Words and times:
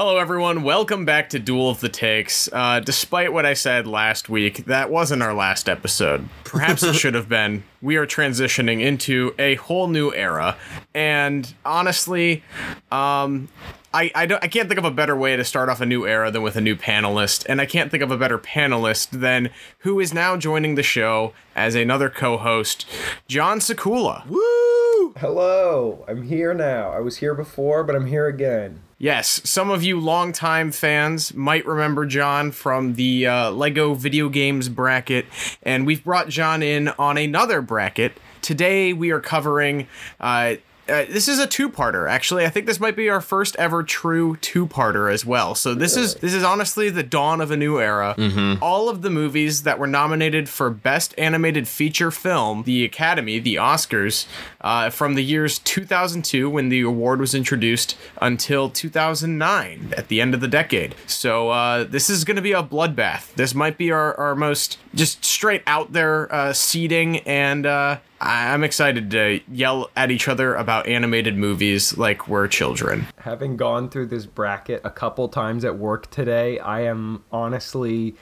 Hello, 0.00 0.16
everyone. 0.16 0.62
Welcome 0.62 1.04
back 1.04 1.28
to 1.30 1.40
Duel 1.40 1.70
of 1.70 1.80
the 1.80 1.88
Takes. 1.88 2.48
Uh, 2.52 2.78
despite 2.78 3.32
what 3.32 3.44
I 3.44 3.54
said 3.54 3.88
last 3.88 4.28
week, 4.28 4.66
that 4.66 4.92
wasn't 4.92 5.24
our 5.24 5.34
last 5.34 5.68
episode. 5.68 6.28
Perhaps 6.44 6.84
it 6.84 6.92
should 6.94 7.14
have 7.14 7.28
been. 7.28 7.64
We 7.82 7.96
are 7.96 8.06
transitioning 8.06 8.80
into 8.80 9.34
a 9.40 9.56
whole 9.56 9.88
new 9.88 10.14
era. 10.14 10.56
And 10.94 11.52
honestly, 11.64 12.44
um, 12.92 13.48
I, 13.92 14.12
I, 14.14 14.26
don't, 14.26 14.40
I 14.40 14.46
can't 14.46 14.68
think 14.68 14.78
of 14.78 14.84
a 14.84 14.92
better 14.92 15.16
way 15.16 15.36
to 15.36 15.42
start 15.42 15.68
off 15.68 15.80
a 15.80 15.86
new 15.86 16.06
era 16.06 16.30
than 16.30 16.42
with 16.42 16.54
a 16.54 16.60
new 16.60 16.76
panelist, 16.76 17.44
and 17.48 17.60
I 17.60 17.66
can't 17.66 17.90
think 17.90 18.04
of 18.04 18.12
a 18.12 18.16
better 18.16 18.38
panelist 18.38 19.10
than 19.10 19.50
who 19.78 19.98
is 19.98 20.14
now 20.14 20.36
joining 20.36 20.76
the 20.76 20.84
show 20.84 21.32
as 21.56 21.74
another 21.74 22.08
co-host, 22.08 22.86
John 23.26 23.58
Sakula. 23.58 24.24
Woo! 24.28 25.14
Hello, 25.16 26.04
I'm 26.06 26.22
here 26.22 26.54
now. 26.54 26.90
I 26.90 27.00
was 27.00 27.16
here 27.16 27.34
before, 27.34 27.82
but 27.82 27.96
I'm 27.96 28.06
here 28.06 28.28
again. 28.28 28.82
Yes, 29.00 29.40
some 29.48 29.70
of 29.70 29.84
you 29.84 30.00
longtime 30.00 30.72
fans 30.72 31.32
might 31.32 31.64
remember 31.64 32.04
John 32.04 32.50
from 32.50 32.94
the 32.94 33.28
uh, 33.28 33.50
Lego 33.52 33.94
video 33.94 34.28
games 34.28 34.68
bracket, 34.68 35.26
and 35.62 35.86
we've 35.86 36.02
brought 36.02 36.28
John 36.28 36.64
in 36.64 36.88
on 36.88 37.16
another 37.16 37.62
bracket. 37.62 38.18
Today 38.42 38.92
we 38.92 39.12
are 39.12 39.20
covering 39.20 39.86
uh, 40.18 40.56
uh, 40.88 41.04
this 41.08 41.28
is 41.28 41.38
a 41.38 41.46
two-parter. 41.46 42.08
Actually 42.08 42.44
i 42.44 42.48
think 42.48 42.66
this 42.66 42.80
might 42.80 42.96
be 42.96 43.08
our 43.08 43.20
first 43.20 43.56
ever 43.56 43.82
true 43.82 44.36
two-parter 44.36 45.12
as 45.12 45.24
well. 45.24 45.54
So 45.54 45.74
this 45.74 45.96
is 45.96 46.14
this 46.16 46.34
is 46.34 46.42
honestly 46.44 46.90
the 46.90 47.02
dawn 47.02 47.40
of 47.40 47.50
a 47.50 47.56
new 47.56 47.80
era. 47.80 48.14
Mm-hmm. 48.18 48.62
all 48.62 48.88
of 48.88 49.02
the 49.02 49.10
movies 49.10 49.62
that 49.62 49.78
were 49.78 49.86
nominated 49.86 50.48
for 50.48 50.70
best 50.70 51.14
animated 51.18 51.68
feature 51.68 52.10
film 52.10 52.62
the 52.64 52.84
academy 52.84 53.38
the 53.38 53.56
oscars 53.56 54.26
uh, 54.60 54.90
from 54.90 55.14
the 55.14 55.22
years 55.24 55.58
2002 55.60 56.48
when 56.50 56.68
the 56.68 56.80
award 56.80 57.20
was 57.20 57.34
introduced 57.34 57.96
until 58.20 58.68
2009 58.68 59.94
at 59.96 60.08
the 60.08 60.20
end 60.20 60.34
of 60.34 60.40
the 60.40 60.48
decade. 60.48 60.94
So 61.06 61.50
uh, 61.50 61.84
this 61.84 62.10
is 62.10 62.24
going 62.24 62.36
to 62.36 62.42
be 62.42 62.52
a 62.52 62.62
bloodbath. 62.62 63.34
This 63.34 63.54
might 63.54 63.78
be 63.78 63.90
our, 63.92 64.14
our 64.14 64.34
most 64.34 64.78
just 64.94 65.24
straight 65.24 65.62
out 65.66 65.92
there 65.92 66.32
uh, 66.34 66.52
seeding 66.52 67.18
and 67.20 67.66
uh, 67.66 67.98
I'm 68.20 68.64
excited 68.64 69.10
to 69.12 69.40
yell 69.50 69.90
at 69.96 70.10
each 70.10 70.28
other 70.28 70.54
about 70.54 70.86
animated 70.88 71.36
movies 71.36 71.96
like 71.96 72.26
we're 72.28 72.48
children. 72.48 73.06
Having 73.18 73.56
gone 73.56 73.90
through 73.90 74.06
this 74.06 74.26
bracket 74.26 74.80
a 74.84 74.90
couple 74.90 75.28
times 75.28 75.64
at 75.64 75.78
work 75.78 76.10
today, 76.10 76.58
I 76.58 76.80
am 76.82 77.24
honestly 77.30 78.16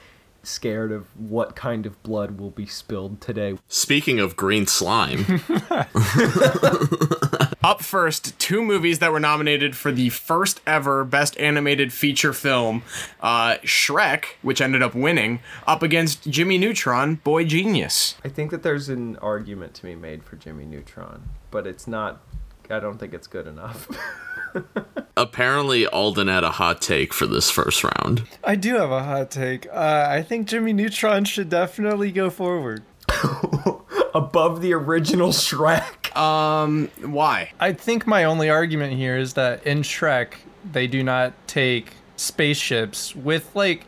scared 0.47 0.91
of 0.91 1.05
what 1.19 1.55
kind 1.55 1.85
of 1.85 2.01
blood 2.03 2.39
will 2.39 2.51
be 2.51 2.65
spilled 2.65 3.21
today. 3.21 3.57
Speaking 3.67 4.19
of 4.19 4.35
green 4.35 4.65
slime, 4.67 5.41
Up 7.63 7.81
first, 7.81 8.39
two 8.39 8.63
movies 8.63 8.99
that 8.99 9.11
were 9.11 9.19
nominated 9.19 9.75
for 9.75 9.91
the 9.91 10.07
first 10.07 10.61
ever 10.65 11.03
Best 11.03 11.37
Animated 11.37 11.91
Feature 11.91 12.31
Film 12.31 12.83
uh, 13.19 13.57
Shrek, 13.57 14.35
which 14.41 14.61
ended 14.61 14.81
up 14.81 14.95
winning, 14.95 15.41
up 15.65 15.83
against 15.83 16.29
Jimmy 16.29 16.57
Neutron, 16.57 17.15
Boy 17.15 17.43
Genius. 17.43 18.15
I 18.23 18.29
think 18.29 18.51
that 18.51 18.63
there's 18.63 18.87
an 18.87 19.17
argument 19.17 19.73
to 19.73 19.83
be 19.83 19.95
made 19.95 20.23
for 20.23 20.37
Jimmy 20.37 20.65
Neutron, 20.65 21.29
but 21.51 21.67
it's 21.67 21.87
not. 21.87 22.21
I 22.69 22.79
don't 22.79 22.97
think 22.97 23.13
it's 23.13 23.27
good 23.27 23.47
enough. 23.47 23.87
apparently 25.17 25.85
Alden 25.87 26.27
had 26.27 26.43
a 26.43 26.51
hot 26.51 26.81
take 26.81 27.13
for 27.13 27.25
this 27.25 27.49
first 27.49 27.83
round. 27.83 28.23
I 28.43 28.55
do 28.55 28.75
have 28.75 28.91
a 28.91 29.03
hot 29.03 29.31
take. 29.31 29.67
Uh, 29.67 30.07
I 30.09 30.21
think 30.21 30.47
Jimmy 30.47 30.73
Neutron 30.73 31.25
should 31.25 31.49
definitely 31.49 32.11
go 32.11 32.29
forward. 32.29 32.83
Above 34.15 34.61
the 34.61 34.73
original 34.73 35.29
Shrek. 35.29 36.15
Um, 36.15 36.89
why? 37.01 37.51
I 37.59 37.73
think 37.73 38.07
my 38.07 38.23
only 38.23 38.49
argument 38.49 38.93
here 38.93 39.17
is 39.17 39.33
that 39.33 39.65
in 39.65 39.81
Shrek, 39.81 40.33
they 40.71 40.87
do 40.87 41.03
not 41.03 41.33
take 41.47 41.93
spaceships 42.15 43.15
with 43.15 43.55
like 43.55 43.85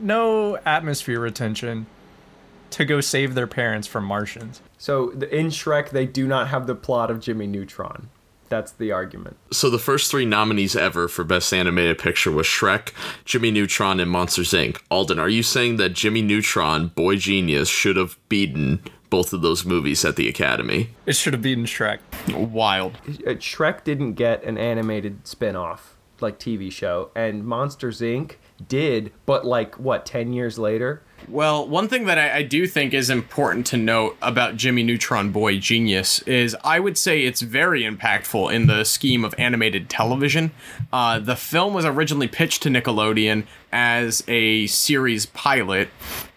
no 0.00 0.56
atmosphere 0.66 1.20
retention 1.20 1.86
to 2.70 2.84
go 2.84 3.00
save 3.00 3.34
their 3.34 3.46
parents 3.46 3.86
from 3.86 4.04
Martians. 4.04 4.60
So 4.76 5.10
in 5.10 5.48
Shrek, 5.48 5.90
they 5.90 6.06
do 6.06 6.26
not 6.26 6.48
have 6.48 6.66
the 6.66 6.74
plot 6.74 7.10
of 7.10 7.20
Jimmy 7.20 7.46
Neutron. 7.46 8.10
That's 8.48 8.72
the 8.72 8.92
argument. 8.92 9.36
So 9.50 9.70
the 9.70 9.78
first 9.78 10.10
three 10.10 10.24
nominees 10.24 10.74
ever 10.76 11.08
for 11.08 11.24
Best 11.24 11.52
Animated 11.52 11.98
Picture 11.98 12.30
was 12.30 12.46
Shrek, 12.46 12.92
Jimmy 13.24 13.50
Neutron, 13.50 14.00
and 14.00 14.10
Monsters 14.10 14.52
Inc. 14.52 14.80
Alden, 14.90 15.18
are 15.18 15.28
you 15.28 15.42
saying 15.42 15.76
that 15.76 15.90
Jimmy 15.90 16.22
Neutron, 16.22 16.88
Boy 16.88 17.16
Genius, 17.16 17.68
should 17.68 17.96
have 17.96 18.18
beaten 18.28 18.82
both 19.10 19.32
of 19.32 19.42
those 19.42 19.64
movies 19.64 20.04
at 20.04 20.16
the 20.16 20.28
Academy? 20.28 20.90
It 21.06 21.16
should 21.16 21.32
have 21.32 21.42
beaten 21.42 21.64
Shrek. 21.64 21.98
Wild. 22.34 22.98
Uh, 23.06 23.32
Shrek 23.34 23.84
didn't 23.84 24.14
get 24.14 24.42
an 24.44 24.58
animated 24.58 25.26
spin-off 25.26 25.96
like 26.20 26.38
TV 26.38 26.70
show, 26.70 27.10
and 27.14 27.44
Monsters 27.44 28.00
Inc. 28.00 28.36
did, 28.66 29.12
but 29.24 29.44
like 29.44 29.78
what, 29.78 30.04
ten 30.04 30.32
years 30.32 30.58
later? 30.58 31.02
Well, 31.26 31.66
one 31.66 31.88
thing 31.88 32.06
that 32.06 32.18
I, 32.18 32.38
I 32.38 32.42
do 32.42 32.66
think 32.66 32.94
is 32.94 33.10
important 33.10 33.66
to 33.66 33.76
note 33.76 34.16
about 34.22 34.56
Jimmy 34.56 34.82
Neutron 34.82 35.30
Boy 35.30 35.58
Genius 35.58 36.20
is 36.22 36.56
I 36.64 36.80
would 36.80 36.96
say 36.96 37.24
it's 37.24 37.40
very 37.40 37.82
impactful 37.82 38.52
in 38.52 38.66
the 38.66 38.84
scheme 38.84 39.24
of 39.24 39.34
animated 39.36 39.90
television. 39.90 40.52
Uh, 40.92 41.18
the 41.18 41.36
film 41.36 41.74
was 41.74 41.84
originally 41.84 42.28
pitched 42.28 42.62
to 42.62 42.68
Nickelodeon 42.70 43.44
as 43.72 44.24
a 44.28 44.66
series 44.68 45.26
pilot, 45.26 45.88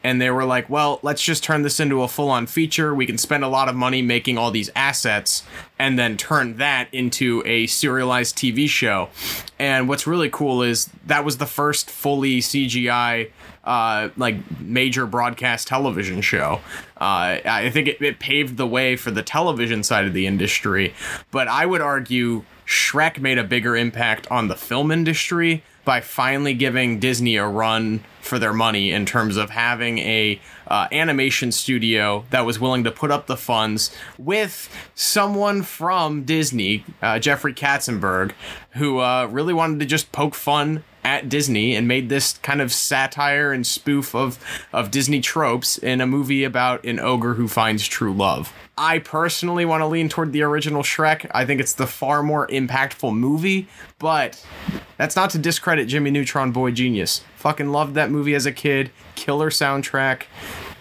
and 0.04 0.22
they 0.22 0.30
were 0.30 0.46
like, 0.46 0.70
well, 0.70 1.00
let's 1.04 1.22
just 1.22 1.44
turn 1.44 1.62
this 1.62 1.80
into 1.80 2.02
a 2.02 2.08
full 2.08 2.30
on 2.30 2.48
feature. 2.48 2.94
We 2.94 3.06
can 3.06 3.18
spend 3.18 3.44
a 3.44 3.48
lot 3.48 3.70
of 3.70 3.76
money 3.76 4.02
making 4.02 4.38
all 4.38 4.52
these 4.52 4.70
assets 4.76 5.44
and 5.78 5.98
then 5.98 6.18
turn 6.18 6.58
that 6.58 6.88
into 6.92 7.44
a 7.46 7.68
serialized 7.68 8.38
TV 8.38 8.68
show. 8.68 9.10
And 9.60 9.88
what's 9.88 10.08
really 10.08 10.30
cool 10.30 10.64
is 10.64 10.90
that 11.06 11.24
was 11.24 11.38
the 11.38 11.46
first 11.46 11.90
fully 11.90 12.40
CGI 12.40 13.32
uh, 13.64 14.10
like 14.18 14.60
major 14.60 15.06
broadcast 15.06 15.68
television 15.68 16.22
show. 16.22 16.62
Uh, 16.98 17.38
I 17.46 17.70
think 17.72 17.88
it, 17.88 18.02
it 18.02 18.20
paved 18.20 18.58
the 18.58 18.68
way 18.68 18.96
for 18.96 19.12
the 19.12 19.22
television 19.22 19.84
side 19.84 20.06
of 20.06 20.14
the 20.14 20.26
industry, 20.26 20.94
but 21.30 21.48
I 21.48 21.66
would 21.66 21.82
argue 21.82 22.44
Shrek 22.66 23.20
made 23.20 23.38
a 23.38 23.44
bigger 23.44 23.76
impact 23.76 24.28
on 24.32 24.48
the 24.48 24.56
film 24.56 24.92
industry 24.92 25.64
by 25.86 26.02
finally 26.02 26.54
giving 26.54 27.00
Disney 27.00 27.36
a 27.36 27.48
run 27.48 28.04
for 28.22 28.38
their 28.40 28.54
money 28.54 28.92
in 28.92 29.06
terms 29.06 29.36
of 29.36 29.50
having 29.50 29.98
a 30.00 30.40
uh, 30.68 30.88
animation 30.92 31.52
studio 31.52 32.24
that 32.30 32.46
was 32.46 32.60
willing 32.60 32.84
to 32.84 32.92
put 32.92 33.12
up 33.12 33.28
the 33.28 33.36
funds 33.36 33.94
with 34.18 34.70
someone 34.96 35.64
from 35.64 36.24
Disney, 36.24 36.86
uh, 37.02 37.20
Jeffrey 37.20 37.54
Katzenberg, 37.54 38.34
who 38.72 39.00
uh, 39.00 39.26
really 39.26 39.54
wanted 39.54 39.80
to 39.80 39.86
just 39.86 40.12
poke 40.12 40.36
fun 40.36 40.84
at 41.04 41.30
Disney 41.30 41.76
and 41.76 41.88
made 41.88 42.10
this 42.10 42.38
kind 42.40 42.62
of 42.62 42.72
satire 42.72 43.52
and 43.52 43.66
spoof 43.66 44.14
of 44.16 44.40
of 44.74 44.92
Disney 44.92 45.22
tropes 45.22 45.78
in 45.78 46.02
a 46.02 46.08
movie 46.08 46.44
about 46.44 46.84
an 46.84 47.00
ogre 47.00 47.36
who 47.36 47.48
finds 47.48 47.88
true 47.88 48.14
love. 48.14 48.54
I 48.78 49.00
personally 49.00 49.66
want 49.66 49.82
to 49.82 49.88
lean 49.88 50.10
toward 50.10 50.32
the 50.32 50.42
original 50.42 50.82
Shrek. 50.82 51.30
I 51.34 51.46
think 51.46 51.62
it's 51.62 51.74
the 51.74 51.86
far 51.86 52.24
more 52.24 52.48
impactful 52.48 53.16
movie, 53.16 53.68
but 54.00 54.44
that's 54.98 55.16
not 55.16 55.30
to 55.32 55.38
discredit 55.38 55.88
Jimmy 55.88 56.10
Neutron 56.10 56.52
Boy 56.52 56.72
Genius. 56.72 57.24
Fucking 57.36 57.72
loved 57.72 57.96
that 57.96 58.10
movie 58.10 58.34
as 58.34 58.46
a 58.46 58.52
kid. 58.52 58.92
Killer 59.16 59.50
soundtrack. 59.50 60.24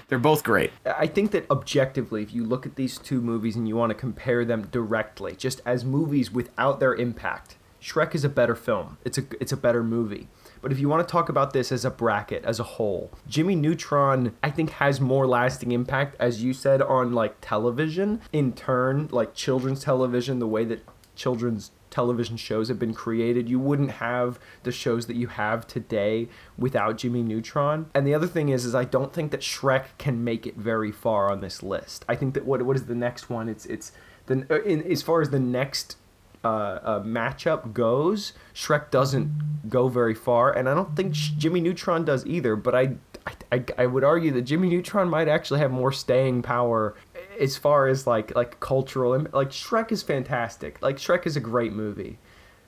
They're 0.08 0.18
both 0.18 0.42
great. 0.42 0.72
I 0.84 1.06
think 1.06 1.30
that 1.32 1.48
objectively, 1.50 2.22
if 2.22 2.34
you 2.34 2.44
look 2.44 2.66
at 2.66 2.74
these 2.74 2.98
two 2.98 3.20
movies 3.20 3.54
and 3.54 3.68
you 3.68 3.76
want 3.76 3.90
to 3.90 3.94
compare 3.94 4.44
them 4.44 4.66
directly, 4.72 5.36
just 5.36 5.60
as 5.64 5.84
movies 5.84 6.32
without 6.32 6.80
their 6.80 6.94
impact, 6.94 7.56
Shrek 7.80 8.14
is 8.14 8.24
a 8.24 8.28
better 8.28 8.54
film. 8.54 8.98
It's 9.04 9.18
a 9.18 9.22
it's 9.40 9.52
a 9.52 9.56
better 9.56 9.82
movie. 9.82 10.28
But 10.60 10.72
if 10.72 10.78
you 10.78 10.88
want 10.88 11.06
to 11.06 11.10
talk 11.10 11.28
about 11.28 11.52
this 11.52 11.72
as 11.72 11.84
a 11.84 11.90
bracket, 11.90 12.44
as 12.44 12.60
a 12.60 12.64
whole, 12.64 13.10
Jimmy 13.26 13.56
Neutron, 13.56 14.36
I 14.42 14.50
think, 14.50 14.70
has 14.70 15.00
more 15.00 15.26
lasting 15.26 15.72
impact, 15.72 16.16
as 16.20 16.42
you 16.42 16.52
said, 16.52 16.82
on 16.82 17.12
like 17.12 17.36
television. 17.40 18.20
In 18.32 18.52
turn, 18.52 19.08
like 19.10 19.34
children's 19.34 19.82
television, 19.82 20.38
the 20.38 20.46
way 20.46 20.64
that 20.66 20.86
children's 21.16 21.70
television 21.90 22.36
shows 22.36 22.68
have 22.68 22.78
been 22.78 22.94
created, 22.94 23.48
you 23.48 23.58
wouldn't 23.58 23.92
have 23.92 24.38
the 24.62 24.72
shows 24.72 25.06
that 25.06 25.16
you 25.16 25.26
have 25.26 25.66
today 25.66 26.28
without 26.56 26.98
Jimmy 26.98 27.22
Neutron. 27.22 27.90
And 27.94 28.06
the 28.06 28.14
other 28.14 28.26
thing 28.26 28.48
is, 28.48 28.64
is 28.64 28.74
I 28.74 28.84
don't 28.84 29.12
think 29.12 29.30
that 29.32 29.40
Shrek 29.40 29.86
can 29.98 30.22
make 30.22 30.46
it 30.46 30.56
very 30.56 30.92
far 30.92 31.30
on 31.30 31.40
this 31.40 31.62
list. 31.62 32.04
I 32.08 32.14
think 32.14 32.34
that 32.34 32.44
what 32.44 32.62
what 32.62 32.76
is 32.76 32.86
the 32.86 32.94
next 32.94 33.30
one? 33.30 33.48
It's 33.48 33.66
it's 33.66 33.92
the 34.26 34.46
uh, 34.50 34.62
in, 34.62 34.82
as 34.82 35.02
far 35.02 35.20
as 35.20 35.30
the 35.30 35.40
next 35.40 35.96
uh, 36.42 36.48
uh, 36.48 37.02
matchup 37.02 37.72
goes, 37.72 38.32
Shrek 38.54 38.90
doesn't 38.90 39.68
go 39.68 39.88
very 39.88 40.14
far, 40.14 40.52
and 40.52 40.68
I 40.68 40.74
don't 40.74 40.96
think 40.96 41.12
Jimmy 41.12 41.60
Neutron 41.60 42.04
does 42.04 42.24
either. 42.26 42.56
But 42.56 42.74
I, 42.74 42.94
I, 43.52 43.64
I 43.76 43.86
would 43.86 44.04
argue 44.04 44.30
that 44.32 44.42
Jimmy 44.42 44.68
Neutron 44.68 45.08
might 45.08 45.28
actually 45.28 45.60
have 45.60 45.70
more 45.70 45.92
staying 45.92 46.42
power 46.42 46.94
as 47.38 47.56
far 47.56 47.88
as 47.88 48.06
like 48.06 48.34
like 48.34 48.58
cultural. 48.60 49.18
Like 49.32 49.50
Shrek 49.50 49.92
is 49.92 50.02
fantastic. 50.02 50.80
Like 50.82 50.96
Shrek 50.96 51.26
is 51.26 51.36
a 51.36 51.40
great 51.40 51.72
movie. 51.72 52.18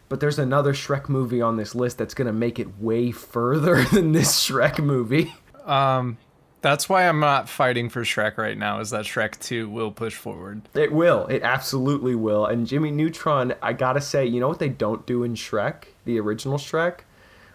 But 0.09 0.21
there's 0.21 0.39
another 0.39 0.75
Shrek 0.75 1.09
movie 1.09 1.41
on 1.41 1.57
this 1.57 1.75
list 1.75 1.97
that's 1.97 2.13
gonna 2.13 2.33
make 2.35 2.59
it 2.59 2.79
way 2.79 3.11
further 3.11 3.85
than 3.93 4.13
this 4.13 4.47
Shrek 4.47 4.79
movie. 4.85 5.33
Um, 5.65 6.19
that's 6.63 6.89
why 6.89 7.09
I'm 7.09 7.21
not 7.21 7.49
fighting 7.49 7.89
for 7.89 8.03
Shrek 8.03 8.39
right 8.39 8.57
now. 8.57 8.81
Is 8.81 8.91
that 8.91 9.05
Shrek 9.05 9.39
Two 9.41 9.69
will 9.69 9.91
push 9.91 10.15
forward? 10.15 10.63
It 10.75 10.93
will. 10.93 11.27
It 11.27 11.43
absolutely 11.43 12.15
will. 12.15 12.47
And 12.47 12.67
Jimmy 12.67 12.91
Neutron, 12.91 13.55
I 13.61 13.73
gotta 13.73 14.01
say, 14.01 14.25
you 14.25 14.41
know 14.41 14.49
what 14.49 14.59
they 14.61 14.69
don't 14.69 15.05
do 15.07 15.25
in 15.25 15.35
Shrek, 15.35 15.85
the 16.05 16.19
original 16.19 16.59
Shrek? 16.59 17.01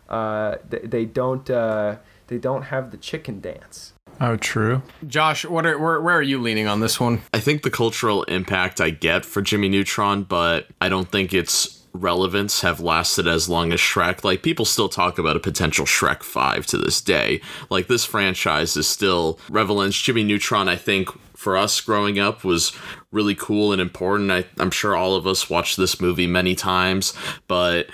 Uh, 0.09 0.57
they, 0.69 0.79
they 0.79 1.05
don't 1.05 1.49
uh, 1.49 1.97
they 2.27 2.37
don't 2.37 2.63
have 2.63 2.91
the 2.91 2.97
chicken 2.97 3.39
dance. 3.39 3.93
Oh, 4.19 4.35
true. 4.35 4.81
Josh, 5.05 5.45
what 5.45 5.65
are 5.65 5.77
where, 5.77 6.01
where 6.01 6.15
are 6.15 6.21
you 6.21 6.41
leaning 6.41 6.67
on 6.67 6.79
this 6.79 6.99
one? 6.99 7.21
I 7.33 7.39
think 7.39 7.63
the 7.63 7.69
cultural 7.69 8.23
impact 8.23 8.81
I 8.81 8.89
get 8.89 9.25
for 9.25 9.41
Jimmy 9.41 9.69
Neutron, 9.69 10.23
but 10.23 10.67
I 10.81 10.89
don't 10.89 11.09
think 11.11 11.33
its 11.33 11.76
relevance 12.01 12.61
have 12.61 12.79
lasted 12.79 13.27
as 13.27 13.49
long 13.49 13.71
as 13.73 13.79
Shrek. 13.79 14.23
Like 14.23 14.43
people 14.43 14.65
still 14.65 14.89
talk 14.89 15.17
about 15.17 15.35
a 15.35 15.41
potential 15.41 15.85
Shrek 15.85 16.23
5 16.23 16.65
to 16.67 16.77
this 16.77 17.01
day. 17.01 17.41
Like 17.69 17.87
this 17.87 18.05
franchise 18.05 18.77
is 18.77 18.87
still 18.87 19.39
relevant. 19.49 19.93
Jimmy 19.93 20.23
Neutron, 20.23 20.67
I 20.67 20.75
think 20.75 21.09
for 21.35 21.55
us 21.55 21.79
growing 21.81 22.19
up 22.19 22.43
was 22.43 22.71
really 23.11 23.35
cool 23.35 23.71
and 23.71 23.81
important. 23.81 24.31
I, 24.31 24.45
I'm 24.57 24.71
sure 24.71 24.95
all 24.95 25.15
of 25.15 25.27
us 25.27 25.49
watched 25.49 25.77
this 25.77 26.01
movie 26.01 26.27
many 26.27 26.55
times, 26.55 27.13
but 27.47 27.87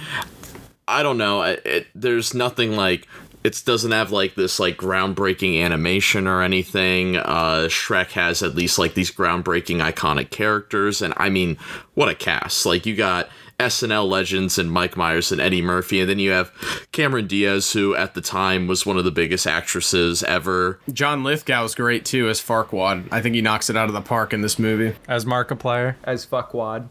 I 0.87 1.03
don't 1.03 1.17
know. 1.17 1.41
It, 1.43 1.61
it, 1.65 1.87
there's 1.95 2.33
nothing 2.33 2.75
like 2.75 3.07
it 3.43 3.61
doesn't 3.65 3.91
have 3.91 4.11
like 4.11 4.35
this 4.35 4.59
like 4.59 4.77
groundbreaking 4.77 5.61
animation 5.61 6.27
or 6.27 6.41
anything. 6.41 7.17
Uh, 7.17 7.67
Shrek 7.67 8.11
has 8.11 8.41
at 8.41 8.55
least 8.55 8.79
like 8.79 8.93
these 8.93 9.11
groundbreaking 9.11 9.83
iconic 9.83 10.29
characters, 10.29 11.01
and 11.01 11.13
I 11.17 11.29
mean, 11.29 11.57
what 11.93 12.09
a 12.09 12.15
cast! 12.15 12.65
Like 12.65 12.85
you 12.85 12.95
got 12.95 13.29
SNL 13.59 14.09
legends 14.09 14.57
and 14.57 14.71
Mike 14.71 14.97
Myers 14.97 15.31
and 15.31 15.39
Eddie 15.39 15.61
Murphy, 15.61 15.99
and 15.99 16.09
then 16.09 16.19
you 16.19 16.31
have 16.31 16.51
Cameron 16.91 17.27
Diaz, 17.27 17.73
who 17.73 17.95
at 17.95 18.13
the 18.13 18.21
time 18.21 18.67
was 18.67 18.85
one 18.85 18.97
of 18.97 19.03
the 19.03 19.11
biggest 19.11 19.47
actresses 19.47 20.23
ever. 20.23 20.79
John 20.91 21.23
Lithgow 21.23 21.63
is 21.63 21.75
great 21.75 22.05
too 22.05 22.29
as 22.29 22.41
Farquaad. 22.41 23.07
I 23.11 23.21
think 23.21 23.35
he 23.35 23.41
knocks 23.41 23.69
it 23.69 23.77
out 23.77 23.87
of 23.87 23.93
the 23.93 24.01
park 24.01 24.33
in 24.33 24.41
this 24.41 24.57
movie. 24.59 24.95
As 25.07 25.25
Markiplier. 25.25 25.95
As 26.03 26.25
fuckwad. 26.25 26.89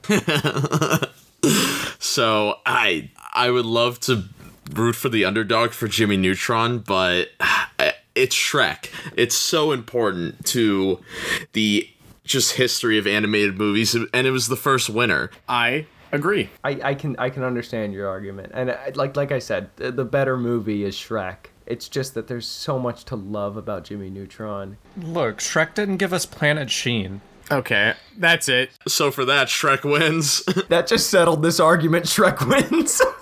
So 1.99 2.59
I 2.67 3.11
I 3.33 3.51
would 3.51 3.65
love 3.65 4.01
to 4.01 4.25
root 4.75 4.97
for 4.97 5.09
the 5.09 5.25
underdog 5.25 5.71
for 5.71 5.87
Jimmy 5.87 6.17
Neutron, 6.17 6.81
but 6.81 7.29
uh, 7.79 7.93
it's 8.15 8.35
Shrek. 8.35 8.91
It's 9.17 9.37
so 9.37 9.73
important 9.73 10.45
to 10.47 11.01
the 11.53 11.89
just 12.25 12.55
history 12.55 12.99
of 12.99 13.07
animated 13.07 13.57
movies, 13.57 13.95
and 13.95 14.27
it 14.27 14.31
was 14.31 14.49
the 14.49 14.57
first 14.57 14.91
winner. 14.91 15.31
I 15.49 15.87
agree. 16.13 16.51
I, 16.63 16.81
I 16.83 16.95
can 16.95 17.17
I 17.19 17.31
can 17.31 17.43
understand 17.43 17.93
your 17.95 18.09
argument, 18.09 18.53
and 18.55 18.71
I, 18.71 18.93
like 18.95 19.17
like 19.17 19.33
I 19.33 19.39
said, 19.39 19.71
the, 19.77 19.91
the 19.91 20.05
better 20.05 20.37
movie 20.37 20.85
is 20.85 20.95
Shrek. 20.95 21.47
It's 21.67 21.89
just 21.89 22.15
that 22.15 22.27
there's 22.27 22.47
so 22.47 22.79
much 22.79 23.05
to 23.07 23.17
love 23.17 23.57
about 23.57 23.85
Jimmy 23.85 24.11
Neutron. 24.11 24.79
Look, 24.97 25.39
Shrek 25.39 25.75
didn't 25.75 25.97
give 25.99 26.13
us 26.13 26.27
Planet 26.27 26.71
Sheen. 26.71 27.21
Okay, 27.51 27.95
that's 28.17 28.49
it. 28.49 28.71
So 28.89 29.11
for 29.11 29.25
that, 29.27 29.49
Shrek 29.49 29.85
wins. 29.85 30.43
That 30.69 30.87
just 30.87 31.11
settled 31.11 31.43
this 31.43 31.61
argument. 31.61 32.07
Shrek 32.07 32.47
wins. 32.49 33.01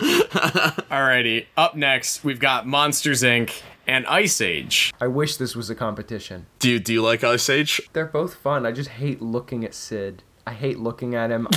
Alrighty, 0.00 1.46
up 1.56 1.76
next 1.76 2.24
we've 2.24 2.40
got 2.40 2.66
Monsters 2.66 3.22
Inc. 3.22 3.62
and 3.86 4.06
Ice 4.06 4.40
Age. 4.40 4.92
I 5.00 5.06
wish 5.06 5.36
this 5.36 5.54
was 5.54 5.70
a 5.70 5.74
competition. 5.74 6.46
do 6.58 6.70
you 6.70 6.78
do 6.78 6.92
you 6.92 7.02
like 7.02 7.22
Ice 7.22 7.48
Age? 7.48 7.80
They're 7.92 8.06
both 8.06 8.34
fun. 8.34 8.66
I 8.66 8.72
just 8.72 8.90
hate 8.90 9.22
looking 9.22 9.64
at 9.64 9.74
Sid. 9.74 10.22
I 10.46 10.52
hate 10.52 10.78
looking 10.78 11.14
at 11.14 11.30
him. 11.30 11.48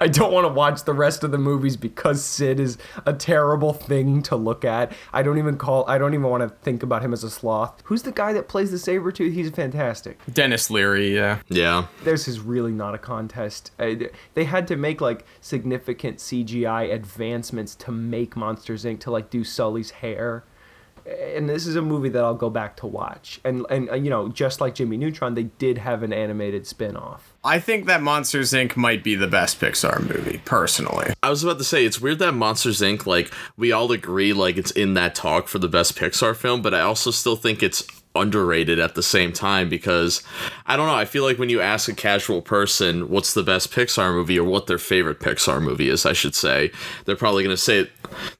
I 0.00 0.06
don't 0.10 0.32
want 0.32 0.44
to 0.46 0.52
watch 0.52 0.84
the 0.84 0.92
rest 0.92 1.24
of 1.24 1.30
the 1.30 1.38
movies 1.38 1.76
because 1.76 2.22
Sid 2.24 2.60
is 2.60 2.76
a 3.06 3.12
terrible 3.12 3.72
thing 3.72 4.22
to 4.24 4.36
look 4.36 4.64
at. 4.64 4.92
I 5.12 5.22
don't 5.22 5.38
even 5.38 5.56
call 5.56 5.88
I 5.88 5.96
don't 5.98 6.12
even 6.14 6.26
want 6.26 6.42
to 6.42 6.50
think 6.62 6.82
about 6.82 7.02
him 7.02 7.12
as 7.12 7.24
a 7.24 7.30
sloth. 7.30 7.80
Who's 7.84 8.02
the 8.02 8.12
guy 8.12 8.32
that 8.34 8.48
plays 8.48 8.70
the 8.70 8.78
saber 8.78 9.10
tooth? 9.10 9.32
He's 9.34 9.50
fantastic. 9.50 10.18
Denis 10.32 10.70
Leary, 10.70 11.14
yeah. 11.14 11.38
Yeah. 11.48 11.86
This 12.04 12.28
is 12.28 12.40
really 12.40 12.72
not 12.72 12.94
a 12.94 12.98
contest. 12.98 13.72
Uh, 13.78 13.94
They 14.34 14.44
had 14.44 14.68
to 14.68 14.76
make 14.76 15.00
like 15.00 15.24
significant 15.40 16.18
CGI 16.18 16.92
advancements 16.92 17.74
to 17.76 17.90
make 17.92 18.36
Monsters 18.36 18.84
Inc. 18.84 19.00
to 19.00 19.10
like 19.10 19.30
do 19.30 19.42
Sully's 19.42 19.90
hair. 19.90 20.44
And 21.34 21.48
this 21.48 21.66
is 21.66 21.76
a 21.76 21.82
movie 21.82 22.08
that 22.10 22.24
I'll 22.24 22.34
go 22.34 22.50
back 22.50 22.76
to 22.78 22.86
watch. 22.86 23.40
And 23.44 23.64
and 23.70 23.90
uh, 23.90 23.94
you 23.94 24.10
know, 24.10 24.28
just 24.28 24.60
like 24.60 24.74
Jimmy 24.74 24.96
Neutron, 24.96 25.34
they 25.34 25.44
did 25.44 25.78
have 25.78 26.02
an 26.02 26.12
animated 26.12 26.66
spin-off. 26.66 27.34
I 27.44 27.60
think 27.60 27.86
that 27.86 28.02
Monsters 28.02 28.52
Inc. 28.52 28.76
might 28.76 29.02
be 29.04 29.14
the 29.14 29.28
best 29.28 29.60
Pixar 29.60 30.00
movie, 30.06 30.40
personally. 30.44 31.12
I 31.22 31.30
was 31.30 31.44
about 31.44 31.58
to 31.58 31.64
say 31.64 31.84
it's 31.84 32.00
weird 32.00 32.18
that 32.18 32.32
Monsters 32.32 32.80
Inc. 32.80 33.06
like 33.06 33.32
we 33.56 33.72
all 33.72 33.92
agree 33.92 34.32
like 34.32 34.56
it's 34.56 34.72
in 34.72 34.94
that 34.94 35.14
talk 35.14 35.48
for 35.48 35.58
the 35.58 35.68
best 35.68 35.96
Pixar 35.96 36.36
film, 36.36 36.62
but 36.62 36.74
I 36.74 36.80
also 36.80 37.10
still 37.10 37.36
think 37.36 37.62
it's 37.62 37.86
underrated 38.14 38.78
at 38.78 38.94
the 38.94 39.02
same 39.02 39.32
time 39.32 39.68
because 39.68 40.22
I 40.66 40.76
don't 40.76 40.86
know, 40.86 40.94
I 40.94 41.04
feel 41.04 41.24
like 41.24 41.38
when 41.38 41.48
you 41.50 41.60
ask 41.60 41.88
a 41.88 41.94
casual 41.94 42.42
person 42.42 43.08
what's 43.08 43.34
the 43.34 43.42
best 43.42 43.70
Pixar 43.70 44.12
movie 44.12 44.38
or 44.38 44.44
what 44.44 44.66
their 44.66 44.78
favorite 44.78 45.20
Pixar 45.20 45.62
movie 45.62 45.88
is, 45.88 46.04
I 46.04 46.12
should 46.12 46.34
say, 46.34 46.70
they're 47.04 47.16
probably 47.16 47.44
going 47.44 47.56
to 47.56 47.62
say 47.62 47.88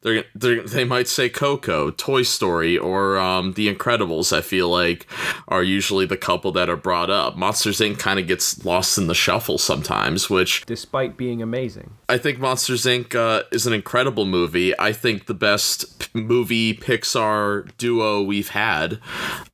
they're, 0.02 0.24
they're 0.34 0.62
they 0.62 0.84
might 0.84 1.08
say 1.08 1.28
Coco, 1.28 1.90
Toy 1.90 2.22
Story 2.22 2.76
or 2.76 3.18
um, 3.18 3.52
The 3.54 3.72
Incredibles, 3.72 4.36
I 4.36 4.40
feel 4.40 4.68
like 4.68 5.06
are 5.48 5.62
usually 5.62 6.06
the 6.06 6.16
couple 6.16 6.52
that 6.52 6.68
are 6.68 6.76
brought 6.76 7.10
up. 7.10 7.36
Monsters 7.36 7.80
Inc. 7.80 7.98
kind 7.98 8.18
of 8.18 8.26
gets 8.26 8.64
lost 8.64 8.98
in 8.98 9.06
the 9.06 9.14
shuffle 9.14 9.58
sometimes, 9.58 10.28
which 10.30 10.64
Despite 10.66 11.16
being 11.16 11.42
amazing. 11.42 11.90
I 12.08 12.18
think 12.18 12.38
Monsters 12.38 12.84
Inc. 12.84 13.14
Uh, 13.14 13.44
is 13.52 13.66
an 13.66 13.72
incredible 13.72 14.26
movie. 14.26 14.78
I 14.78 14.92
think 14.92 15.26
the 15.26 15.34
best 15.34 15.98
p- 15.98 16.20
movie 16.20 16.74
Pixar 16.74 17.70
duo 17.78 18.22
we've 18.22 18.50
had 18.50 19.00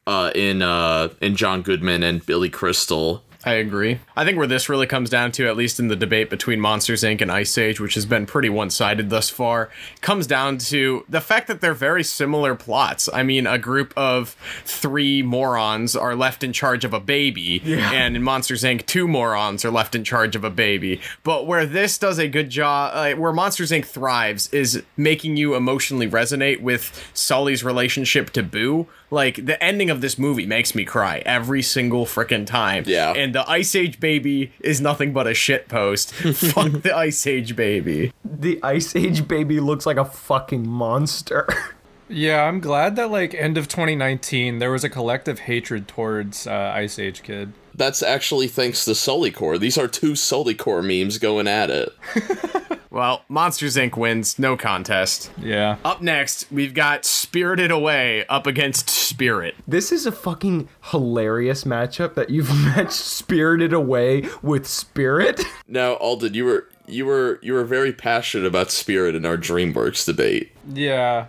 uh, 0.07 0.31
in 0.35 0.63
uh, 0.63 1.09
in 1.21 1.37
John 1.37 1.63
Goodman 1.63 2.03
and 2.03 2.25
Billy 2.25 2.51
Crystal. 2.51 3.23
I 3.47 3.55
agree. 3.55 4.01
I 4.17 4.25
think 4.25 4.39
where 4.39 4.47
this 4.47 4.69
really 4.69 4.87
comes 4.87 5.11
down 5.11 5.33
to, 5.33 5.47
at 5.47 5.57
least 5.57 5.79
in 5.79 5.89
the 5.89 5.97
debate 5.97 6.31
between 6.31 6.61
Monsters 6.61 7.03
Inc. 7.03 7.21
and 7.21 7.31
Ice 7.31 7.59
Age, 7.59 7.79
which 7.79 7.95
has 7.95 8.07
been 8.07 8.25
pretty 8.25 8.49
one 8.49 8.71
sided 8.71 9.11
thus 9.11 9.29
far, 9.29 9.69
comes 10.01 10.27
down 10.27 10.57
to 10.59 11.05
the 11.09 11.21
fact 11.21 11.49
that 11.49 11.61
they're 11.61 11.75
very 11.75 12.03
similar 12.03 12.55
plots. 12.55 13.09
I 13.13 13.23
mean, 13.23 13.47
a 13.47 13.59
group 13.59 13.93
of 13.97 14.37
three 14.65 15.23
morons 15.23 15.95
are 15.95 16.17
left 16.17 16.43
in 16.43 16.53
charge 16.55 16.85
of 16.85 16.95
a 16.95 17.01
baby, 17.01 17.61
and 17.67 18.17
in 18.17 18.23
Monsters 18.23 18.63
Inc., 18.63 18.87
two 18.87 19.07
morons 19.07 19.65
are 19.65 19.71
left 19.71 19.95
in 19.95 20.05
charge 20.05 20.37
of 20.37 20.45
a 20.45 20.51
baby. 20.51 21.01
But 21.23 21.47
where 21.47 21.67
this 21.67 21.99
does 21.99 22.19
a 22.19 22.29
good 22.29 22.49
job, 22.49 22.93
uh, 22.95 23.13
where 23.19 23.33
Monsters 23.33 23.71
Inc. 23.73 23.85
thrives, 23.85 24.49
is 24.55 24.83
making 24.97 25.37
you 25.37 25.55
emotionally 25.55 26.09
resonate 26.09 26.61
with 26.61 27.11
Sully's 27.13 27.63
relationship 27.63 28.31
to 28.31 28.43
Boo. 28.43 28.89
Like, 29.11 29.47
the 29.47 29.63
ending 29.63 29.91
of 29.91 30.01
this 30.01 30.19
movie 30.19 30.47
makes 30.47 30.75
me 30.75 30.85
cry 30.85 31.23
every 31.25 31.63
single 31.63 32.07
frickin' 32.07 32.47
time. 32.47 32.85
Yeah. 32.87 33.13
And 33.13 33.35
the 33.35 33.49
Ice 33.49 33.75
Age 33.75 34.01
baby 34.01 34.53
is 34.61 34.81
nothing 34.81 35.13
but 35.13 35.27
a 35.27 35.35
shit 35.35 35.69
post. 35.69 36.13
Fuck 36.15 36.83
the 36.83 36.97
Ice 36.97 37.27
Age 37.27 37.55
baby. 37.55 38.13
The 38.25 38.59
Ice 38.63 38.97
Age 38.97 39.29
baby 39.29 39.61
looks 39.61 39.87
like 39.87 39.97
a 39.97 40.05
fucking 40.05 40.69
monster. 40.69 41.47
Yeah, 42.09 42.43
I'm 42.43 42.61
glad 42.61 42.97
that 42.97 43.11
like 43.11 43.35
end 43.35 43.57
of 43.57 43.67
2019 43.67 44.59
there 44.59 44.71
was 44.71 44.85
a 44.85 44.91
collective 44.91 45.41
hatred 45.41 45.89
towards 45.89 46.47
uh, 46.47 46.73
Ice 46.75 46.99
Age 46.99 47.23
Kid. 47.23 47.55
That's 47.75 48.03
actually 48.03 48.47
thanks 48.47 48.85
to 48.85 48.93
Sullycore. 48.93 49.59
These 49.59 49.79
are 49.79 49.89
two 49.89 50.13
Sullycore 50.13 50.85
memes 50.85 51.19
going 51.19 51.49
at 51.49 51.71
it. 51.71 51.93
Well, 52.95 53.25
Monsters 53.29 53.75
Inc. 53.75 53.97
wins, 53.97 54.39
no 54.39 54.57
contest. 54.57 55.29
Yeah. 55.37 55.79
Up 55.85 56.01
next, 56.01 56.47
we've 56.53 56.73
got 56.73 57.05
Spirited 57.05 57.73
Away 57.73 58.25
up 58.29 58.47
against 58.47 58.89
Spirit. 58.89 59.57
This 59.67 59.91
is 59.91 60.07
a 60.07 60.13
fucking 60.13 60.69
hilarious 60.93 61.65
matchup 61.65 62.15
that 62.15 62.31
you've 62.31 62.55
matched 62.65 62.93
Spirited 62.93 63.73
Away 63.73 64.29
with 64.43 64.69
Spirit. 64.69 65.41
Now, 65.67 65.95
Alden, 65.95 66.35
you 66.35 66.45
were 66.45 66.69
you 66.87 67.05
were 67.05 67.41
you 67.43 67.55
were 67.55 67.65
very 67.65 67.93
passionate 67.93 68.47
about 68.47 68.71
Spirit 68.71 69.17
in 69.17 69.27
our 69.27 69.37
DreamWorks 69.37 70.07
debate. 70.07 70.53
Yeah. 70.73 71.27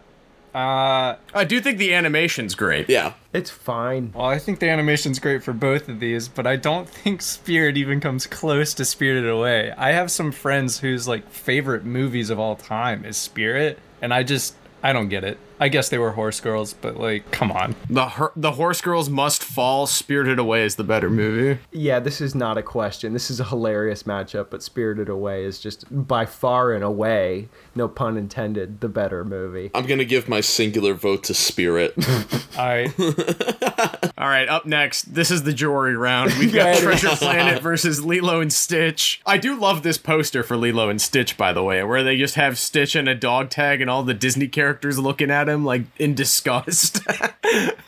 Uh 0.56 1.18
I 1.34 1.44
do 1.44 1.60
think 1.60 1.78
the 1.80 1.94
animation's 1.94 2.56
great. 2.56 2.90
Yeah, 2.90 3.14
It's 3.34 3.50
fine. 3.52 4.14
well, 4.16 4.26
I 4.26 4.40
think 4.40 4.60
the 4.60 4.70
animation's 4.70 5.20
great 5.20 5.44
for 5.44 5.52
both 5.52 5.90
of 5.90 6.00
these, 6.00 6.30
but 6.30 6.48
I 6.48 6.56
don't 6.56 6.88
think 6.88 7.22
Spirit 7.22 7.76
even 7.76 8.00
comes 8.00 8.26
close 8.26 8.74
to 8.76 8.86
Spirited 8.86 9.30
Away. 9.30 9.74
I 9.78 9.92
have 9.92 10.10
some 10.12 10.32
friends 10.32 10.80
whose 10.80 11.08
like 11.10 11.30
favorite 11.30 11.84
movies 11.84 12.30
of 12.30 12.40
all 12.40 12.56
time 12.56 13.04
is 13.04 13.18
Spirit, 13.18 13.80
and 14.02 14.14
I 14.14 14.24
just 14.24 14.56
I 14.82 14.94
don't 14.94 15.10
get 15.10 15.26
it. 15.26 15.38
I 15.60 15.70
guess 15.70 15.90
they 15.90 15.98
were 15.98 16.12
horse 16.12 16.40
girls, 16.42 16.74
but 16.74 16.98
like, 16.98 17.32
come 17.32 17.52
on. 17.52 17.76
The 17.90 18.06
her- 18.10 18.32
the 18.36 18.52
Horse 18.54 18.82
Girls 18.82 19.10
Must 19.10 19.44
Fall. 19.44 19.88
Spirited 19.88 20.38
Away 20.40 20.64
is 20.64 20.76
the 20.76 20.84
better 20.84 21.10
movie. 21.10 21.60
Yeah, 21.72 22.00
this 22.00 22.20
is 22.22 22.36
not 22.36 22.58
a 22.58 22.64
question. 22.64 23.14
This 23.14 23.32
is 23.32 23.40
a 23.40 23.46
hilarious 23.46 24.04
matchup, 24.04 24.48
but 24.50 24.62
Spirited 24.64 25.08
Away 25.10 25.44
is 25.46 25.60
just 25.60 25.86
by 25.90 26.26
far 26.26 26.74
and 26.74 26.84
away, 26.84 27.48
no 27.74 27.88
pun 27.88 28.18
intended, 28.18 28.82
the 28.82 28.90
better 28.90 29.24
movie. 29.24 29.72
I'm 29.74 29.86
gonna 29.86 30.06
give 30.06 30.28
my 30.28 30.42
singular 30.42 30.94
vote 30.94 31.24
to 31.26 31.34
Spirit. 31.34 31.94
All 32.58 32.66
right. 32.66 32.94
All 34.18 34.28
right. 34.28 34.48
up 34.50 34.66
next, 34.66 35.14
this 35.14 35.32
is 35.32 35.44
the 35.44 35.54
jewelry 35.54 35.96
round. 35.96 36.34
We've 36.40 36.54
got 36.54 36.76
it 36.76 36.80
Treasure 36.82 37.10
is. 37.10 37.20
Planet 37.20 37.62
versus 37.62 38.04
Lilo 38.04 38.42
and 38.42 38.52
Stitch. 38.52 39.22
I 39.26 39.38
do 39.38 39.56
love 39.56 39.84
this 39.84 39.98
poster 39.98 40.44
for 40.44 40.58
Lilo 40.58 40.90
and 40.90 41.02
Stitch, 41.02 41.38
by 41.38 41.54
the 41.54 41.64
way, 41.64 41.84
where 41.84 42.04
they 42.04 42.18
just 42.18 42.36
have 42.36 42.58
Stitch 42.58 42.96
and 42.96 43.08
a 43.08 43.16
dog 43.16 43.50
tag 43.50 43.82
and 43.82 43.90
all 43.90 44.04
the 44.04 44.14
Disney 44.14 44.48
characters 44.48 45.00
looking 45.00 45.32
at 45.32 45.45
at 45.48 45.54
him 45.54 45.66
like 45.66 45.84
in 45.98 46.16
disgust. 46.16 47.02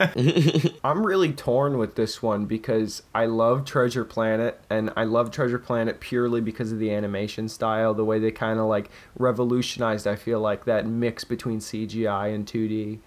I'm 0.84 1.06
really 1.06 1.34
torn 1.34 1.78
with 1.78 1.96
this 1.96 2.22
one 2.22 2.46
because 2.46 3.04
I 3.14 3.26
love 3.26 3.66
Treasure 3.66 4.06
Planet 4.06 4.60
and 4.70 4.92
I 4.96 5.04
love 5.04 5.32
Treasure 5.32 5.60
Planet 5.60 6.00
purely 6.00 6.42
because 6.42 6.72
of 6.72 6.80
the 6.80 6.94
animation 6.94 7.50
style, 7.50 7.94
the 7.94 8.06
way 8.06 8.20
they 8.20 8.32
kind 8.32 8.60
of 8.60 8.68
like 8.68 8.90
revolutionized 9.18 10.08
I 10.08 10.16
feel 10.16 10.40
like 10.40 10.66
that 10.66 10.86
mix 10.86 11.24
between 11.24 11.60
CGI 11.60 12.34
and 12.34 12.46
2D. 12.46 13.00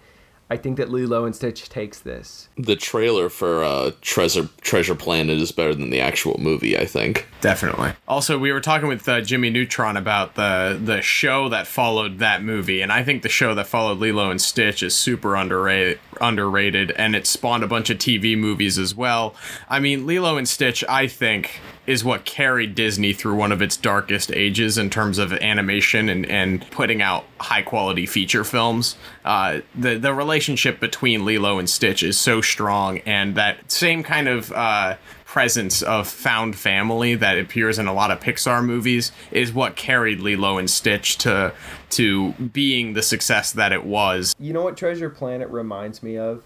I 0.51 0.57
think 0.57 0.75
that 0.79 0.89
Lilo 0.89 1.23
and 1.23 1.33
Stitch 1.33 1.69
takes 1.69 1.99
this. 1.99 2.49
The 2.57 2.75
trailer 2.75 3.29
for 3.29 3.63
uh, 3.63 3.91
Treasure 4.01 4.49
Treasure 4.59 4.95
Planet 4.95 5.37
is 5.37 5.49
better 5.53 5.73
than 5.73 5.91
the 5.91 6.01
actual 6.01 6.37
movie. 6.41 6.77
I 6.77 6.85
think. 6.85 7.25
Definitely. 7.39 7.93
Also, 8.05 8.37
we 8.37 8.51
were 8.51 8.59
talking 8.59 8.89
with 8.89 9.07
uh, 9.07 9.21
Jimmy 9.21 9.49
Neutron 9.49 9.95
about 9.95 10.35
the 10.35 10.77
the 10.83 11.01
show 11.01 11.47
that 11.47 11.67
followed 11.67 12.19
that 12.19 12.43
movie, 12.43 12.81
and 12.81 12.91
I 12.91 13.01
think 13.01 13.21
the 13.21 13.29
show 13.29 13.55
that 13.55 13.65
followed 13.65 13.99
Lilo 13.99 14.29
and 14.29 14.41
Stitch 14.41 14.83
is 14.83 14.93
super 14.93 15.37
underrated. 15.37 16.01
Underrated, 16.19 16.91
and 16.97 17.15
it 17.15 17.25
spawned 17.25 17.63
a 17.63 17.67
bunch 17.67 17.89
of 17.89 17.97
TV 17.97 18.37
movies 18.37 18.77
as 18.77 18.93
well. 18.93 19.33
I 19.69 19.79
mean, 19.79 20.05
Lilo 20.05 20.37
and 20.37 20.49
Stitch, 20.49 20.83
I 20.89 21.07
think, 21.07 21.61
is 21.87 22.03
what 22.03 22.25
carried 22.25 22.75
Disney 22.75 23.13
through 23.13 23.35
one 23.35 23.51
of 23.51 23.61
its 23.61 23.75
darkest 23.75 24.31
ages 24.31 24.77
in 24.77 24.89
terms 24.89 25.17
of 25.17 25.33
animation 25.33 26.09
and, 26.09 26.25
and 26.27 26.69
putting 26.71 27.01
out 27.01 27.25
high 27.39 27.61
quality 27.61 28.05
feature 28.05 28.43
films. 28.43 28.95
Uh, 29.25 29.61
the 29.75 29.97
the 29.97 30.13
relationship 30.13 30.79
between 30.79 31.25
Lilo 31.25 31.57
and 31.57 31.69
Stitch 31.69 32.03
is 32.03 32.17
so 32.17 32.41
strong, 32.41 32.99
and 32.99 33.35
that 33.35 33.71
same 33.71 34.03
kind 34.03 34.27
of 34.27 34.51
uh, 34.51 34.95
presence 35.25 35.81
of 35.81 36.07
found 36.07 36.55
family 36.55 37.15
that 37.15 37.39
appears 37.39 37.79
in 37.79 37.87
a 37.87 37.93
lot 37.93 38.11
of 38.11 38.19
Pixar 38.19 38.63
movies 38.63 39.13
is 39.31 39.53
what 39.53 39.77
carried 39.77 40.19
Lilo 40.19 40.57
and 40.57 40.69
Stitch 40.69 41.17
to 41.19 41.53
to 41.91 42.33
being 42.33 42.93
the 42.93 43.01
success 43.01 43.53
that 43.53 43.71
it 43.71 43.85
was. 43.85 44.35
You 44.39 44.53
know 44.53 44.63
what 44.63 44.77
Treasure 44.77 45.09
Planet 45.09 45.49
reminds 45.49 46.03
me 46.03 46.17
of? 46.17 46.43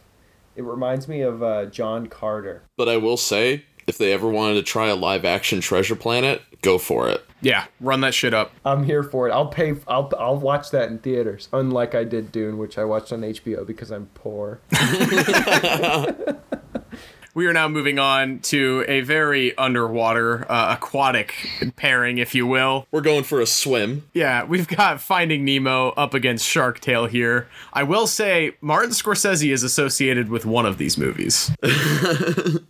It 0.55 0.63
reminds 0.63 1.07
me 1.07 1.21
of 1.21 1.43
uh, 1.43 1.65
John 1.65 2.07
Carter. 2.07 2.63
But 2.77 2.87
I 2.87 2.97
will 2.97 3.17
say, 3.17 3.65
if 3.87 3.97
they 3.97 4.13
ever 4.13 4.27
wanted 4.27 4.55
to 4.55 4.63
try 4.63 4.87
a 4.87 4.95
live 4.95 5.25
action 5.25 5.61
Treasure 5.61 5.95
Planet, 5.95 6.41
go 6.61 6.77
for 6.77 7.09
it. 7.09 7.25
Yeah, 7.41 7.65
run 7.79 8.01
that 8.01 8.13
shit 8.13 8.33
up. 8.33 8.51
I'm 8.65 8.83
here 8.83 9.03
for 9.03 9.27
it. 9.27 9.31
I'll 9.31 9.47
pay. 9.47 9.75
I'll 9.87 10.11
I'll 10.17 10.37
watch 10.37 10.71
that 10.71 10.89
in 10.89 10.97
theaters. 10.99 11.47
Unlike 11.53 11.93
I 11.93 12.03
did 12.03 12.31
Dune, 12.31 12.57
which 12.57 12.77
I 12.77 12.85
watched 12.85 13.13
on 13.13 13.21
HBO 13.21 13.65
because 13.65 13.91
I'm 13.91 14.07
poor. 14.15 14.61
We 17.35 17.47
are 17.47 17.53
now 17.53 17.67
moving 17.67 17.99
on 17.99 18.39
to 18.43 18.85
a 18.87 19.01
very 19.01 19.57
underwater, 19.57 20.49
uh, 20.49 20.73
aquatic 20.75 21.35
pairing, 21.75 22.17
if 22.17 22.33
you 22.33 22.47
will. 22.47 22.87
We're 22.91 23.01
going 23.01 23.25
for 23.25 23.41
a 23.41 23.45
swim. 23.45 24.07
Yeah, 24.13 24.45
we've 24.45 24.69
got 24.69 25.01
Finding 25.01 25.43
Nemo 25.43 25.89
up 25.97 26.13
against 26.13 26.47
Shark 26.47 26.79
Tale 26.79 27.07
here. 27.07 27.49
I 27.73 27.83
will 27.83 28.07
say, 28.07 28.55
Martin 28.61 28.91
Scorsese 28.91 29.51
is 29.51 29.63
associated 29.63 30.29
with 30.29 30.45
one 30.45 30.65
of 30.65 30.77
these 30.77 30.97
movies. 30.97 31.51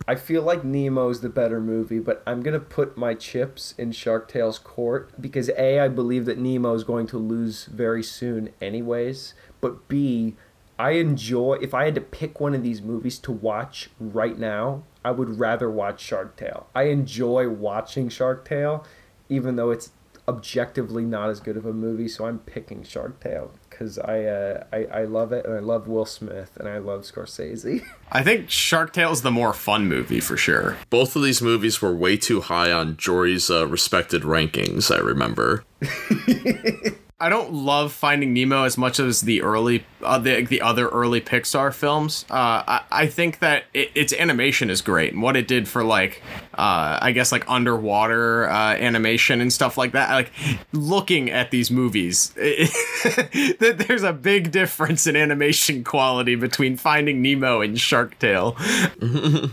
I 0.08 0.16
feel 0.16 0.42
like 0.42 0.64
Nemo's 0.64 1.20
the 1.20 1.28
better 1.28 1.60
movie, 1.60 2.00
but 2.00 2.24
I'm 2.26 2.42
gonna 2.42 2.58
put 2.58 2.96
my 2.96 3.14
chips 3.14 3.72
in 3.78 3.92
Shark 3.92 4.26
Tale's 4.26 4.58
court 4.58 5.12
because 5.20 5.48
a 5.50 5.78
I 5.78 5.86
believe 5.86 6.24
that 6.24 6.38
Nemo 6.38 6.74
is 6.74 6.82
going 6.82 7.06
to 7.06 7.18
lose 7.18 7.66
very 7.66 8.02
soon, 8.02 8.50
anyways. 8.60 9.34
But 9.60 9.86
b 9.86 10.34
I 10.78 10.92
enjoy 10.92 11.54
if 11.60 11.74
I 11.74 11.84
had 11.84 11.94
to 11.94 12.00
pick 12.00 12.40
one 12.40 12.54
of 12.54 12.62
these 12.62 12.82
movies 12.82 13.18
to 13.20 13.32
watch 13.32 13.90
right 13.98 14.38
now, 14.38 14.82
I 15.04 15.10
would 15.10 15.38
rather 15.38 15.70
watch 15.70 16.00
Shark 16.00 16.36
Tale. 16.36 16.66
I 16.74 16.84
enjoy 16.84 17.48
watching 17.48 18.08
Shark 18.08 18.44
Tale, 18.44 18.84
even 19.28 19.56
though 19.56 19.70
it's 19.70 19.90
objectively 20.28 21.04
not 21.04 21.30
as 21.30 21.40
good 21.40 21.56
of 21.56 21.64
a 21.64 21.72
movie. 21.72 22.08
So 22.08 22.26
I'm 22.26 22.40
picking 22.40 22.82
Shark 22.82 23.20
Tale 23.20 23.52
because 23.70 23.98
I, 23.98 24.24
uh, 24.24 24.64
I 24.72 24.84
I 24.84 25.04
love 25.04 25.32
it 25.32 25.46
and 25.46 25.54
I 25.54 25.60
love 25.60 25.86
Will 25.86 26.04
Smith 26.04 26.56
and 26.58 26.68
I 26.68 26.78
love 26.78 27.02
Scorsese. 27.02 27.86
I 28.12 28.22
think 28.22 28.50
Shark 28.50 28.92
Tale 28.92 29.12
is 29.12 29.22
the 29.22 29.30
more 29.30 29.52
fun 29.52 29.88
movie 29.88 30.20
for 30.20 30.36
sure. 30.36 30.76
Both 30.90 31.16
of 31.16 31.22
these 31.22 31.40
movies 31.40 31.80
were 31.80 31.94
way 31.94 32.16
too 32.16 32.40
high 32.42 32.72
on 32.72 32.96
Jory's 32.96 33.50
uh, 33.50 33.66
respected 33.66 34.22
rankings, 34.22 34.94
I 34.94 34.98
remember. 34.98 35.64
I 37.18 37.30
don't 37.30 37.54
love 37.54 37.94
Finding 37.94 38.34
Nemo 38.34 38.64
as 38.64 38.76
much 38.76 39.00
as 39.00 39.22
the 39.22 39.40
early, 39.40 39.86
uh, 40.02 40.18
the 40.18 40.44
the 40.44 40.60
other 40.60 40.88
early 40.88 41.22
Pixar 41.22 41.72
films. 41.72 42.26
Uh, 42.28 42.62
I, 42.68 42.82
I 42.90 43.06
think 43.06 43.38
that 43.38 43.64
it, 43.72 43.90
its 43.94 44.12
animation 44.12 44.68
is 44.68 44.82
great, 44.82 45.14
and 45.14 45.22
what 45.22 45.34
it 45.34 45.48
did 45.48 45.66
for 45.66 45.82
like, 45.82 46.22
uh, 46.52 46.98
I 47.00 47.12
guess 47.12 47.32
like 47.32 47.48
underwater 47.48 48.50
uh, 48.50 48.74
animation 48.74 49.40
and 49.40 49.50
stuff 49.50 49.78
like 49.78 49.92
that. 49.92 50.10
Like 50.10 50.30
looking 50.72 51.30
at 51.30 51.50
these 51.50 51.70
movies, 51.70 52.30
that 52.34 53.86
there's 53.88 54.02
a 54.02 54.12
big 54.12 54.50
difference 54.50 55.06
in 55.06 55.16
animation 55.16 55.84
quality 55.84 56.34
between 56.34 56.76
Finding 56.76 57.22
Nemo 57.22 57.62
and 57.62 57.80
Shark 57.80 58.18
Tale. 58.18 58.58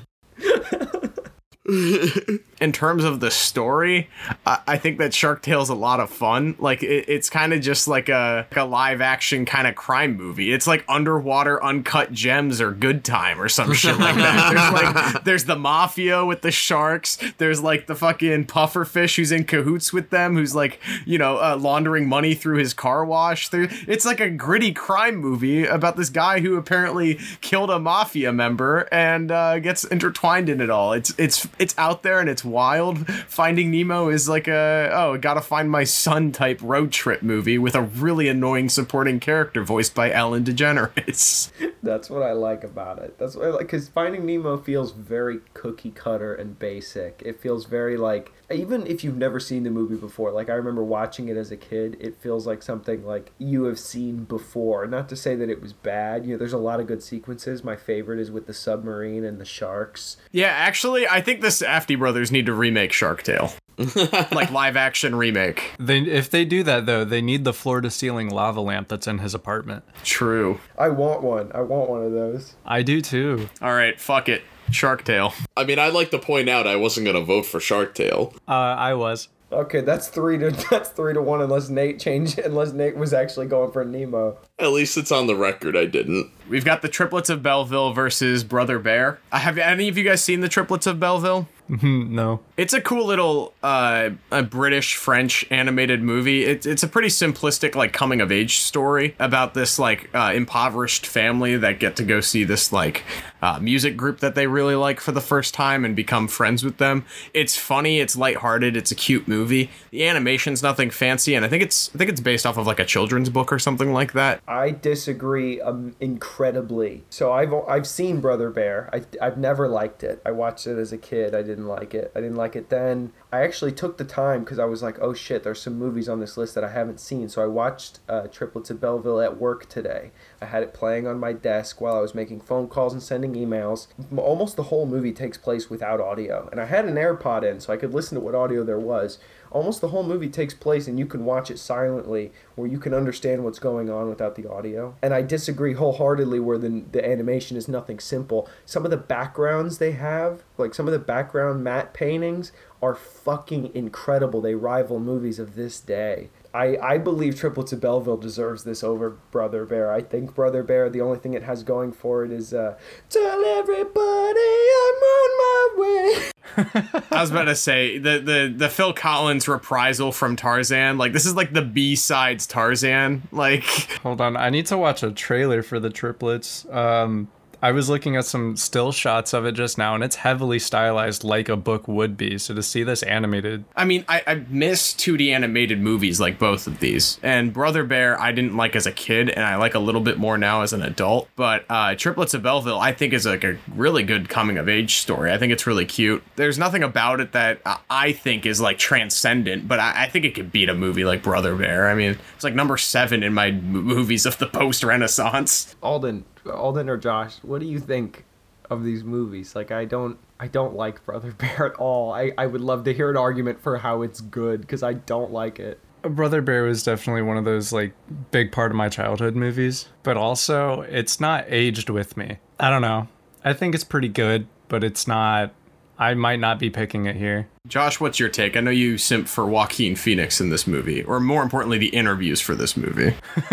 in 2.63 2.71
terms 2.71 3.03
of 3.03 3.19
the 3.19 3.29
story, 3.29 4.07
I, 4.45 4.59
I 4.65 4.77
think 4.77 4.97
that 4.99 5.13
Shark 5.13 5.41
Tale's 5.41 5.67
a 5.67 5.75
lot 5.75 5.99
of 5.99 6.09
fun. 6.09 6.55
Like 6.59 6.81
it, 6.81 7.09
it's 7.09 7.29
kind 7.29 7.51
of 7.51 7.59
just 7.59 7.89
like 7.89 8.07
a, 8.07 8.47
like 8.49 8.57
a 8.57 8.63
live 8.63 9.01
action 9.01 9.43
kind 9.45 9.67
of 9.67 9.75
crime 9.75 10.15
movie. 10.15 10.53
It's 10.53 10.65
like 10.65 10.85
underwater 10.87 11.61
uncut 11.61 12.13
gems 12.13 12.61
or 12.61 12.71
Good 12.71 13.03
Time 13.03 13.41
or 13.41 13.49
some 13.49 13.73
shit 13.73 13.99
like 13.99 14.15
that. 14.15 14.53
There's 14.53 14.71
like 14.71 15.23
there's 15.25 15.45
the 15.45 15.57
mafia 15.57 16.23
with 16.23 16.41
the 16.41 16.51
sharks. 16.51 17.17
There's 17.37 17.61
like 17.61 17.87
the 17.87 17.95
fucking 17.95 18.45
pufferfish 18.45 19.17
who's 19.17 19.33
in 19.33 19.43
cahoots 19.43 19.91
with 19.91 20.09
them, 20.09 20.35
who's 20.35 20.55
like 20.55 20.79
you 21.05 21.17
know 21.17 21.39
uh, 21.39 21.57
laundering 21.59 22.07
money 22.07 22.33
through 22.33 22.59
his 22.59 22.73
car 22.73 23.03
wash. 23.03 23.49
There, 23.49 23.67
it's 23.89 24.05
like 24.05 24.21
a 24.21 24.29
gritty 24.29 24.71
crime 24.71 25.17
movie 25.17 25.65
about 25.65 25.97
this 25.97 26.09
guy 26.09 26.39
who 26.39 26.55
apparently 26.55 27.19
killed 27.41 27.69
a 27.69 27.79
mafia 27.79 28.31
member 28.31 28.87
and 28.89 29.31
uh, 29.31 29.59
gets 29.59 29.83
intertwined 29.83 30.47
in 30.47 30.61
it 30.61 30.69
all. 30.69 30.93
It's 30.93 31.13
it's 31.17 31.45
it's 31.59 31.77
out 31.77 32.03
there 32.03 32.21
and 32.21 32.29
it's 32.29 32.45
wild. 32.53 33.05
Finding 33.27 33.71
Nemo 33.71 34.07
is 34.07 34.29
like 34.29 34.47
a 34.47 34.89
oh, 34.93 35.17
gotta 35.17 35.41
find 35.41 35.69
my 35.69 35.83
son 35.83 36.31
type 36.31 36.59
road 36.61 36.91
trip 36.91 37.21
movie 37.21 37.57
with 37.57 37.75
a 37.75 37.81
really 37.81 38.29
annoying 38.29 38.69
supporting 38.69 39.19
character 39.19 39.63
voiced 39.63 39.93
by 39.93 40.11
Ellen 40.11 40.45
DeGeneres. 40.45 41.51
That's 41.83 42.09
what 42.09 42.23
I 42.23 42.31
like 42.31 42.63
about 42.63 42.99
it. 42.99 43.17
That's 43.17 43.35
what 43.35 43.45
I 43.45 43.49
like 43.49 43.65
because 43.65 43.89
Finding 43.89 44.25
Nemo 44.25 44.57
feels 44.57 44.93
very 44.93 45.39
cookie 45.53 45.91
cutter 45.91 46.33
and 46.33 46.57
basic. 46.57 47.21
It 47.25 47.41
feels 47.41 47.65
very 47.65 47.97
like 47.97 48.31
even 48.53 48.87
if 48.87 49.03
you've 49.03 49.17
never 49.17 49.39
seen 49.39 49.63
the 49.63 49.69
movie 49.69 49.95
before. 49.95 50.31
Like 50.31 50.49
I 50.49 50.53
remember 50.53 50.83
watching 50.83 51.27
it 51.27 51.37
as 51.37 51.51
a 51.51 51.57
kid. 51.57 51.97
It 51.99 52.15
feels 52.15 52.47
like 52.47 52.63
something 52.63 53.05
like 53.05 53.31
you 53.37 53.63
have 53.65 53.79
seen 53.79 54.23
before. 54.25 54.87
Not 54.87 55.09
to 55.09 55.15
say 55.15 55.35
that 55.35 55.49
it 55.49 55.61
was 55.61 55.73
bad. 55.73 56.25
You 56.25 56.33
know, 56.33 56.37
there's 56.37 56.53
a 56.53 56.57
lot 56.57 56.79
of 56.79 56.87
good 56.87 57.03
sequences. 57.03 57.63
My 57.63 57.75
favorite 57.75 58.19
is 58.19 58.31
with 58.31 58.47
the 58.47 58.53
submarine 58.53 59.23
and 59.23 59.39
the 59.39 59.45
sharks. 59.45 60.17
Yeah, 60.31 60.47
actually, 60.47 61.07
I 61.07 61.21
think 61.21 61.41
the 61.41 61.47
Safdie 61.47 61.97
brothers 61.97 62.31
need 62.31 62.45
to 62.45 62.53
remake 62.53 62.91
Shark 62.91 63.23
Tale. 63.23 63.53
like 64.31 64.51
live 64.51 64.77
action 64.77 65.15
remake. 65.15 65.71
They, 65.79 65.99
if 65.99 66.29
they 66.29 66.45
do 66.45 66.63
that 66.63 66.85
though, 66.85 67.03
they 67.03 67.21
need 67.21 67.43
the 67.43 67.53
floor 67.53 67.81
to 67.81 67.89
ceiling 67.89 68.29
lava 68.29 68.61
lamp 68.61 68.87
that's 68.87 69.07
in 69.07 69.17
his 69.17 69.33
apartment. 69.33 69.83
True. 70.03 70.59
I 70.77 70.89
want 70.89 71.23
one. 71.23 71.51
I 71.55 71.61
want 71.61 71.89
one 71.89 72.03
of 72.03 72.11
those. 72.11 72.55
I 72.65 72.83
do 72.83 73.01
too. 73.01 73.49
All 73.61 73.73
right, 73.73 73.99
fuck 73.99 74.29
it. 74.29 74.43
Shark 74.73 75.03
Tale. 75.03 75.33
I 75.55 75.63
mean, 75.63 75.79
I'd 75.79 75.93
like 75.93 76.11
to 76.11 76.19
point 76.19 76.49
out 76.49 76.67
I 76.67 76.75
wasn't 76.75 77.05
going 77.05 77.15
to 77.15 77.23
vote 77.23 77.45
for 77.45 77.59
Shark 77.59 77.95
Tale. 77.95 78.33
Uh, 78.47 78.51
I 78.51 78.93
was. 78.93 79.29
Okay, 79.53 79.81
that's 79.81 80.07
three 80.07 80.37
to 80.39 80.51
that's 80.69 80.89
three 80.89 81.13
to 81.13 81.21
one 81.21 81.41
unless 81.41 81.69
Nate 81.69 81.99
changed 81.99 82.39
unless 82.39 82.73
Nate 82.73 82.97
was 82.97 83.13
actually 83.13 83.45
going 83.45 83.71
for 83.71 83.85
Nemo. 83.85 84.37
At 84.57 84.71
least 84.71 84.97
it's 84.97 85.11
on 85.11 85.27
the 85.27 85.35
record 85.35 85.77
I 85.77 85.85
didn't. 85.85 86.31
We've 86.49 86.65
got 86.65 86.81
the 86.81 86.89
triplets 86.89 87.29
of 87.29 87.43
Belleville 87.43 87.93
versus 87.93 88.43
Brother 88.43 88.79
Bear. 88.79 89.19
Uh, 89.31 89.39
have 89.39 89.57
any 89.57 89.87
of 89.87 89.97
you 89.97 90.03
guys 90.03 90.23
seen 90.23 90.41
the 90.41 90.49
triplets 90.49 90.87
of 90.87 90.99
Belleville? 90.99 91.47
no. 91.69 92.41
It's 92.55 92.73
a 92.73 92.81
cool 92.81 93.07
little 93.07 93.53
uh, 93.63 94.11
a 94.31 94.43
British 94.43 94.95
French 94.95 95.43
animated 95.49 96.03
movie. 96.03 96.43
It's 96.45 96.67
it's 96.67 96.83
a 96.83 96.87
pretty 96.87 97.07
simplistic 97.07 97.73
like 97.73 97.93
coming 97.93 98.21
of 98.21 98.31
age 98.31 98.57
story 98.57 99.15
about 99.17 99.55
this 99.55 99.79
like 99.79 100.07
uh, 100.13 100.33
impoverished 100.35 101.07
family 101.07 101.57
that 101.57 101.79
get 101.79 101.95
to 101.95 102.03
go 102.03 102.21
see 102.21 102.43
this 102.43 102.71
like 102.71 103.03
uh, 103.41 103.57
music 103.59 103.97
group 103.97 104.19
that 104.19 104.35
they 104.35 104.45
really 104.45 104.75
like 104.75 104.99
for 104.99 105.11
the 105.11 105.19
first 105.19 105.55
time 105.55 105.83
and 105.83 105.95
become 105.95 106.27
friends 106.27 106.63
with 106.63 106.77
them. 106.77 107.05
It's 107.33 107.57
funny. 107.57 107.99
It's 107.99 108.15
lighthearted. 108.15 108.77
It's 108.77 108.91
a 108.91 108.95
cute 108.95 109.27
movie. 109.27 109.71
The 109.89 110.05
animation's 110.05 110.61
nothing 110.61 110.91
fancy, 110.91 111.33
and 111.33 111.43
I 111.43 111.47
think 111.47 111.63
it's 111.63 111.89
I 111.95 111.97
think 111.97 112.11
it's 112.11 112.21
based 112.21 112.45
off 112.45 112.57
of 112.57 112.67
like 112.67 112.79
a 112.79 112.85
children's 112.85 113.31
book 113.31 113.51
or 113.51 113.57
something 113.57 113.91
like 113.93 114.13
that. 114.13 114.43
I 114.47 114.69
disagree 114.69 115.59
um, 115.59 115.95
incredibly. 115.99 117.03
So 117.09 117.33
I've 117.33 117.51
I've 117.67 117.87
seen 117.87 118.21
Brother 118.21 118.51
Bear. 118.51 118.91
I 118.93 119.01
I've 119.19 119.39
never 119.39 119.67
liked 119.67 120.03
it. 120.03 120.21
I 120.23 120.29
watched 120.29 120.67
it 120.67 120.77
as 120.77 120.93
a 120.93 120.99
kid. 120.99 121.33
I 121.33 121.41
didn't 121.41 121.67
like 121.67 121.95
it. 121.95 122.11
I 122.15 122.21
didn't 122.21 122.35
like 122.35 122.42
it 122.55 122.69
then. 122.69 123.11
I 123.31 123.41
actually 123.41 123.71
took 123.71 123.97
the 123.97 124.03
time 124.03 124.43
because 124.43 124.59
I 124.59 124.65
was 124.65 124.83
like, 124.83 124.97
oh 124.99 125.13
shit, 125.13 125.43
there's 125.43 125.61
some 125.61 125.79
movies 125.79 126.09
on 126.09 126.19
this 126.19 126.37
list 126.37 126.55
that 126.55 126.63
I 126.63 126.69
haven't 126.69 126.99
seen. 126.99 127.29
So 127.29 127.41
I 127.41 127.47
watched 127.47 127.99
uh, 128.07 128.27
Triplets 128.27 128.69
of 128.69 128.79
Belleville 128.79 129.21
at 129.21 129.39
work 129.39 129.69
today. 129.69 130.11
I 130.41 130.45
had 130.45 130.63
it 130.63 130.73
playing 130.73 131.07
on 131.07 131.19
my 131.19 131.33
desk 131.33 131.81
while 131.81 131.95
I 131.95 132.01
was 132.01 132.13
making 132.13 132.41
phone 132.41 132.67
calls 132.67 132.93
and 132.93 133.01
sending 133.01 133.33
emails. 133.33 133.87
Almost 134.15 134.55
the 134.55 134.63
whole 134.63 134.85
movie 134.85 135.13
takes 135.13 135.37
place 135.37 135.69
without 135.69 136.01
audio, 136.01 136.47
and 136.51 136.59
I 136.59 136.65
had 136.65 136.85
an 136.85 136.95
AirPod 136.95 137.43
in 137.43 137.59
so 137.59 137.73
I 137.73 137.77
could 137.77 137.93
listen 137.93 138.15
to 138.15 138.21
what 138.23 138.35
audio 138.35 138.63
there 138.63 138.79
was. 138.79 139.19
Almost 139.53 139.79
the 139.79 139.89
whole 139.89 140.03
movie 140.03 140.29
takes 140.29 140.53
place 140.53 140.87
and 140.87 140.99
you 140.99 141.05
can 141.05 141.23
watch 141.23 141.49
it 141.49 141.59
silently 141.59 142.31
where 142.55 142.67
you 142.67 142.79
can 142.79 142.93
understand 142.93 143.43
what's 143.43 143.59
going 143.59 143.89
on 143.89 144.09
without 144.09 144.35
the 144.35 144.49
audio. 144.49 144.95
And 145.01 145.13
I 145.13 145.21
disagree 145.21 145.73
wholeheartedly 145.73 146.39
where 146.39 146.57
the, 146.57 146.83
the 146.91 147.07
animation 147.07 147.55
is 147.55 147.67
nothing 147.67 147.99
simple. 147.99 148.49
Some 148.65 148.83
of 148.83 148.91
the 148.91 148.97
backgrounds 148.97 149.77
they 149.77 149.91
have, 149.91 150.43
like 150.57 150.73
some 150.73 150.87
of 150.87 150.91
the 150.91 150.99
background 150.99 151.63
matte 151.63 151.93
paintings, 151.93 152.51
are 152.81 152.95
fucking 152.95 153.71
incredible. 153.73 154.41
They 154.41 154.55
rival 154.55 154.99
movies 154.99 155.39
of 155.39 155.55
this 155.55 155.79
day. 155.79 156.29
I, 156.53 156.77
I 156.77 156.97
believe 156.99 157.39
Triplets 157.39 157.73
of 157.73 157.81
Belleville 157.81 158.17
deserves 158.17 158.63
this 158.63 158.83
over 158.83 159.11
Brother 159.31 159.65
Bear. 159.65 159.91
I 159.91 160.01
think 160.01 160.35
Brother 160.35 160.61
Bear, 160.61 160.89
the 160.89 161.01
only 161.01 161.17
thing 161.17 161.33
it 161.33 161.43
has 161.43 161.63
going 161.63 161.91
for 161.91 162.23
it 162.23 162.31
is 162.31 162.53
uh, 162.53 162.77
tell 163.09 163.43
everybody 163.43 163.89
I'm 163.89 165.03
on 165.03 165.37
my 165.37 165.69
way. 165.77 166.31
I 167.11 167.21
was 167.21 167.31
about 167.31 167.45
to 167.45 167.55
say 167.55 167.97
the 167.97 168.19
the 168.19 168.53
the 168.55 168.69
Phil 168.69 168.93
Collins 168.93 169.47
reprisal 169.47 170.11
from 170.11 170.35
Tarzan. 170.35 170.99
Like 170.99 171.11
this 171.11 171.25
is 171.25 171.33
like 171.35 171.53
the 171.53 171.63
B 171.63 171.95
sides 171.95 172.45
Tarzan. 172.45 173.23
Like 173.31 173.63
Hold 174.03 174.21
on, 174.21 174.37
I 174.37 174.51
need 174.51 174.67
to 174.67 174.77
watch 174.77 175.01
a 175.01 175.11
trailer 175.11 175.63
for 175.63 175.79
the 175.79 175.89
triplets. 175.89 176.67
Um, 176.69 177.29
I 177.63 177.71
was 177.71 177.89
looking 177.89 178.17
at 178.17 178.25
some 178.25 178.57
still 178.57 178.91
shots 178.91 179.31
of 179.33 179.45
it 179.45 179.53
just 179.53 179.77
now, 179.77 179.95
and 179.95 180.03
it's 180.03 180.17
heavily 180.17 180.59
stylized 180.59 181.23
like 181.23 181.47
a 181.47 181.55
book 181.55 181.87
would 181.87 182.17
be. 182.17 182.37
So 182.37 182.53
to 182.53 182.61
see 182.61 182.83
this 182.83 183.03
animated, 183.03 183.63
I 183.73 183.85
mean, 183.85 184.03
I, 184.09 184.21
I 184.27 184.35
miss 184.49 184.93
2D 184.93 185.29
animated 185.33 185.79
movies 185.79 186.19
like 186.19 186.37
both 186.37 186.67
of 186.67 186.81
these. 186.81 187.19
And 187.23 187.53
Brother 187.53 187.85
Bear, 187.85 188.19
I 188.19 188.33
didn't 188.33 188.57
like 188.57 188.75
as 188.75 188.85
a 188.85 188.91
kid, 188.91 189.29
and 189.29 189.45
I 189.45 189.55
like 189.55 189.75
a 189.75 189.79
little 189.79 190.01
bit 190.01 190.17
more 190.17 190.37
now 190.37 190.61
as 190.61 190.73
an 190.73 190.81
adult. 190.81 191.29
But 191.37 191.63
uh, 191.69 191.95
Triplets 191.95 192.33
of 192.33 192.43
Belleville, 192.43 192.79
I 192.79 192.91
think, 192.91 193.13
is 193.13 193.25
like 193.25 193.45
a 193.45 193.57
really 193.73 194.03
good 194.03 194.27
coming 194.27 194.57
of 194.57 194.67
age 194.67 194.97
story. 194.97 195.31
I 195.31 195.37
think 195.37 195.53
it's 195.53 195.65
really 195.65 195.85
cute. 195.85 196.21
There's 196.35 196.59
nothing 196.59 196.83
about 196.83 197.21
it 197.21 197.31
that 197.31 197.61
I- 197.65 197.79
I 197.89 198.11
think 198.11 198.45
is 198.45 198.59
like 198.59 198.77
transcendent, 198.77 199.69
but 199.69 199.79
I, 199.79 200.03
I 200.03 200.09
think 200.09 200.25
it 200.25 200.35
could 200.35 200.51
beat 200.51 200.67
a 200.67 200.73
movie 200.73 201.05
like 201.05 201.23
Brother 201.23 201.55
Bear. 201.55 201.87
I 201.87 201.95
mean, 201.95 202.17
it's 202.35 202.43
like 202.43 202.55
number 202.55 202.75
seven 202.75 203.23
in 203.23 203.33
my 203.33 203.47
m- 203.47 203.61
movies 203.71 204.25
of 204.25 204.37
the 204.37 204.47
post 204.47 204.83
Renaissance. 204.83 205.75
Alden, 205.81 206.25
Alden 206.51 206.89
or 206.89 206.97
Josh, 206.97 207.37
what 207.41 207.59
do 207.59 207.67
you 207.67 207.79
think 207.79 208.25
of 208.69 208.83
these 208.83 209.03
movies? 209.03 209.55
Like, 209.55 209.71
I 209.71 209.85
don't, 209.85 210.17
I 210.39 210.47
don't 210.47 210.75
like 210.75 211.05
Brother 211.05 211.31
Bear 211.37 211.67
at 211.67 211.75
all. 211.75 212.13
I, 212.13 212.31
I 212.37 212.47
would 212.47 212.61
love 212.61 212.83
to 212.85 212.93
hear 212.93 213.09
an 213.09 213.17
argument 213.17 213.61
for 213.61 213.77
how 213.77 214.01
it's 214.01 214.21
good 214.21 214.61
because 214.61 214.83
I 214.83 214.93
don't 214.93 215.31
like 215.31 215.59
it. 215.59 215.79
Brother 216.01 216.41
Bear 216.41 216.63
was 216.63 216.83
definitely 216.83 217.21
one 217.21 217.37
of 217.37 217.45
those 217.45 217.71
like 217.71 217.93
big 218.31 218.51
part 218.51 218.71
of 218.71 218.75
my 218.75 218.89
childhood 218.89 219.35
movies, 219.35 219.87
but 220.03 220.17
also 220.17 220.81
it's 220.81 221.21
not 221.21 221.45
aged 221.47 221.89
with 221.89 222.17
me. 222.17 222.39
I 222.59 222.69
don't 222.69 222.81
know. 222.81 223.07
I 223.45 223.53
think 223.53 223.73
it's 223.73 223.85
pretty 223.85 224.09
good, 224.09 224.47
but 224.67 224.83
it's 224.83 225.07
not. 225.07 225.53
I 225.97 226.13
might 226.13 226.39
not 226.39 226.59
be 226.59 226.69
picking 226.69 227.05
it 227.05 227.15
here. 227.15 227.47
Josh, 227.65 228.01
what's 228.01 228.19
your 228.19 228.27
take? 228.27 228.57
I 228.57 228.59
know 228.59 228.71
you 228.71 228.97
simp 228.97 229.25
for 229.29 229.45
Joaquin 229.45 229.95
Phoenix 229.95 230.41
in 230.41 230.49
this 230.49 230.67
movie, 230.67 231.01
or 231.01 231.21
more 231.21 231.41
importantly, 231.41 231.77
the 231.77 231.87
interviews 231.87 232.41
for 232.41 232.55
this 232.55 232.75
movie. 232.75 233.15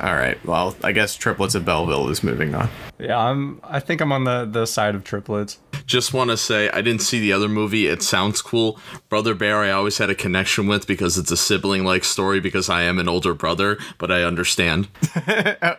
All 0.00 0.14
right. 0.14 0.42
Well, 0.46 0.74
I 0.82 0.92
guess 0.92 1.14
Triplets 1.14 1.54
of 1.54 1.66
Belleville 1.66 2.08
is 2.08 2.24
moving 2.24 2.54
on. 2.54 2.70
Yeah, 2.98 3.18
I'm. 3.18 3.60
I 3.62 3.78
think 3.78 4.00
I'm 4.00 4.10
on 4.10 4.24
the 4.24 4.46
the 4.46 4.64
side 4.64 4.94
of 4.94 5.04
triplets. 5.04 5.58
Just 5.84 6.12
want 6.12 6.30
to 6.30 6.36
say, 6.36 6.68
I 6.70 6.80
didn't 6.82 7.00
see 7.02 7.20
the 7.20 7.32
other 7.32 7.48
movie. 7.48 7.86
It 7.86 8.02
sounds 8.02 8.42
cool. 8.42 8.78
Brother 9.08 9.34
Bear, 9.34 9.58
I 9.58 9.70
always 9.70 9.96
had 9.98 10.10
a 10.10 10.14
connection 10.14 10.66
with 10.66 10.86
because 10.86 11.16
it's 11.16 11.30
a 11.30 11.36
sibling 11.36 11.84
like 11.84 12.04
story 12.04 12.40
because 12.40 12.68
I 12.68 12.82
am 12.82 12.98
an 12.98 13.08
older 13.08 13.32
brother, 13.34 13.78
but 13.98 14.10
I 14.10 14.22
understand. 14.22 14.88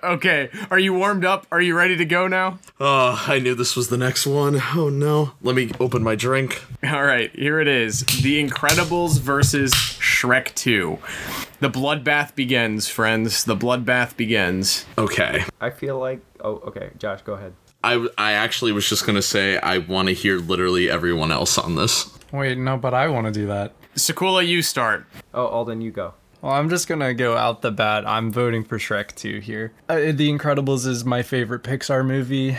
Okay. 0.01 0.49
Are 0.71 0.79
you 0.79 0.93
warmed 0.93 1.25
up? 1.25 1.45
Are 1.51 1.61
you 1.61 1.75
ready 1.75 1.95
to 1.97 2.05
go 2.05 2.27
now? 2.27 2.59
Oh, 2.79 3.23
I 3.27 3.39
knew 3.39 3.53
this 3.53 3.75
was 3.75 3.89
the 3.89 3.97
next 3.97 4.25
one. 4.25 4.59
Oh 4.75 4.89
no. 4.89 5.31
Let 5.41 5.55
me 5.55 5.71
open 5.79 6.03
my 6.03 6.15
drink. 6.15 6.61
All 6.99 7.05
right. 7.05 7.33
Here 7.33 7.61
it 7.61 7.69
is 7.69 8.01
The 8.01 8.45
Incredibles 8.45 9.21
versus 9.21 9.71
Shrek 9.73 10.53
2. 10.55 10.99
The 11.61 11.69
bloodbath 11.69 12.35
begins, 12.35 12.89
friends. 12.89 13.45
The 13.45 13.55
bloodbath 13.55 14.17
begins. 14.17 14.85
Okay. 14.97 15.45
I 15.61 15.69
feel 15.69 15.97
like, 15.97 16.19
oh, 16.41 16.55
okay, 16.55 16.89
Josh, 16.97 17.21
go 17.21 17.35
ahead. 17.35 17.53
I, 17.85 18.05
I 18.17 18.33
actually 18.33 18.73
was 18.73 18.89
just 18.89 19.05
going 19.05 19.15
to 19.15 19.21
say 19.21 19.57
I 19.59 19.77
want 19.77 20.09
to 20.09 20.13
hear 20.13 20.39
literally 20.39 20.89
everyone 20.89 21.31
else 21.31 21.57
on 21.57 21.75
this. 21.75 22.11
Wait, 22.33 22.57
no, 22.57 22.75
but 22.75 22.93
I 22.93 23.07
want 23.07 23.27
to 23.27 23.31
do 23.31 23.47
that. 23.47 23.71
Sakula, 23.95 24.45
you 24.45 24.61
start. 24.61 25.05
Oh, 25.33 25.47
Alden, 25.47 25.79
you 25.79 25.91
go. 25.91 26.15
Well, 26.41 26.51
I'm 26.51 26.69
just 26.69 26.89
gonna 26.89 27.13
go 27.13 27.35
out 27.35 27.61
the 27.61 27.71
bat. 27.71 28.07
I'm 28.07 28.31
voting 28.31 28.63
for 28.63 28.77
Shrek 28.77 29.13
2 29.15 29.39
here. 29.39 29.73
Uh, 29.89 30.13
the 30.13 30.29
Incredibles 30.29 30.85
is 30.87 31.03
my 31.03 31.21
favorite 31.21 31.63
Pixar 31.63 32.05
movie. 32.05 32.57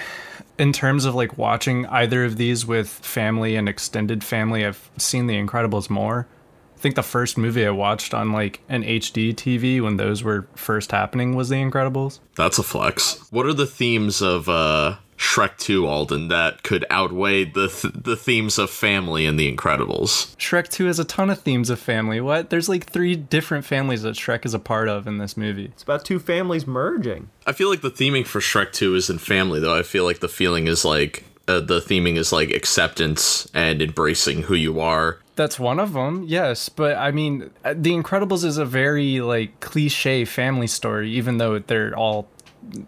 In 0.60 0.74
terms 0.74 1.06
of 1.06 1.14
like 1.14 1.38
watching 1.38 1.86
either 1.86 2.22
of 2.22 2.36
these 2.36 2.66
with 2.66 2.90
family 2.90 3.56
and 3.56 3.66
extended 3.66 4.22
family, 4.22 4.66
I've 4.66 4.90
seen 4.98 5.26
The 5.26 5.42
Incredibles 5.42 5.88
more. 5.88 6.28
I 6.76 6.78
think 6.78 6.96
the 6.96 7.02
first 7.02 7.38
movie 7.38 7.66
I 7.66 7.70
watched 7.70 8.12
on 8.12 8.30
like 8.30 8.60
an 8.68 8.82
HD 8.82 9.34
TV 9.34 9.80
when 9.80 9.96
those 9.96 10.22
were 10.22 10.46
first 10.54 10.92
happening 10.92 11.34
was 11.34 11.48
The 11.48 11.56
Incredibles. 11.56 12.20
That's 12.36 12.58
a 12.58 12.62
flex. 12.62 13.26
What 13.30 13.46
are 13.46 13.54
the 13.54 13.64
themes 13.64 14.20
of 14.20 14.50
uh, 14.50 14.96
Shrek 15.20 15.58
2, 15.58 15.86
Alden, 15.86 16.28
that 16.28 16.62
could 16.62 16.86
outweigh 16.88 17.44
the 17.44 17.68
th- 17.68 17.92
the 17.94 18.16
themes 18.16 18.58
of 18.58 18.70
family 18.70 19.26
in 19.26 19.36
The 19.36 19.54
Incredibles? 19.54 20.34
Shrek 20.36 20.68
2 20.70 20.86
has 20.86 20.98
a 20.98 21.04
ton 21.04 21.28
of 21.28 21.38
themes 21.38 21.68
of 21.68 21.78
family. 21.78 22.22
What? 22.22 22.48
There's 22.48 22.70
like 22.70 22.86
three 22.86 23.16
different 23.16 23.66
families 23.66 24.00
that 24.02 24.16
Shrek 24.16 24.46
is 24.46 24.54
a 24.54 24.58
part 24.58 24.88
of 24.88 25.06
in 25.06 25.18
this 25.18 25.36
movie. 25.36 25.66
It's 25.66 25.82
about 25.82 26.06
two 26.06 26.18
families 26.18 26.66
merging. 26.66 27.28
I 27.46 27.52
feel 27.52 27.68
like 27.68 27.82
the 27.82 27.90
theming 27.90 28.26
for 28.26 28.40
Shrek 28.40 28.72
2 28.72 28.94
is 28.94 29.10
in 29.10 29.18
family, 29.18 29.60
though. 29.60 29.78
I 29.78 29.82
feel 29.82 30.04
like 30.04 30.20
the 30.20 30.28
feeling 30.28 30.66
is 30.66 30.86
like 30.86 31.22
uh, 31.46 31.60
the 31.60 31.80
theming 31.80 32.16
is 32.16 32.32
like 32.32 32.50
acceptance 32.50 33.46
and 33.52 33.82
embracing 33.82 34.44
who 34.44 34.54
you 34.54 34.80
are. 34.80 35.18
That's 35.36 35.60
one 35.60 35.78
of 35.78 35.92
them, 35.92 36.24
yes. 36.26 36.70
But 36.70 36.96
I 36.96 37.10
mean, 37.10 37.50
uh, 37.62 37.74
The 37.76 37.92
Incredibles 37.92 38.42
is 38.42 38.56
a 38.56 38.64
very 38.64 39.20
like 39.20 39.60
cliche 39.60 40.24
family 40.24 40.66
story, 40.66 41.10
even 41.12 41.36
though 41.36 41.58
they're 41.58 41.94
all 41.94 42.26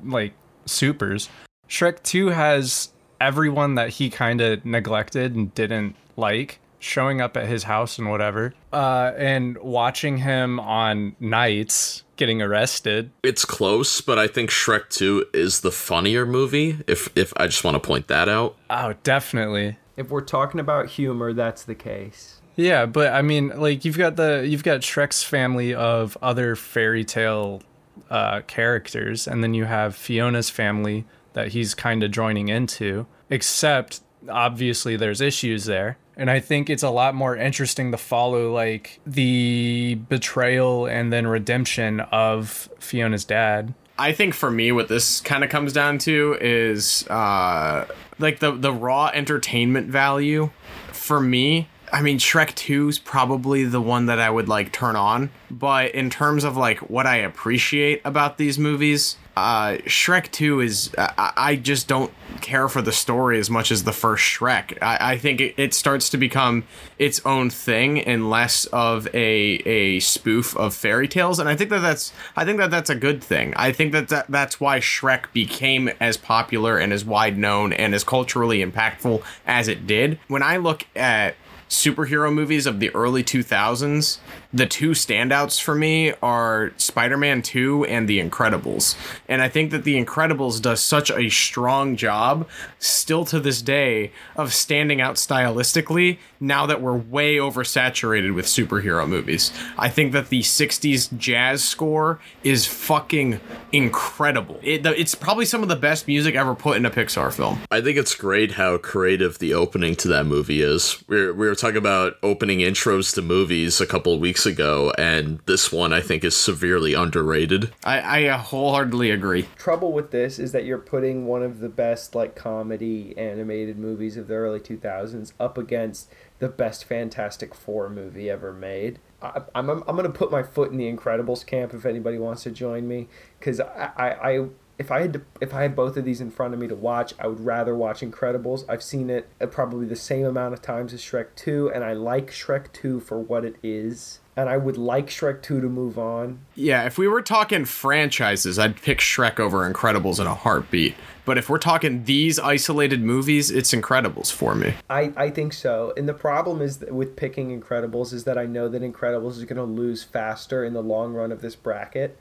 like 0.03 0.33
supers. 0.65 1.29
Shrek 1.69 2.03
2 2.03 2.29
has 2.29 2.91
everyone 3.21 3.77
that 3.77 3.91
he 3.91 4.11
kind 4.11 4.41
of 4.41 4.65
neglected 4.65 5.35
and 5.35 5.55
didn't 5.55 5.97
like 6.17 6.59
showing 6.79 7.21
up 7.21 7.37
at 7.37 7.47
his 7.47 7.63
house 7.63 7.99
and 7.99 8.11
whatever, 8.11 8.53
uh, 8.73 9.13
and 9.17 9.57
watching 9.59 10.19
him 10.19 10.59
on 10.61 11.15
nights 11.21 12.03
getting 12.17 12.43
arrested. 12.43 13.11
It's 13.23 13.45
close, 13.45 14.01
but 14.01 14.19
I 14.19 14.27
think 14.27 14.51
Shrek 14.51 14.89
2 14.91 15.27
is 15.33 15.61
the 15.61 15.71
funnier 15.71 16.27
movie. 16.27 16.79
If 16.87 17.09
if 17.17 17.33
I 17.37 17.47
just 17.47 17.65
want 17.65 17.77
to 17.77 17.81
point 17.81 18.09
that 18.09 18.29
out. 18.29 18.57
Oh, 18.69 18.95
definitely. 19.03 19.79
If 19.97 20.11
we're 20.11 20.21
talking 20.21 20.61
about 20.61 20.89
humor, 20.89 21.33
that's 21.33 21.65
the 21.65 21.75
case. 21.75 22.41
Yeah, 22.57 22.85
but 22.87 23.13
I 23.15 23.23
mean, 23.23 23.49
like 23.49 23.85
you've 23.85 23.99
got 23.99 24.17
the 24.17 24.45
you've 24.47 24.65
got 24.65 24.81
Shrek's 24.81 25.23
family 25.23 25.73
of 25.75 26.19
other 26.21 26.55
fairy 26.57 27.05
tale 27.05 27.63
uh, 28.11 28.41
characters, 28.43 29.27
and 29.27 29.43
then 29.43 29.55
you 29.55 29.65
have 29.65 29.97
Fiona's 29.97 30.51
family 30.51 31.05
that 31.35 31.49
he's 31.49 31.75
kind 31.75 32.03
of 32.03 32.11
joining 32.11 32.49
into. 32.49 33.07
Except 33.31 34.01
obviously 34.29 34.97
there's 34.97 35.21
issues 35.21 35.65
there, 35.65 35.99
and 36.17 36.31
I 36.31 36.41
think 36.41 36.69
it's 36.69 36.83
a 36.83 36.91
lot 36.91 37.15
more 37.15 37.37
interesting 37.37 37.91
to 37.93 37.97
follow 37.97 38.53
like 38.53 39.01
the 39.07 39.95
betrayal 40.09 40.87
and 40.87 41.13
then 41.13 41.27
redemption 41.27 42.01
of 42.01 42.69
Fiona's 42.79 43.25
dad. 43.25 43.75
I 43.99 44.13
think 44.13 44.35
for 44.35 44.51
me, 44.51 44.73
what 44.73 44.89
this 44.89 45.21
kind 45.21 45.45
of 45.45 45.51
comes 45.51 45.73
down 45.73 45.99
to 45.99 46.37
is 46.41 47.07
uh, 47.09 47.87
like 48.19 48.41
the 48.41 48.53
the 48.53 48.73
raw 48.73 49.11
entertainment 49.13 49.89
value. 49.89 50.51
For 50.93 51.21
me, 51.21 51.69
I 51.93 52.01
mean, 52.01 52.19
Shrek 52.19 52.55
2 52.55 52.89
is 52.89 52.99
probably 52.99 53.65
the 53.65 53.81
one 53.81 54.07
that 54.07 54.19
I 54.19 54.31
would 54.31 54.49
like 54.49 54.73
turn 54.73 54.97
on. 54.97 55.31
But 55.51 55.95
in 55.95 56.09
terms 56.09 56.43
of 56.43 56.57
like 56.57 56.79
what 56.91 57.07
I 57.07 57.17
appreciate 57.17 58.01
about 58.05 58.39
these 58.39 58.59
movies, 58.59 59.17
uh, 59.37 59.79
Shrek 59.85 60.31
2 60.31 60.61
is 60.61 60.91
I, 60.97 61.33
I 61.37 61.57
just 61.57 61.89
don't 61.89 62.13
care 62.41 62.69
for 62.69 62.81
the 62.81 62.93
story 62.93 63.39
as 63.39 63.51
much 63.51 63.71
as 63.71 63.85
the 63.85 63.93
first 63.93 64.25
Shrek. 64.25 64.79
I, 64.83 65.13
I 65.13 65.19
think 65.19 65.41
it, 65.41 65.55
it 65.59 65.75
starts 65.75 66.09
to 66.11 66.17
become 66.17 66.65
its 66.99 67.21
own 67.27 67.51
thing 67.51 68.01
and 68.01 68.31
less 68.31 68.65
of 68.67 69.07
a 69.15 69.63
a 69.67 70.01
spoof 70.01 70.57
of 70.57 70.75
fairy 70.75 71.09
tales. 71.09 71.39
And 71.39 71.49
I 71.49 71.57
think 71.57 71.71
that 71.71 71.81
that's 71.81 72.13
I 72.37 72.45
think 72.45 72.59
that 72.59 72.71
that's 72.71 72.91
a 72.91 72.95
good 72.95 73.23
thing. 73.23 73.53
I 73.57 73.73
think 73.73 73.93
that, 73.93 74.09
that 74.09 74.27
that's 74.29 74.61
why 74.61 74.81
Shrek 74.81 75.33
became 75.33 75.91
as 76.01 76.17
popular 76.17 76.79
and 76.79 76.93
as 76.93 77.05
wide 77.05 77.39
known 77.39 77.73
and 77.75 77.95
as 77.95 78.05
culturally 78.05 78.65
impactful 78.65 79.23
as 79.47 79.69
it 79.69 79.87
did. 79.87 80.19
When 80.29 80.43
I 80.43 80.57
look 80.57 80.87
at 80.95 81.37
superhero 81.73 82.33
movies 82.33 82.67
of 82.67 82.81
the 82.81 82.95
early 82.95 83.25
2000s 83.25 84.19
the 84.53 84.67
two 84.67 84.91
standouts 84.91 85.61
for 85.61 85.75
me 85.75 86.13
are 86.23 86.73
Spider-Man 86.77 87.43
2 87.43 87.87
and 87.87 88.07
The 88.07 88.21
Incredibles. 88.21 88.97
And 89.29 89.41
I 89.41 89.49
think 89.49 89.71
that 89.71 89.85
The 89.85 90.03
Incredibles 90.03 90.61
does 90.61 90.81
such 90.81 91.11
a 91.11 91.31
strong 91.31 91.97
job 91.97 92.47
still 92.79 93.25
to 93.27 93.41
this 93.41 93.63
day 93.63 94.13
of 94.37 94.53
standing 94.53 95.01
out 95.01 95.17
stylistically 95.17 96.19
now 96.39 96.67
that 96.67 96.83
we're 96.83 96.97
way 96.97 97.37
oversaturated 97.37 98.35
with 98.35 98.47
superhero 98.47 99.09
movies. 99.09 99.53
I 99.79 99.89
think 99.89 100.13
that 100.13 100.29
the 100.29 100.41
60s 100.41 101.17
jazz 101.17 101.65
score 101.65 102.21
is 102.43 102.67
fucking 102.67 103.41
incredible. 103.73 104.59
It, 104.63 104.85
it's 104.85 105.15
probably 105.15 105.47
some 105.47 105.63
of 105.63 105.69
the 105.69 105.77
best 105.77 106.07
music 106.07 106.35
ever 106.35 106.55
put 106.55 106.77
in 106.77 106.85
a 106.85 106.91
Pixar 106.91 107.33
film. 107.33 107.61
I 107.71 107.81
think 107.81 107.97
it's 107.97 108.15
great 108.15 108.53
how 108.53 108.77
creative 108.77 109.39
the 109.39 109.55
opening 109.55 109.95
to 109.97 110.09
that 110.09 110.27
movie 110.27 110.61
is. 110.61 111.03
We 111.09 111.27
were, 111.27 111.33
we 111.33 111.47
were 111.47 111.55
talking 111.55 111.77
about 111.77 112.17
opening 112.23 112.59
intros 112.59 113.15
to 113.15 113.23
movies 113.23 113.81
a 113.81 113.87
couple 113.87 114.13
of 114.13 114.21
weeks 114.45 114.59
ago, 114.59 114.93
and 114.99 115.41
this 115.47 115.71
one 115.71 115.93
I 115.93 116.01
think 116.01 116.25
is 116.25 116.37
severely 116.37 116.95
underrated. 116.95 117.73
I, 117.85 118.27
I 118.27 118.29
wholeheartedly 118.29 119.11
agree. 119.11 119.49
Trouble 119.57 119.93
with 119.93 120.11
this 120.11 120.39
is 120.39 120.53
that 120.53 120.65
you're 120.65 120.79
putting 120.79 121.27
one 121.27 121.43
of 121.43 121.61
the 121.61 121.69
best 121.69 122.15
like 122.15 122.35
comedy 122.35 123.15
animated 123.17 123.79
movies 123.79 124.17
of 124.17 124.29
the 124.29 124.35
early 124.35 124.61
2000s 124.61 125.33
up 125.39 125.59
against 125.59 126.11
the 126.39 126.49
best 126.49 126.85
Fantastic 126.85 127.55
Four 127.55 127.89
movie 127.89 128.29
ever 128.29 128.53
made. 128.53 128.99
I, 129.21 129.43
am 129.55 129.71
I'm, 129.71 129.85
I'm 129.87 129.97
going 129.97 130.11
to 130.11 130.19
put 130.19 130.33
my 130.33 130.43
foot 130.43 130.73
in 130.73 130.77
the 130.77 130.93
Incredibles 130.93 131.47
camp 131.47 131.73
if 131.75 131.87
anybody 131.87 132.19
wants 132.19 132.43
to 132.43 132.51
join 132.51 132.89
me 132.89 133.09
because 133.39 133.61
I, 133.61 133.93
I, 133.97 134.31
I 134.31 134.49
if 134.79 134.91
I 134.91 135.03
had 135.03 135.13
to, 135.13 135.23
if 135.41 135.55
I 135.55 135.63
had 135.63 135.77
both 135.77 135.97
of 135.97 136.05
these 136.05 136.21
in 136.21 136.33
front 136.33 136.55
of 136.55 136.59
me 136.59 136.67
to 136.67 136.75
watch, 136.75 137.15
I 137.21 137.29
would 137.29 137.45
rather 137.45 137.77
watch 137.77 138.01
Incredibles. 138.01 138.65
I've 138.69 138.83
seen 138.83 139.11
it 139.11 139.29
uh, 139.41 139.47
probably 139.47 139.87
the 139.87 139.95
same 139.95 140.25
amount 140.25 140.55
of 140.55 140.63
times 140.63 140.93
as 140.93 141.01
Shrek 141.01 141.29
2 141.37 141.71
and 141.73 141.85
I 141.85 141.93
like 141.93 142.33
Shrek 142.33 142.73
2 142.73 142.99
for 142.99 143.21
what 143.21 143.45
it 143.45 143.57
is 143.63 144.19
and 144.37 144.49
I 144.49 144.57
would 144.57 144.79
like 144.79 145.09
Shrek 145.09 145.43
2 145.43 145.61
to 145.61 145.69
move 145.69 145.99
on. 145.99 146.41
Yeah, 146.55 146.85
if 146.85 146.97
we 146.97 147.07
were 147.07 147.23
talking 147.23 147.65
franchises, 147.65 148.59
I'd 148.59 148.77
pick 148.77 148.99
Shrek 148.99 149.39
over 149.39 149.71
Incredibles 149.71 150.19
in 150.19 150.27
a 150.27 150.35
heartbeat. 150.35 150.95
But 151.25 151.39
if 151.39 151.49
we're 151.49 151.59
talking 151.59 152.05
these 152.05 152.39
isolated 152.39 153.03
movies, 153.03 153.51
it's 153.51 153.73
Incredibles 153.73 154.33
for 154.33 154.55
me. 154.55 154.75
I, 154.89 155.13
I 155.17 155.31
think 155.31 155.53
so. 155.53 155.93
And 155.97 156.09
the 156.09 156.15
problem 156.15 156.63
is 156.63 156.81
with 156.91 157.15
picking 157.15 157.59
Incredibles 157.61 158.13
is 158.13 158.25
that 158.25 158.39
I 158.39 158.47
know 158.47 158.69
that 158.69 158.83
Incredibles 158.83 159.33
is 159.33 159.45
going 159.45 159.57
to 159.57 159.65
lose 159.65 160.03
faster 160.03 160.65
in 160.65 160.73
the 160.73 160.83
long 160.83 161.13
run 161.13 161.31
of 161.31 161.43
this 161.43 161.55
bracket. 161.55 162.19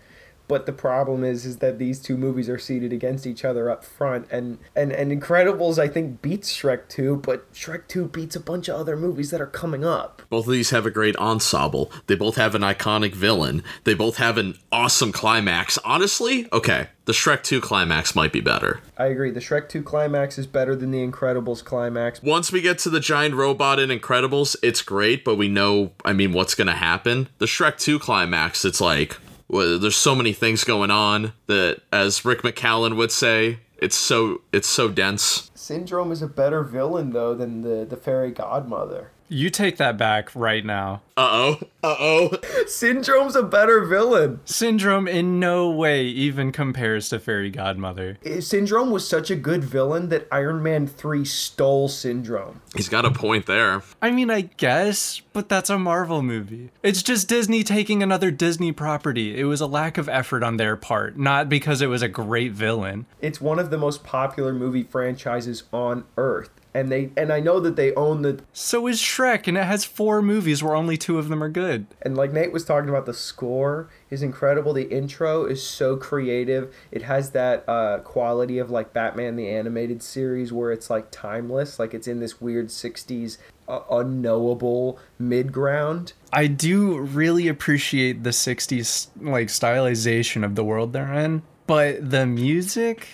But 0.51 0.65
the 0.65 0.73
problem 0.73 1.23
is, 1.23 1.45
is 1.45 1.59
that 1.59 1.79
these 1.79 2.01
two 2.01 2.17
movies 2.17 2.49
are 2.49 2.59
seated 2.59 2.91
against 2.91 3.25
each 3.25 3.45
other 3.45 3.69
up 3.69 3.85
front, 3.85 4.27
and 4.29 4.57
and 4.75 4.91
and 4.91 5.09
Incredibles 5.09 5.79
I 5.79 5.87
think 5.87 6.21
beats 6.21 6.53
Shrek 6.53 6.89
two, 6.89 7.15
but 7.15 7.49
Shrek 7.53 7.87
two 7.87 8.09
beats 8.09 8.35
a 8.35 8.41
bunch 8.41 8.67
of 8.67 8.75
other 8.75 8.97
movies 8.97 9.31
that 9.31 9.39
are 9.39 9.47
coming 9.47 9.85
up. 9.85 10.23
Both 10.29 10.47
of 10.47 10.51
these 10.51 10.71
have 10.71 10.85
a 10.85 10.91
great 10.91 11.15
ensemble. 11.15 11.89
They 12.07 12.15
both 12.15 12.35
have 12.35 12.53
an 12.53 12.63
iconic 12.63 13.13
villain. 13.13 13.63
They 13.85 13.93
both 13.93 14.17
have 14.17 14.37
an 14.37 14.55
awesome 14.73 15.13
climax. 15.13 15.77
Honestly, 15.85 16.49
okay, 16.51 16.87
the 17.05 17.13
Shrek 17.13 17.43
2 17.43 17.61
climax 17.61 18.13
might 18.13 18.33
be 18.33 18.41
better. 18.41 18.81
I 18.97 19.05
agree. 19.05 19.31
The 19.31 19.39
Shrek 19.39 19.69
2 19.69 19.81
climax 19.83 20.37
is 20.37 20.47
better 20.47 20.75
than 20.75 20.91
the 20.91 21.05
Incredibles 21.05 21.63
climax. 21.63 22.21
Once 22.21 22.51
we 22.51 22.59
get 22.59 22.77
to 22.79 22.89
the 22.89 22.99
giant 22.99 23.35
robot 23.35 23.79
in 23.79 23.89
Incredibles, 23.89 24.57
it's 24.61 24.81
great, 24.81 25.23
but 25.23 25.35
we 25.35 25.47
know, 25.47 25.93
I 26.03 26.11
mean, 26.11 26.33
what's 26.33 26.55
going 26.55 26.67
to 26.67 26.73
happen. 26.73 27.29
The 27.37 27.47
Shrek 27.47 27.79
2 27.79 27.99
climax, 27.99 28.65
it's 28.65 28.81
like, 28.81 29.17
there's 29.51 29.95
so 29.95 30.15
many 30.15 30.33
things 30.33 30.63
going 30.63 30.91
on 30.91 31.33
that, 31.47 31.81
as 31.91 32.23
Rick 32.25 32.41
McCallum 32.41 32.95
would 32.95 33.11
say, 33.11 33.59
it's 33.77 33.95
so 33.95 34.41
it's 34.53 34.67
so 34.67 34.89
dense. 34.89 35.51
Syndrome 35.55 36.11
is 36.11 36.21
a 36.21 36.27
better 36.27 36.63
villain 36.63 37.11
though 37.11 37.33
than 37.33 37.61
the 37.61 37.85
the 37.85 37.97
fairy 37.97 38.31
godmother. 38.31 39.11
You 39.34 39.50
take 39.50 39.78
that 39.78 39.98
back 39.98 40.36
right 40.36 40.65
now. 40.65 41.04
Uh 41.15 41.30
oh. 41.32 41.60
Uh 41.82 41.96
oh. 41.98 42.38
Syndrome's 42.67 43.38
a 43.38 43.44
better 43.44 43.86
villain. 43.86 44.41
Syndrome 44.44 45.08
in 45.08 45.39
no 45.39 45.70
way 45.70 46.04
even 46.04 46.52
compares 46.52 47.08
to 47.10 47.20
Fairy 47.20 47.50
Godmother. 47.50 48.17
Syndrome 48.41 48.91
was 48.91 49.08
such 49.08 49.32
a 49.32 49.38
good 49.38 49.63
villain 49.63 50.10
that 50.10 50.28
Iron 50.34 50.62
Man 50.62 50.86
3 50.86 51.24
stole 51.24 51.88
Syndrome. 51.88 52.62
He's 52.76 52.89
got 52.89 53.06
a 53.06 53.12
point 53.12 53.46
there. 53.46 53.84
I 54.02 54.12
mean, 54.12 54.30
I 54.30 54.41
guess, 54.41 55.22
but 55.32 55.48
that's 55.48 55.70
a 55.70 55.80
Marvel 55.80 56.22
movie. 56.22 56.70
It's 56.84 57.02
just 57.02 57.30
Disney 57.30 57.63
taking 57.63 58.04
another 58.04 58.32
Disney 58.32 58.74
property. 58.74 59.39
It 59.39 59.46
was 59.46 59.62
a 59.62 59.67
lack 59.67 59.98
of 59.98 60.10
effort 60.10 60.44
on 60.44 60.58
their 60.58 60.76
part, 60.76 61.17
not 61.17 61.48
because 61.48 61.82
it 61.82 61.88
was 61.88 62.02
a 62.02 62.10
great 62.10 62.52
villain. 62.52 63.06
It's 63.22 63.39
one 63.39 63.60
of 63.60 63.70
the 63.70 63.78
most 63.78 64.04
popular 64.04 64.54
movie 64.54 64.84
franchises 64.84 65.63
on 65.72 66.04
Earth 66.17 66.50
and 66.73 66.91
they 66.91 67.12
and 67.17 67.31
I 67.31 67.39
know 67.39 67.60
that 67.60 67.75
they 67.75 67.93
own 67.95 68.21
the 68.21 68.41
So 68.53 68.88
is 68.88 68.99
Shrek 69.01 69.47
and 69.47 69.57
it 69.57 69.65
has 69.65 69.84
four 69.86 70.21
movies 70.21 70.63
where 70.63 70.75
only 70.75 70.97
two 70.97 71.17
of 71.19 71.29
them 71.29 71.43
are 71.43 71.49
good. 71.49 71.88
and 72.01 72.15
like 72.15 72.31
Nate 72.31 72.51
was 72.51 72.63
talking 72.65 72.89
about 72.89 73.05
the 73.05 73.13
score 73.13 73.89
is 74.10 74.21
incredible. 74.23 74.73
The 74.73 74.89
intro 74.89 75.45
is 75.45 75.65
so 75.65 75.97
creative. 75.97 76.73
It 76.91 77.03
has 77.03 77.31
that 77.31 77.67
uh, 77.67 77.99
quality 77.99 78.57
of 78.57 78.69
like 78.69 78.93
Batman 78.93 79.36
the 79.36 79.49
animated 79.49 80.01
series 80.03 80.51
where 80.53 80.71
it's 80.71 80.89
like 80.89 81.12
timeless 81.12 81.79
like 81.79 81.93
it's 81.93 82.07
in 82.07 82.19
this 82.19 82.39
weird 82.41 82.67
60s 82.67 83.38
uh, 83.67 83.81
unknowable 83.91 84.99
mid 85.19 85.51
ground 85.51 86.13
I 86.34 86.47
do 86.47 86.99
really 86.99 87.47
appreciate 87.47 88.23
the 88.23 88.29
60s 88.31 89.07
like 89.19 89.47
stylization 89.47 90.43
of 90.45 90.55
the 90.55 90.63
world 90.63 90.93
they're 90.93 91.13
in, 91.13 91.41
but 91.67 92.10
the 92.10 92.25
music 92.25 93.07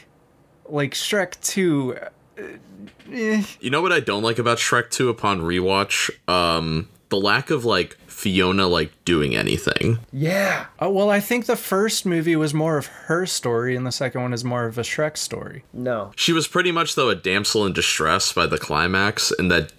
like 0.70 0.94
Shrek 0.94 1.40
2 1.42 1.96
uh, 1.98 2.44
eh. 3.12 3.44
You 3.60 3.70
know 3.70 3.82
what 3.82 3.92
I 3.92 4.00
don't 4.00 4.24
like 4.24 4.40
about 4.40 4.58
Shrek 4.58 4.90
2 4.90 5.10
upon 5.10 5.42
rewatch? 5.42 6.10
Um 6.28 6.90
the 7.10 7.18
lack 7.18 7.50
of 7.50 7.64
like 7.64 7.98
Fiona 8.08 8.68
like 8.68 8.92
doing 9.06 9.36
anything. 9.36 10.00
yeah 10.12 10.66
Uh, 10.82 10.90
well, 10.90 11.10
I 11.10 11.20
think 11.20 11.46
the 11.46 11.56
first 11.56 12.06
movie 12.06 12.36
was 12.36 12.54
more 12.54 12.78
of 12.78 12.88
her 12.88 13.26
story, 13.26 13.76
and 13.76 13.86
the 13.86 13.92
second 13.92 14.22
one 14.22 14.34
is 14.34 14.44
more 14.44 14.66
of 14.66 14.78
a 14.78 14.82
Shrek 14.82 15.18
story. 15.18 15.64
no 15.74 16.12
She 16.16 16.34
was 16.34 16.48
pretty 16.48 16.72
much 16.72 16.96
though 16.96 17.10
a 17.10 17.16
damsel 17.16 17.66
in 17.66 17.74
distress 17.74 18.34
by 18.34 18.48
the 18.48 18.58
climax, 18.58 19.32
and 19.38 19.50
that 19.52 19.72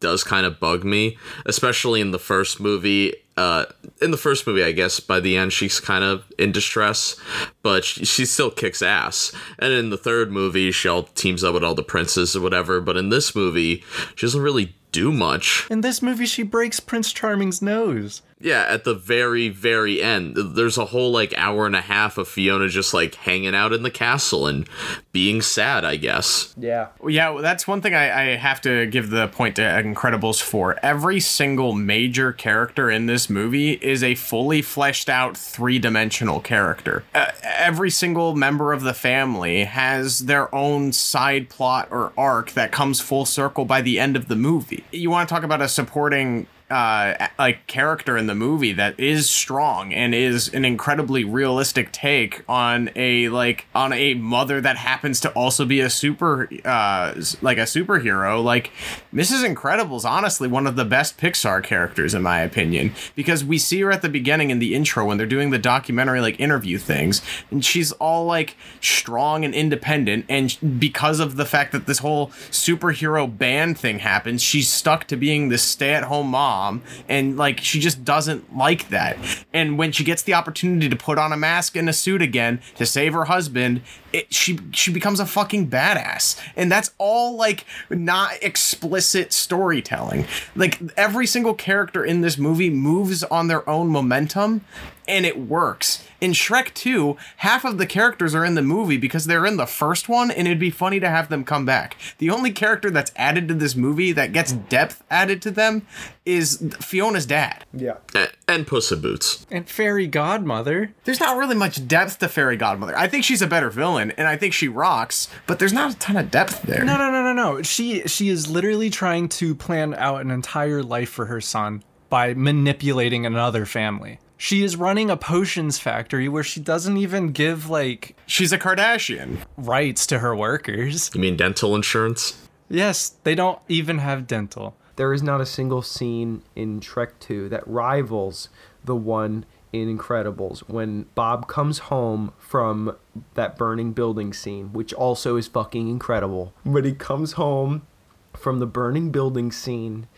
does 0.00 0.22
kind 0.24 0.44
of 0.44 0.60
bug 0.60 0.84
me, 0.84 1.16
especially 1.46 2.00
in 2.00 2.10
the 2.10 2.18
first 2.18 2.60
movie. 2.60 3.14
Uh, 3.36 3.66
in 4.00 4.10
the 4.10 4.16
first 4.16 4.46
movie, 4.46 4.62
I 4.62 4.72
guess 4.72 4.98
by 4.98 5.20
the 5.20 5.36
end 5.36 5.52
she's 5.52 5.78
kind 5.78 6.02
of 6.02 6.24
in 6.38 6.52
distress, 6.52 7.16
but 7.62 7.84
she, 7.84 8.04
she 8.04 8.24
still 8.24 8.50
kicks 8.50 8.80
ass. 8.80 9.32
And 9.58 9.72
in 9.72 9.90
the 9.90 9.98
third 9.98 10.32
movie, 10.32 10.72
she 10.72 10.88
all 10.88 11.04
teams 11.04 11.44
up 11.44 11.54
with 11.54 11.64
all 11.64 11.74
the 11.74 11.82
princes 11.82 12.34
or 12.34 12.40
whatever. 12.40 12.80
But 12.80 12.96
in 12.96 13.10
this 13.10 13.34
movie, 13.34 13.84
she 14.14 14.26
doesn't 14.26 14.40
really 14.40 14.74
do 14.92 15.12
much. 15.12 15.66
In 15.70 15.82
this 15.82 16.00
movie, 16.00 16.24
she 16.24 16.42
breaks 16.42 16.80
Prince 16.80 17.12
Charming's 17.12 17.60
nose. 17.60 18.22
Yeah, 18.38 18.66
at 18.68 18.84
the 18.84 18.94
very, 18.94 19.48
very 19.48 20.02
end, 20.02 20.36
there's 20.36 20.76
a 20.76 20.86
whole 20.86 21.10
like 21.10 21.32
hour 21.38 21.66
and 21.66 21.74
a 21.74 21.80
half 21.80 22.18
of 22.18 22.28
Fiona 22.28 22.68
just 22.68 22.92
like 22.92 23.14
hanging 23.14 23.54
out 23.54 23.72
in 23.72 23.82
the 23.82 23.90
castle 23.90 24.46
and 24.46 24.68
being 25.12 25.40
sad, 25.40 25.84
I 25.84 25.96
guess. 25.96 26.54
yeah 26.58 26.88
Yeah, 27.06 27.30
well, 27.30 27.42
that's 27.42 27.66
one 27.66 27.80
thing 27.80 27.94
I, 27.94 28.32
I 28.32 28.36
have 28.36 28.60
to 28.62 28.86
give 28.86 29.08
the 29.08 29.28
point 29.28 29.56
to 29.56 29.62
Incredibles 29.62 30.42
for. 30.42 30.78
Every 30.82 31.18
single 31.18 31.72
major 31.72 32.32
character 32.32 32.90
in 32.90 33.06
this 33.06 33.30
movie 33.30 33.72
is 33.72 34.02
a 34.02 34.14
fully 34.14 34.60
fleshed 34.60 35.08
out 35.08 35.36
three 35.36 35.78
dimensional 35.78 36.40
character. 36.40 37.04
Uh, 37.14 37.30
every 37.42 37.90
single 37.90 38.36
member 38.36 38.74
of 38.74 38.82
the 38.82 38.94
family 38.94 39.64
has 39.64 40.20
their 40.20 40.54
own 40.54 40.92
side 40.92 41.48
plot 41.48 41.88
or 41.90 42.12
arc 42.18 42.52
that 42.52 42.70
comes 42.70 43.00
full 43.00 43.24
circle 43.24 43.64
by 43.64 43.80
the 43.80 43.98
end 43.98 44.14
of 44.14 44.28
the 44.28 44.36
movie. 44.36 44.84
You 44.92 45.08
want 45.10 45.26
to 45.26 45.34
talk 45.34 45.42
about 45.42 45.62
a 45.62 45.68
supporting 45.68 46.46
uh 46.70 47.28
like 47.38 47.66
character 47.66 48.16
in 48.16 48.26
the 48.26 48.34
movie 48.34 48.72
that 48.72 48.98
is 48.98 49.30
strong 49.30 49.92
and 49.92 50.14
is 50.14 50.52
an 50.52 50.64
incredibly 50.64 51.24
realistic 51.24 51.92
take 51.92 52.42
on 52.48 52.90
a 52.96 53.28
like 53.28 53.66
on 53.74 53.92
a 53.92 54.14
mother 54.14 54.60
that 54.60 54.76
happens 54.76 55.20
to 55.20 55.30
also 55.30 55.64
be 55.64 55.80
a 55.80 55.88
super 55.90 56.48
uh 56.64 57.14
like 57.42 57.58
a 57.58 57.62
superhero. 57.62 58.42
Like 58.42 58.70
Mrs. 59.16 59.46
Incredible's 59.46 60.04
honestly 60.04 60.46
one 60.46 60.66
of 60.66 60.76
the 60.76 60.84
best 60.84 61.16
Pixar 61.16 61.64
characters 61.64 62.12
in 62.12 62.20
my 62.20 62.40
opinion 62.40 62.92
because 63.14 63.42
we 63.42 63.56
see 63.56 63.80
her 63.80 63.90
at 63.90 64.02
the 64.02 64.10
beginning 64.10 64.50
in 64.50 64.58
the 64.58 64.74
intro 64.74 65.06
when 65.06 65.16
they're 65.16 65.26
doing 65.26 65.48
the 65.48 65.58
documentary 65.58 66.20
like 66.20 66.38
interview 66.38 66.76
things 66.76 67.22
and 67.50 67.64
she's 67.64 67.92
all 67.92 68.26
like 68.26 68.56
strong 68.82 69.42
and 69.42 69.54
independent 69.54 70.26
and 70.28 70.58
because 70.78 71.18
of 71.18 71.36
the 71.36 71.46
fact 71.46 71.72
that 71.72 71.86
this 71.86 72.00
whole 72.00 72.26
superhero 72.50 73.26
band 73.26 73.78
thing 73.78 74.00
happens 74.00 74.42
she's 74.42 74.68
stuck 74.68 75.04
to 75.04 75.16
being 75.16 75.48
this 75.48 75.62
stay-at-home 75.62 76.28
mom 76.28 76.82
and 77.08 77.38
like 77.38 77.58
she 77.58 77.80
just 77.80 78.04
doesn't 78.04 78.54
like 78.54 78.90
that 78.90 79.16
and 79.50 79.78
when 79.78 79.92
she 79.92 80.04
gets 80.04 80.20
the 80.24 80.34
opportunity 80.34 80.90
to 80.90 80.96
put 80.96 81.16
on 81.16 81.32
a 81.32 81.36
mask 81.38 81.74
and 81.74 81.88
a 81.88 81.92
suit 81.94 82.20
again 82.20 82.60
to 82.74 82.84
save 82.84 83.14
her 83.14 83.24
husband 83.24 83.80
it, 84.16 84.32
she 84.32 84.58
she 84.72 84.92
becomes 84.92 85.20
a 85.20 85.26
fucking 85.26 85.68
badass. 85.68 86.40
And 86.56 86.72
that's 86.72 86.92
all 86.98 87.36
like 87.36 87.64
not 87.90 88.42
explicit 88.42 89.32
storytelling. 89.32 90.26
Like 90.54 90.80
every 90.96 91.26
single 91.26 91.54
character 91.54 92.04
in 92.04 92.22
this 92.22 92.38
movie 92.38 92.70
moves 92.70 93.22
on 93.24 93.48
their 93.48 93.68
own 93.68 93.88
momentum 93.88 94.64
and 95.08 95.24
it 95.26 95.38
works 95.38 96.06
in 96.20 96.32
Shrek 96.32 96.72
2, 96.74 97.16
half 97.38 97.64
of 97.64 97.78
the 97.78 97.86
characters 97.86 98.34
are 98.34 98.44
in 98.44 98.54
the 98.54 98.62
movie 98.62 98.96
because 98.96 99.26
they're 99.26 99.46
in 99.46 99.56
the 99.56 99.66
first 99.66 100.08
one, 100.08 100.30
and 100.30 100.46
it'd 100.48 100.58
be 100.58 100.70
funny 100.70 100.98
to 101.00 101.08
have 101.08 101.28
them 101.28 101.44
come 101.44 101.64
back. 101.66 101.96
The 102.18 102.30
only 102.30 102.50
character 102.52 102.90
that's 102.90 103.12
added 103.16 103.48
to 103.48 103.54
this 103.54 103.76
movie 103.76 104.12
that 104.12 104.32
gets 104.32 104.52
depth 104.52 105.02
added 105.10 105.42
to 105.42 105.50
them 105.50 105.86
is 106.24 106.62
Fiona's 106.80 107.26
dad. 107.26 107.64
Yeah. 107.72 107.98
A- 108.14 108.28
and 108.48 108.66
Puss 108.66 108.90
in 108.90 109.00
Boots. 109.00 109.46
And 109.50 109.68
fairy 109.68 110.06
godmother. 110.06 110.94
There's 111.04 111.20
not 111.20 111.36
really 111.36 111.54
much 111.54 111.86
depth 111.86 112.18
to 112.20 112.28
Fairy 112.28 112.56
Godmother. 112.56 112.96
I 112.96 113.08
think 113.08 113.24
she's 113.24 113.42
a 113.42 113.46
better 113.46 113.70
villain, 113.70 114.12
and 114.12 114.26
I 114.26 114.36
think 114.36 114.52
she 114.54 114.68
rocks, 114.68 115.28
but 115.46 115.58
there's 115.58 115.72
not 115.72 115.94
a 115.94 115.98
ton 115.98 116.16
of 116.16 116.30
depth 116.30 116.62
there. 116.62 116.84
No, 116.84 116.96
no, 116.96 117.10
no, 117.10 117.22
no, 117.22 117.32
no. 117.32 117.62
She 117.62 118.02
she 118.06 118.28
is 118.28 118.48
literally 118.48 118.88
trying 118.90 119.28
to 119.30 119.54
plan 119.54 119.94
out 119.94 120.20
an 120.20 120.30
entire 120.30 120.82
life 120.82 121.10
for 121.10 121.26
her 121.26 121.40
son 121.40 121.82
by 122.08 122.34
manipulating 122.34 123.26
another 123.26 123.66
family. 123.66 124.18
She 124.36 124.62
is 124.62 124.76
running 124.76 125.10
a 125.10 125.16
potions 125.16 125.78
factory 125.78 126.28
where 126.28 126.42
she 126.42 126.60
doesn't 126.60 126.96
even 126.96 127.32
give 127.32 127.70
like 127.70 128.16
She's 128.26 128.52
a 128.52 128.58
Kardashian. 128.58 129.38
rights 129.56 130.06
to 130.08 130.18
her 130.18 130.36
workers. 130.36 131.10
You 131.14 131.20
mean 131.20 131.36
dental 131.36 131.74
insurance? 131.74 132.46
Yes, 132.68 133.10
they 133.24 133.34
don't 133.34 133.58
even 133.68 133.98
have 133.98 134.26
dental. 134.26 134.76
There 134.96 135.12
is 135.12 135.22
not 135.22 135.40
a 135.40 135.46
single 135.46 135.82
scene 135.82 136.42
in 136.54 136.80
Shrek 136.80 137.12
2 137.20 137.48
that 137.50 137.66
rivals 137.66 138.48
the 138.84 138.96
one 138.96 139.44
in 139.72 139.94
Incredibles 139.94 140.60
when 140.60 141.04
Bob 141.14 141.48
comes 141.48 141.78
home 141.80 142.32
from 142.38 142.96
that 143.34 143.56
burning 143.58 143.92
building 143.92 144.32
scene, 144.32 144.72
which 144.72 144.92
also 144.94 145.36
is 145.36 145.48
fucking 145.48 145.88
incredible. 145.88 146.54
But 146.64 146.84
he 146.84 146.92
comes 146.92 147.32
home 147.32 147.86
from 148.34 148.58
the 148.58 148.66
burning 148.66 149.10
building 149.10 149.52
scene 149.52 150.08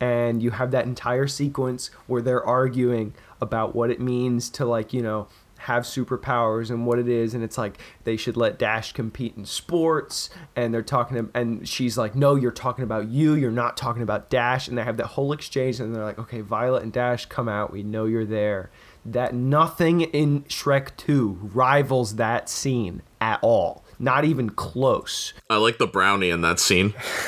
and 0.00 0.42
you 0.42 0.50
have 0.50 0.70
that 0.70 0.86
entire 0.86 1.26
sequence 1.26 1.88
where 2.06 2.22
they're 2.22 2.44
arguing 2.44 3.14
about 3.40 3.74
what 3.74 3.90
it 3.90 4.00
means 4.00 4.48
to 4.50 4.64
like, 4.64 4.92
you 4.92 5.02
know, 5.02 5.28
have 5.64 5.82
superpowers 5.82 6.70
and 6.70 6.86
what 6.86 6.98
it 6.98 7.06
is 7.06 7.34
and 7.34 7.44
it's 7.44 7.58
like 7.58 7.78
they 8.04 8.16
should 8.16 8.34
let 8.34 8.58
Dash 8.58 8.94
compete 8.94 9.36
in 9.36 9.44
sports 9.44 10.30
and 10.56 10.72
they're 10.72 10.80
talking 10.80 11.18
to, 11.18 11.38
and 11.38 11.68
she's 11.68 11.98
like 11.98 12.14
no 12.14 12.34
you're 12.34 12.50
talking 12.50 12.82
about 12.82 13.08
you 13.08 13.34
you're 13.34 13.50
not 13.50 13.76
talking 13.76 14.02
about 14.02 14.30
Dash 14.30 14.68
and 14.68 14.78
they 14.78 14.82
have 14.82 14.96
that 14.96 15.08
whole 15.08 15.32
exchange 15.32 15.78
and 15.78 15.94
they're 15.94 16.02
like 16.02 16.18
okay 16.18 16.40
Violet 16.40 16.82
and 16.82 16.90
Dash 16.90 17.26
come 17.26 17.46
out 17.46 17.70
we 17.70 17.82
know 17.82 18.06
you're 18.06 18.24
there. 18.24 18.70
That 19.04 19.34
nothing 19.34 20.00
in 20.00 20.44
Shrek 20.44 20.96
2 20.96 21.50
rivals 21.52 22.16
that 22.16 22.48
scene 22.48 23.02
at 23.20 23.38
all 23.42 23.84
not 24.00 24.24
even 24.24 24.50
close 24.50 25.32
I 25.48 25.56
like 25.56 25.78
the 25.78 25.86
brownie 25.86 26.30
in 26.30 26.40
that 26.40 26.58
scene. 26.58 26.94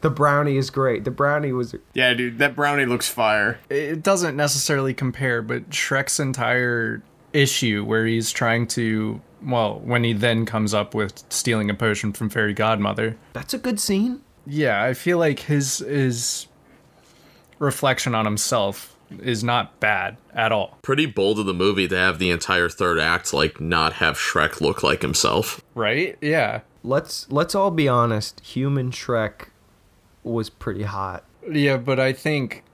the 0.00 0.10
brownie 0.10 0.56
is 0.56 0.70
great 0.70 1.04
the 1.04 1.10
brownie 1.10 1.52
was 1.52 1.74
Yeah, 1.92 2.14
dude, 2.14 2.38
that 2.38 2.56
brownie 2.56 2.86
looks 2.86 3.08
fire. 3.08 3.58
It 3.68 4.02
doesn't 4.02 4.36
necessarily 4.36 4.94
compare, 4.94 5.42
but 5.42 5.70
Shrek's 5.70 6.20
entire 6.20 7.02
issue 7.32 7.84
where 7.84 8.06
he's 8.06 8.30
trying 8.30 8.66
to 8.68 9.20
well, 9.42 9.80
when 9.80 10.04
he 10.04 10.12
then 10.12 10.44
comes 10.44 10.74
up 10.74 10.94
with 10.94 11.24
stealing 11.30 11.70
a 11.70 11.74
potion 11.74 12.12
from 12.12 12.28
Fairy 12.28 12.52
Godmother. 12.54 13.16
that's 13.32 13.54
a 13.54 13.58
good 13.58 13.80
scene 13.80 14.20
Yeah, 14.46 14.82
I 14.82 14.94
feel 14.94 15.18
like 15.18 15.40
his 15.40 15.78
his 15.78 16.46
reflection 17.58 18.14
on 18.14 18.24
himself 18.24 18.96
is 19.18 19.42
not 19.42 19.80
bad 19.80 20.16
at 20.32 20.52
all. 20.52 20.78
Pretty 20.82 21.06
bold 21.06 21.38
of 21.38 21.46
the 21.46 21.54
movie 21.54 21.88
to 21.88 21.96
have 21.96 22.18
the 22.18 22.30
entire 22.30 22.68
third 22.68 22.98
act 22.98 23.32
like 23.32 23.60
not 23.60 23.94
have 23.94 24.16
Shrek 24.16 24.60
look 24.60 24.82
like 24.82 25.02
himself. 25.02 25.60
Right? 25.74 26.16
Yeah. 26.20 26.60
let's 26.82 27.30
let's 27.30 27.54
all 27.54 27.70
be 27.70 27.88
honest 27.88 28.40
human 28.40 28.90
Shrek 28.90 29.48
was 30.22 30.48
pretty 30.50 30.84
hot 30.84 31.24
Yeah, 31.50 31.76
but 31.76 31.98
I 32.00 32.12
think 32.12 32.64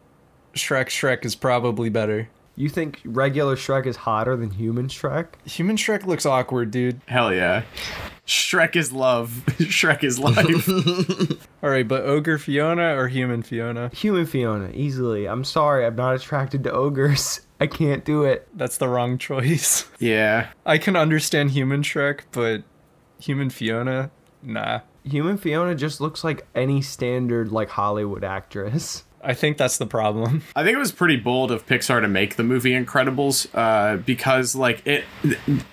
Shrek 0.54 0.86
Shrek 0.86 1.24
is 1.24 1.34
probably 1.34 1.88
better. 1.88 2.28
You 2.58 2.70
think 2.70 3.02
regular 3.04 3.54
Shrek 3.54 3.84
is 3.84 3.96
hotter 3.96 4.34
than 4.34 4.50
human 4.50 4.88
Shrek? 4.88 5.26
Human 5.44 5.76
Shrek 5.76 6.06
looks 6.06 6.24
awkward, 6.24 6.70
dude. 6.70 7.02
Hell 7.06 7.32
yeah. 7.32 7.64
Shrek 8.26 8.74
is 8.76 8.92
love. 8.92 9.42
Shrek 9.46 10.02
is 10.02 10.18
life. 10.18 10.66
All 11.62 11.68
right, 11.68 11.86
but 11.86 12.04
ogre 12.04 12.38
Fiona 12.38 12.96
or 12.96 13.08
human 13.08 13.42
Fiona? 13.42 13.90
Human 13.94 14.24
Fiona, 14.24 14.70
easily. 14.72 15.26
I'm 15.28 15.44
sorry, 15.44 15.84
I'm 15.84 15.96
not 15.96 16.14
attracted 16.16 16.64
to 16.64 16.72
ogres. 16.72 17.42
I 17.60 17.66
can't 17.66 18.04
do 18.06 18.24
it. 18.24 18.48
That's 18.54 18.78
the 18.78 18.88
wrong 18.88 19.18
choice. 19.18 19.84
yeah. 19.98 20.48
I 20.64 20.78
can 20.78 20.96
understand 20.96 21.50
human 21.50 21.82
Shrek, 21.82 22.20
but 22.32 22.62
human 23.20 23.50
Fiona, 23.50 24.10
nah. 24.42 24.80
Human 25.04 25.36
Fiona 25.38 25.74
just 25.74 26.00
looks 26.00 26.24
like 26.24 26.46
any 26.54 26.80
standard 26.82 27.52
like 27.52 27.68
Hollywood 27.68 28.24
actress. 28.24 29.04
I 29.26 29.34
think 29.34 29.58
that's 29.58 29.76
the 29.76 29.86
problem. 29.86 30.42
I 30.56 30.62
think 30.62 30.76
it 30.76 30.78
was 30.78 30.92
pretty 30.92 31.16
bold 31.16 31.50
of 31.50 31.66
Pixar 31.66 32.00
to 32.00 32.08
make 32.08 32.36
the 32.36 32.44
movie 32.44 32.70
Incredibles, 32.70 33.48
uh, 33.54 33.96
because 33.98 34.54
like 34.54 34.86
it, 34.86 35.04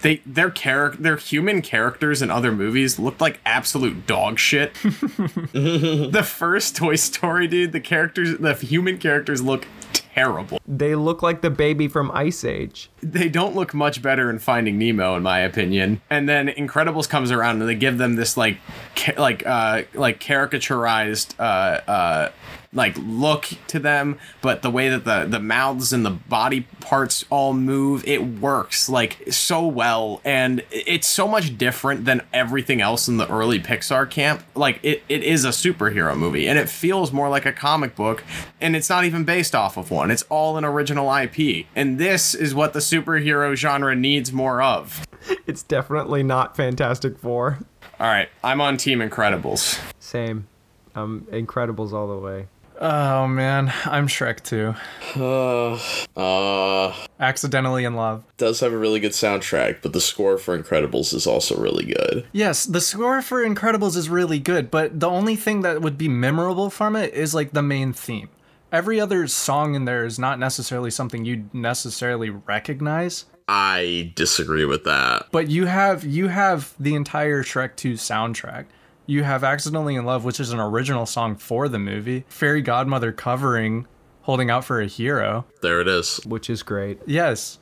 they 0.01 0.17
their 0.25 0.49
character, 0.49 1.01
their 1.01 1.17
human 1.17 1.61
characters 1.61 2.21
in 2.21 2.31
other 2.31 2.51
movies 2.51 2.97
looked 2.97 3.21
like 3.21 3.39
absolute 3.45 4.07
dog 4.07 4.39
shit. 4.39 4.73
the 4.83 6.25
first 6.25 6.75
Toy 6.75 6.95
Story, 6.95 7.47
dude, 7.47 7.71
the 7.71 7.79
characters, 7.79 8.37
the 8.39 8.53
human 8.55 8.97
characters 8.97 9.41
look 9.41 9.67
terrible. 10.13 10.59
They 10.67 10.95
look 10.95 11.21
like 11.21 11.41
the 11.41 11.49
baby 11.49 11.87
from 11.87 12.11
Ice 12.11 12.43
Age. 12.43 12.89
They 13.01 13.29
don't 13.29 13.55
look 13.55 13.73
much 13.73 14.01
better 14.01 14.29
in 14.29 14.39
Finding 14.39 14.77
Nemo, 14.77 15.15
in 15.15 15.23
my 15.23 15.39
opinion. 15.39 16.01
And 16.09 16.27
then 16.29 16.47
Incredibles 16.49 17.09
comes 17.09 17.31
around 17.31 17.59
and 17.61 17.69
they 17.69 17.75
give 17.75 17.97
them 17.97 18.15
this 18.15 18.37
like, 18.37 18.57
ca- 18.95 19.19
like, 19.19 19.45
uh, 19.45 19.83
like 19.93 20.19
caricaturized, 20.19 21.35
uh, 21.39 21.43
uh, 21.89 22.29
like 22.73 22.95
look 22.97 23.47
to 23.67 23.79
them, 23.79 24.17
but 24.41 24.61
the 24.61 24.69
way 24.69 24.89
that 24.89 25.05
the 25.05 25.25
the 25.25 25.39
mouths 25.39 25.93
and 25.93 26.05
the 26.05 26.11
body 26.11 26.61
parts 26.79 27.25
all 27.29 27.53
move, 27.53 28.05
it 28.07 28.23
works 28.23 28.89
like 28.89 29.31
so 29.31 29.65
well, 29.65 30.21
and 30.23 30.63
it's 30.71 31.07
so 31.07 31.27
much 31.27 31.57
different 31.57 32.05
than 32.05 32.21
everything 32.33 32.81
else 32.81 33.07
in 33.07 33.17
the 33.17 33.29
early 33.29 33.59
Pixar 33.59 34.09
camp. 34.09 34.43
Like 34.55 34.79
it, 34.83 35.03
it 35.07 35.23
is 35.23 35.45
a 35.45 35.49
superhero 35.49 36.17
movie, 36.17 36.47
and 36.47 36.57
it 36.57 36.69
feels 36.69 37.11
more 37.11 37.29
like 37.29 37.45
a 37.45 37.53
comic 37.53 37.95
book, 37.95 38.23
and 38.59 38.75
it's 38.75 38.89
not 38.89 39.05
even 39.05 39.23
based 39.23 39.55
off 39.55 39.77
of 39.77 39.91
one. 39.91 40.11
It's 40.11 40.23
all 40.29 40.57
an 40.57 40.65
original 40.65 41.13
IP, 41.15 41.67
and 41.75 41.97
this 41.97 42.33
is 42.33 42.55
what 42.55 42.73
the 42.73 42.79
superhero 42.79 43.55
genre 43.55 43.95
needs 43.95 44.31
more 44.31 44.61
of. 44.61 45.05
It's 45.47 45.63
definitely 45.63 46.23
not 46.23 46.57
Fantastic 46.57 47.17
Four. 47.17 47.59
All 47.99 48.07
right, 48.07 48.29
I'm 48.43 48.59
on 48.59 48.77
Team 48.77 48.99
Incredibles. 48.99 49.79
Same. 49.99 50.47
I'm 50.95 51.03
um, 51.03 51.27
Incredibles 51.31 51.93
all 51.93 52.07
the 52.07 52.17
way. 52.17 52.47
Oh 52.79 53.27
man, 53.27 53.71
I'm 53.85 54.07
Shrek 54.07 54.43
too. 54.43 54.75
Uh, 55.15 55.79
uh, 56.19 56.93
Accidentally 57.19 57.85
in 57.85 57.95
love. 57.95 58.23
does 58.37 58.59
have 58.59 58.73
a 58.73 58.77
really 58.77 58.99
good 58.99 59.11
soundtrack, 59.11 59.81
but 59.81 59.93
the 59.93 60.01
score 60.01 60.37
for 60.37 60.57
Incredibles 60.57 61.13
is 61.13 61.25
also 61.27 61.55
really 61.55 61.85
good. 61.85 62.25
Yes, 62.31 62.65
the 62.65 62.81
score 62.81 63.21
for 63.21 63.43
Incredibles 63.43 63.95
is 63.95 64.09
really 64.09 64.39
good, 64.39 64.69
but 64.71 64.99
the 64.99 65.09
only 65.09 65.35
thing 65.35 65.61
that 65.61 65.81
would 65.81 65.97
be 65.97 66.09
memorable 66.09 66.69
from 66.69 66.95
it 66.95 67.13
is 67.13 67.33
like 67.33 67.51
the 67.51 67.61
main 67.63 67.93
theme. 67.93 68.29
Every 68.71 68.99
other 68.99 69.27
song 69.27 69.75
in 69.75 69.85
there 69.85 70.03
is 70.03 70.17
not 70.17 70.39
necessarily 70.39 70.89
something 70.89 71.25
you'd 71.25 71.53
necessarily 71.53 72.31
recognize, 72.31 73.25
I 73.47 74.13
disagree 74.15 74.65
with 74.65 74.83
that. 74.85 75.27
but 75.31 75.49
you 75.49 75.65
have 75.65 76.03
you 76.03 76.29
have 76.29 76.73
the 76.79 76.95
entire 76.95 77.43
Shrek 77.43 77.75
2 77.75 77.93
soundtrack. 77.93 78.65
You 79.05 79.23
have 79.23 79.43
Accidentally 79.43 79.95
in 79.95 80.05
Love, 80.05 80.23
which 80.23 80.39
is 80.39 80.51
an 80.51 80.59
original 80.59 81.05
song 81.05 81.35
for 81.35 81.67
the 81.67 81.79
movie. 81.79 82.25
Fairy 82.29 82.61
Godmother 82.61 83.11
covering 83.11 83.85
Holding 84.21 84.49
Out 84.49 84.63
for 84.63 84.79
a 84.79 84.87
Hero. 84.87 85.45
There 85.61 85.81
it 85.81 85.87
is. 85.87 86.21
which 86.25 86.49
is 86.49 86.63
great. 86.63 86.99
Yes. 87.05 87.59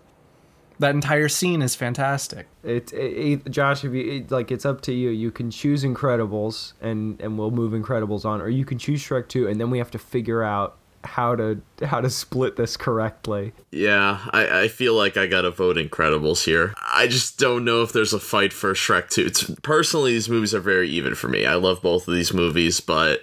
That 0.78 0.96
entire 0.96 1.30
scene 1.30 1.62
is 1.62 1.76
fantastic. 1.76 2.48
It, 2.64 2.92
it, 2.94 3.44
it 3.46 3.52
Josh, 3.52 3.84
if 3.84 3.94
you 3.94 4.18
it, 4.18 4.32
like, 4.32 4.52
it's 4.52 4.66
up 4.66 4.82
to 4.82 4.94
you. 4.94 5.10
You 5.10 5.30
can 5.32 5.52
choose 5.52 5.84
Incredibles, 5.84 6.74
and 6.82 7.22
and 7.22 7.38
we'll 7.38 7.52
move 7.52 7.74
Incredibles 7.74 8.26
on, 8.26 8.42
or 8.42 8.50
you 8.50 8.66
can 8.66 8.80
choose 8.80 9.02
Shrek 9.04 9.28
2, 9.28 9.48
and 9.48 9.60
then 9.62 9.70
we 9.70 9.78
have 9.78 9.92
to 9.92 10.00
figure 10.00 10.42
out 10.44 10.78
how 11.04 11.36
to 11.36 11.62
how 11.84 12.02
to 12.02 12.10
split 12.10 12.56
this 12.56 12.78
correctly. 12.78 13.54
Yeah, 13.72 14.20
I, 14.32 14.62
I 14.62 14.68
feel 14.68 14.94
like 14.94 15.18
I 15.18 15.28
gotta 15.28 15.52
vote 15.52 15.78
Incredibles 15.78 16.46
here. 16.46 16.74
I 16.92 17.08
just 17.08 17.40
don't 17.40 17.66
know 17.66 17.82
if 17.82 17.94
there's 17.94 18.14
a 18.14 18.20
fight 18.20 18.54
for 18.54 18.74
Shrek 18.74 19.10
2. 19.10 19.26
It's, 19.26 19.50
personally, 19.62 20.14
these 20.14 20.30
movies 20.30 20.54
are 20.54 20.60
very 20.60 20.90
even 20.90 21.16
for 21.16 21.28
me. 21.28 21.46
I 21.46 21.56
love 21.56 21.82
both 21.82 22.08
of 22.08 22.14
these 22.14 22.34
movies, 22.34 22.80
but 22.80 23.22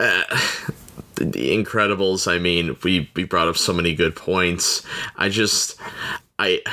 uh, 0.00 0.22
the, 1.14 1.24
the 1.24 1.64
Incredibles, 1.64 2.30
I 2.30 2.38
mean, 2.38 2.76
we, 2.82 3.10
we 3.14 3.24
brought 3.24 3.48
up 3.48 3.56
so 3.56 3.72
many 3.72 3.94
good 3.94 4.16
points. 4.16 4.84
I 5.16 5.28
just, 5.28 5.78
I. 6.38 6.62
I 6.66 6.72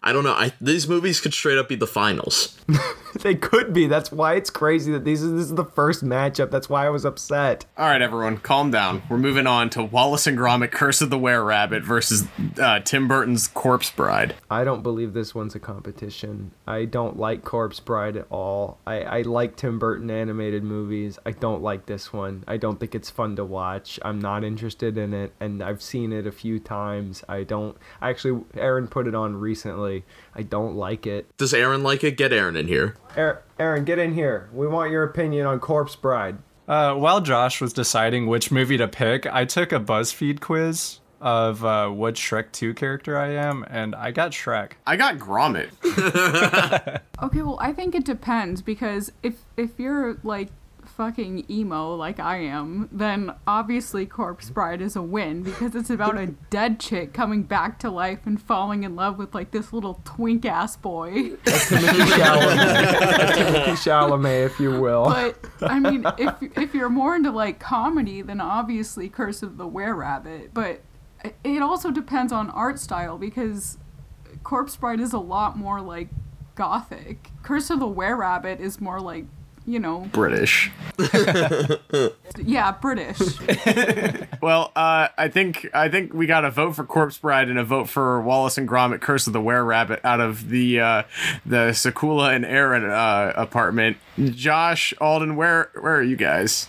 I 0.00 0.12
don't 0.12 0.24
know. 0.24 0.32
I, 0.32 0.52
these 0.60 0.88
movies 0.88 1.20
could 1.20 1.34
straight 1.34 1.58
up 1.58 1.68
be 1.68 1.74
the 1.74 1.86
finals. 1.86 2.56
They 3.28 3.34
could 3.34 3.72
be. 3.72 3.86
That's 3.86 4.10
why 4.10 4.34
it's 4.34 4.48
crazy 4.48 4.92
that 4.92 5.04
these 5.04 5.20
this 5.20 5.46
is 5.46 5.54
the 5.54 5.64
first 5.64 6.04
matchup. 6.04 6.50
That's 6.50 6.68
why 6.68 6.86
I 6.86 6.88
was 6.88 7.04
upset. 7.04 7.66
All 7.76 7.86
right, 7.86 8.00
everyone, 8.00 8.38
calm 8.38 8.70
down. 8.70 9.02
We're 9.10 9.18
moving 9.18 9.46
on 9.46 9.70
to 9.70 9.82
Wallace 9.84 10.26
and 10.26 10.38
Gromit: 10.38 10.70
Curse 10.70 11.02
of 11.02 11.10
the 11.10 11.18
Were 11.18 11.44
Rabbit 11.44 11.82
versus 11.82 12.26
uh, 12.60 12.80
Tim 12.80 13.08
Burton's 13.08 13.48
Corpse 13.48 13.90
Bride. 13.90 14.34
I 14.50 14.64
don't 14.64 14.82
believe 14.82 15.12
this 15.12 15.34
one's 15.34 15.54
a 15.54 15.58
competition. 15.58 16.52
I 16.66 16.84
don't 16.84 17.18
like 17.18 17.44
Corpse 17.44 17.80
Bride 17.80 18.16
at 18.16 18.26
all. 18.30 18.78
I, 18.86 19.00
I 19.02 19.22
like 19.22 19.56
Tim 19.56 19.78
Burton 19.78 20.10
animated 20.10 20.62
movies. 20.62 21.18
I 21.26 21.32
don't 21.32 21.62
like 21.62 21.86
this 21.86 22.12
one. 22.12 22.44
I 22.46 22.56
don't 22.56 22.78
think 22.78 22.94
it's 22.94 23.10
fun 23.10 23.36
to 23.36 23.44
watch. 23.44 23.98
I'm 24.02 24.20
not 24.20 24.44
interested 24.44 24.96
in 24.96 25.12
it, 25.12 25.32
and 25.40 25.62
I've 25.62 25.82
seen 25.82 26.12
it 26.12 26.26
a 26.26 26.32
few 26.32 26.58
times. 26.58 27.24
I 27.28 27.42
don't. 27.42 27.76
Actually, 28.00 28.44
Aaron 28.56 28.88
put 28.88 29.06
it 29.06 29.14
on 29.14 29.36
recently. 29.36 30.04
I 30.34 30.42
don't 30.42 30.76
like 30.76 31.06
it. 31.06 31.36
Does 31.36 31.52
Aaron 31.52 31.82
like 31.82 32.04
it? 32.04 32.16
Get 32.16 32.32
Aaron 32.32 32.56
in 32.56 32.68
here. 32.68 32.94
Aaron, 33.16 33.38
Aaron, 33.58 33.84
get 33.84 33.98
in 33.98 34.14
here. 34.14 34.48
We 34.52 34.66
want 34.66 34.90
your 34.90 35.02
opinion 35.04 35.46
on 35.46 35.60
Corpse 35.60 35.96
Bride. 35.96 36.38
Uh, 36.66 36.94
while 36.94 37.20
Josh 37.20 37.60
was 37.60 37.72
deciding 37.72 38.26
which 38.26 38.50
movie 38.50 38.76
to 38.76 38.86
pick, 38.88 39.26
I 39.26 39.44
took 39.44 39.72
a 39.72 39.80
BuzzFeed 39.80 40.40
quiz 40.40 41.00
of 41.20 41.64
uh, 41.64 41.88
what 41.88 42.14
Shrek 42.14 42.52
2 42.52 42.74
character 42.74 43.18
I 43.18 43.30
am, 43.30 43.64
and 43.68 43.94
I 43.94 44.10
got 44.10 44.32
Shrek. 44.32 44.72
I 44.86 44.96
got 44.96 45.18
Gromit. 45.18 45.70
Okay, 47.20 47.42
well, 47.42 47.58
I 47.60 47.72
think 47.72 47.96
it 47.96 48.04
depends 48.04 48.62
because 48.62 49.10
if 49.24 49.42
if 49.56 49.70
you're 49.76 50.18
like 50.22 50.50
fucking 50.98 51.46
emo 51.48 51.94
like 51.94 52.18
I 52.18 52.38
am, 52.38 52.88
then 52.90 53.32
obviously 53.46 54.04
Corpse 54.04 54.50
Bride 54.50 54.82
is 54.82 54.96
a 54.96 55.00
win 55.00 55.44
because 55.44 55.76
it's 55.76 55.90
about 55.90 56.18
a 56.18 56.26
dead 56.50 56.80
chick 56.80 57.14
coming 57.14 57.44
back 57.44 57.78
to 57.78 57.90
life 57.90 58.26
and 58.26 58.42
falling 58.42 58.82
in 58.82 58.96
love 58.96 59.16
with 59.16 59.32
like 59.32 59.52
this 59.52 59.72
little 59.72 60.02
twink 60.04 60.44
ass 60.44 60.76
boy. 60.76 61.12
Timothée 61.44 62.04
Chalamet. 62.18 63.30
Timothée 63.30 63.64
Chalamet, 63.76 64.46
if 64.46 64.58
you 64.58 64.72
will. 64.80 65.04
But 65.04 65.38
I 65.62 65.78
mean, 65.78 66.04
if 66.18 66.34
if 66.58 66.74
you're 66.74 66.90
more 66.90 67.14
into 67.14 67.30
like 67.30 67.60
comedy, 67.60 68.20
then 68.20 68.40
obviously 68.40 69.08
Curse 69.08 69.44
of 69.44 69.56
the 69.56 69.68
Were 69.68 69.94
Rabbit. 69.94 70.52
But 70.52 70.80
it 71.44 71.62
also 71.62 71.92
depends 71.92 72.32
on 72.32 72.50
art 72.50 72.80
style 72.80 73.18
because 73.18 73.78
Corpse 74.42 74.76
Bride 74.76 74.98
is 74.98 75.12
a 75.12 75.20
lot 75.20 75.56
more 75.56 75.80
like 75.80 76.08
gothic. 76.56 77.30
Curse 77.44 77.70
of 77.70 77.78
the 77.78 77.86
Were 77.86 78.16
Rabbit 78.16 78.58
is 78.58 78.80
more 78.80 79.00
like 79.00 79.26
you 79.68 79.78
know, 79.78 80.08
British. 80.12 80.70
yeah, 82.38 82.72
British. 82.72 83.20
Well, 84.40 84.70
uh, 84.76 85.08
I 85.18 85.28
think 85.28 85.68
I 85.74 85.88
think 85.88 86.14
we 86.14 86.26
got 86.26 86.44
a 86.44 86.50
vote 86.50 86.76
for 86.76 86.84
Corpse 86.84 87.18
Bride 87.18 87.48
and 87.48 87.58
a 87.58 87.64
vote 87.64 87.88
for 87.88 88.20
Wallace 88.22 88.56
and 88.56 88.68
Gromit: 88.68 89.00
Curse 89.00 89.26
of 89.26 89.32
the 89.32 89.40
Were 89.40 89.64
Rabbit 89.64 90.00
out 90.04 90.20
of 90.20 90.48
the 90.48 90.80
uh, 90.80 91.02
the 91.44 91.70
Sakula 91.70 92.34
and 92.34 92.44
Aaron 92.44 92.88
uh, 92.88 93.32
apartment. 93.34 93.96
Josh 94.16 94.94
Alden, 95.00 95.34
where 95.34 95.70
where 95.80 95.96
are 95.96 96.02
you 96.02 96.14
guys? 96.14 96.68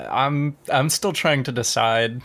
I'm 0.00 0.56
I'm 0.72 0.88
still 0.88 1.12
trying 1.12 1.42
to 1.44 1.52
decide. 1.52 2.22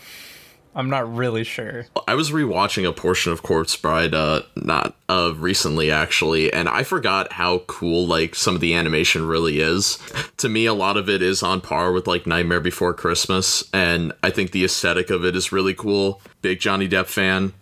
I'm 0.75 0.89
not 0.89 1.11
really 1.15 1.43
sure. 1.43 1.87
I 2.07 2.13
was 2.13 2.31
rewatching 2.31 2.87
a 2.87 2.93
portion 2.93 3.31
of 3.31 3.41
Corpse 3.41 3.75
Bride, 3.75 4.13
uh, 4.13 4.43
not 4.55 4.95
uh, 5.09 5.33
recently 5.35 5.89
actually, 5.89 6.53
and 6.53 6.69
I 6.69 6.83
forgot 6.83 7.33
how 7.33 7.59
cool 7.67 8.05
like 8.05 8.35
some 8.35 8.53
of 8.53 8.61
the 8.61 8.75
animation 8.75 9.25
really 9.27 9.59
is. 9.59 9.97
To 10.37 10.49
me, 10.49 10.67
a 10.67 10.73
lot 10.73 10.97
of 10.97 11.09
it 11.09 11.23
is 11.23 11.41
on 11.41 11.61
par 11.61 11.91
with 11.91 12.05
like 12.05 12.27
Nightmare 12.27 12.59
Before 12.59 12.93
Christmas, 12.93 13.63
and 13.73 14.13
I 14.21 14.29
think 14.29 14.51
the 14.51 14.63
aesthetic 14.63 15.09
of 15.09 15.25
it 15.25 15.35
is 15.35 15.51
really 15.51 15.73
cool. 15.73 16.21
Big 16.43 16.59
Johnny 16.59 16.87
Depp 16.87 17.07
fan, 17.07 17.53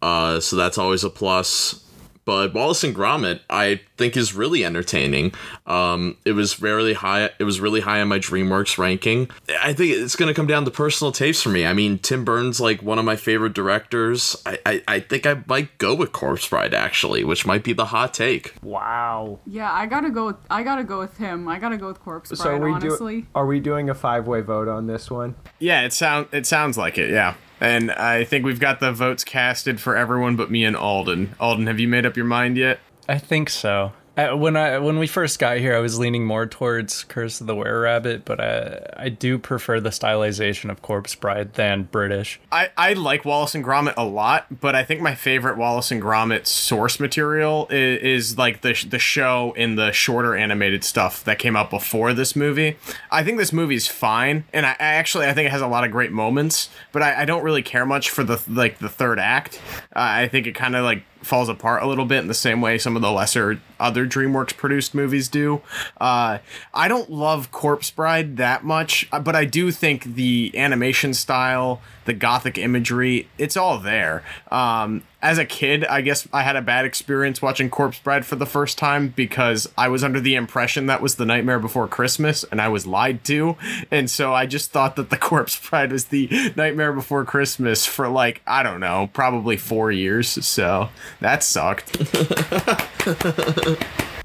uh, 0.00 0.40
so 0.40 0.56
that's 0.56 0.78
always 0.78 1.04
a 1.04 1.10
plus. 1.10 1.83
But 2.24 2.54
Wallace 2.54 2.84
and 2.84 2.94
Gromit, 2.94 3.40
I 3.50 3.80
think, 3.96 4.16
is 4.16 4.34
really 4.34 4.64
entertaining. 4.64 5.34
Um, 5.66 6.16
it 6.24 6.32
was 6.32 6.60
rarely 6.60 6.94
high. 6.94 7.30
It 7.38 7.44
was 7.44 7.60
really 7.60 7.80
high 7.80 8.00
on 8.00 8.08
my 8.08 8.18
DreamWorks 8.18 8.78
ranking. 8.78 9.28
I 9.60 9.72
think 9.72 9.92
it's 9.92 10.16
going 10.16 10.28
to 10.28 10.34
come 10.34 10.46
down 10.46 10.64
to 10.64 10.70
personal 10.70 11.12
taste 11.12 11.42
for 11.42 11.50
me. 11.50 11.66
I 11.66 11.72
mean, 11.72 11.98
Tim 11.98 12.24
Burton's 12.24 12.60
like 12.60 12.82
one 12.82 12.98
of 12.98 13.04
my 13.04 13.16
favorite 13.16 13.52
directors. 13.52 14.36
I, 14.46 14.58
I, 14.64 14.82
I 14.88 15.00
think 15.00 15.26
I 15.26 15.42
might 15.46 15.76
go 15.78 15.94
with 15.94 16.12
Corpse 16.12 16.48
Bride 16.48 16.72
actually, 16.72 17.24
which 17.24 17.46
might 17.46 17.62
be 17.62 17.72
the 17.72 17.86
hot 17.86 18.14
take. 18.14 18.54
Wow. 18.62 19.38
yeah, 19.46 19.72
I 19.72 19.86
gotta 19.86 20.10
go. 20.10 20.26
With, 20.26 20.36
I 20.48 20.62
gotta 20.62 20.84
go 20.84 20.98
with 20.98 21.16
him. 21.18 21.46
I 21.48 21.58
gotta 21.58 21.76
go 21.76 21.88
with 21.88 22.00
Corpse 22.00 22.30
Bride. 22.30 22.38
So 22.38 22.58
we 22.58 22.70
honestly. 22.70 23.20
do. 23.22 23.26
Are 23.34 23.46
we 23.46 23.60
doing 23.60 23.90
a 23.90 23.94
five-way 23.94 24.40
vote 24.40 24.68
on 24.68 24.86
this 24.86 25.10
one? 25.10 25.34
Yeah, 25.58 25.82
it 25.82 25.92
sound 25.92 26.28
it 26.32 26.46
sounds 26.46 26.78
like 26.78 26.98
it. 26.98 27.10
Yeah, 27.10 27.34
and 27.60 27.90
I 27.90 28.24
think 28.24 28.44
we've 28.44 28.60
got 28.60 28.80
the 28.80 28.92
votes 28.92 29.24
casted 29.24 29.80
for 29.80 29.96
everyone 29.96 30.36
but 30.36 30.50
me 30.50 30.64
and 30.64 30.76
Alden. 30.76 31.34
Alden, 31.40 31.66
have 31.66 31.80
you 31.80 31.88
made 31.88 32.06
up 32.06 32.16
your 32.16 32.26
mind 32.26 32.56
yet? 32.56 32.80
I 33.08 33.18
think 33.18 33.50
so. 33.50 33.92
When 34.16 34.56
I 34.56 34.78
when 34.78 35.00
we 35.00 35.08
first 35.08 35.40
got 35.40 35.58
here, 35.58 35.74
I 35.74 35.80
was 35.80 35.98
leaning 35.98 36.24
more 36.24 36.46
towards 36.46 37.02
Curse 37.02 37.40
of 37.40 37.48
the 37.48 37.54
Were 37.54 37.80
Rabbit, 37.80 38.24
but 38.24 38.40
I 38.40 38.86
I 38.96 39.08
do 39.08 39.38
prefer 39.38 39.80
the 39.80 39.90
stylization 39.90 40.70
of 40.70 40.82
Corpse 40.82 41.16
Bride 41.16 41.54
than 41.54 41.84
British. 41.84 42.38
I, 42.52 42.70
I 42.76 42.92
like 42.92 43.24
Wallace 43.24 43.56
and 43.56 43.64
Gromit 43.64 43.94
a 43.96 44.04
lot, 44.04 44.60
but 44.60 44.76
I 44.76 44.84
think 44.84 45.00
my 45.00 45.16
favorite 45.16 45.56
Wallace 45.56 45.90
and 45.90 46.00
Gromit 46.00 46.46
source 46.46 47.00
material 47.00 47.66
is, 47.70 48.30
is 48.30 48.38
like 48.38 48.60
the 48.60 48.86
the 48.88 49.00
show 49.00 49.52
in 49.56 49.74
the 49.74 49.90
shorter 49.90 50.36
animated 50.36 50.84
stuff 50.84 51.24
that 51.24 51.40
came 51.40 51.56
out 51.56 51.68
before 51.68 52.14
this 52.14 52.36
movie. 52.36 52.76
I 53.10 53.24
think 53.24 53.38
this 53.38 53.52
movie's 53.52 53.88
fine, 53.88 54.44
and 54.52 54.64
I, 54.64 54.72
I 54.72 54.94
actually 54.94 55.26
I 55.26 55.32
think 55.32 55.46
it 55.46 55.50
has 55.50 55.60
a 55.60 55.66
lot 55.66 55.82
of 55.82 55.90
great 55.90 56.12
moments, 56.12 56.70
but 56.92 57.02
I, 57.02 57.22
I 57.22 57.24
don't 57.24 57.42
really 57.42 57.62
care 57.62 57.84
much 57.84 58.10
for 58.10 58.22
the 58.22 58.40
like 58.48 58.78
the 58.78 58.88
third 58.88 59.18
act. 59.18 59.60
Uh, 59.94 59.98
I 59.98 60.28
think 60.28 60.46
it 60.46 60.54
kind 60.54 60.76
of 60.76 60.84
like 60.84 61.02
falls 61.24 61.48
apart 61.48 61.82
a 61.82 61.86
little 61.86 62.04
bit 62.04 62.18
in 62.18 62.28
the 62.28 62.34
same 62.34 62.60
way 62.60 62.78
some 62.78 62.96
of 62.96 63.02
the 63.02 63.10
lesser 63.10 63.60
other 63.80 64.06
DreamWorks 64.06 64.56
produced 64.56 64.94
movies 64.94 65.28
do. 65.28 65.62
Uh, 66.00 66.38
I 66.72 66.88
don't 66.88 67.10
love 67.10 67.50
Corpse 67.50 67.90
Bride 67.90 68.36
that 68.36 68.64
much, 68.64 69.08
uh, 69.12 69.20
but 69.20 69.34
I 69.36 69.44
do 69.44 69.70
think 69.70 70.14
the 70.14 70.52
animation 70.54 71.14
style, 71.14 71.80
the 72.04 72.12
gothic 72.12 72.58
imagery, 72.58 73.28
it's 73.38 73.56
all 73.56 73.78
there. 73.78 74.22
Um, 74.50 75.02
as 75.22 75.38
a 75.38 75.44
kid, 75.46 75.86
I 75.86 76.02
guess 76.02 76.28
I 76.32 76.42
had 76.42 76.54
a 76.54 76.60
bad 76.60 76.84
experience 76.84 77.40
watching 77.40 77.70
Corpse 77.70 77.98
Bride 77.98 78.26
for 78.26 78.36
the 78.36 78.44
first 78.44 78.76
time 78.76 79.08
because 79.08 79.66
I 79.76 79.88
was 79.88 80.04
under 80.04 80.20
the 80.20 80.34
impression 80.34 80.86
that 80.86 81.00
was 81.00 81.14
the 81.14 81.24
Nightmare 81.24 81.58
Before 81.58 81.88
Christmas, 81.88 82.44
and 82.44 82.60
I 82.60 82.68
was 82.68 82.86
lied 82.86 83.24
to, 83.24 83.56
and 83.90 84.10
so 84.10 84.34
I 84.34 84.44
just 84.44 84.70
thought 84.70 84.96
that 84.96 85.08
the 85.08 85.16
Corpse 85.24 85.58
Bride 85.68 85.92
was 85.92 86.06
the 86.06 86.28
Nightmare 86.56 86.92
Before 86.92 87.24
Christmas 87.24 87.86
for 87.86 88.08
like 88.08 88.42
I 88.46 88.62
don't 88.62 88.80
know, 88.80 89.08
probably 89.12 89.56
four 89.56 89.90
years. 89.90 90.28
So 90.28 90.90
that 91.20 91.42
sucked. 91.42 91.92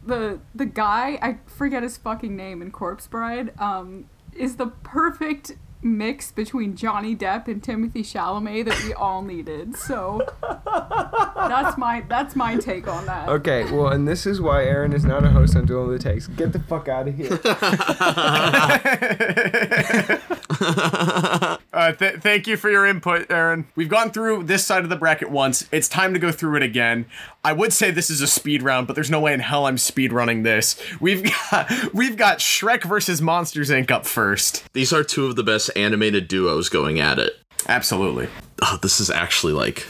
the 0.05 0.39
the 0.53 0.65
guy 0.65 1.17
I 1.21 1.37
forget 1.45 1.83
his 1.83 1.95
fucking 1.97 2.35
name 2.35 2.61
in 2.61 2.71
Corpse 2.71 3.07
Bride 3.07 3.53
um 3.59 4.09
is 4.33 4.57
the 4.57 4.67
perfect 4.67 5.53
mix 5.81 6.31
between 6.31 6.75
Johnny 6.75 7.15
Depp 7.15 7.47
and 7.47 7.61
Timothée 7.61 8.01
Chalamet 8.01 8.65
that 8.65 8.83
we 8.83 8.93
all 8.93 9.21
needed. 9.21 9.75
So 9.75 10.27
that's 10.41 11.77
my 11.77 12.03
that's 12.07 12.35
my 12.35 12.57
take 12.57 12.87
on 12.87 13.05
that. 13.05 13.29
Okay, 13.29 13.69
well, 13.71 13.87
and 13.87 14.07
this 14.07 14.25
is 14.25 14.41
why 14.41 14.65
Aaron 14.65 14.93
is 14.93 15.05
not 15.05 15.23
a 15.23 15.29
host 15.29 15.55
on 15.55 15.65
Duel 15.65 15.85
of 15.85 15.91
the 15.91 15.99
Takes. 15.99 16.27
Get 16.27 16.53
the 16.53 16.59
fuck 16.59 16.87
out 16.87 17.07
of 17.07 17.15
here. 17.15 17.39
Uh, 21.79 21.93
th- 21.93 22.15
thank 22.15 22.45
you 22.45 22.57
for 22.57 22.69
your 22.69 22.85
input, 22.85 23.31
Aaron. 23.31 23.65
We've 23.73 23.87
gone 23.87 24.11
through 24.11 24.43
this 24.43 24.65
side 24.65 24.83
of 24.83 24.89
the 24.89 24.97
bracket 24.97 25.31
once. 25.31 25.65
It's 25.71 25.87
time 25.87 26.13
to 26.13 26.19
go 26.19 26.29
through 26.29 26.57
it 26.57 26.63
again. 26.63 27.05
I 27.41 27.53
would 27.53 27.71
say 27.71 27.89
this 27.89 28.09
is 28.09 28.19
a 28.19 28.27
speed 28.27 28.61
round, 28.63 28.85
but 28.85 28.95
there's 28.95 29.09
no 29.09 29.21
way 29.21 29.33
in 29.33 29.39
hell 29.39 29.65
I'm 29.65 29.77
speed 29.77 30.11
running 30.11 30.43
this. 30.43 30.75
We've 30.99 31.23
got 31.23 31.71
we've 31.93 32.17
got 32.17 32.39
Shrek 32.39 32.83
versus 32.83 33.21
Monsters 33.21 33.69
Inc. 33.69 33.91
up 33.91 34.05
first. 34.05 34.65
These 34.73 34.91
are 34.91 35.05
two 35.05 35.27
of 35.27 35.37
the 35.37 35.43
best 35.43 35.71
animated 35.77 36.27
duos 36.27 36.67
going 36.67 36.99
at 36.99 37.17
it. 37.17 37.31
Absolutely. 37.69 38.27
Oh, 38.61 38.77
this 38.81 38.99
is 38.99 39.09
actually 39.09 39.53
like 39.53 39.85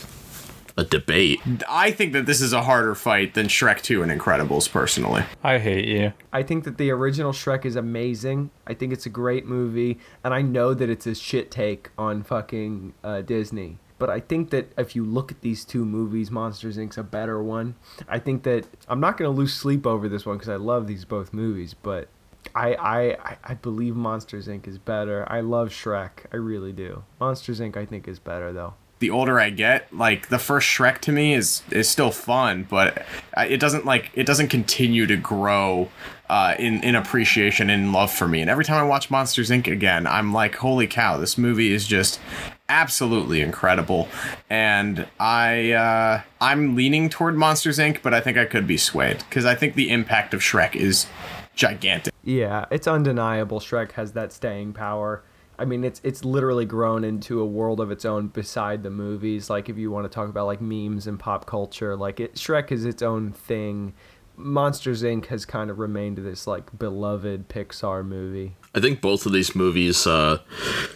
a 0.79 0.83
debate. 0.83 1.41
I 1.69 1.91
think 1.91 2.13
that 2.13 2.25
this 2.25 2.41
is 2.41 2.53
a 2.53 2.63
harder 2.63 2.95
fight 2.95 3.33
than 3.33 3.47
Shrek 3.47 3.81
2 3.81 4.01
and 4.01 4.11
Incredibles, 4.11 4.71
personally. 4.71 5.23
I 5.43 5.59
hate 5.59 5.85
you. 5.87 6.13
I 6.33 6.43
think 6.43 6.63
that 6.63 6.77
the 6.77 6.89
original 6.91 7.31
Shrek 7.33 7.65
is 7.65 7.75
amazing. 7.75 8.49
I 8.65 8.73
think 8.73 8.93
it's 8.93 9.05
a 9.05 9.09
great 9.09 9.45
movie, 9.45 9.99
and 10.23 10.33
I 10.33 10.41
know 10.41 10.73
that 10.73 10.89
it's 10.89 11.05
a 11.05 11.13
shit 11.15 11.51
take 11.51 11.89
on 11.97 12.23
fucking 12.23 12.93
uh, 13.03 13.21
Disney. 13.21 13.77
But 13.99 14.09
I 14.09 14.21
think 14.21 14.49
that 14.51 14.71
if 14.77 14.95
you 14.95 15.03
look 15.03 15.29
at 15.31 15.41
these 15.41 15.65
two 15.65 15.83
movies, 15.83 16.31
Monsters 16.31 16.77
Inc.'s 16.77 16.97
a 16.97 17.03
better 17.03 17.43
one. 17.43 17.75
I 18.07 18.17
think 18.17 18.43
that 18.43 18.65
I'm 18.87 19.01
not 19.01 19.17
going 19.17 19.29
to 19.29 19.37
lose 19.37 19.53
sleep 19.53 19.85
over 19.85 20.07
this 20.07 20.25
one 20.25 20.37
because 20.37 20.47
I 20.47 20.55
love 20.55 20.87
these 20.87 21.03
both 21.03 21.33
movies, 21.33 21.73
but 21.73 22.07
I, 22.55 22.75
I 22.75 22.99
I- 23.31 23.37
I 23.43 23.53
believe 23.55 23.97
Monsters 23.97 24.47
Inc. 24.47 24.67
is 24.69 24.77
better. 24.77 25.25
I 25.29 25.41
love 25.41 25.69
Shrek. 25.69 26.11
I 26.31 26.37
really 26.37 26.71
do. 26.71 27.03
Monsters 27.19 27.59
Inc. 27.59 27.75
I 27.75 27.85
think 27.85 28.07
is 28.07 28.19
better 28.19 28.53
though. 28.53 28.75
The 28.99 29.09
older 29.09 29.39
I 29.39 29.49
get, 29.49 29.93
like 29.93 30.27
the 30.27 30.39
first 30.39 30.67
Shrek 30.67 30.99
to 30.99 31.11
me 31.11 31.33
is 31.33 31.63
is 31.71 31.89
still 31.89 32.11
fun, 32.11 32.67
but 32.69 33.05
it 33.37 33.59
doesn't 33.59 33.85
like 33.85 34.11
it 34.13 34.25
doesn't 34.25 34.49
continue 34.49 35.05
to 35.07 35.15
grow 35.15 35.89
uh, 36.29 36.55
in 36.59 36.83
in 36.83 36.95
appreciation 36.95 37.69
and 37.69 37.93
love 37.93 38.11
for 38.11 38.27
me. 38.27 38.41
And 38.41 38.49
every 38.49 38.65
time 38.65 38.83
I 38.83 38.87
watch 38.87 39.09
Monsters 39.09 39.49
Inc. 39.49 39.71
again, 39.71 40.05
I'm 40.05 40.33
like, 40.33 40.55
holy 40.55 40.85
cow, 40.85 41.17
this 41.17 41.37
movie 41.37 41.71
is 41.71 41.87
just 41.87 42.19
absolutely 42.67 43.41
incredible. 43.41 44.07
And 44.49 45.07
I 45.19 45.71
uh, 45.71 46.21
I'm 46.41 46.75
leaning 46.75 47.09
toward 47.09 47.35
Monsters 47.35 47.79
Inc., 47.79 48.01
but 48.01 48.13
I 48.13 48.21
think 48.21 48.37
I 48.37 48.45
could 48.45 48.67
be 48.67 48.77
swayed 48.77 49.19
because 49.29 49.45
I 49.45 49.55
think 49.55 49.75
the 49.75 49.89
impact 49.89 50.33
of 50.33 50.41
Shrek 50.41 50.75
is 50.75 51.07
gigantic. 51.55 52.13
Yeah, 52.23 52.65
it's 52.69 52.87
undeniable. 52.87 53.59
Shrek 53.59 53.93
has 53.93 54.13
that 54.13 54.31
staying 54.31 54.73
power. 54.73 55.23
I 55.59 55.65
mean, 55.65 55.83
it's 55.83 55.99
it's 56.03 56.23
literally 56.23 56.65
grown 56.65 57.03
into 57.03 57.41
a 57.41 57.45
world 57.45 57.81
of 57.81 57.91
its 57.91 58.05
own 58.05 58.29
beside 58.29 58.81
the 58.81 58.89
movies. 58.89 59.49
Like 59.49 59.67
if 59.67 59.77
you 59.77 59.91
want 59.91 60.05
to 60.05 60.09
talk 60.09 60.29
about 60.29 60.45
like 60.45 60.61
memes 60.61 61.05
and 61.05 61.19
pop 61.19 61.45
culture, 61.45 61.95
like 61.95 62.19
it 62.19 62.35
Shrek 62.35 62.71
is 62.71 62.85
its 62.85 63.01
own 63.01 63.33
thing. 63.33 63.93
Monsters 64.37 65.03
Inc. 65.03 65.25
has 65.25 65.43
kind 65.43 65.69
of 65.69 65.79
remained 65.79 66.19
this 66.19 66.47
like 66.47 66.79
beloved 66.79 67.49
Pixar 67.49 68.05
movie. 68.05 68.55
I 68.73 68.79
think 68.79 69.01
both 69.01 69.25
of 69.25 69.33
these 69.33 69.53
movies 69.53 70.07
uh, 70.07 70.39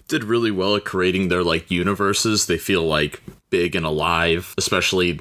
did 0.07 0.23
really 0.23 0.51
well 0.51 0.77
at 0.77 0.85
creating 0.85 1.27
their 1.27 1.43
like 1.43 1.69
universes. 1.69 2.47
They 2.47 2.57
feel 2.57 2.83
like 2.83 3.21
big 3.49 3.75
and 3.75 3.85
alive, 3.85 4.55
especially 4.57 5.19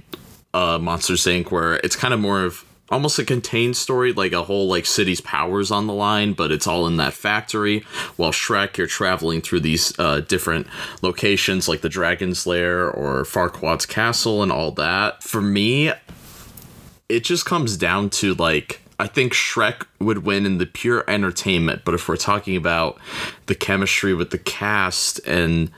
uh, 0.54 0.78
Monsters 0.78 1.24
Inc., 1.24 1.50
where 1.50 1.74
it's 1.74 1.96
kind 1.96 2.14
of 2.14 2.20
more 2.20 2.44
of 2.44 2.64
almost 2.92 3.18
a 3.18 3.24
contained 3.24 3.76
story, 3.76 4.12
like 4.12 4.32
a 4.32 4.44
whole 4.44 4.68
like 4.68 4.86
city's 4.86 5.20
powers 5.20 5.70
on 5.70 5.86
the 5.86 5.94
line, 5.94 6.34
but 6.34 6.52
it's 6.52 6.66
all 6.66 6.86
in 6.86 6.98
that 6.98 7.14
factory. 7.14 7.80
While 8.16 8.32
Shrek, 8.32 8.76
you're 8.76 8.86
traveling 8.86 9.40
through 9.40 9.60
these 9.60 9.98
uh, 9.98 10.20
different 10.20 10.66
locations, 11.00 11.68
like 11.68 11.80
the 11.80 11.88
Dragon's 11.88 12.46
Lair 12.46 12.90
or 12.90 13.24
Farquaad's 13.24 13.86
Castle, 13.86 14.42
and 14.42 14.52
all 14.52 14.70
that. 14.72 15.22
For 15.22 15.40
me, 15.40 15.92
it 17.08 17.24
just 17.24 17.46
comes 17.46 17.76
down 17.76 18.10
to 18.10 18.34
like 18.34 18.82
I 18.98 19.08
think 19.08 19.32
Shrek 19.32 19.86
would 19.98 20.18
win 20.18 20.46
in 20.46 20.58
the 20.58 20.66
pure 20.66 21.02
entertainment, 21.08 21.82
but 21.84 21.94
if 21.94 22.08
we're 22.08 22.16
talking 22.16 22.56
about 22.56 23.00
the 23.46 23.54
chemistry 23.54 24.14
with 24.14 24.30
the 24.30 24.38
cast 24.38 25.18
and 25.26 25.72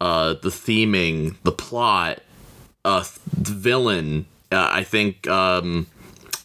uh, 0.00 0.34
the 0.34 0.48
theming, 0.48 1.36
the 1.42 1.52
plot, 1.52 2.20
uh, 2.84 3.04
the 3.36 3.52
villain, 3.52 4.24
uh, 4.50 4.70
I 4.72 4.84
think 4.84 5.28
um, 5.28 5.86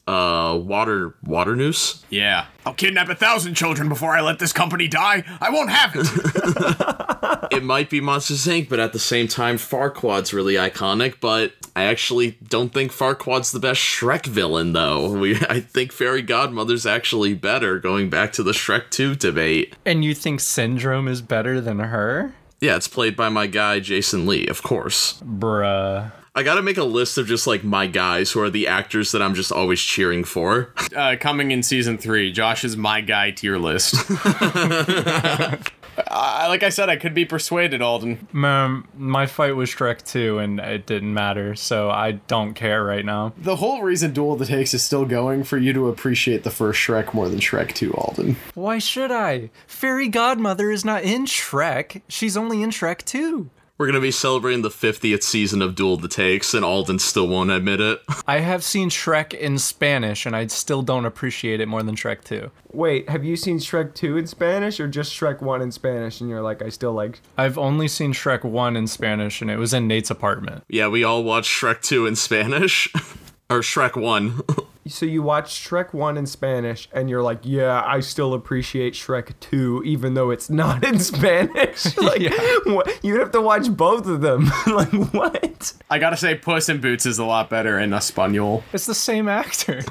uh, 0.08 0.58
Water 0.58 1.16
Waternoose. 1.26 2.04
Yeah. 2.10 2.46
I'll 2.66 2.74
kidnap 2.74 3.10
a 3.10 3.16
thousand 3.16 3.56
children 3.56 3.90
before 3.90 4.16
I 4.16 4.22
let 4.22 4.40
this 4.40 4.54
company 4.54 4.88
die. 4.88 5.24
I 5.40 5.50
won't 5.50 5.70
have 5.70 5.92
it. 5.96 7.52
it 7.52 7.64
might 7.64 7.90
be 7.90 8.02
Monsters 8.02 8.46
Inc., 8.46 8.70
but 8.70 8.80
at 8.80 8.94
the 8.94 9.00
same 9.00 9.28
time, 9.28 9.58
Farquaad's 9.58 10.34
really 10.34 10.56
iconic. 10.56 11.20
But 11.20 11.54
I 11.76 11.84
actually 11.84 12.38
don't 12.48 12.74
think 12.74 12.92
Farquaad's 12.92 13.52
the 13.52 13.60
best 13.60 13.80
Shrek 13.80 14.26
villain, 14.26 14.74
though. 14.74 15.12
We, 15.12 15.36
I 15.50 15.60
think 15.60 15.92
Fairy 15.92 16.22
Godmother's 16.22 16.86
actually 16.86 17.34
better, 17.34 17.80
going 17.80 18.10
back 18.10 18.34
to 18.34 18.44
the 18.44 18.54
Shrek 18.54 18.90
2 18.90 19.16
debate. 19.16 19.76
And 19.86 20.04
you 20.04 20.14
think 20.14 20.40
Syndrome 20.40 21.08
is 21.08 21.22
better 21.22 21.62
than 21.62 21.80
her? 21.80 22.34
Yeah, 22.60 22.76
it's 22.76 22.88
played 22.88 23.16
by 23.16 23.30
my 23.30 23.46
guy, 23.48 23.80
Jason 23.80 24.26
Lee, 24.26 24.48
of 24.48 24.64
course. 24.64 25.22
Bruh. 25.22 26.12
I 26.38 26.44
gotta 26.44 26.62
make 26.62 26.78
a 26.78 26.84
list 26.84 27.18
of 27.18 27.26
just 27.26 27.48
like 27.48 27.64
my 27.64 27.88
guys 27.88 28.30
who 28.30 28.40
are 28.42 28.52
the 28.52 28.68
actors 28.68 29.12
that 29.12 29.24
I'm 29.24 29.34
just 29.34 29.52
always 29.52 29.82
cheering 29.82 30.24
for. 30.24 30.72
uh, 30.96 31.16
coming 31.20 31.50
in 31.50 31.64
season 31.64 31.98
three, 31.98 32.32
Josh's 32.32 32.78
my 32.78 33.02
guy 33.02 33.32
tier 33.32 33.58
list. 33.58 33.96
Uh, 36.10 36.46
like 36.48 36.62
I 36.62 36.70
said, 36.70 36.90
I 36.90 36.96
could 36.96 37.16
be 37.16 37.26
persuaded, 37.26 37.82
Alden. 37.82 38.28
Um, 38.46 38.88
my 38.96 39.26
fight 39.26 39.56
was 39.56 39.72
Shrek 39.72 40.06
2, 40.06 40.38
and 40.38 40.60
it 40.60 40.86
didn't 40.86 41.12
matter, 41.12 41.56
so 41.56 41.90
I 41.90 42.12
don't 42.12 42.54
care 42.54 42.84
right 42.84 43.04
now. 43.04 43.34
The 43.36 43.56
whole 43.56 43.82
reason 43.82 44.14
Duel 44.14 44.34
of 44.34 44.40
the 44.40 44.46
Takes 44.46 44.76
is 44.76 44.84
still 44.84 45.06
going 45.06 45.44
for 45.44 45.58
you 45.58 45.74
to 45.74 45.88
appreciate 45.90 46.44
the 46.44 46.52
first 46.52 46.80
Shrek 46.80 47.16
more 47.16 47.28
than 47.30 47.40
Shrek 47.40 47.74
2, 47.74 47.96
Alden. 47.96 48.36
Why 48.54 48.78
should 48.78 49.12
I? 49.12 49.50
Fairy 49.66 50.08
Godmother 50.08 50.70
is 50.70 50.86
not 50.86 51.02
in 51.02 51.26
Shrek. 51.26 52.04
She's 52.08 52.38
only 52.38 52.62
in 52.62 52.70
Shrek 52.70 53.04
2. 53.04 53.50
We're 53.78 53.86
gonna 53.86 54.00
be 54.00 54.10
celebrating 54.10 54.64
the 54.64 54.70
50th 54.70 55.22
season 55.22 55.62
of 55.62 55.76
Duel 55.76 55.98
the 55.98 56.08
Takes, 56.08 56.56
and 56.56 56.66
Alden 56.66 56.98
still 56.98 57.28
won't 57.28 57.52
admit 57.52 57.80
it. 57.80 58.02
I 58.28 58.40
have 58.40 58.64
seen 58.64 58.90
Shrek 58.90 59.36
in 59.36 59.60
Spanish, 59.60 60.26
and 60.26 60.36
I 60.36 60.48
still 60.48 60.82
don't 60.82 61.06
appreciate 61.06 61.62
it 61.62 61.68
more 61.68 61.84
than 61.84 61.96
Shrek 61.96 62.24
2. 62.24 62.50
Wait, 62.72 63.08
have 63.08 63.24
you 63.24 63.36
seen 63.36 63.60
Shrek 63.60 63.94
2 63.94 64.18
in 64.18 64.26
Spanish 64.26 64.80
or 64.80 64.88
just 64.88 65.14
Shrek 65.14 65.42
1 65.42 65.62
in 65.62 65.72
Spanish 65.72 66.22
and 66.22 66.30
you're 66.30 66.42
like, 66.42 66.64
I 66.64 66.70
still 66.70 66.94
like. 66.94 67.22
I've 67.38 67.60
only 67.60 67.88
seen 67.88 68.14
Shrek 68.14 68.44
1 68.44 68.76
in 68.76 68.88
Spanish, 68.88 69.44
and 69.44 69.52
it 69.52 69.58
was 69.58 69.76
in 69.76 69.88
Nate's 69.88 70.10
apartment. 70.10 70.64
Yeah, 70.68 70.88
we 70.88 71.04
all 71.04 71.24
watched 71.24 71.52
Shrek 71.52 71.82
2 71.84 72.08
in 72.08 72.16
Spanish. 72.16 72.92
or 73.50 73.60
Shrek 73.60 73.96
1. 73.96 74.42
So 74.90 75.06
you 75.06 75.22
watch 75.22 75.52
Shrek 75.54 75.94
1 75.94 76.18
in 76.18 76.26
Spanish 76.26 76.88
and 76.94 77.10
you're 77.10 77.22
like, 77.22 77.40
yeah, 77.44 77.84
I 77.86 78.00
still 78.00 78.34
appreciate 78.34 78.94
Shrek 78.94 79.34
2 79.40 79.84
even 79.86 80.14
though 80.14 80.30
it's 80.32 80.50
not 80.50 80.84
in 80.86 81.00
Spanish. 81.14 81.98
like, 82.02 82.20
Yeah. 82.20 82.32
what? 82.66 83.00
You'd 83.04 83.20
have 83.20 83.32
to 83.32 83.42
watch 83.42 83.70
both 83.76 84.08
of 84.08 84.22
them. 84.22 84.46
like, 84.68 84.92
what? 85.14 85.74
I 85.90 86.00
gotta 86.00 86.18
say, 86.18 86.36
Puss 86.36 86.70
in 86.70 86.80
Boots 86.82 87.06
is 87.06 87.20
a 87.20 87.26
lot 87.26 87.50
better 87.50 87.78
in 87.80 87.94
Espanol. 87.94 88.64
It's 88.74 88.86
the 88.86 88.96
same 88.96 89.28
actor. 89.28 89.82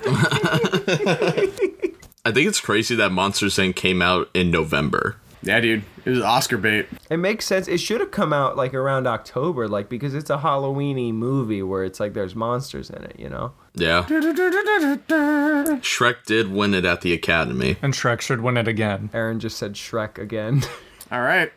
I 2.24 2.32
think 2.32 2.49
it's 2.49 2.61
crazy 2.61 2.97
that 2.97 3.12
Monsters 3.12 3.57
Inc. 3.57 3.76
came 3.76 4.03
out 4.03 4.28
in 4.34 4.51
November. 4.51 5.16
Yeah, 5.42 5.61
dude. 5.61 5.84
It 6.05 6.11
was 6.11 6.22
Oscar 6.22 6.57
bait. 6.57 6.86
It 7.09 7.18
makes 7.18 7.44
sense. 7.47 7.68
It 7.68 7.78
should 7.78 8.01
have 8.01 8.11
come 8.11 8.32
out 8.32 8.57
like 8.57 8.74
around 8.74 9.07
October, 9.07 9.68
like 9.68 9.88
because 9.88 10.12
it's 10.14 10.30
a 10.30 10.38
Halloweeny 10.38 11.12
movie 11.12 11.62
where 11.62 11.84
it's 11.84 12.01
like 12.01 12.14
there's 12.14 12.34
monsters 12.34 12.90
in 12.90 13.05
it, 13.05 13.16
you 13.18 13.28
know? 13.28 13.53
Yeah. 13.77 14.05
Shrek 15.81 16.24
did 16.24 16.51
win 16.51 16.74
it 16.74 16.85
at 16.85 17.03
the 17.03 17.12
Academy. 17.12 17.77
and 17.83 17.93
Shrek 17.95 18.20
should 18.20 18.41
win 18.41 18.57
it 18.57 18.66
again. 18.68 19.11
Aaron 19.12 19.39
just 19.41 19.59
said 19.59 19.74
Shrek 19.74 20.18
again. 20.18 20.62
All 21.12 21.20
right. 21.20 21.53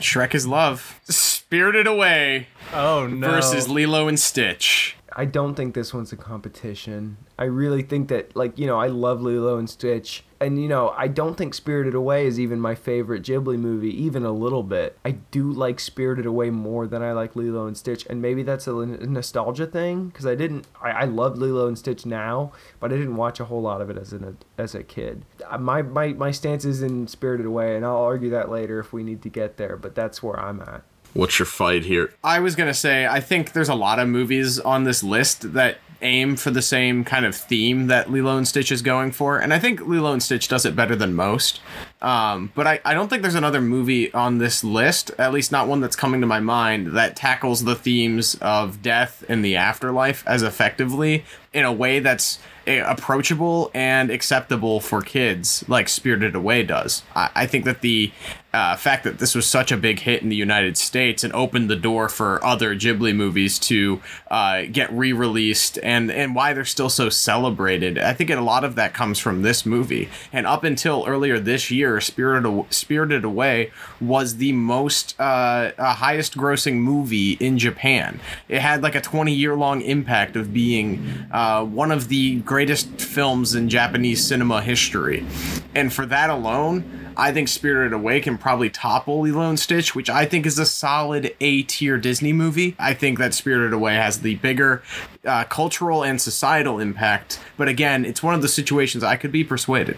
Shrek 0.00 0.34
is 0.34 0.46
love. 0.46 1.00
Spirited 1.04 1.86
Away 1.86 2.48
Oh, 2.72 3.06
no. 3.06 3.30
versus 3.30 3.68
Lilo 3.68 4.08
and 4.08 4.18
Stitch. 4.18 4.96
I 5.16 5.24
don't 5.26 5.54
think 5.54 5.74
this 5.74 5.94
one's 5.94 6.12
a 6.12 6.16
competition. 6.16 7.16
I 7.38 7.44
really 7.44 7.82
think 7.82 8.08
that, 8.08 8.34
like, 8.34 8.58
you 8.58 8.66
know, 8.66 8.80
I 8.80 8.88
love 8.88 9.22
Lilo 9.22 9.56
and 9.58 9.70
Stitch. 9.70 10.24
And, 10.44 10.60
you 10.60 10.68
know, 10.68 10.90
I 10.90 11.08
don't 11.08 11.36
think 11.36 11.54
Spirited 11.54 11.94
Away 11.94 12.26
is 12.26 12.38
even 12.38 12.60
my 12.60 12.74
favorite 12.74 13.22
Ghibli 13.22 13.58
movie, 13.58 13.90
even 14.02 14.24
a 14.24 14.30
little 14.30 14.62
bit. 14.62 14.98
I 15.02 15.12
do 15.12 15.50
like 15.50 15.80
Spirited 15.80 16.26
Away 16.26 16.50
more 16.50 16.86
than 16.86 17.02
I 17.02 17.12
like 17.12 17.34
Lilo 17.34 17.66
and 17.66 17.76
Stitch. 17.76 18.04
And 18.10 18.20
maybe 18.20 18.42
that's 18.42 18.66
a 18.66 18.72
nostalgia 18.74 19.66
thing, 19.66 20.08
because 20.08 20.26
I 20.26 20.34
didn't, 20.34 20.66
I, 20.82 20.90
I 20.90 21.04
love 21.04 21.38
Lilo 21.38 21.66
and 21.66 21.78
Stitch 21.78 22.04
now, 22.04 22.52
but 22.78 22.92
I 22.92 22.96
didn't 22.96 23.16
watch 23.16 23.40
a 23.40 23.46
whole 23.46 23.62
lot 23.62 23.80
of 23.80 23.88
it 23.88 23.96
as, 23.96 24.12
an, 24.12 24.36
as 24.58 24.74
a 24.74 24.82
kid. 24.82 25.24
Uh, 25.48 25.56
My, 25.56 25.80
my, 25.80 26.08
my 26.08 26.30
stance 26.30 26.66
is 26.66 26.82
in 26.82 27.08
Spirited 27.08 27.46
Away, 27.46 27.74
and 27.74 27.86
I'll 27.86 27.96
argue 27.96 28.28
that 28.30 28.50
later 28.50 28.78
if 28.78 28.92
we 28.92 29.02
need 29.02 29.22
to 29.22 29.30
get 29.30 29.56
there, 29.56 29.78
but 29.78 29.94
that's 29.94 30.22
where 30.22 30.38
I'm 30.38 30.60
at. 30.60 30.82
What's 31.14 31.38
your 31.38 31.46
fight 31.46 31.84
here? 31.84 32.12
I 32.22 32.40
was 32.40 32.56
gonna 32.56 32.74
say, 32.74 33.06
I 33.06 33.20
think 33.20 33.52
there's 33.52 33.68
a 33.68 33.74
lot 33.74 33.98
of 34.00 34.08
movies 34.08 34.58
on 34.58 34.82
this 34.82 35.02
list 35.02 35.54
that 35.54 35.78
aim 36.04 36.36
for 36.36 36.50
the 36.50 36.62
same 36.62 37.04
kind 37.04 37.26
of 37.26 37.34
theme 37.34 37.88
that 37.88 38.10
Lilo 38.10 38.36
and 38.36 38.46
Stitch 38.46 38.70
is 38.70 38.82
going 38.82 39.10
for, 39.10 39.38
and 39.38 39.52
I 39.52 39.58
think 39.58 39.80
Lilo 39.80 40.12
and 40.12 40.22
Stitch 40.22 40.48
does 40.48 40.64
it 40.64 40.76
better 40.76 40.94
than 40.94 41.14
most. 41.14 41.60
Um, 42.04 42.52
but 42.54 42.66
I, 42.66 42.80
I 42.84 42.92
don't 42.92 43.08
think 43.08 43.22
there's 43.22 43.34
another 43.34 43.62
movie 43.62 44.12
on 44.12 44.36
this 44.36 44.62
list, 44.62 45.10
at 45.18 45.32
least 45.32 45.50
not 45.50 45.68
one 45.68 45.80
that's 45.80 45.96
coming 45.96 46.20
to 46.20 46.26
my 46.26 46.38
mind, 46.38 46.88
that 46.88 47.16
tackles 47.16 47.64
the 47.64 47.74
themes 47.74 48.36
of 48.42 48.82
death 48.82 49.24
and 49.26 49.42
the 49.42 49.56
afterlife 49.56 50.22
as 50.26 50.42
effectively 50.42 51.24
in 51.54 51.64
a 51.64 51.72
way 51.72 52.00
that's 52.00 52.40
eh, 52.66 52.82
approachable 52.84 53.70
and 53.72 54.10
acceptable 54.10 54.80
for 54.80 55.00
kids, 55.00 55.64
like 55.66 55.88
Spirited 55.88 56.34
Away 56.34 56.64
does. 56.64 57.02
I, 57.14 57.30
I 57.34 57.46
think 57.46 57.64
that 57.64 57.80
the 57.80 58.12
uh, 58.52 58.76
fact 58.76 59.04
that 59.04 59.18
this 59.18 59.34
was 59.34 59.46
such 59.46 59.72
a 59.72 59.76
big 59.76 60.00
hit 60.00 60.22
in 60.22 60.28
the 60.28 60.36
United 60.36 60.76
States 60.76 61.24
and 61.24 61.32
opened 61.32 61.70
the 61.70 61.76
door 61.76 62.08
for 62.08 62.44
other 62.44 62.74
Ghibli 62.74 63.14
movies 63.14 63.58
to 63.60 64.00
uh, 64.30 64.62
get 64.70 64.92
re-released 64.92 65.78
and 65.82 66.10
and 66.10 66.34
why 66.34 66.52
they're 66.52 66.64
still 66.64 66.88
so 66.88 67.08
celebrated. 67.08 67.98
I 67.98 68.12
think 68.12 68.30
a 68.30 68.40
lot 68.40 68.62
of 68.62 68.76
that 68.76 68.94
comes 68.94 69.18
from 69.18 69.42
this 69.42 69.64
movie. 69.66 70.08
And 70.32 70.46
up 70.46 70.62
until 70.62 71.04
earlier 71.06 71.40
this 71.40 71.70
year, 71.70 71.93
Spirited 72.00 72.72
Spirited 72.72 73.24
Away 73.24 73.70
was 74.00 74.36
the 74.36 74.52
most 74.52 75.18
uh, 75.20 75.72
uh, 75.76 75.94
highest 75.94 76.36
grossing 76.36 76.76
movie 76.76 77.32
in 77.32 77.58
Japan. 77.58 78.20
It 78.48 78.60
had 78.60 78.82
like 78.82 78.94
a 78.94 79.00
20 79.00 79.32
year 79.32 79.56
long 79.56 79.82
impact 79.82 80.36
of 80.36 80.52
being 80.52 81.26
uh, 81.32 81.64
one 81.64 81.90
of 81.90 82.08
the 82.08 82.40
greatest 82.40 83.00
films 83.00 83.54
in 83.54 83.68
Japanese 83.68 84.24
cinema 84.26 84.62
history. 84.62 85.26
And 85.74 85.92
for 85.92 86.06
that 86.06 86.30
alone, 86.30 87.04
I 87.16 87.32
think 87.32 87.48
Spirited 87.48 87.92
Away 87.92 88.20
can 88.20 88.38
probably 88.38 88.70
topple 88.70 89.20
Lilo 89.20 89.48
and 89.48 89.58
Stitch, 89.58 89.94
which 89.94 90.10
I 90.10 90.24
think 90.26 90.46
is 90.46 90.58
a 90.58 90.66
solid 90.66 91.34
A 91.40 91.62
tier 91.62 91.96
Disney 91.96 92.32
movie. 92.32 92.74
I 92.78 92.94
think 92.94 93.18
that 93.18 93.34
Spirited 93.34 93.72
Away 93.72 93.94
has 93.94 94.20
the 94.20 94.34
bigger 94.36 94.82
uh, 95.24 95.44
cultural 95.44 96.02
and 96.02 96.20
societal 96.20 96.80
impact. 96.80 97.40
But 97.56 97.68
again, 97.68 98.04
it's 98.04 98.22
one 98.22 98.34
of 98.34 98.42
the 98.42 98.48
situations 98.48 99.04
I 99.04 99.16
could 99.16 99.32
be 99.32 99.44
persuaded. 99.44 99.96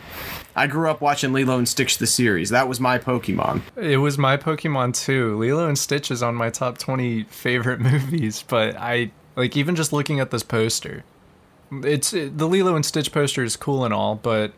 I 0.57 0.67
grew 0.67 0.91
up 0.91 1.03
watching 1.03 1.35
Lilo 1.35 1.59
and 1.59 1.69
Stitch 1.69 1.99
the 1.99 2.07
series. 2.07 2.49
That 2.49 2.67
was 2.67 2.81
my 2.81 2.99
Pokemon. 2.99 3.61
It 3.77 3.99
was 3.99 4.17
my 4.17 4.39
Pokemon 4.39 4.95
too. 4.99 5.37
Lilo 5.37 5.69
and 5.69 5.79
Stitch 5.79 6.11
is 6.11 6.23
on 6.23 6.35
my 6.35 6.49
top 6.49 6.79
20 6.79 7.25
favorite 7.25 7.81
movies, 7.81 8.43
but 8.49 8.75
I 8.77 9.11
like 9.37 9.55
even 9.55 9.77
just 9.77 9.93
looking 9.93 10.19
at 10.19 10.31
this 10.31 10.43
poster. 10.43 11.05
It's 11.71 12.15
it, 12.15 12.39
the 12.39 12.49
Lilo 12.49 12.75
and 12.75 12.87
Stitch 12.87 13.13
poster 13.13 13.45
is 13.45 13.55
cool 13.55 13.85
and 13.85 13.93
all, 13.93 14.15
but 14.15 14.55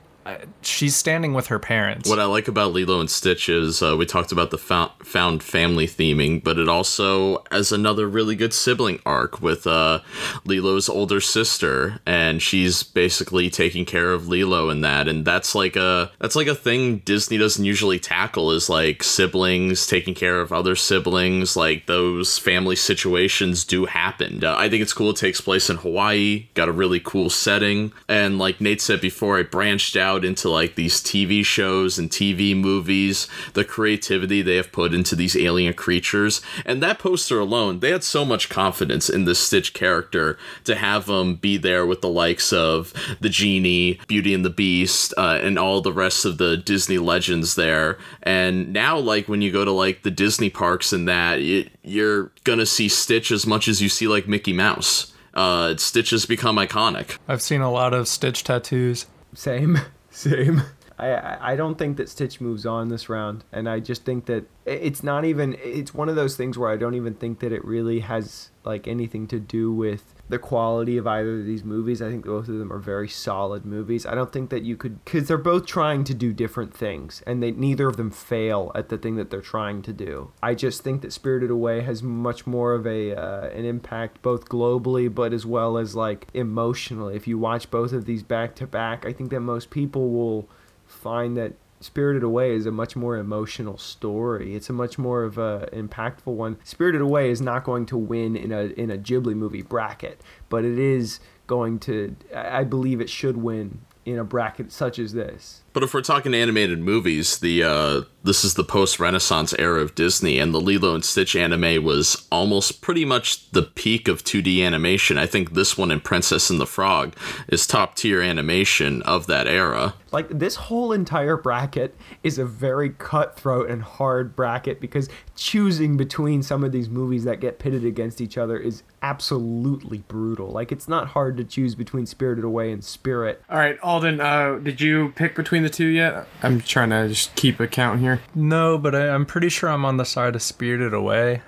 she's 0.62 0.96
standing 0.96 1.34
with 1.34 1.48
her 1.48 1.58
parents. 1.58 2.08
What 2.08 2.18
I 2.18 2.24
like 2.24 2.48
about 2.48 2.72
Lilo 2.72 3.00
and 3.00 3.10
Stitch 3.10 3.48
is 3.48 3.82
uh, 3.82 3.96
we 3.96 4.06
talked 4.06 4.32
about 4.32 4.50
the 4.50 4.58
found, 4.58 4.90
found 5.02 5.42
family 5.42 5.86
theming, 5.86 6.42
but 6.42 6.58
it 6.58 6.68
also 6.68 7.44
has 7.50 7.72
another 7.72 8.08
really 8.08 8.36
good 8.36 8.52
sibling 8.52 9.00
arc 9.06 9.40
with 9.40 9.66
uh, 9.66 10.00
Lilo's 10.44 10.88
older 10.88 11.20
sister, 11.20 12.00
and 12.06 12.42
she's 12.42 12.82
basically 12.82 13.50
taking 13.50 13.84
care 13.84 14.12
of 14.12 14.28
Lilo 14.28 14.70
in 14.70 14.80
that, 14.82 15.08
and 15.08 15.24
that's 15.24 15.54
like 15.54 15.76
a 15.76 16.10
that's 16.18 16.36
like 16.36 16.46
a 16.46 16.54
thing 16.54 16.98
Disney 16.98 17.38
doesn't 17.38 17.64
usually 17.64 17.98
tackle 17.98 18.50
is 18.52 18.68
like 18.68 19.02
siblings 19.02 19.86
taking 19.86 20.14
care 20.14 20.40
of 20.40 20.52
other 20.52 20.76
siblings, 20.76 21.56
like 21.56 21.86
those 21.86 22.38
family 22.38 22.76
situations 22.76 23.64
do 23.64 23.86
happen. 23.86 24.44
Uh, 24.44 24.56
I 24.56 24.68
think 24.68 24.82
it's 24.82 24.92
cool. 24.92 25.10
It 25.10 25.16
takes 25.16 25.40
place 25.40 25.70
in 25.70 25.76
Hawaii, 25.78 26.48
got 26.54 26.68
a 26.68 26.72
really 26.72 27.00
cool 27.00 27.30
setting, 27.30 27.92
and 28.08 28.38
like 28.38 28.60
Nate 28.60 28.80
said 28.80 29.00
before, 29.00 29.38
I 29.38 29.42
branched 29.42 29.96
out 29.96 30.17
into 30.24 30.48
like 30.48 30.74
these 30.74 31.00
TV 31.00 31.44
shows 31.44 31.98
and 31.98 32.10
TV 32.10 32.56
movies, 32.56 33.28
the 33.54 33.64
creativity 33.64 34.42
they 34.42 34.56
have 34.56 34.72
put 34.72 34.94
into 34.94 35.16
these 35.16 35.36
alien 35.36 35.74
creatures, 35.74 36.40
and 36.64 36.82
that 36.82 36.98
poster 36.98 37.38
alone, 37.38 37.80
they 37.80 37.90
had 37.90 38.04
so 38.04 38.24
much 38.24 38.48
confidence 38.48 39.08
in 39.08 39.24
the 39.24 39.34
Stitch 39.34 39.74
character 39.74 40.38
to 40.64 40.74
have 40.74 41.08
him 41.08 41.36
be 41.36 41.56
there 41.56 41.86
with 41.86 42.00
the 42.00 42.08
likes 42.08 42.52
of 42.52 42.92
the 43.20 43.28
Genie, 43.28 44.00
Beauty 44.06 44.34
and 44.34 44.44
the 44.44 44.50
Beast, 44.50 45.14
uh, 45.16 45.38
and 45.42 45.58
all 45.58 45.80
the 45.80 45.92
rest 45.92 46.24
of 46.24 46.38
the 46.38 46.56
Disney 46.56 46.98
legends 46.98 47.54
there. 47.54 47.98
And 48.22 48.72
now, 48.72 48.98
like 48.98 49.28
when 49.28 49.42
you 49.42 49.52
go 49.52 49.64
to 49.64 49.72
like 49.72 50.02
the 50.02 50.10
Disney 50.10 50.50
parks 50.50 50.92
and 50.92 51.08
that, 51.08 51.40
it, 51.40 51.70
you're 51.82 52.32
gonna 52.44 52.66
see 52.66 52.88
Stitch 52.88 53.30
as 53.30 53.46
much 53.46 53.68
as 53.68 53.80
you 53.80 53.88
see 53.88 54.08
like 54.08 54.28
Mickey 54.28 54.52
Mouse. 54.52 55.12
Uh, 55.34 55.76
Stitch 55.76 56.10
has 56.10 56.26
become 56.26 56.56
iconic. 56.56 57.18
I've 57.28 57.42
seen 57.42 57.60
a 57.60 57.70
lot 57.70 57.94
of 57.94 58.08
Stitch 58.08 58.44
tattoos. 58.44 59.06
Same, 59.34 59.78
same. 60.10 60.62
I, 60.98 61.52
I 61.52 61.56
don't 61.56 61.78
think 61.78 61.96
that 61.98 62.08
Stitch 62.08 62.40
moves 62.40 62.66
on 62.66 62.88
this 62.88 63.08
round, 63.08 63.44
and 63.52 63.68
I 63.68 63.78
just 63.78 64.04
think 64.04 64.26
that 64.26 64.46
it's 64.66 65.04
not 65.04 65.24
even. 65.24 65.56
It's 65.62 65.94
one 65.94 66.08
of 66.08 66.16
those 66.16 66.36
things 66.36 66.58
where 66.58 66.70
I 66.70 66.76
don't 66.76 66.94
even 66.94 67.14
think 67.14 67.38
that 67.38 67.52
it 67.52 67.64
really 67.64 68.00
has 68.00 68.50
like 68.64 68.88
anything 68.88 69.28
to 69.28 69.38
do 69.38 69.72
with 69.72 70.17
the 70.28 70.38
quality 70.38 70.96
of 70.96 71.06
either 71.06 71.40
of 71.40 71.46
these 71.46 71.64
movies. 71.64 72.02
I 72.02 72.10
think 72.10 72.24
both 72.24 72.48
of 72.48 72.58
them 72.58 72.72
are 72.72 72.78
very 72.78 73.08
solid 73.08 73.64
movies. 73.64 74.04
I 74.04 74.14
don't 74.14 74.32
think 74.32 74.50
that 74.50 74.62
you 74.62 74.76
could 74.76 75.04
because 75.04 75.28
they're 75.28 75.38
both 75.38 75.66
trying 75.66 76.04
to 76.04 76.14
do 76.14 76.32
different 76.32 76.74
things, 76.74 77.22
and 77.26 77.42
they 77.42 77.50
neither 77.50 77.88
of 77.88 77.96
them 77.96 78.10
fail 78.10 78.70
at 78.74 78.88
the 78.88 78.98
thing 78.98 79.16
that 79.16 79.30
they're 79.30 79.40
trying 79.40 79.82
to 79.82 79.92
do. 79.92 80.32
I 80.42 80.54
just 80.54 80.82
think 80.82 81.02
that 81.02 81.12
Spirited 81.12 81.50
Away 81.50 81.80
has 81.82 82.02
much 82.02 82.46
more 82.46 82.74
of 82.74 82.86
a 82.86 83.14
uh, 83.14 83.48
an 83.48 83.64
impact 83.64 84.22
both 84.22 84.48
globally, 84.48 85.12
but 85.12 85.32
as 85.32 85.46
well 85.46 85.78
as 85.78 85.94
like 85.94 86.26
emotionally. 86.34 87.16
If 87.16 87.26
you 87.26 87.38
watch 87.38 87.70
both 87.70 87.92
of 87.92 88.04
these 88.04 88.22
back 88.22 88.54
to 88.56 88.66
back, 88.66 89.06
I 89.06 89.12
think 89.12 89.30
that 89.30 89.40
most 89.40 89.70
people 89.70 90.10
will 90.10 90.48
find 90.86 91.36
that 91.36 91.54
Spirited 91.80 92.22
Away 92.22 92.54
is 92.54 92.66
a 92.66 92.72
much 92.72 92.96
more 92.96 93.16
emotional 93.16 93.78
story. 93.78 94.54
It's 94.54 94.68
a 94.68 94.72
much 94.72 94.98
more 94.98 95.22
of 95.22 95.38
a 95.38 95.68
impactful 95.72 96.34
one. 96.34 96.58
Spirited 96.64 97.00
Away 97.00 97.30
is 97.30 97.40
not 97.40 97.64
going 97.64 97.86
to 97.86 97.96
win 97.96 98.36
in 98.36 98.52
a 98.52 98.66
in 98.76 98.90
a 98.90 98.98
Ghibli 98.98 99.34
movie 99.34 99.62
bracket, 99.62 100.20
but 100.48 100.64
it 100.64 100.78
is 100.78 101.20
going 101.46 101.78
to. 101.80 102.16
I 102.34 102.64
believe 102.64 103.00
it 103.00 103.08
should 103.08 103.36
win 103.36 103.80
in 104.04 104.18
a 104.18 104.24
bracket 104.24 104.72
such 104.72 104.98
as 104.98 105.12
this. 105.12 105.62
But 105.72 105.82
if 105.82 105.94
we're 105.94 106.00
talking 106.00 106.34
animated 106.34 106.80
movies, 106.80 107.38
the 107.38 107.62
uh, 107.62 108.02
this 108.24 108.44
is 108.44 108.54
the 108.54 108.64
post 108.64 108.98
Renaissance 108.98 109.54
era 109.58 109.80
of 109.80 109.94
Disney, 109.94 110.38
and 110.38 110.52
the 110.52 110.60
Lilo 110.60 110.94
and 110.94 111.04
Stitch 111.04 111.36
anime 111.36 111.84
was 111.84 112.26
almost 112.30 112.82
pretty 112.82 113.04
much 113.04 113.50
the 113.52 113.62
peak 113.62 114.08
of 114.08 114.24
2D 114.24 114.64
animation. 114.64 115.18
I 115.18 115.26
think 115.26 115.54
this 115.54 115.78
one 115.78 115.90
in 115.90 116.00
Princess 116.00 116.50
and 116.50 116.60
the 116.60 116.66
Frog 116.66 117.14
is 117.48 117.66
top 117.66 117.94
tier 117.94 118.20
animation 118.20 119.02
of 119.02 119.26
that 119.28 119.46
era. 119.46 119.94
Like 120.10 120.28
this 120.30 120.56
whole 120.56 120.92
entire 120.92 121.36
bracket 121.36 121.94
is 122.22 122.38
a 122.38 122.44
very 122.44 122.90
cutthroat 122.90 123.70
and 123.70 123.82
hard 123.82 124.34
bracket 124.34 124.80
because 124.80 125.08
choosing 125.36 125.96
between 125.96 126.42
some 126.42 126.64
of 126.64 126.72
these 126.72 126.88
movies 126.88 127.24
that 127.24 127.40
get 127.40 127.58
pitted 127.58 127.84
against 127.84 128.20
each 128.20 128.38
other 128.38 128.58
is 128.58 128.82
absolutely 129.02 129.98
brutal. 129.98 130.48
Like 130.48 130.72
it's 130.72 130.88
not 130.88 131.08
hard 131.08 131.36
to 131.36 131.44
choose 131.44 131.74
between 131.74 132.06
Spirited 132.06 132.44
Away 132.44 132.72
and 132.72 132.82
Spirit. 132.82 133.42
All 133.50 133.58
right, 133.58 133.78
Alden, 133.80 134.20
uh, 134.20 134.56
did 134.56 134.80
you 134.80 135.12
pick 135.14 135.34
between 135.34 135.57
the 135.62 135.70
two 135.70 135.86
yet? 135.86 136.26
I'm 136.42 136.60
trying 136.60 136.90
to 136.90 137.08
just 137.08 137.34
keep 137.34 137.60
a 137.60 137.66
count 137.66 138.00
here. 138.00 138.20
No, 138.34 138.78
but 138.78 138.94
I, 138.94 139.08
I'm 139.10 139.26
pretty 139.26 139.48
sure 139.48 139.68
I'm 139.70 139.84
on 139.84 139.96
the 139.96 140.04
side 140.04 140.34
of 140.34 140.42
Spirited 140.42 140.92
Away. 140.94 141.42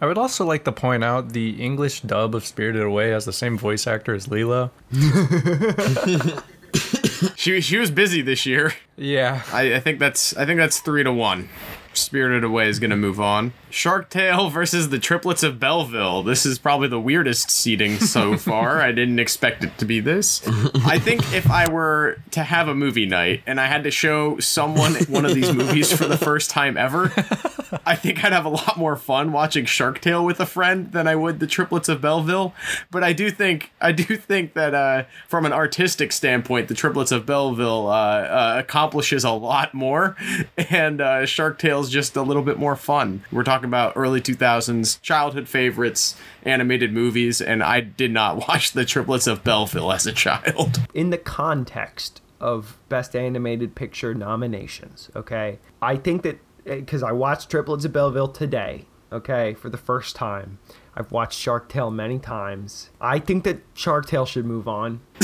I 0.00 0.06
would 0.06 0.18
also 0.18 0.44
like 0.44 0.64
to 0.64 0.72
point 0.72 1.02
out 1.02 1.30
the 1.30 1.60
English 1.62 2.02
dub 2.02 2.34
of 2.34 2.46
Spirited 2.46 2.82
Away 2.82 3.10
has 3.10 3.24
the 3.24 3.32
same 3.32 3.58
voice 3.58 3.86
actor 3.86 4.14
as 4.14 4.28
Lilo. 4.28 4.70
She 7.36 7.60
she 7.60 7.78
was 7.78 7.90
busy 7.90 8.22
this 8.22 8.46
year. 8.46 8.74
Yeah. 8.96 9.42
I, 9.52 9.74
I 9.74 9.80
think 9.80 9.98
that's 9.98 10.36
I 10.36 10.46
think 10.46 10.58
that's 10.58 10.80
three 10.80 11.02
to 11.02 11.12
one. 11.12 11.48
Spirited 11.92 12.44
Away 12.44 12.68
is 12.68 12.78
gonna 12.78 12.96
move 12.96 13.20
on. 13.20 13.52
Shark 13.70 14.10
Tale 14.10 14.50
versus 14.50 14.88
the 14.90 14.98
Triplets 14.98 15.42
of 15.42 15.58
Belleville. 15.58 16.22
This 16.22 16.46
is 16.46 16.58
probably 16.58 16.88
the 16.88 17.00
weirdest 17.00 17.50
seating 17.50 17.98
so 17.98 18.36
far. 18.38 18.80
I 18.80 18.92
didn't 18.92 19.18
expect 19.18 19.64
it 19.64 19.76
to 19.78 19.84
be 19.84 20.00
this. 20.00 20.46
I 20.86 20.98
think 20.98 21.32
if 21.32 21.50
I 21.50 21.70
were 21.70 22.18
to 22.32 22.42
have 22.42 22.68
a 22.68 22.74
movie 22.74 23.06
night 23.06 23.42
and 23.46 23.60
I 23.60 23.66
had 23.66 23.84
to 23.84 23.90
show 23.90 24.38
someone 24.38 24.94
one 25.08 25.24
of 25.24 25.34
these 25.34 25.52
movies 25.52 25.92
for 25.92 26.06
the 26.06 26.18
first 26.18 26.50
time 26.50 26.76
ever, 26.76 27.12
I 27.84 27.94
think 27.96 28.24
I'd 28.24 28.32
have 28.32 28.44
a 28.44 28.50
lot 28.50 28.76
more 28.76 28.96
fun 28.96 29.32
watching 29.32 29.64
Shark 29.64 30.00
Tale 30.00 30.24
with 30.24 30.40
a 30.40 30.46
friend 30.46 30.92
than 30.92 31.06
I 31.06 31.16
would 31.16 31.40
the 31.40 31.46
Triplets 31.46 31.88
of 31.88 32.00
Belleville. 32.00 32.54
But 32.90 33.04
I 33.04 33.12
do 33.12 33.30
think 33.30 33.70
I 33.80 33.92
do 33.92 34.16
think 34.16 34.54
that 34.54 34.74
uh, 34.74 35.04
from 35.26 35.44
an 35.44 35.52
artistic 35.52 36.12
standpoint, 36.12 36.68
the 36.68 36.74
Triplets 36.74 37.12
of 37.12 37.26
Belleville 37.26 37.88
uh, 37.88 37.92
uh, 37.92 38.56
accomplishes 38.58 39.24
a 39.24 39.30
lot 39.30 39.74
more, 39.74 40.16
and 40.56 41.00
uh, 41.00 41.26
Shark 41.26 41.58
Tale's 41.58 41.90
just 41.90 42.16
a 42.16 42.22
little 42.22 42.42
bit 42.42 42.58
more 42.58 42.76
fun. 42.76 43.22
We're 43.32 43.44
talking 43.44 43.57
about 43.64 43.92
early 43.96 44.20
2000s 44.20 45.00
childhood 45.02 45.48
favorites, 45.48 46.16
animated 46.44 46.92
movies, 46.92 47.40
and 47.40 47.62
I 47.62 47.80
did 47.80 48.10
not 48.12 48.36
watch 48.48 48.72
the 48.72 48.84
Triplets 48.84 49.26
of 49.26 49.42
Belleville 49.44 49.92
as 49.92 50.06
a 50.06 50.12
child. 50.12 50.80
in 50.94 51.10
the 51.10 51.18
context 51.18 52.20
of 52.40 52.78
best 52.88 53.16
animated 53.16 53.74
picture 53.74 54.14
nominations 54.14 55.10
okay 55.16 55.58
i 55.82 55.96
think 55.96 56.22
that 56.22 56.38
eh, 56.66 56.76
because 56.76 57.02
i 57.02 57.10
watched 57.10 57.50
triplets 57.50 57.84
of 57.84 57.92
belleville 57.92 58.28
today 58.28 58.84
okay 59.12 59.54
for 59.54 59.68
the 59.70 59.76
first 59.76 60.14
time. 60.14 60.58
I've 60.94 61.10
watched 61.12 61.38
shark 61.38 61.68
tale 61.68 61.90
many 61.90 62.18
times. 62.18 62.90
I 63.00 63.18
think 63.20 63.44
that 63.44 63.58
shark 63.74 64.06
tale 64.06 64.26
should 64.26 64.44
move 64.46 64.66
on 64.68 65.00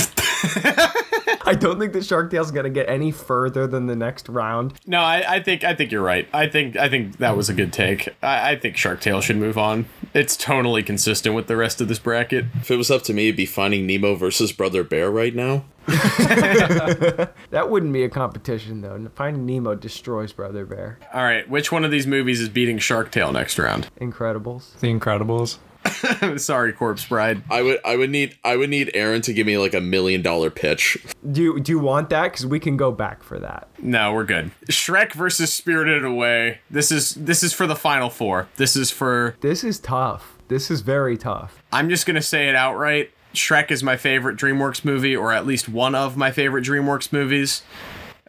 i 1.46 1.54
don't 1.54 1.78
think 1.78 1.92
that 1.92 2.04
shark 2.04 2.30
tale's 2.30 2.50
gonna 2.50 2.70
get 2.70 2.88
any 2.88 3.10
further 3.10 3.66
than 3.66 3.86
the 3.86 3.96
next 3.96 4.28
round 4.28 4.74
No, 4.86 5.00
I, 5.00 5.36
I 5.36 5.42
think 5.42 5.64
I 5.64 5.74
think 5.74 5.92
you're 5.92 6.02
right. 6.02 6.28
I 6.32 6.46
think 6.46 6.76
I 6.76 6.88
think 6.88 7.18
that 7.18 7.36
was 7.36 7.48
a 7.48 7.54
good 7.54 7.72
take. 7.72 8.08
I, 8.22 8.52
I 8.52 8.56
think 8.56 8.76
Shark 8.76 9.00
Tale 9.00 9.20
should 9.20 9.36
move 9.36 9.56
on. 9.58 9.86
It's 10.12 10.36
totally 10.36 10.82
consistent 10.82 11.34
with 11.34 11.46
the 11.46 11.56
rest 11.56 11.80
of 11.80 11.88
this 11.88 11.98
bracket. 11.98 12.46
If 12.56 12.70
it 12.70 12.76
was 12.76 12.90
up 12.90 13.02
to 13.04 13.12
me, 13.14 13.28
it'd 13.28 13.36
be 13.36 13.46
Finding 13.46 13.86
Nemo 13.86 14.14
versus 14.14 14.52
Brother 14.52 14.84
Bear 14.84 15.10
right 15.10 15.34
now. 15.34 15.64
that 15.86 17.66
wouldn't 17.68 17.92
be 17.92 18.04
a 18.04 18.08
competition 18.08 18.80
though 18.80 19.06
finding 19.14 19.44
nemo 19.44 19.74
destroys 19.74 20.32
brother 20.32 20.64
bear 20.64 20.98
All 21.12 21.22
right, 21.22 21.46
which 21.48 21.70
one 21.70 21.84
of 21.84 21.90
these 21.90 22.06
movies 22.06 22.40
is 22.40 22.48
beating 22.48 22.78
Shark 22.78 23.10
Tale 23.10 23.32
next 23.32 23.58
round? 23.58 23.88
incredibles 24.00 24.78
The 24.80 24.88
Incredibles. 24.88 25.58
Sorry, 26.36 26.72
Corpse 26.72 27.04
Bride. 27.06 27.42
I 27.50 27.62
would 27.62 27.78
I 27.84 27.96
would 27.96 28.10
need 28.10 28.36
I 28.44 28.56
would 28.56 28.70
need 28.70 28.90
Aaron 28.94 29.22
to 29.22 29.32
give 29.32 29.46
me 29.46 29.58
like 29.58 29.74
a 29.74 29.80
million 29.80 30.22
dollar 30.22 30.50
pitch. 30.50 30.96
do 31.30 31.42
you, 31.42 31.60
do 31.60 31.72
you 31.72 31.78
want 31.78 32.10
that 32.10 32.24
because 32.24 32.46
we 32.46 32.60
can 32.60 32.76
go 32.76 32.90
back 32.90 33.22
for 33.22 33.38
that 33.38 33.68
No, 33.82 34.12
we're 34.12 34.24
good. 34.24 34.50
Shrek 34.70 35.12
versus 35.12 35.52
Spirited 35.52 36.04
Away. 36.04 36.60
This 36.70 36.90
is 36.90 37.14
this 37.14 37.42
is 37.42 37.52
for 37.52 37.66
the 37.66 37.76
final 37.76 38.10
four. 38.10 38.48
This 38.56 38.76
is 38.76 38.90
for 38.90 39.36
this 39.40 39.64
is 39.64 39.78
tough 39.78 40.38
this 40.48 40.70
is 40.70 40.82
very 40.82 41.16
tough 41.16 41.62
I'm 41.72 41.88
just 41.88 42.06
gonna 42.06 42.22
say 42.22 42.48
it 42.48 42.54
outright. 42.54 43.10
Shrek 43.34 43.70
is 43.70 43.82
my 43.82 43.96
favorite 43.96 44.36
DreamWorks 44.36 44.84
movie, 44.84 45.16
or 45.16 45.32
at 45.32 45.44
least 45.44 45.68
one 45.68 45.94
of 45.96 46.16
my 46.16 46.30
favorite 46.30 46.64
DreamWorks 46.64 47.12
movies. 47.12 47.62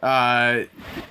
Uh, 0.02 0.64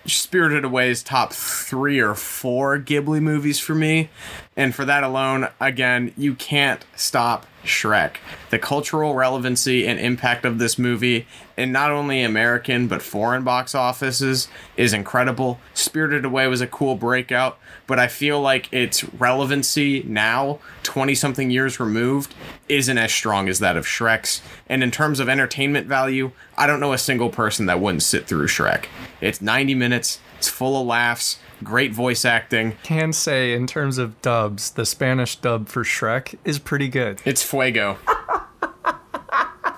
Spirited 0.05 0.63
Away 0.63 0.91
is 0.91 1.01
top 1.01 1.33
three 1.33 1.99
or 1.99 2.13
four 2.13 2.77
Ghibli 2.77 3.21
movies 3.21 3.59
for 3.59 3.73
me, 3.73 4.09
and 4.55 4.75
for 4.75 4.86
that 4.86 5.03
alone, 5.03 5.47
again, 5.59 6.13
you 6.15 6.36
can't 6.36 6.86
stop 6.95 7.47
Shrek. 7.66 8.18
The 8.49 8.59
cultural 8.59 9.13
relevancy 9.13 9.88
and 9.88 9.99
impact 9.99 10.45
of 10.45 10.59
this 10.59 10.80
movie 10.80 11.28
in 11.57 11.72
not 11.72 11.91
only 11.91 12.22
American 12.22 12.88
but 12.88 13.01
foreign 13.01 13.43
box 13.43 13.76
offices 13.76 14.47
is 14.78 14.93
incredible. 14.93 15.59
Spirited 15.74 16.26
Away 16.26 16.47
was 16.47 16.61
a 16.61 16.68
cool 16.68 16.95
breakout, 16.95 17.57
but 17.88 17.99
I 17.99 18.07
feel 18.07 18.39
like 18.41 18.72
its 18.72 19.03
relevancy 19.13 20.03
now, 20.03 20.59
20 20.84 21.16
something 21.16 21.51
years 21.51 21.80
removed, 21.80 22.34
isn't 22.70 22.97
as 22.97 23.11
strong 23.11 23.49
as 23.49 23.59
that 23.59 23.78
of 23.78 23.86
Shrek's. 23.86 24.41
And 24.68 24.84
in 24.84 24.91
terms 24.91 25.20
of 25.20 25.30
entertainment 25.30 25.88
value, 25.88 26.32
I 26.57 26.68
don't 26.68 26.80
know 26.80 26.93
a 26.93 26.97
single 26.97 27.30
person 27.30 27.66
that 27.66 27.80
wouldn't 27.80 28.03
sit 28.03 28.28
through 28.28 28.47
Shrek. 28.47 28.86
It's 29.22 29.41
90 29.41 29.76
minutes, 29.76 30.20
it's 30.38 30.49
full 30.49 30.80
of 30.80 30.88
laughs, 30.88 31.39
great 31.64 31.93
voice 31.93 32.26
acting. 32.26 32.74
Can 32.84 33.14
say 33.14 33.53
in 33.53 33.68
terms 33.68 33.97
of 33.97 34.22
dubs, 34.22 34.72
the 34.72 34.86
Spanish 34.86 35.36
dub 35.36 35.68
for 35.68 35.84
Shrek 35.84 36.38
is 36.43 36.60
pretty 36.60 36.88
good. 36.88 37.22
It's 37.26 37.43
fuego. 37.43 37.97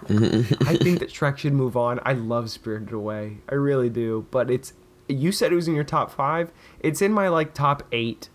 I 0.09 0.77
think 0.81 0.99
that 0.99 1.09
Shrek 1.09 1.37
should 1.37 1.53
move 1.53 1.75
on. 1.75 1.99
I 2.03 2.13
love 2.13 2.49
Spirited 2.49 2.93
Away. 2.93 3.39
I 3.49 3.55
really 3.55 3.89
do. 3.89 4.25
But 4.31 4.49
it's 4.49 4.73
you 5.07 5.31
said 5.31 5.51
it 5.51 5.55
was 5.55 5.67
in 5.67 5.75
your 5.75 5.83
top 5.83 6.11
five. 6.11 6.51
It's 6.79 7.01
in 7.01 7.11
my 7.11 7.27
like 7.27 7.53
top 7.53 7.83
eight. 7.91 8.29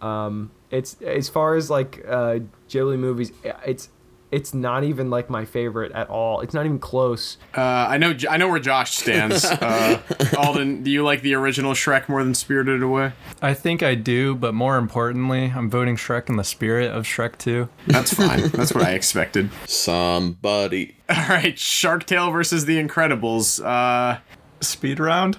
Um, 0.00 0.50
it's 0.70 1.00
as 1.02 1.28
far 1.28 1.54
as 1.54 1.70
like 1.70 2.04
uh, 2.06 2.40
Ghibli 2.68 2.98
movies. 2.98 3.32
It's 3.64 3.90
it's 4.34 4.52
not 4.52 4.82
even 4.84 5.10
like 5.10 5.30
my 5.30 5.44
favorite 5.44 5.92
at 5.92 6.10
all. 6.10 6.40
It's 6.40 6.52
not 6.52 6.66
even 6.66 6.78
close. 6.80 7.38
Uh, 7.56 7.60
I 7.60 7.96
know. 7.98 8.14
I 8.28 8.36
know 8.36 8.48
where 8.48 8.58
Josh 8.60 8.96
stands. 8.96 9.44
Uh, 9.64 9.98
Alden, 10.36 10.82
do 10.82 10.90
you 10.90 11.02
like 11.04 11.22
the 11.22 11.34
original 11.34 11.72
Shrek 11.72 12.08
more 12.08 12.22
than 12.22 12.34
Spirited 12.34 12.82
Away? 12.82 13.12
I 13.40 13.54
think 13.54 13.82
I 13.82 13.94
do, 13.94 14.34
but 14.34 14.52
more 14.52 14.76
importantly, 14.76 15.52
I'm 15.54 15.70
voting 15.70 15.96
Shrek 15.96 16.28
in 16.28 16.36
the 16.36 16.44
spirit 16.44 16.90
of 16.90 17.04
Shrek 17.04 17.38
2. 17.38 17.68
That's 17.86 18.12
fine. 18.12 18.48
That's 18.48 18.74
what 18.74 18.84
I 18.84 18.92
expected. 18.92 19.50
Somebody. 19.66 20.96
All 21.08 21.28
right, 21.28 21.58
Shark 21.58 22.04
Tale 22.04 22.30
versus 22.30 22.66
The 22.66 22.82
Incredibles. 22.82 23.64
Uh, 23.64 24.20
Speed 24.60 25.00
round? 25.00 25.38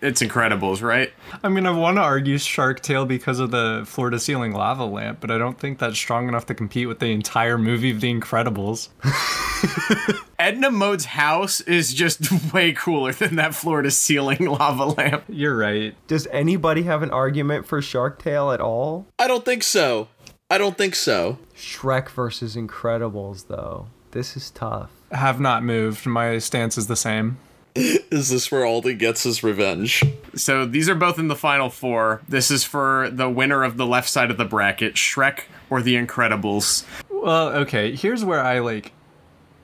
It's 0.00 0.22
Incredibles, 0.22 0.82
right? 0.82 1.12
I 1.42 1.48
mean, 1.48 1.66
I 1.66 1.70
want 1.70 1.96
to 1.96 2.02
argue 2.02 2.38
Shark 2.38 2.80
Tale 2.80 3.06
because 3.06 3.38
of 3.38 3.50
the 3.50 3.84
floor 3.86 4.10
to 4.10 4.18
ceiling 4.18 4.52
lava 4.52 4.84
lamp, 4.84 5.20
but 5.20 5.30
I 5.30 5.38
don't 5.38 5.58
think 5.58 5.78
that's 5.78 5.96
strong 5.96 6.28
enough 6.28 6.46
to 6.46 6.54
compete 6.54 6.88
with 6.88 6.98
the 6.98 7.12
entire 7.12 7.58
movie 7.58 7.90
of 7.90 8.00
The 8.00 8.12
Incredibles. 8.12 8.88
Edna 10.38 10.70
Mode's 10.70 11.06
house 11.06 11.60
is 11.62 11.94
just 11.94 12.52
way 12.52 12.72
cooler 12.72 13.12
than 13.12 13.36
that 13.36 13.54
floor 13.54 13.82
to 13.82 13.90
ceiling 13.90 14.46
lava 14.46 14.84
lamp. 14.84 15.24
You're 15.28 15.56
right. 15.56 15.94
Does 16.06 16.26
anybody 16.28 16.82
have 16.82 17.02
an 17.02 17.10
argument 17.10 17.66
for 17.66 17.80
Shark 17.80 18.22
Tale 18.22 18.52
at 18.52 18.60
all? 18.60 19.06
I 19.18 19.26
don't 19.26 19.44
think 19.44 19.62
so. 19.62 20.08
I 20.50 20.58
don't 20.58 20.78
think 20.78 20.94
so. 20.94 21.38
Shrek 21.56 22.08
versus 22.10 22.54
Incredibles, 22.54 23.48
though. 23.48 23.88
This 24.12 24.36
is 24.36 24.50
tough. 24.50 24.90
Have 25.10 25.40
not 25.40 25.64
moved. 25.64 26.06
My 26.06 26.38
stance 26.38 26.78
is 26.78 26.86
the 26.86 26.96
same. 26.96 27.38
Is 28.10 28.30
this 28.30 28.50
where 28.50 28.64
Alden 28.64 28.96
gets 28.96 29.24
his 29.24 29.42
revenge? 29.42 30.02
So 30.34 30.64
these 30.64 30.88
are 30.88 30.94
both 30.94 31.18
in 31.18 31.28
the 31.28 31.36
final 31.36 31.68
four. 31.68 32.22
This 32.26 32.50
is 32.50 32.64
for 32.64 33.10
the 33.10 33.28
winner 33.28 33.64
of 33.64 33.76
the 33.76 33.86
left 33.86 34.08
side 34.08 34.30
of 34.30 34.38
the 34.38 34.46
bracket 34.46 34.94
Shrek 34.94 35.42
or 35.68 35.82
The 35.82 35.94
Incredibles. 35.94 36.86
Well, 37.10 37.48
okay, 37.48 37.94
here's 37.94 38.24
where 38.24 38.40
I 38.40 38.60
like 38.60 38.92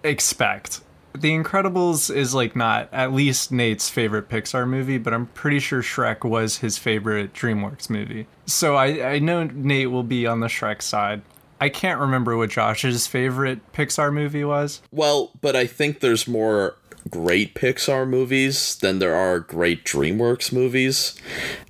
expect. 0.05 0.83
The 1.15 1.31
Incredibles 1.31 2.15
is 2.15 2.35
like 2.35 2.55
not 2.55 2.91
at 2.93 3.15
least 3.15 3.51
Nate's 3.51 3.89
favorite 3.89 4.29
Pixar 4.29 4.69
movie, 4.69 4.99
but 4.99 5.15
I'm 5.15 5.27
pretty 5.29 5.59
sure 5.59 5.83
Shrek 5.83 6.23
was 6.23 6.59
his 6.59 6.77
favorite 6.77 7.33
DreamWorks 7.33 7.89
movie. 7.89 8.27
So 8.45 8.77
I, 8.77 9.13
I 9.13 9.19
know 9.21 9.45
Nate 9.45 9.91
will 9.91 10.03
be 10.03 10.27
on 10.27 10.41
the 10.41 10.49
Shrek 10.49 10.83
side. 10.83 11.23
I 11.63 11.69
can't 11.71 12.01
remember 12.01 12.37
what 12.37 12.51
Josh's 12.51 13.07
favorite 13.07 13.73
Pixar 13.73 14.13
movie 14.13 14.45
was. 14.45 14.83
Well, 14.91 15.31
but 15.41 15.55
I 15.55 15.67
think 15.67 16.01
there's 16.01 16.27
more 16.27 16.75
great 17.11 17.55
Pixar 17.55 18.09
movies 18.09 18.77
than 18.77 18.99
there 18.99 19.15
are 19.15 19.41
great 19.41 19.85
DreamWorks 19.85 20.53
movies. 20.53 21.19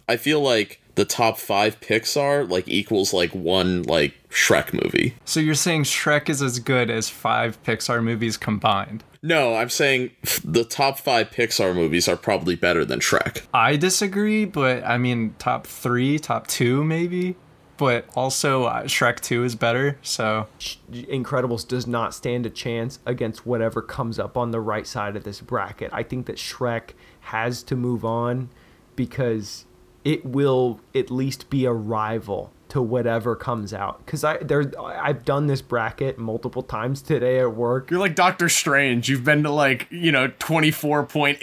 I 0.09 0.17
feel 0.17 0.41
like 0.41 0.81
the 0.95 1.05
top 1.05 1.39
five 1.39 1.81
Pixar 1.81 2.49
like 2.49 2.69
equals 2.69 3.13
like 3.13 3.35
one 3.35 3.83
like 3.85 4.15
Shrek 4.31 4.73
movie. 4.73 5.15
So 5.25 5.41
you're 5.41 5.55
saying 5.55 5.85
Shrek 5.85 6.29
is 6.29 6.43
as 6.43 6.59
good 6.59 6.91
as 6.91 7.09
five 7.09 7.63
Pixar 7.63 8.03
movies 8.03 8.37
combined? 8.37 9.05
No, 9.23 9.55
I'm 9.55 9.69
saying 9.69 10.11
the 10.45 10.65
top 10.65 10.99
five 10.99 11.31
Pixar 11.31 11.75
movies 11.75 12.09
are 12.09 12.17
probably 12.17 12.57
better 12.57 12.85
than 12.85 12.99
Shrek. 12.99 13.43
I 13.55 13.77
disagree, 13.77 14.45
but 14.45 14.85
I 14.85 14.99
mean, 14.99 15.35
top 15.39 15.67
three, 15.67 16.19
top 16.19 16.49
two, 16.49 16.83
maybe. 16.83 17.37
But 17.77 18.07
also, 18.15 18.65
uh, 18.65 18.83
Shrek 18.85 19.21
2 19.21 19.45
is 19.45 19.55
better, 19.55 19.99
so. 20.03 20.47
Incredibles 20.91 21.67
does 21.67 21.87
not 21.87 22.15
stand 22.15 22.47
a 22.47 22.51
chance 22.51 22.99
against 23.07 23.47
whatever 23.47 23.83
comes 23.83 24.19
up 24.19 24.37
on 24.37 24.51
the 24.51 24.61
right 24.61 24.87
side 24.87 25.17
of 25.17 25.25
this 25.25 25.41
bracket. 25.41 25.91
I 25.93 26.03
think 26.03 26.27
that 26.27 26.37
Shrek 26.37 26.91
has 27.21 27.63
to 27.65 27.77
move 27.77 28.05
on 28.05 28.51
because 28.95 29.65
it 30.05 30.25
will 30.25 30.81
at 30.95 31.11
least 31.11 31.49
be 31.51 31.65
a 31.65 31.73
rival 31.73 32.53
to 32.73 32.81
whatever 32.81 33.37
comes 33.37 33.75
out. 33.75 34.03
Because 34.07 34.25
I 34.25 34.39
there 34.39 34.73
I've 34.81 35.27
done 35.27 35.47
this 35.47 35.61
bracket 35.61 36.17
multiple 36.17 36.63
times 36.63 37.03
today 37.03 37.39
at 37.39 37.55
work. 37.55 37.91
You're 37.91 38.01
like 38.01 38.15
Doctor 38.15 38.49
Strange. 38.49 39.11
You've 39.11 39.25
been 39.25 39.43
to 39.43 39.51
like, 39.51 39.89
you 39.91 40.11
know, 40.11 40.29
24.86 40.29 41.37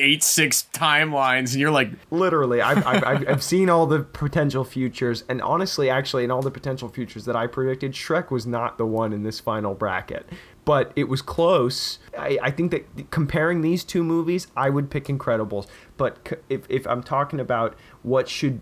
timelines, 0.71 1.51
and 1.51 1.57
you're 1.57 1.69
like, 1.69 1.91
Literally, 2.09 2.63
I've, 2.63 2.77
I've, 2.87 3.03
I've, 3.03 3.29
I've 3.29 3.43
seen 3.43 3.69
all 3.69 3.85
the 3.85 3.99
potential 3.99 4.63
futures, 4.63 5.23
and 5.29 5.39
honestly, 5.43 5.87
actually, 5.87 6.23
in 6.23 6.31
all 6.31 6.41
the 6.41 6.49
potential 6.49 6.89
futures 6.89 7.25
that 7.25 7.35
I 7.35 7.45
predicted, 7.45 7.91
Shrek 7.91 8.31
was 8.31 8.47
not 8.47 8.79
the 8.79 8.87
one 8.87 9.13
in 9.13 9.21
this 9.21 9.39
final 9.39 9.75
bracket. 9.75 10.25
But 10.65 10.91
it 10.95 11.09
was 11.09 11.21
close. 11.21 11.99
I, 12.17 12.39
I 12.41 12.49
think 12.49 12.71
that 12.71 13.11
comparing 13.11 13.61
these 13.61 13.83
two 13.83 14.03
movies, 14.03 14.47
I 14.57 14.71
would 14.71 14.89
pick 14.89 15.05
Incredibles. 15.05 15.67
But 15.95 16.27
c- 16.27 16.35
if, 16.49 16.65
if 16.69 16.87
I'm 16.87 17.03
talking 17.03 17.39
about 17.39 17.75
what 18.01 18.27
should 18.27 18.61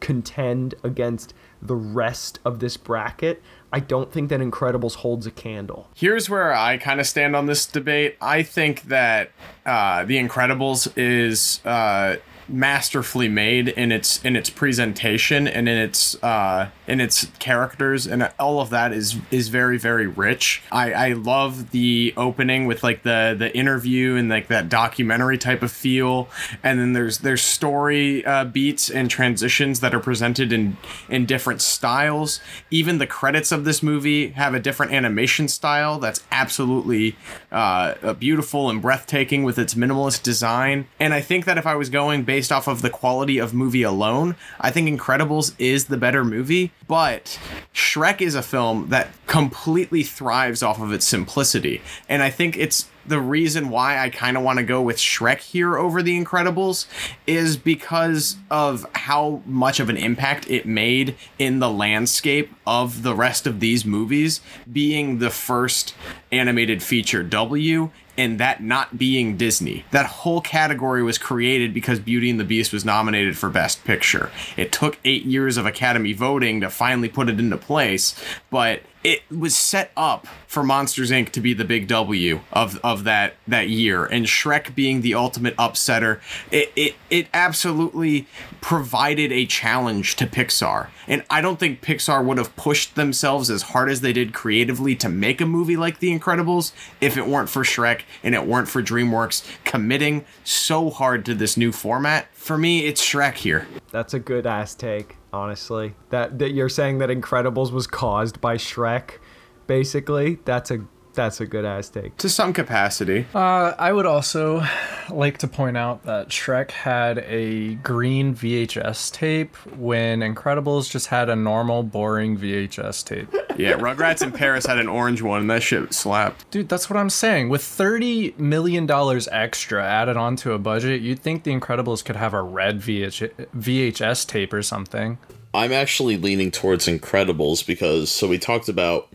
contend 0.00 0.74
against 0.82 1.34
the 1.60 1.74
rest 1.74 2.38
of 2.44 2.60
this 2.60 2.76
bracket, 2.76 3.42
I 3.72 3.80
don't 3.80 4.12
think 4.12 4.30
that 4.30 4.40
Incredibles 4.40 4.96
holds 4.96 5.26
a 5.26 5.30
candle. 5.30 5.88
here's 5.94 6.30
where 6.30 6.54
I 6.54 6.78
kind 6.78 7.00
of 7.00 7.06
stand 7.06 7.36
on 7.36 7.46
this 7.46 7.66
debate. 7.66 8.16
I 8.20 8.42
think 8.42 8.82
that 8.84 9.30
uh, 9.66 10.04
The 10.04 10.16
Incredibles 10.16 10.90
is 10.96 11.60
uh, 11.66 12.16
masterfully 12.48 13.28
made 13.28 13.68
in 13.68 13.92
its 13.92 14.22
in 14.24 14.36
its 14.36 14.50
presentation 14.50 15.46
and 15.46 15.68
in 15.68 15.76
its 15.76 16.22
uh, 16.22 16.70
in 16.86 17.00
its 17.00 17.26
characters 17.38 18.06
and 18.06 18.30
all 18.38 18.60
of 18.60 18.70
that 18.70 18.92
is 18.92 19.16
is 19.30 19.48
very 19.48 19.78
very 19.78 20.06
rich. 20.06 20.62
I, 20.72 20.92
I 20.92 21.12
love 21.12 21.70
the 21.70 22.14
opening 22.16 22.66
with 22.66 22.82
like 22.82 23.02
the 23.02 23.36
the 23.38 23.54
interview 23.56 24.16
and 24.16 24.28
like 24.28 24.48
that 24.48 24.68
documentary 24.68 25.38
type 25.38 25.62
of 25.62 25.70
feel, 25.70 26.28
and 26.62 26.78
then 26.78 26.92
there's 26.92 27.18
there's 27.18 27.42
story 27.42 28.24
uh, 28.24 28.44
beats 28.44 28.90
and 28.90 29.10
transitions 29.10 29.80
that 29.80 29.94
are 29.94 30.00
presented 30.00 30.52
in 30.52 30.76
in 31.08 31.26
different 31.26 31.60
styles. 31.60 32.40
Even 32.70 32.98
the 32.98 33.06
credits 33.06 33.52
of 33.52 33.64
this 33.64 33.82
movie 33.82 34.28
have 34.30 34.54
a 34.54 34.60
different 34.60 34.92
animation 34.92 35.48
style 35.48 35.98
that's 35.98 36.22
absolutely 36.30 37.16
uh, 37.52 38.14
beautiful 38.14 38.70
and 38.70 38.80
breathtaking 38.80 39.44
with 39.44 39.58
its 39.58 39.74
minimalist 39.74 40.22
design. 40.22 40.86
And 40.98 41.14
I 41.14 41.20
think 41.20 41.44
that 41.44 41.58
if 41.58 41.66
I 41.66 41.74
was 41.74 41.90
going 41.90 42.24
based 42.24 42.37
off 42.52 42.68
of 42.68 42.82
the 42.82 42.90
quality 42.90 43.38
of 43.38 43.52
movie 43.52 43.82
alone, 43.82 44.36
I 44.60 44.70
think 44.70 44.88
Incredibles 44.88 45.54
is 45.58 45.86
the 45.86 45.96
better 45.96 46.24
movie. 46.24 46.72
But 46.86 47.38
Shrek 47.74 48.20
is 48.20 48.34
a 48.34 48.42
film 48.42 48.88
that 48.90 49.08
completely 49.26 50.02
thrives 50.02 50.62
off 50.62 50.80
of 50.80 50.92
its 50.92 51.06
simplicity. 51.06 51.82
And 52.08 52.22
I 52.22 52.30
think 52.30 52.56
it's 52.56 52.88
the 53.06 53.20
reason 53.20 53.70
why 53.70 53.98
I 53.98 54.10
kind 54.10 54.36
of 54.36 54.42
want 54.42 54.58
to 54.58 54.64
go 54.64 54.82
with 54.82 54.98
Shrek 54.98 55.40
here 55.40 55.76
over 55.76 56.02
The 56.02 56.22
Incredibles 56.22 56.86
is 57.26 57.56
because 57.56 58.36
of 58.50 58.86
how 58.94 59.42
much 59.46 59.80
of 59.80 59.88
an 59.88 59.96
impact 59.96 60.48
it 60.50 60.66
made 60.66 61.16
in 61.38 61.58
the 61.58 61.70
landscape 61.70 62.52
of 62.66 63.02
the 63.02 63.14
rest 63.14 63.46
of 63.46 63.60
these 63.60 63.84
movies, 63.84 64.40
being 64.70 65.18
the 65.18 65.30
first 65.30 65.94
animated 66.30 66.82
feature 66.82 67.22
W 67.22 67.90
and 68.18 68.40
that 68.40 68.62
not 68.62 68.98
being 68.98 69.36
Disney. 69.36 69.84
That 69.92 70.06
whole 70.06 70.40
category 70.40 71.04
was 71.04 71.16
created 71.16 71.72
because 71.72 72.00
Beauty 72.00 72.28
and 72.28 72.38
the 72.38 72.44
Beast 72.44 72.72
was 72.72 72.84
nominated 72.84 73.38
for 73.38 73.48
Best 73.48 73.84
Picture. 73.84 74.30
It 74.56 74.72
took 74.72 74.98
eight 75.04 75.24
years 75.24 75.56
of 75.56 75.64
Academy 75.64 76.12
voting 76.12 76.60
to 76.60 76.68
finally 76.68 77.08
put 77.08 77.28
it 77.28 77.38
into 77.38 77.56
place, 77.56 78.20
but 78.50 78.82
it 79.08 79.22
was 79.30 79.56
set 79.56 79.90
up 79.96 80.26
for 80.46 80.62
Monsters 80.62 81.10
Inc. 81.10 81.30
to 81.30 81.40
be 81.40 81.54
the 81.54 81.64
big 81.64 81.88
W 81.88 82.40
of, 82.52 82.78
of 82.84 83.04
that 83.04 83.36
that 83.46 83.70
year, 83.70 84.04
and 84.04 84.26
Shrek 84.26 84.74
being 84.74 85.00
the 85.00 85.14
ultimate 85.14 85.56
upsetter. 85.56 86.20
It, 86.50 86.70
it 86.76 86.94
it 87.08 87.28
absolutely 87.32 88.26
provided 88.60 89.32
a 89.32 89.46
challenge 89.46 90.16
to 90.16 90.26
Pixar, 90.26 90.88
and 91.06 91.24
I 91.30 91.40
don't 91.40 91.58
think 91.58 91.80
Pixar 91.80 92.22
would 92.22 92.36
have 92.36 92.54
pushed 92.54 92.96
themselves 92.96 93.48
as 93.48 93.62
hard 93.62 93.88
as 93.88 94.02
they 94.02 94.12
did 94.12 94.34
creatively 94.34 94.94
to 94.96 95.08
make 95.08 95.40
a 95.40 95.46
movie 95.46 95.76
like 95.78 96.00
The 96.00 96.16
Incredibles 96.16 96.72
if 97.00 97.16
it 97.16 97.26
weren't 97.26 97.48
for 97.48 97.62
Shrek 97.62 98.02
and 98.22 98.34
it 98.34 98.46
weren't 98.46 98.68
for 98.68 98.82
DreamWorks 98.82 99.42
committing 99.64 100.26
so 100.44 100.90
hard 100.90 101.24
to 101.24 101.34
this 101.34 101.56
new 101.56 101.72
format. 101.72 102.28
For 102.34 102.58
me, 102.58 102.84
it's 102.84 103.02
Shrek 103.02 103.36
here. 103.36 103.66
That's 103.90 104.12
a 104.12 104.18
good 104.18 104.46
ass 104.46 104.74
take, 104.74 105.16
honestly. 105.32 105.94
That 106.10 106.38
that 106.38 106.50
you're 106.50 106.68
saying 106.68 106.98
that 106.98 107.10
Incredibles 107.10 107.72
was 107.72 107.86
caused 107.86 108.40
by 108.40 108.56
Shrek, 108.56 109.18
basically. 109.66 110.38
That's 110.44 110.70
a 110.70 110.86
that's 111.18 111.40
a 111.40 111.46
good 111.46 111.64
ass 111.64 111.88
take. 111.88 112.16
To 112.18 112.28
some 112.28 112.52
capacity. 112.52 113.26
Uh, 113.34 113.74
I 113.76 113.92
would 113.92 114.06
also 114.06 114.62
like 115.10 115.38
to 115.38 115.48
point 115.48 115.76
out 115.76 116.04
that 116.04 116.28
Shrek 116.28 116.70
had 116.70 117.18
a 117.18 117.74
green 117.76 118.36
VHS 118.36 119.10
tape 119.10 119.56
when 119.76 120.20
Incredibles 120.20 120.88
just 120.88 121.08
had 121.08 121.28
a 121.28 121.34
normal, 121.34 121.82
boring 121.82 122.38
VHS 122.38 123.04
tape. 123.04 123.34
Yeah, 123.58 123.72
Rugrats 123.72 124.22
in 124.22 124.30
Paris 124.30 124.66
had 124.66 124.78
an 124.78 124.86
orange 124.86 125.20
one, 125.20 125.40
and 125.40 125.50
that 125.50 125.64
shit 125.64 125.92
slapped. 125.92 126.48
Dude, 126.52 126.68
that's 126.68 126.88
what 126.88 126.96
I'm 126.96 127.10
saying. 127.10 127.48
With 127.48 127.62
$30 127.62 128.38
million 128.38 128.88
extra 129.32 129.84
added 129.84 130.16
onto 130.16 130.52
a 130.52 130.60
budget, 130.60 131.00
you'd 131.00 131.18
think 131.18 131.42
The 131.42 131.50
Incredibles 131.50 132.04
could 132.04 132.14
have 132.14 132.34
a 132.34 132.40
red 132.40 132.78
VH- 132.78 133.48
VHS 133.56 134.28
tape 134.28 134.52
or 134.52 134.62
something. 134.62 135.18
I'm 135.52 135.72
actually 135.72 136.16
leaning 136.16 136.52
towards 136.52 136.86
Incredibles 136.86 137.66
because 137.66 138.12
so 138.12 138.28
we 138.28 138.38
talked 138.38 138.68
about 138.68 139.08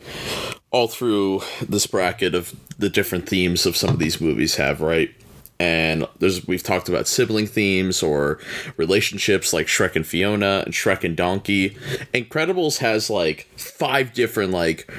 all 0.73 0.87
through 0.87 1.41
this 1.69 1.87
bracket 1.87 2.35
of 2.35 2.53
the 2.77 2.89
different 2.89 3.29
themes 3.29 3.65
of 3.65 3.77
some 3.77 3.91
of 3.91 3.99
these 3.99 4.19
movies 4.19 4.55
have, 4.55 4.81
right? 4.81 5.13
And 5.59 6.07
there's 6.19 6.45
we've 6.47 6.63
talked 6.63 6.89
about 6.89 7.07
sibling 7.07 7.45
themes 7.45 8.03
or 8.03 8.39
relationships 8.75 9.53
like 9.53 9.67
Shrek 9.67 9.95
and 9.95 10.05
Fiona 10.05 10.63
and 10.65 10.73
Shrek 10.73 11.03
and 11.03 11.15
Donkey. 11.15 11.77
Incredibles 12.13 12.79
has 12.79 13.09
like 13.09 13.47
five 13.55 14.13
different 14.13 14.51
like 14.51 14.91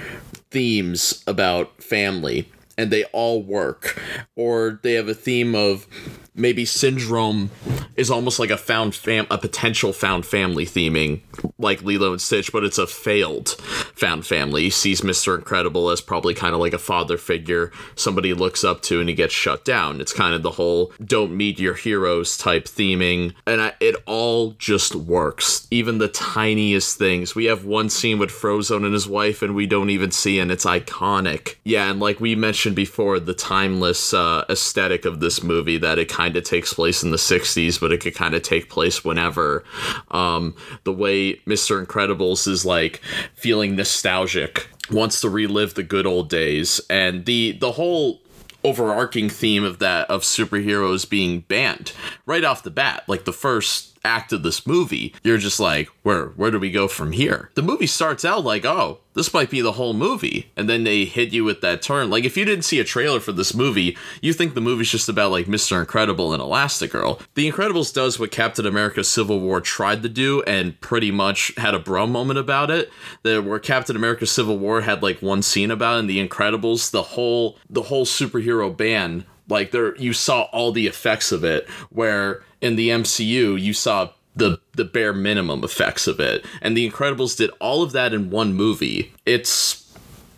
themes 0.50 1.22
about 1.26 1.82
family 1.82 2.48
and 2.78 2.90
they 2.90 3.04
all 3.06 3.42
work. 3.42 4.00
Or 4.36 4.78
they 4.82 4.94
have 4.94 5.08
a 5.08 5.14
theme 5.14 5.56
of 5.56 5.86
maybe 6.34 6.64
syndrome 6.64 7.50
is 7.96 8.10
almost 8.10 8.38
like 8.38 8.50
a 8.50 8.56
found 8.56 8.94
fam 8.94 9.26
a 9.30 9.38
potential 9.38 9.92
found 9.92 10.26
family 10.26 10.66
theming 10.66 11.20
like 11.58 11.82
Lilo 11.82 12.12
and 12.12 12.20
Stitch, 12.20 12.52
but 12.52 12.64
it's 12.64 12.78
a 12.78 12.86
failed 12.86 13.50
found 13.94 14.26
family. 14.26 14.64
He 14.64 14.70
sees 14.70 15.02
Mr. 15.02 15.36
Incredible 15.36 15.90
as 15.90 16.00
probably 16.00 16.34
kind 16.34 16.54
of 16.54 16.60
like 16.60 16.72
a 16.72 16.78
father 16.78 17.16
figure, 17.16 17.70
somebody 17.94 18.34
looks 18.34 18.64
up 18.64 18.82
to 18.82 19.00
and 19.00 19.08
he 19.08 19.14
gets 19.14 19.32
shut 19.32 19.64
down. 19.64 20.00
It's 20.00 20.12
kind 20.12 20.34
of 20.34 20.42
the 20.42 20.52
whole 20.52 20.92
don't 21.04 21.36
meet 21.36 21.60
your 21.60 21.74
heroes 21.74 22.36
type 22.36 22.64
theming 22.64 23.34
and 23.46 23.60
I, 23.60 23.72
it 23.80 23.96
all 24.06 24.52
just 24.52 24.94
works. 24.94 25.68
Even 25.70 25.98
the 25.98 26.08
tiniest 26.08 26.98
things. 26.98 27.34
We 27.34 27.44
have 27.46 27.64
one 27.64 27.88
scene 27.88 28.18
with 28.18 28.30
Frozone 28.30 28.84
and 28.84 28.94
his 28.94 29.08
wife 29.08 29.42
and 29.42 29.54
we 29.54 29.66
don't 29.66 29.90
even 29.90 30.10
see 30.10 30.38
and 30.40 30.50
it's 30.50 30.64
iconic. 30.64 31.56
Yeah, 31.64 31.90
and 31.90 32.00
like 32.00 32.20
we 32.20 32.34
mentioned 32.34 32.76
before, 32.76 33.20
the 33.20 33.34
timeless 33.34 34.12
uh, 34.12 34.44
aesthetic 34.48 35.04
of 35.04 35.20
this 35.20 35.42
movie 35.42 35.78
that 35.78 35.98
it 35.98 36.08
kind 36.08 36.23
of 36.36 36.44
takes 36.44 36.72
place 36.72 37.02
in 37.02 37.10
the 37.10 37.16
60s, 37.16 37.80
but 37.80 37.92
it 37.92 38.00
could 38.00 38.14
kind 38.14 38.34
of 38.34 38.42
take 38.42 38.68
place 38.68 39.04
whenever. 39.04 39.64
Um, 40.10 40.54
the 40.84 40.92
way 40.92 41.36
Mr. 41.46 41.84
Incredibles 41.84 42.48
is 42.48 42.64
like 42.64 43.00
feeling 43.34 43.76
nostalgic, 43.76 44.68
wants 44.90 45.20
to 45.20 45.28
relive 45.28 45.74
the 45.74 45.82
good 45.82 46.06
old 46.06 46.28
days, 46.28 46.80
and 46.90 47.24
the 47.24 47.52
the 47.52 47.72
whole 47.72 48.20
overarching 48.62 49.28
theme 49.28 49.62
of 49.62 49.78
that 49.78 50.10
of 50.10 50.22
superheroes 50.22 51.08
being 51.08 51.40
banned 51.40 51.92
right 52.26 52.44
off 52.44 52.62
the 52.62 52.70
bat, 52.70 53.04
like 53.06 53.24
the 53.24 53.32
first 53.32 53.93
act 54.04 54.32
of 54.32 54.42
this 54.42 54.66
movie, 54.66 55.14
you're 55.22 55.38
just 55.38 55.58
like, 55.58 55.88
where 56.02 56.26
where 56.26 56.50
do 56.50 56.58
we 56.58 56.70
go 56.70 56.88
from 56.88 57.12
here? 57.12 57.50
The 57.54 57.62
movie 57.62 57.86
starts 57.86 58.24
out 58.24 58.44
like, 58.44 58.64
oh, 58.64 59.00
this 59.14 59.32
might 59.32 59.50
be 59.50 59.60
the 59.60 59.72
whole 59.72 59.94
movie, 59.94 60.50
and 60.56 60.68
then 60.68 60.84
they 60.84 61.04
hit 61.04 61.32
you 61.32 61.44
with 61.44 61.60
that 61.60 61.82
turn. 61.82 62.10
Like 62.10 62.24
if 62.24 62.36
you 62.36 62.44
didn't 62.44 62.64
see 62.64 62.80
a 62.80 62.84
trailer 62.84 63.20
for 63.20 63.32
this 63.32 63.54
movie, 63.54 63.96
you 64.20 64.32
think 64.32 64.54
the 64.54 64.60
movie's 64.60 64.90
just 64.90 65.08
about 65.08 65.30
like 65.30 65.46
Mr. 65.46 65.78
Incredible 65.78 66.32
and 66.32 66.42
Elastigirl. 66.42 67.20
The 67.34 67.50
Incredibles 67.50 67.94
does 67.94 68.18
what 68.18 68.30
Captain 68.30 68.66
America: 68.66 69.02
Civil 69.04 69.40
War 69.40 69.60
tried 69.60 70.02
to 70.02 70.08
do, 70.08 70.42
and 70.42 70.80
pretty 70.80 71.10
much 71.10 71.52
had 71.56 71.74
a 71.74 71.78
bro 71.78 72.06
moment 72.06 72.38
about 72.38 72.70
it. 72.70 72.90
That 73.22 73.44
where 73.44 73.58
Captain 73.58 73.96
America: 73.96 74.26
Civil 74.26 74.58
War 74.58 74.82
had 74.82 75.02
like 75.02 75.22
one 75.22 75.42
scene 75.42 75.70
about, 75.70 75.96
it, 75.96 76.00
and 76.00 76.10
the 76.10 76.26
Incredibles, 76.26 76.90
the 76.90 77.02
whole 77.02 77.56
the 77.70 77.82
whole 77.82 78.04
superhero 78.04 78.76
ban 78.76 79.24
like 79.48 79.70
there 79.70 79.96
you 79.96 80.12
saw 80.12 80.42
all 80.52 80.72
the 80.72 80.86
effects 80.86 81.32
of 81.32 81.44
it 81.44 81.68
where 81.90 82.42
in 82.60 82.76
the 82.76 82.88
MCU 82.88 83.60
you 83.60 83.72
saw 83.72 84.10
the 84.36 84.58
the 84.72 84.84
bare 84.84 85.12
minimum 85.12 85.62
effects 85.62 86.06
of 86.06 86.18
it 86.20 86.44
and 86.60 86.76
the 86.76 86.88
Incredibles 86.88 87.36
did 87.36 87.50
all 87.60 87.82
of 87.82 87.92
that 87.92 88.12
in 88.12 88.30
one 88.30 88.54
movie. 88.54 89.12
It's 89.26 89.84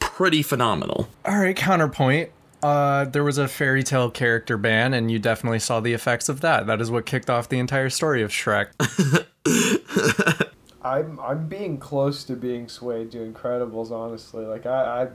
pretty 0.01 0.43
phenomenal. 0.43 1.09
All 1.25 1.39
right, 1.39 1.57
counterpoint. 1.57 2.31
Uh, 2.63 3.05
there 3.05 3.23
was 3.23 3.39
a 3.39 3.47
fairy 3.47 3.83
tale 3.83 4.11
character 4.11 4.57
ban, 4.57 4.95
and 4.95 5.11
you 5.11 5.19
definitely 5.19 5.59
saw 5.59 5.79
the 5.79 5.93
effects 5.93 6.29
of 6.29 6.41
that. 6.41 6.67
That 6.67 6.81
is 6.81 6.91
what 6.91 7.07
kicked 7.07 7.29
off 7.29 7.49
the 7.49 7.59
entire 7.59 7.91
story 7.91 8.23
of 8.23 8.31
Shrek. 8.31 8.69
I'm 10.83 11.21
I'm 11.21 11.49
being 11.49 11.79
close 11.79 12.25
to 12.25 12.35
being 12.35 12.69
swayed 12.69 13.13
to 13.13 13.19
Incredibles, 13.19 13.91
honestly. 13.91 14.45
Like 14.47 14.67
I 14.67 15.09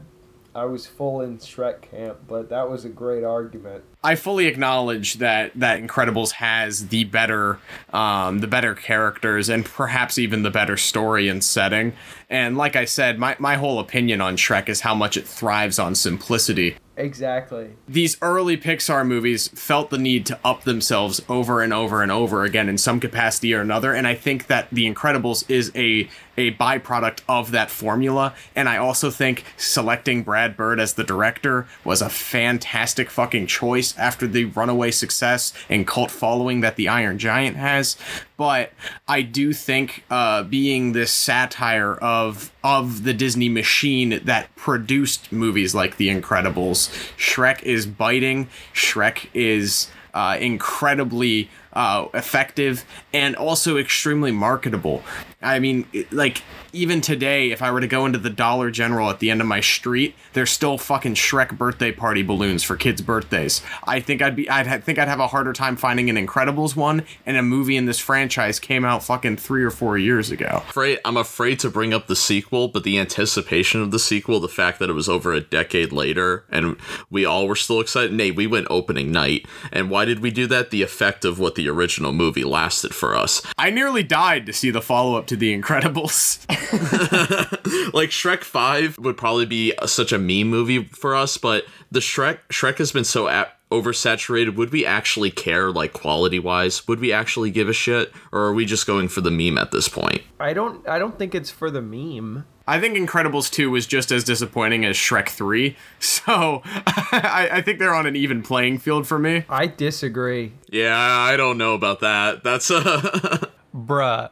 I, 0.53 0.65
was 0.65 0.87
full 0.87 1.21
in 1.21 1.37
Shrek 1.37 1.81
camp, 1.81 2.19
but 2.27 2.49
that 2.49 2.69
was 2.69 2.85
a 2.85 2.89
great 2.89 3.23
argument. 3.23 3.83
I 4.03 4.15
fully 4.15 4.47
acknowledge 4.47 5.15
that 5.15 5.51
that 5.55 5.81
Incredibles 5.81 6.31
has 6.33 6.87
the 6.87 7.03
better, 7.03 7.59
um, 7.93 8.39
the 8.39 8.47
better 8.47 8.73
characters 8.73 9.49
and 9.49 9.65
perhaps 9.65 10.17
even 10.17 10.43
the 10.43 10.51
better 10.51 10.77
story 10.77 11.27
and 11.27 11.43
setting. 11.43 11.93
And 12.29 12.57
like 12.57 12.75
I 12.75 12.85
said, 12.85 13.19
my, 13.19 13.35
my 13.39 13.55
whole 13.55 13.79
opinion 13.79 14.21
on 14.21 14.37
Shrek 14.37 14.69
is 14.69 14.81
how 14.81 14.95
much 14.95 15.17
it 15.17 15.27
thrives 15.27 15.77
on 15.79 15.95
simplicity. 15.95 16.77
Exactly. 16.97 17.71
These 17.87 18.17
early 18.21 18.57
Pixar 18.57 19.07
movies 19.07 19.47
felt 19.47 19.89
the 19.89 19.97
need 19.97 20.25
to 20.27 20.39
up 20.45 20.63
themselves 20.63 21.21
over 21.27 21.61
and 21.61 21.73
over 21.73 22.03
and 22.03 22.11
over 22.11 22.43
again 22.43 22.69
in 22.69 22.77
some 22.77 22.99
capacity 22.99 23.53
or 23.53 23.61
another, 23.61 23.93
and 23.93 24.05
I 24.05 24.13
think 24.13 24.47
that 24.47 24.67
The 24.71 24.91
Incredibles 24.91 25.49
is 25.49 25.71
a 25.73 26.07
a 26.37 26.51
byproduct 26.53 27.21
of 27.27 27.51
that 27.51 27.69
formula. 27.69 28.33
And 28.55 28.69
I 28.69 28.77
also 28.77 29.09
think 29.09 29.45
selecting 29.57 30.23
Brad 30.23 30.55
Bird 30.55 30.79
as 30.79 30.93
the 30.93 31.03
director 31.03 31.67
was 31.83 32.01
a 32.01 32.09
fantastic 32.09 33.09
fucking 33.09 33.47
choice 33.47 33.97
after 33.97 34.27
the 34.27 34.45
runaway 34.45 34.91
success 34.91 35.53
and 35.69 35.87
cult 35.87 36.11
following 36.11 36.61
that 36.61 36.75
The 36.75 36.87
Iron 36.87 37.17
Giant 37.17 37.57
has. 37.57 37.97
But 38.37 38.71
I 39.07 39.21
do 39.21 39.53
think 39.53 40.03
uh, 40.09 40.43
being 40.43 40.93
this 40.93 41.11
satire 41.11 41.93
of 41.95 42.51
of 42.63 43.03
the 43.03 43.13
Disney 43.13 43.49
machine 43.49 44.19
that 44.23 44.55
produced 44.55 45.31
movies 45.31 45.75
like 45.75 45.97
The 45.97 46.09
Incredibles, 46.09 46.89
Shrek 47.17 47.61
is 47.63 47.85
biting. 47.85 48.47
Shrek 48.73 49.27
is 49.33 49.89
uh, 50.13 50.37
incredibly 50.39 51.49
uh, 51.73 52.07
effective 52.13 52.85
and 53.13 53.35
also 53.35 53.77
extremely 53.77 54.31
marketable. 54.31 55.03
I 55.41 55.59
mean, 55.59 55.87
like 56.11 56.43
even 56.73 57.01
today, 57.01 57.51
if 57.51 57.61
I 57.61 57.71
were 57.71 57.81
to 57.81 57.87
go 57.87 58.05
into 58.05 58.19
the 58.19 58.29
Dollar 58.29 58.69
General 58.71 59.09
at 59.09 59.19
the 59.19 59.31
end 59.31 59.41
of 59.41 59.47
my 59.47 59.59
street, 59.59 60.15
there's 60.33 60.51
still 60.51 60.77
fucking 60.77 61.15
Shrek 61.15 61.57
birthday 61.57 61.91
party 61.91 62.21
balloons 62.21 62.63
for 62.63 62.75
kids' 62.75 63.01
birthdays. 63.01 63.61
I 63.83 63.99
think 63.99 64.21
I'd 64.21 64.35
be, 64.35 64.49
I'd 64.49 64.67
ha- 64.67 64.77
think 64.77 64.99
I'd 64.99 65.07
have 65.07 65.19
a 65.19 65.27
harder 65.27 65.51
time 65.53 65.75
finding 65.75 66.09
an 66.09 66.15
Incredibles 66.15 66.75
one, 66.75 67.03
and 67.25 67.37
a 67.37 67.41
movie 67.41 67.75
in 67.75 67.85
this 67.85 67.99
franchise 67.99 68.59
came 68.59 68.85
out 68.85 69.03
fucking 69.03 69.37
three 69.37 69.63
or 69.63 69.71
four 69.71 69.97
years 69.97 70.31
ago. 70.31 70.63
Afraid, 70.69 70.99
I'm 71.03 71.17
afraid 71.17 71.59
to 71.59 71.69
bring 71.69 71.93
up 71.93 72.07
the 72.07 72.15
sequel, 72.15 72.67
but 72.67 72.83
the 72.83 72.99
anticipation 72.99 73.81
of 73.81 73.91
the 73.91 73.99
sequel, 73.99 74.39
the 74.39 74.47
fact 74.47 74.79
that 74.79 74.89
it 74.89 74.93
was 74.93 75.09
over 75.09 75.33
a 75.33 75.41
decade 75.41 75.91
later, 75.91 76.45
and 76.51 76.77
we 77.09 77.25
all 77.25 77.47
were 77.47 77.55
still 77.55 77.79
excited. 77.81 78.13
Nate, 78.13 78.35
we 78.35 78.47
went 78.47 78.67
opening 78.69 79.11
night, 79.11 79.45
and 79.71 79.89
why 79.89 80.05
did 80.05 80.19
we 80.19 80.29
do 80.29 80.45
that? 80.47 80.69
The 80.69 80.83
effect 80.83 81.25
of 81.25 81.39
what 81.39 81.55
the 81.55 81.60
original 81.69 82.11
movie 82.11 82.43
lasted 82.43 82.93
for 82.93 83.15
us. 83.15 83.41
I 83.57 83.69
nearly 83.69 84.03
died 84.03 84.45
to 84.45 84.53
see 84.53 84.71
the 84.71 84.81
follow 84.81 85.15
up 85.15 85.27
to 85.27 85.35
The 85.35 85.57
Incredibles. 85.57 86.45
like 87.93 88.09
Shrek 88.09 88.43
5 88.43 88.97
would 88.99 89.17
probably 89.17 89.45
be 89.45 89.73
such 89.85 90.11
a 90.11 90.17
meme 90.17 90.49
movie 90.49 90.83
for 90.85 91.15
us, 91.15 91.37
but 91.37 91.65
the 91.91 91.99
Shrek 91.99 92.39
Shrek 92.49 92.77
has 92.77 92.91
been 92.91 93.03
so 93.03 93.27
a- 93.27 93.51
oversaturated. 93.71 94.55
Would 94.55 94.71
we 94.71 94.85
actually 94.85 95.31
care 95.31 95.71
like 95.71 95.93
quality 95.93 96.39
wise? 96.39 96.87
Would 96.87 96.99
we 96.99 97.11
actually 97.11 97.51
give 97.51 97.69
a 97.69 97.73
shit 97.73 98.11
or 98.31 98.41
are 98.41 98.53
we 98.53 98.65
just 98.65 98.85
going 98.85 99.07
for 99.07 99.21
the 99.21 99.31
meme 99.31 99.57
at 99.57 99.71
this 99.71 99.87
point? 99.87 100.21
I 100.39 100.53
don't 100.53 100.87
I 100.87 100.99
don't 100.99 101.17
think 101.17 101.33
it's 101.33 101.49
for 101.49 101.71
the 101.71 101.81
meme. 101.81 102.45
I 102.71 102.79
think 102.79 102.95
Incredibles 102.95 103.51
2 103.51 103.69
was 103.69 103.85
just 103.85 104.13
as 104.13 104.23
disappointing 104.23 104.85
as 104.85 104.95
Shrek 104.95 105.27
3, 105.27 105.75
so 105.99 106.61
I, 106.65 107.49
I 107.51 107.61
think 107.61 107.79
they're 107.79 107.93
on 107.93 108.05
an 108.05 108.15
even 108.15 108.41
playing 108.41 108.77
field 108.77 109.05
for 109.05 109.19
me. 109.19 109.43
I 109.49 109.67
disagree. 109.67 110.53
Yeah, 110.69 110.97
I 110.97 111.35
don't 111.35 111.57
know 111.57 111.73
about 111.73 111.99
that. 111.99 112.45
That's 112.45 112.71
uh 112.71 113.47
Bruh, 113.75 114.29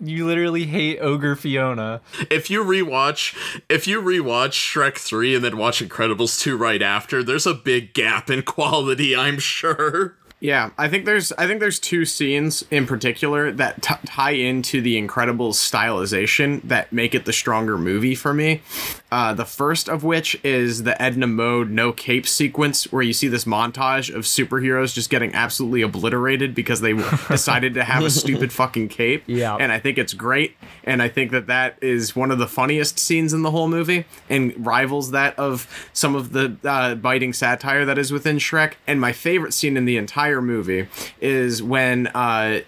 you 0.00 0.24
literally 0.24 0.66
hate 0.66 1.00
Ogre 1.00 1.34
Fiona. 1.34 2.00
if 2.30 2.48
you 2.48 2.62
rewatch 2.62 3.34
if 3.68 3.88
you 3.88 4.00
rewatch 4.00 4.52
Shrek 4.52 4.96
3 4.96 5.34
and 5.34 5.44
then 5.44 5.56
watch 5.56 5.82
Incredibles 5.82 6.40
2 6.40 6.56
right 6.56 6.80
after, 6.80 7.24
there's 7.24 7.44
a 7.46 7.54
big 7.54 7.92
gap 7.92 8.30
in 8.30 8.42
quality, 8.42 9.16
I'm 9.16 9.40
sure. 9.40 10.16
Yeah, 10.40 10.70
I 10.76 10.88
think 10.88 11.06
there's 11.06 11.32
I 11.32 11.46
think 11.46 11.60
there's 11.60 11.78
two 11.78 12.04
scenes 12.04 12.64
in 12.70 12.86
particular 12.86 13.50
that 13.52 13.82
t- 13.82 13.94
tie 14.04 14.32
into 14.32 14.82
the 14.82 15.00
Incredibles 15.00 15.54
stylization 15.54 16.60
that 16.64 16.92
make 16.92 17.14
it 17.14 17.24
the 17.24 17.32
stronger 17.32 17.78
movie 17.78 18.14
for 18.14 18.34
me. 18.34 18.60
Uh, 19.10 19.32
the 19.32 19.44
first 19.44 19.88
of 19.88 20.02
which 20.02 20.36
is 20.44 20.82
the 20.82 21.00
Edna 21.00 21.26
Mode 21.28 21.70
no 21.70 21.92
cape 21.92 22.26
sequence, 22.26 22.92
where 22.92 23.02
you 23.02 23.12
see 23.12 23.28
this 23.28 23.44
montage 23.44 24.12
of 24.14 24.24
superheroes 24.24 24.92
just 24.92 25.08
getting 25.08 25.32
absolutely 25.34 25.82
obliterated 25.82 26.54
because 26.54 26.80
they 26.80 26.92
decided 27.28 27.74
to 27.74 27.84
have 27.84 28.02
a 28.02 28.10
stupid 28.10 28.52
fucking 28.52 28.88
cape. 28.88 29.22
Yeah. 29.26 29.54
and 29.54 29.70
I 29.70 29.78
think 29.78 29.98
it's 29.98 30.14
great, 30.14 30.56
and 30.82 31.00
I 31.00 31.08
think 31.08 31.30
that 31.30 31.46
that 31.46 31.78
is 31.80 32.16
one 32.16 32.30
of 32.30 32.38
the 32.38 32.48
funniest 32.48 32.98
scenes 32.98 33.32
in 33.32 33.42
the 33.42 33.52
whole 33.52 33.68
movie, 33.68 34.04
and 34.28 34.52
rivals 34.66 35.12
that 35.12 35.38
of 35.38 35.68
some 35.92 36.14
of 36.16 36.32
the 36.32 36.56
uh, 36.64 36.96
biting 36.96 37.32
satire 37.32 37.84
that 37.84 37.96
is 37.98 38.12
within 38.12 38.38
Shrek. 38.38 38.74
And 38.86 39.00
my 39.00 39.12
favorite 39.12 39.54
scene 39.54 39.76
in 39.76 39.84
the 39.84 39.96
entire 39.96 40.23
movie 40.32 40.88
is 41.20 41.62
when. 41.62 42.08
Uh, 42.08 42.60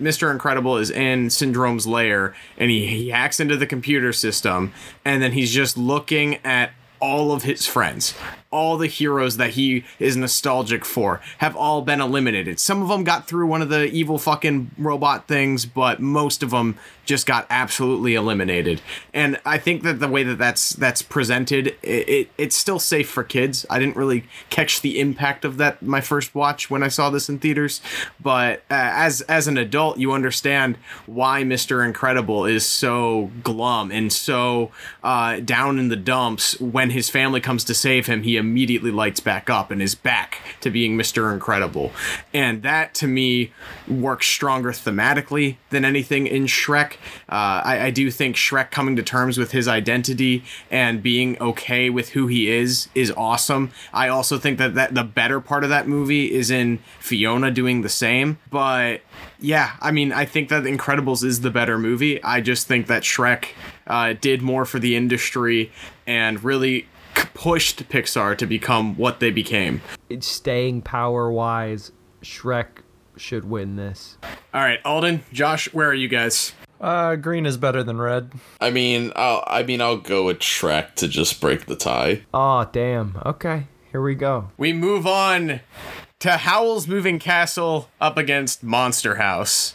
Mr. 0.00 0.32
Incredible 0.32 0.78
is 0.78 0.90
in 0.90 1.28
Syndrome's 1.28 1.86
lair 1.86 2.34
and 2.56 2.70
he, 2.70 2.86
he 2.86 3.10
hacks 3.10 3.40
into 3.40 3.58
the 3.58 3.66
computer 3.66 4.10
system 4.10 4.72
and 5.04 5.20
then 5.20 5.32
he's 5.32 5.52
just 5.52 5.76
looking 5.76 6.36
at 6.46 6.70
all 6.98 7.30
of 7.30 7.42
his 7.42 7.66
friends. 7.66 8.14
all 8.50 8.78
the 8.78 8.86
heroes 8.86 9.36
that 9.36 9.50
he 9.50 9.84
is 9.98 10.16
nostalgic 10.16 10.82
for 10.82 11.20
have 11.38 11.54
all 11.54 11.82
been 11.82 12.00
eliminated. 12.00 12.58
Some 12.58 12.80
of 12.80 12.88
them 12.88 13.04
got 13.04 13.28
through 13.28 13.46
one 13.46 13.60
of 13.60 13.68
the 13.68 13.84
evil 13.90 14.16
fucking 14.18 14.70
robot 14.78 15.28
things, 15.28 15.66
but 15.66 16.00
most 16.00 16.42
of 16.42 16.52
them 16.52 16.78
just 17.06 17.26
got 17.26 17.46
absolutely 17.48 18.14
eliminated. 18.14 18.82
And 19.14 19.40
I 19.46 19.58
think 19.58 19.82
that 19.84 20.00
the 20.00 20.08
way 20.08 20.24
that 20.24 20.36
that's 20.36 20.70
that's 20.70 21.02
presented, 21.02 21.68
it, 21.82 22.08
it, 22.08 22.30
it's 22.36 22.56
still 22.56 22.78
safe 22.78 23.08
for 23.08 23.22
kids. 23.22 23.64
I 23.70 23.78
didn't 23.78 23.96
really 23.96 24.24
catch 24.50 24.80
the 24.80 24.98
impact 24.98 25.44
of 25.44 25.56
that 25.56 25.80
my 25.80 26.00
first 26.00 26.34
watch 26.34 26.68
when 26.68 26.82
I 26.82 26.88
saw 26.88 27.08
this 27.08 27.28
in 27.28 27.38
theaters, 27.38 27.80
but 28.20 28.58
uh, 28.70 28.74
as 28.74 29.22
as 29.22 29.48
an 29.48 29.56
adult, 29.56 29.98
you 29.98 30.12
understand 30.12 30.76
why 31.06 31.42
Mr. 31.42 31.84
Incredible 31.84 32.44
is 32.44 32.66
so 32.66 33.30
glum 33.42 33.90
and 33.90 34.12
so 34.12 34.72
uh, 35.02 35.40
down 35.40 35.78
in 35.78 35.88
the 35.88 35.96
dumps 35.96 36.60
when 36.60 36.90
his 36.90 37.08
family 37.08 37.40
comes 37.40 37.64
to 37.64 37.74
save 37.74 38.06
him. 38.06 38.22
He 38.22 38.36
immediately 38.36 38.90
lights 38.90 39.20
back 39.20 39.48
up 39.48 39.70
and 39.70 39.80
is 39.80 39.94
back 39.94 40.40
to 40.60 40.70
being 40.70 40.98
Mr. 40.98 41.32
Incredible, 41.32 41.92
and 42.34 42.62
that 42.62 42.94
to 42.94 43.06
me 43.06 43.52
works 43.88 44.26
stronger 44.26 44.72
thematically 44.72 45.56
than 45.70 45.84
anything 45.84 46.26
in 46.26 46.46
Shrek. 46.46 46.95
Uh, 47.28 47.62
I, 47.64 47.80
I 47.86 47.90
do 47.90 48.10
think 48.10 48.36
Shrek 48.36 48.70
coming 48.70 48.96
to 48.96 49.02
terms 49.02 49.38
with 49.38 49.52
his 49.52 49.68
identity 49.68 50.44
and 50.70 51.02
being 51.02 51.40
okay 51.40 51.90
with 51.90 52.10
who 52.10 52.26
he 52.26 52.50
is 52.50 52.88
is 52.94 53.12
awesome. 53.16 53.70
I 53.92 54.08
also 54.08 54.38
think 54.38 54.58
that, 54.58 54.74
that 54.74 54.94
the 54.94 55.04
better 55.04 55.40
part 55.40 55.64
of 55.64 55.70
that 55.70 55.88
movie 55.88 56.32
is 56.32 56.50
in 56.50 56.78
Fiona 57.00 57.50
doing 57.50 57.82
the 57.82 57.88
same. 57.88 58.38
But 58.50 59.00
yeah, 59.38 59.72
I 59.80 59.90
mean, 59.90 60.12
I 60.12 60.24
think 60.24 60.48
that 60.48 60.64
Incredibles 60.64 61.24
is 61.24 61.40
the 61.40 61.50
better 61.50 61.78
movie. 61.78 62.22
I 62.22 62.40
just 62.40 62.66
think 62.66 62.86
that 62.86 63.02
Shrek 63.02 63.48
uh, 63.86 64.14
did 64.20 64.42
more 64.42 64.64
for 64.64 64.78
the 64.78 64.96
industry 64.96 65.70
and 66.06 66.42
really 66.42 66.86
pushed 67.34 67.88
Pixar 67.88 68.36
to 68.38 68.46
become 68.46 68.96
what 68.96 69.20
they 69.20 69.30
became. 69.30 69.80
It's 70.08 70.26
staying 70.26 70.82
power 70.82 71.30
wise, 71.30 71.92
Shrek 72.22 72.66
should 73.16 73.48
win 73.48 73.76
this. 73.76 74.18
All 74.52 74.60
right, 74.60 74.78
Alden, 74.84 75.22
Josh, 75.32 75.72
where 75.72 75.88
are 75.88 75.94
you 75.94 76.08
guys? 76.08 76.52
Uh, 76.80 77.16
green 77.16 77.46
is 77.46 77.56
better 77.56 77.82
than 77.82 77.98
red. 77.98 78.30
I 78.60 78.70
mean, 78.70 79.12
I'll, 79.16 79.42
I 79.46 79.62
mean, 79.62 79.80
I'll 79.80 79.96
go 79.96 80.26
with 80.26 80.40
Shrek 80.40 80.94
to 80.96 81.08
just 81.08 81.40
break 81.40 81.66
the 81.66 81.76
tie. 81.76 82.22
Oh, 82.34 82.68
damn. 82.72 83.20
Okay, 83.24 83.66
here 83.90 84.02
we 84.02 84.14
go. 84.14 84.50
We 84.56 84.72
move 84.72 85.06
on 85.06 85.60
to 86.20 86.30
Howl's 86.32 86.86
Moving 86.86 87.18
Castle 87.18 87.88
up 88.00 88.16
against 88.16 88.62
Monster 88.62 89.16
House. 89.16 89.74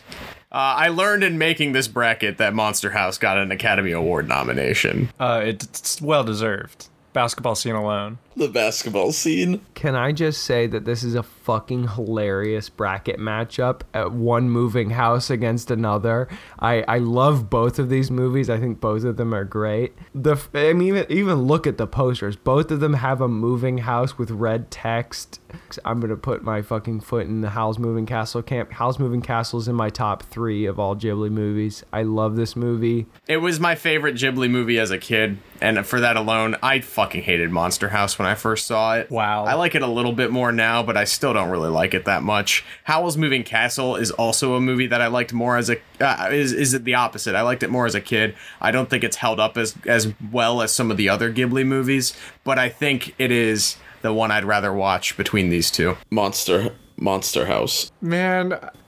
Uh, 0.52 0.76
I 0.78 0.88
learned 0.90 1.24
in 1.24 1.38
making 1.38 1.72
this 1.72 1.88
bracket 1.88 2.38
that 2.38 2.54
Monster 2.54 2.92
House 2.92 3.18
got 3.18 3.38
an 3.38 3.52
Academy 3.52 3.94
Award 3.94 4.28
nomination. 4.28 5.10
Uh, 5.20 5.42
it's 5.44 6.02
well 6.02 6.24
deserved. 6.26 6.90
Basketball 7.14 7.56
scene 7.56 7.76
alone. 7.76 8.20
The 8.38 8.48
basketball 8.48 9.12
scene. 9.12 9.62
Can 9.74 9.96
I 9.96 10.14
just 10.14 10.44
say 10.44 10.66
that 10.68 10.86
this 10.86 11.04
is 11.04 11.16
a 11.16 11.24
fucking 11.24 11.90
hilarious 11.90 12.70
bracket 12.70 13.20
matchup 13.20 13.82
at 13.94 14.14
one 14.14 14.50
moving 14.50 14.92
house 14.92 15.30
against 15.30 15.70
another. 15.70 16.30
I, 16.60 16.84
I 16.88 17.00
love 17.00 17.50
both 17.50 17.78
of 17.78 17.90
these 17.90 18.10
movies. 18.10 18.50
I 18.50 18.58
think 18.58 18.80
both 18.80 19.04
of 19.04 19.18
them 19.18 19.34
are 19.34 19.44
great. 19.44 19.94
The 20.16 20.38
I 20.54 20.72
mean 20.72 20.88
even, 20.96 21.06
even 21.12 21.42
look 21.42 21.68
at 21.68 21.78
the 21.78 21.88
posters. 21.88 22.38
Both 22.38 22.72
of 22.72 22.80
them 22.80 22.94
have 22.94 23.20
a 23.20 23.28
moving 23.28 23.80
house 23.80 24.18
with 24.18 24.32
red 24.32 24.72
text. 24.72 25.41
I'm 25.86 26.00
gonna 26.00 26.16
put 26.16 26.44
my 26.44 26.62
fucking 26.62 27.02
foot 27.02 27.28
in 27.28 27.42
the 27.42 27.50
Howl's 27.50 27.80
Moving 27.80 28.06
Castle 28.06 28.42
camp. 28.42 28.72
Howl's 28.72 29.00
Moving 29.00 29.22
Castle 29.22 29.60
is 29.60 29.68
in 29.68 29.76
my 29.76 29.90
top 29.90 30.24
three 30.24 30.66
of 30.66 30.80
all 30.80 30.96
Ghibli 30.96 31.30
movies. 31.30 31.84
I 31.92 32.04
love 32.04 32.36
this 32.36 32.56
movie. 32.56 33.08
It 33.28 33.38
was 33.38 33.60
my 33.60 33.76
favorite 33.76 34.16
Ghibli 34.16 34.50
movie 34.50 34.80
as 34.80 34.92
a 34.92 34.98
kid, 34.98 35.38
and 35.62 35.86
for 35.86 36.00
that 36.00 36.18
alone, 36.18 36.56
I 36.62 36.80
fucking 36.80 37.24
hated 37.24 37.52
Monster 37.52 37.90
House 37.90 38.18
when 38.18 38.28
I 38.28 38.36
first 38.36 38.68
saw 38.68 38.96
it. 38.96 39.10
Wow. 39.10 39.46
I 39.46 39.54
like 39.54 39.76
it 39.76 39.82
a 39.82 39.88
little 39.88 40.14
bit 40.14 40.32
more 40.32 40.52
now, 40.52 40.84
but 40.84 40.98
I 40.98 41.04
still 41.04 41.34
don't 41.34 41.50
really 41.50 41.70
like 41.70 41.94
it 41.94 42.06
that 42.06 42.24
much. 42.24 42.66
Howl's 42.84 43.18
Moving 43.18 43.44
Castle 43.44 43.96
is 43.96 44.12
also 44.12 44.56
a 44.56 44.62
movie 44.62 44.88
that 44.88 45.02
I 45.02 45.08
liked 45.08 45.34
more 45.34 45.58
as 45.58 45.70
a 45.70 45.78
uh, 46.00 46.30
is 46.32 46.52
is 46.54 46.74
it 46.74 46.84
the 46.84 46.96
opposite? 46.96 47.36
I 47.36 47.42
liked 47.42 47.64
it 47.64 47.70
more 47.70 47.86
as 47.86 47.96
a 47.96 48.02
kid. 48.02 48.36
I 48.60 48.72
don't 48.72 48.90
think 48.90 49.04
it's 49.04 49.18
held 49.18 49.40
up 49.40 49.58
as 49.58 49.76
as 49.86 50.14
well 50.32 50.62
as 50.62 50.74
some 50.74 50.92
of 50.92 50.98
the 50.98 51.10
other 51.10 51.32
Ghibli 51.32 51.66
movies, 51.66 52.14
but 52.44 52.58
I 52.58 52.70
think 52.70 53.16
it 53.20 53.32
is 53.32 53.78
the 54.02 54.14
one 54.14 54.32
I'd 54.32 54.46
rather 54.46 54.74
watch 54.74 55.18
between 55.18 55.50
these 55.50 55.72
two. 55.72 55.98
Monster 56.10 56.74
Monster 56.98 57.48
House. 57.48 57.92
Man, 58.02 58.60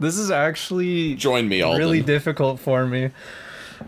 this 0.00 0.18
is 0.18 0.30
actually 0.30 1.14
Join 1.14 1.48
me, 1.48 1.62
Alden. 1.62 1.78
really 1.78 2.02
difficult 2.02 2.60
for 2.60 2.86
me. 2.86 3.10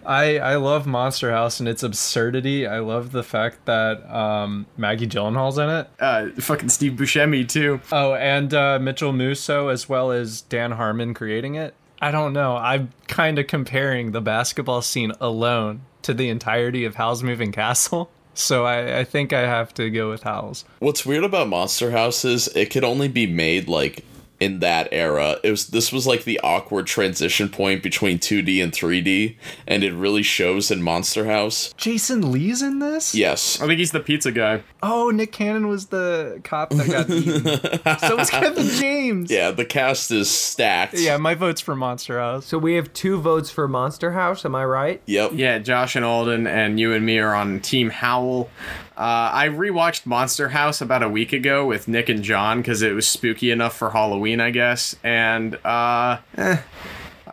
I 0.04 0.38
I 0.38 0.56
love 0.56 0.86
Monster 0.86 1.30
House 1.32 1.58
and 1.60 1.68
its 1.68 1.82
absurdity. 1.82 2.66
I 2.66 2.80
love 2.80 3.12
the 3.12 3.22
fact 3.22 3.64
that 3.64 4.08
um, 4.14 4.66
Maggie 4.76 5.06
Gyllenhaal's 5.06 5.58
in 5.58 5.68
it. 5.70 5.88
Uh, 5.98 6.28
fucking 6.40 6.68
Steve 6.68 6.92
Buscemi 6.92 7.48
too. 7.48 7.80
Oh, 7.90 8.14
and 8.14 8.52
uh, 8.52 8.78
Mitchell 8.78 9.12
Musso 9.12 9.68
as 9.68 9.88
well 9.88 10.10
as 10.12 10.42
Dan 10.42 10.72
Harmon 10.72 11.14
creating 11.14 11.54
it. 11.54 11.74
I 12.00 12.10
don't 12.10 12.32
know. 12.34 12.56
I'm 12.56 12.90
kind 13.08 13.38
of 13.38 13.46
comparing 13.46 14.12
the 14.12 14.20
basketball 14.20 14.82
scene 14.82 15.12
alone 15.20 15.80
to 16.02 16.12
the 16.12 16.28
entirety 16.28 16.84
of 16.84 16.96
Howl's 16.96 17.22
Moving 17.22 17.52
Castle. 17.52 18.10
So 18.38 18.64
I, 18.64 19.00
I 19.00 19.04
think 19.04 19.32
I 19.32 19.40
have 19.40 19.72
to 19.74 19.90
go 19.90 20.10
with 20.10 20.22
Howl's. 20.22 20.64
What's 20.78 21.06
weird 21.06 21.24
about 21.24 21.48
Monster 21.48 21.90
House 21.90 22.24
is 22.24 22.48
it 22.48 22.70
could 22.70 22.84
only 22.84 23.08
be 23.08 23.26
made 23.26 23.68
like 23.68 24.04
in 24.40 24.60
that 24.60 24.88
era. 24.92 25.38
It 25.42 25.50
was 25.50 25.68
this 25.68 25.92
was 25.92 26.06
like 26.06 26.24
the 26.24 26.38
awkward 26.42 26.86
transition 26.86 27.48
point 27.48 27.82
between 27.82 28.18
2D 28.18 28.62
and 28.62 28.72
3D, 28.72 29.36
and 29.66 29.82
it 29.82 29.92
really 29.94 30.22
shows 30.22 30.70
in 30.70 30.82
Monster 30.82 31.26
House. 31.26 31.72
Jason 31.76 32.30
Lee's 32.32 32.62
in 32.62 32.78
this? 32.78 33.14
Yes. 33.14 33.60
I 33.60 33.66
think 33.66 33.78
he's 33.78 33.92
the 33.92 34.00
pizza 34.00 34.32
guy. 34.32 34.62
Oh, 34.82 35.10
Nick 35.10 35.32
Cannon 35.32 35.68
was 35.68 35.86
the 35.86 36.40
cop 36.44 36.70
that 36.70 36.86
got 36.88 37.10
eaten. 37.10 37.98
so 37.98 38.16
was 38.16 38.30
Kevin 38.46 38.66
James. 38.68 39.30
Yeah, 39.30 39.50
the 39.50 39.64
cast 39.64 40.10
is 40.10 40.30
stacked. 40.30 40.94
Yeah, 40.94 41.16
my 41.16 41.34
vote's 41.34 41.60
for 41.60 41.74
Monster 41.74 42.18
House. 42.18 42.46
So 42.46 42.58
we 42.58 42.74
have 42.74 42.92
two 42.92 43.20
votes 43.20 43.50
for 43.50 43.66
Monster 43.68 44.12
House. 44.12 44.44
Am 44.44 44.54
I 44.54 44.64
right? 44.64 45.02
Yep. 45.06 45.32
Yeah, 45.34 45.58
Josh 45.58 45.96
and 45.96 46.04
Alden 46.04 46.46
and 46.46 46.78
you 46.78 46.92
and 46.92 47.04
me 47.04 47.18
are 47.18 47.34
on 47.34 47.60
Team 47.60 47.90
Howl. 47.90 48.48
Uh, 48.96 49.30
I 49.32 49.48
rewatched 49.48 50.06
Monster 50.06 50.48
House 50.50 50.80
about 50.80 51.02
a 51.02 51.08
week 51.08 51.32
ago 51.32 51.66
with 51.66 51.86
Nick 51.86 52.08
and 52.08 52.22
John 52.22 52.58
because 52.58 52.80
it 52.80 52.94
was 52.94 53.06
spooky 53.06 53.50
enough 53.50 53.76
for 53.76 53.90
Halloween, 53.90 54.40
I 54.40 54.50
guess. 54.50 54.96
And 55.04 55.56
uh, 55.66 56.18
eh, 56.38 56.58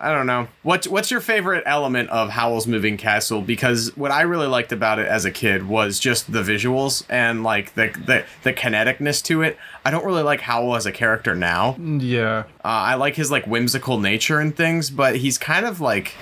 I 0.03 0.11
don't 0.11 0.25
know. 0.25 0.49
What's 0.63 0.85
what's 0.89 1.09
your 1.09 1.21
favorite 1.21 1.63
element 1.65 2.09
of 2.09 2.31
Howl's 2.31 2.67
Moving 2.67 2.97
Castle? 2.97 3.41
Because 3.41 3.95
what 3.95 4.11
I 4.11 4.23
really 4.23 4.47
liked 4.47 4.73
about 4.73 4.99
it 4.99 5.07
as 5.07 5.23
a 5.23 5.31
kid 5.31 5.65
was 5.65 5.99
just 5.99 6.33
the 6.33 6.41
visuals 6.41 7.05
and 7.09 7.43
like 7.43 7.75
the 7.75 7.95
the, 8.05 8.25
the 8.43 8.51
kineticness 8.51 9.23
to 9.23 9.41
it. 9.43 9.57
I 9.85 9.91
don't 9.91 10.03
really 10.03 10.23
like 10.23 10.41
Howl 10.41 10.75
as 10.75 10.85
a 10.85 10.91
character 10.91 11.33
now. 11.33 11.77
Yeah. 11.79 12.43
Uh, 12.65 12.67
I 12.67 12.95
like 12.95 13.15
his 13.15 13.31
like 13.31 13.47
whimsical 13.47 13.97
nature 13.97 14.41
and 14.41 14.53
things, 14.53 14.89
but 14.89 15.15
he's 15.15 15.37
kind 15.37 15.65
of 15.65 15.79
like 15.79 16.15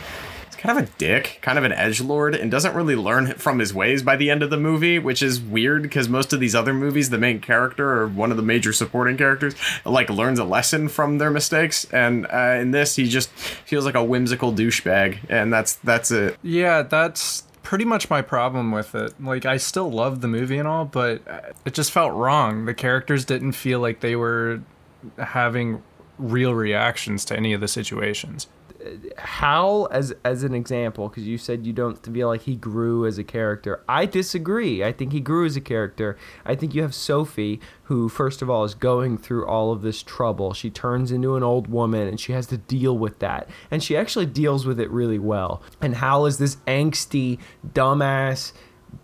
kind 0.62 0.78
of 0.78 0.86
a 0.86 0.88
dick, 1.00 1.40
kind 1.42 1.58
of 1.58 1.64
an 1.64 1.72
edge 1.72 2.02
lord, 2.02 2.36
and 2.36 2.52
doesn't 2.52 2.76
really 2.76 2.96
learn 2.96 3.34
from 3.34 3.58
his 3.58 3.74
ways 3.74 4.04
by 4.04 4.16
the 4.16 4.30
end 4.30 4.44
of 4.44 4.52
the 4.52 4.58
movie, 4.58 5.00
which 5.00 5.24
is 5.24 5.42
weird 5.42 5.82
because 5.82 6.08
most 6.08 6.34
of 6.34 6.40
these 6.40 6.54
other 6.54 6.74
movies, 6.74 7.10
the 7.10 7.18
main 7.18 7.40
character 7.40 7.90
or 7.90 8.08
one 8.08 8.30
of 8.30 8.38
the 8.38 8.44
major 8.44 8.72
supporting 8.72 9.18
characters, 9.18 9.56
like 9.86 10.10
learns 10.10 10.38
a 10.38 10.44
lesson 10.44 10.88
from 10.88 11.18
their 11.18 11.32
mistakes, 11.32 11.86
and 11.86 12.28
uh, 12.32 12.58
in 12.60 12.70
this, 12.72 12.96
he 12.96 13.10
just 13.10 13.30
feels 13.32 13.86
like 13.86 13.96
a 13.96 14.04
whimsical 14.04 14.54
douchebag, 14.54 15.18
and 15.30 15.52
that's 15.52 15.76
that's 15.78 16.12
it. 16.12 16.38
Yeah, 16.44 16.84
that's 16.84 17.44
pretty 17.64 17.86
much 17.86 18.10
my 18.10 18.22
problem 18.22 18.72
with 18.72 18.94
it. 18.94 19.14
Like, 19.20 19.46
I 19.46 19.58
still 19.58 19.90
love 19.90 20.22
the 20.22 20.28
movie 20.28 20.58
and 20.58 20.68
all, 20.68 20.86
but 20.86 21.22
it 21.66 21.74
just 21.74 21.92
felt 21.92 22.14
wrong. 22.14 22.66
The 22.66 22.74
characters 22.74 23.26
didn't 23.26 23.54
feel 23.54 23.80
like 23.80 24.02
they 24.02 24.16
were 24.16 24.62
having 25.18 25.82
real 26.20 26.54
reactions 26.54 27.26
to 27.26 27.36
any 27.36 27.54
of 27.54 27.62
the 27.62 27.68
situations. 27.68 28.48
Howl 29.18 29.88
as 29.92 30.14
as 30.24 30.44
an 30.44 30.54
example 30.54 31.10
because 31.10 31.28
you 31.28 31.38
said 31.38 31.66
you 31.66 31.74
don't 31.74 32.04
feel 32.06 32.28
like 32.28 32.42
he 32.42 32.56
grew 32.56 33.06
as 33.06 33.18
a 33.18 33.24
character. 33.24 33.84
I 33.88 34.06
disagree. 34.06 34.84
I 34.84 34.92
think 34.92 35.12
he 35.12 35.20
grew 35.20 35.46
as 35.46 35.56
a 35.56 35.62
character. 35.62 36.18
I 36.46 36.56
think 36.56 36.74
you 36.74 36.82
have 36.82 36.96
Sophie 36.96 37.60
who 37.84 38.10
first 38.10 38.42
of 38.42 38.50
all 38.50 38.64
is 38.64 38.74
going 38.74 39.18
through 39.18 39.46
all 39.46 39.72
of 39.72 39.82
this 39.82 40.02
trouble. 40.02 40.54
She 40.54 40.70
turns 40.70 41.12
into 41.12 41.36
an 41.36 41.44
old 41.44 41.68
woman 41.68 42.08
and 42.08 42.20
she 42.20 42.34
has 42.34 42.48
to 42.48 42.58
deal 42.58 42.98
with 42.98 43.20
that. 43.20 43.50
And 43.70 43.84
she 43.84 43.96
actually 43.96 44.26
deals 44.26 44.66
with 44.66 44.80
it 44.80 44.90
really 44.90 45.20
well. 45.20 45.62
And 45.82 45.96
Howl 45.96 46.26
is 46.26 46.38
this 46.38 46.58
angsty 46.68 47.40
dumbass 47.68 48.54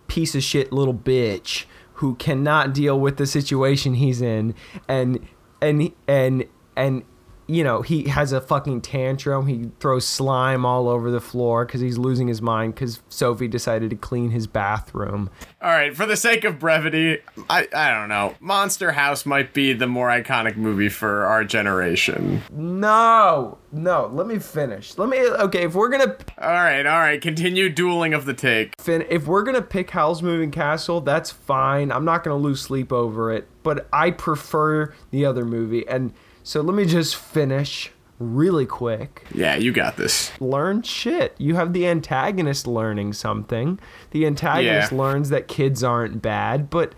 piece 0.08 0.36
of 0.36 0.44
shit 0.44 0.72
little 0.72 0.94
bitch 0.94 1.66
who 1.94 2.16
cannot 2.16 2.74
deal 2.74 3.00
with 3.00 3.18
the 3.18 3.26
situation 3.26 3.96
he's 3.96 4.22
in 4.22 4.54
and 4.88 5.28
and 5.62 5.92
and 6.08 6.46
and 6.76 7.04
you 7.48 7.64
know, 7.64 7.82
he 7.82 8.10
has 8.10 8.32
a 8.34 8.42
fucking 8.42 8.82
tantrum. 8.82 9.48
He 9.48 9.70
throws 9.80 10.06
slime 10.06 10.66
all 10.66 10.88
over 10.90 11.10
the 11.10 11.22
floor 11.22 11.66
because 11.66 11.82
he's 11.82 11.98
losing 11.98 12.28
his 12.28 12.42
mind 12.42 12.76
because 12.76 13.02
Sophie 13.10 13.48
decided 13.48 13.90
to 13.92 13.96
clean 13.96 14.32
his 14.32 14.48
bathroom. 14.48 15.30
All 15.62 15.72
right, 15.72 15.96
for 15.96 16.06
the 16.06 16.18
sake 16.18 16.44
of 16.44 16.60
brevity, 16.60 17.20
I, 17.50 17.68
I 17.74 17.92
don't 17.92 18.10
know. 18.10 18.36
Monster 18.40 18.92
House 18.92 19.26
might 19.26 19.54
be 19.54 19.74
the 19.74 19.88
more 19.88 20.10
iconic 20.10 20.56
movie 20.58 20.90
for 20.90 21.26
our 21.26 21.44
generation. 21.44 22.42
No, 22.52 23.58
no, 23.72 24.10
let 24.14 24.28
me 24.28 24.40
finish. 24.40 24.98
Let 24.98 25.10
me, 25.10 25.20
okay, 25.20 25.64
if 25.64 25.74
we're 25.74 25.90
gonna 25.90 26.16
All 26.40 26.50
right, 26.50 26.86
all 26.86 27.00
right, 27.00 27.22
continue 27.22 27.70
dueling 27.70 28.14
of 28.14 28.26
the 28.26 28.34
take. 28.34 28.74
fin- 28.80 29.06
if 29.10 29.26
we're 29.26 29.44
gonna 29.44 29.62
pick 29.62 29.90
Howl's 29.92 30.22
Moving 30.22 30.52
Castle, 30.52 31.02
that's 31.02 31.32
fine. 31.32 31.92
I'm 31.92 32.06
not 32.06 32.24
gonna 32.24 32.38
lose 32.38 32.62
sleep 32.62 32.92
over 32.94 33.32
it, 33.32 33.48
but 33.64 33.88
I 33.92 34.12
prefer 34.12 34.94
the 35.12 35.26
other 35.26 35.44
movie. 35.46 35.88
And 35.88 36.14
so 36.48 36.62
let 36.62 36.76
me 36.76 36.86
just 36.86 37.16
finish 37.18 37.92
really 38.20 38.66
quick. 38.66 39.26
Yeah, 39.36 39.56
you 39.58 39.72
got 39.74 39.98
this. 39.98 40.32
Learn 40.40 40.82
shit. 40.82 41.36
You 41.38 41.56
have 41.56 41.74
the 41.74 41.86
antagonist 41.86 42.66
learning 42.66 43.14
something. 43.14 43.80
The 44.12 44.26
antagonist 44.26 44.92
Yeah. 44.94 44.98
learns 44.98 45.30
that 45.30 45.48
kids 45.50 45.84
aren't 45.84 46.22
bad, 46.22 46.70
but 46.70 46.94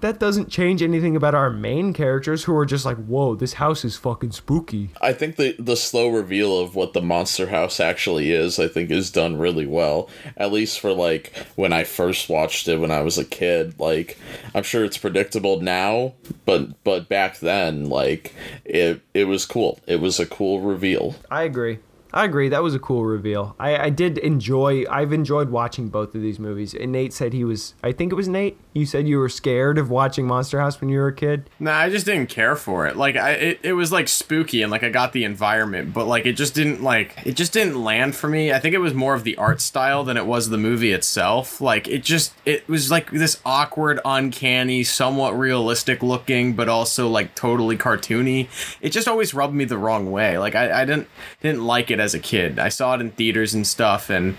that 0.00 0.18
doesn't 0.18 0.50
change 0.50 0.82
anything 0.82 1.16
about 1.16 1.34
our 1.34 1.50
main 1.50 1.92
characters 1.92 2.44
who 2.44 2.54
are 2.56 2.66
just 2.66 2.84
like, 2.84 2.98
whoa, 2.98 3.34
this 3.34 3.54
house 3.54 3.84
is 3.84 3.96
fucking 3.96 4.32
spooky. 4.32 4.90
I 5.00 5.12
think 5.12 5.36
the 5.36 5.56
the 5.58 5.76
slow 5.76 6.08
reveal 6.08 6.58
of 6.60 6.74
what 6.74 6.92
the 6.92 7.00
monster 7.00 7.46
house 7.48 7.80
actually 7.80 8.32
is, 8.32 8.58
I 8.58 8.68
think, 8.68 8.90
is 8.90 9.10
done 9.10 9.38
really 9.38 9.66
well. 9.66 10.08
At 10.36 10.52
least 10.52 10.80
for 10.80 10.92
like 10.92 11.32
when 11.54 11.72
I 11.72 11.84
first 11.84 12.28
watched 12.28 12.68
it 12.68 12.78
when 12.78 12.90
I 12.90 13.00
was 13.02 13.18
a 13.18 13.24
kid. 13.24 13.78
Like 13.80 14.18
I'm 14.54 14.62
sure 14.62 14.84
it's 14.84 14.98
predictable 14.98 15.60
now, 15.60 16.14
but 16.44 16.82
but 16.84 17.08
back 17.08 17.38
then, 17.38 17.88
like 17.88 18.34
it 18.64 19.00
it 19.14 19.24
was 19.24 19.46
cool. 19.46 19.80
It 19.86 20.00
was 20.00 20.20
a 20.20 20.26
cool 20.26 20.60
reveal. 20.60 21.16
I 21.30 21.44
agree. 21.44 21.78
I 22.16 22.24
agree. 22.24 22.48
That 22.48 22.62
was 22.62 22.74
a 22.74 22.78
cool 22.78 23.04
reveal. 23.04 23.54
I, 23.60 23.76
I 23.76 23.90
did 23.90 24.16
enjoy. 24.16 24.86
I've 24.90 25.12
enjoyed 25.12 25.50
watching 25.50 25.90
both 25.90 26.14
of 26.14 26.22
these 26.22 26.38
movies. 26.38 26.72
And 26.72 26.90
Nate 26.90 27.12
said 27.12 27.34
he 27.34 27.44
was. 27.44 27.74
I 27.84 27.92
think 27.92 28.10
it 28.10 28.14
was 28.14 28.26
Nate. 28.26 28.58
You 28.72 28.86
said 28.86 29.06
you 29.06 29.18
were 29.18 29.28
scared 29.28 29.76
of 29.76 29.90
watching 29.90 30.26
Monster 30.26 30.58
House 30.58 30.80
when 30.80 30.88
you 30.88 30.98
were 30.98 31.08
a 31.08 31.14
kid. 31.14 31.50
Nah, 31.60 31.76
I 31.76 31.90
just 31.90 32.06
didn't 32.06 32.30
care 32.30 32.56
for 32.56 32.86
it. 32.86 32.96
Like 32.96 33.16
I 33.16 33.32
it, 33.32 33.60
it 33.62 33.72
was 33.74 33.92
like 33.92 34.08
spooky 34.08 34.62
and 34.62 34.70
like 34.70 34.82
I 34.82 34.88
got 34.88 35.12
the 35.12 35.24
environment, 35.24 35.92
but 35.92 36.06
like 36.06 36.24
it 36.24 36.32
just 36.32 36.54
didn't 36.54 36.82
like 36.82 37.18
it 37.26 37.32
just 37.32 37.52
didn't 37.52 37.82
land 37.82 38.16
for 38.16 38.28
me. 38.28 38.50
I 38.50 38.60
think 38.60 38.74
it 38.74 38.78
was 38.78 38.94
more 38.94 39.12
of 39.12 39.24
the 39.24 39.36
art 39.36 39.60
style 39.60 40.02
than 40.02 40.16
it 40.16 40.24
was 40.24 40.48
the 40.48 40.58
movie 40.58 40.92
itself. 40.92 41.60
Like 41.60 41.86
it 41.86 42.02
just 42.02 42.32
it 42.46 42.66
was 42.66 42.90
like 42.90 43.10
this 43.10 43.40
awkward, 43.44 44.00
uncanny, 44.06 44.84
somewhat 44.84 45.38
realistic 45.38 46.02
looking, 46.02 46.54
but 46.54 46.68
also 46.68 47.08
like 47.08 47.34
totally 47.34 47.76
cartoony. 47.76 48.48
It 48.80 48.90
just 48.90 49.06
always 49.06 49.34
rubbed 49.34 49.54
me 49.54 49.66
the 49.66 49.78
wrong 49.78 50.10
way. 50.10 50.38
Like 50.38 50.54
I, 50.54 50.82
I 50.82 50.84
didn't 50.86 51.08
didn't 51.42 51.66
like 51.66 51.90
it 51.90 52.00
as 52.06 52.14
a 52.14 52.18
kid. 52.18 52.58
I 52.58 52.70
saw 52.70 52.94
it 52.94 53.02
in 53.02 53.10
theaters 53.10 53.52
and 53.52 53.66
stuff 53.66 54.08
and 54.08 54.38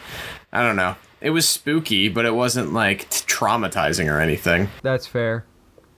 I 0.51 0.63
don't 0.63 0.75
know. 0.75 0.95
It 1.21 1.29
was 1.31 1.47
spooky, 1.47 2.09
but 2.09 2.25
it 2.25 2.33
wasn't 2.33 2.73
like 2.73 3.09
t- 3.09 3.25
traumatizing 3.25 4.11
or 4.11 4.19
anything. 4.19 4.69
That's 4.81 5.05
fair. 5.05 5.45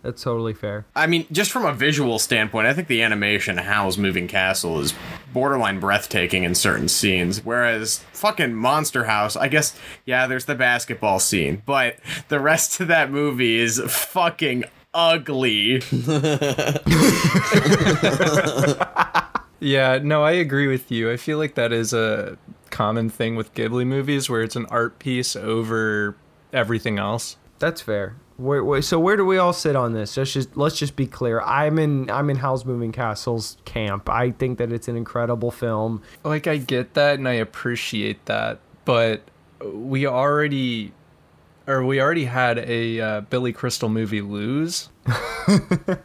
That's 0.01 0.24
totally 0.24 0.53
fair. 0.53 0.86
I 0.95 1.07
mean, 1.07 1.26
just 1.32 1.51
from 1.51 1.65
a 1.65 1.74
visual 1.74 2.20
standpoint, 2.20 2.67
I 2.67 2.74
think 2.74 2.88
the 2.88 3.01
animation 3.01 3.57
Howl's 3.57 3.97
Moving 3.97 4.30
Castle 4.30 4.80
is 4.80 4.93
borderline 5.34 5.82
breathtaking 5.82 6.45
in 6.45 6.55
certain 6.55 6.88
scenes. 6.88 7.43
Whereas 7.43 7.97
fucking 8.13 8.55
Monster 8.55 9.03
House, 9.05 9.36
I 9.36 9.49
guess, 9.49 9.78
yeah, 10.05 10.26
there's 10.26 10.45
the 10.45 10.55
basketball 10.55 11.20
scene, 11.20 11.63
but 11.65 11.97
the 12.30 12.39
rest 12.39 12.80
of 12.80 12.88
that 12.88 13.11
movie 13.11 13.57
is 13.57 13.82
fucking 13.88 14.63
ugly. 14.93 15.82
Yeah, 19.60 19.99
no, 20.01 20.24
I 20.24 20.32
agree 20.32 20.68
with 20.68 20.91
you. 20.91 21.12
I 21.12 21.18
feel 21.18 21.38
like 21.38 21.55
that 21.55 21.74
is 21.74 21.93
a 21.93 22.38
common 22.70 23.10
thing 23.10 23.36
with 23.36 23.53
Ghibli 23.53 23.86
movies 23.86 24.30
where 24.30 24.41
it's 24.41 24.55
an 24.55 24.66
art 24.68 24.99
piece 24.99 25.36
over 25.36 26.16
everything 26.53 26.97
else. 26.97 27.38
That's 27.60 27.82
fair. 27.82 28.16
Where, 28.38 28.64
where, 28.64 28.82
so 28.82 28.99
where 28.99 29.18
do 29.18 29.26
we 29.26 29.38
all 29.38 29.51
sit 29.51 29.76
on 29.76 29.91
this? 29.91 30.16
Let's 30.16 30.32
just 30.32 30.55
let's 30.55 30.78
just 30.78 30.95
be 30.95 31.05
clear. 31.05 31.41
I'm 31.41 31.78
in 31.78 32.10
I'm 32.10 32.30
in 32.30 32.38
Howl's 32.38 32.64
Moving 32.64 32.93
Castle's 32.93 33.57
camp. 33.66 34.10
I 34.10 34.32
think 34.32 34.60
that 34.60 34.72
it's 34.72 34.88
an 34.88 34.95
incredible 34.95 35.51
film. 35.51 36.01
Like 36.24 36.47
I 36.47 36.55
get 36.55 36.93
that 36.93 37.16
and 37.16 37.28
I 37.28 37.34
appreciate 37.34 38.26
that, 38.28 38.60
but 38.86 39.24
we 39.62 40.07
already 40.07 40.93
or 41.68 41.84
we 41.84 42.01
already 42.01 42.26
had 42.26 42.60
a 42.60 43.01
uh, 43.01 43.22
Billy 43.22 43.51
Crystal 43.51 43.89
movie 43.89 44.22
lose. 44.22 44.89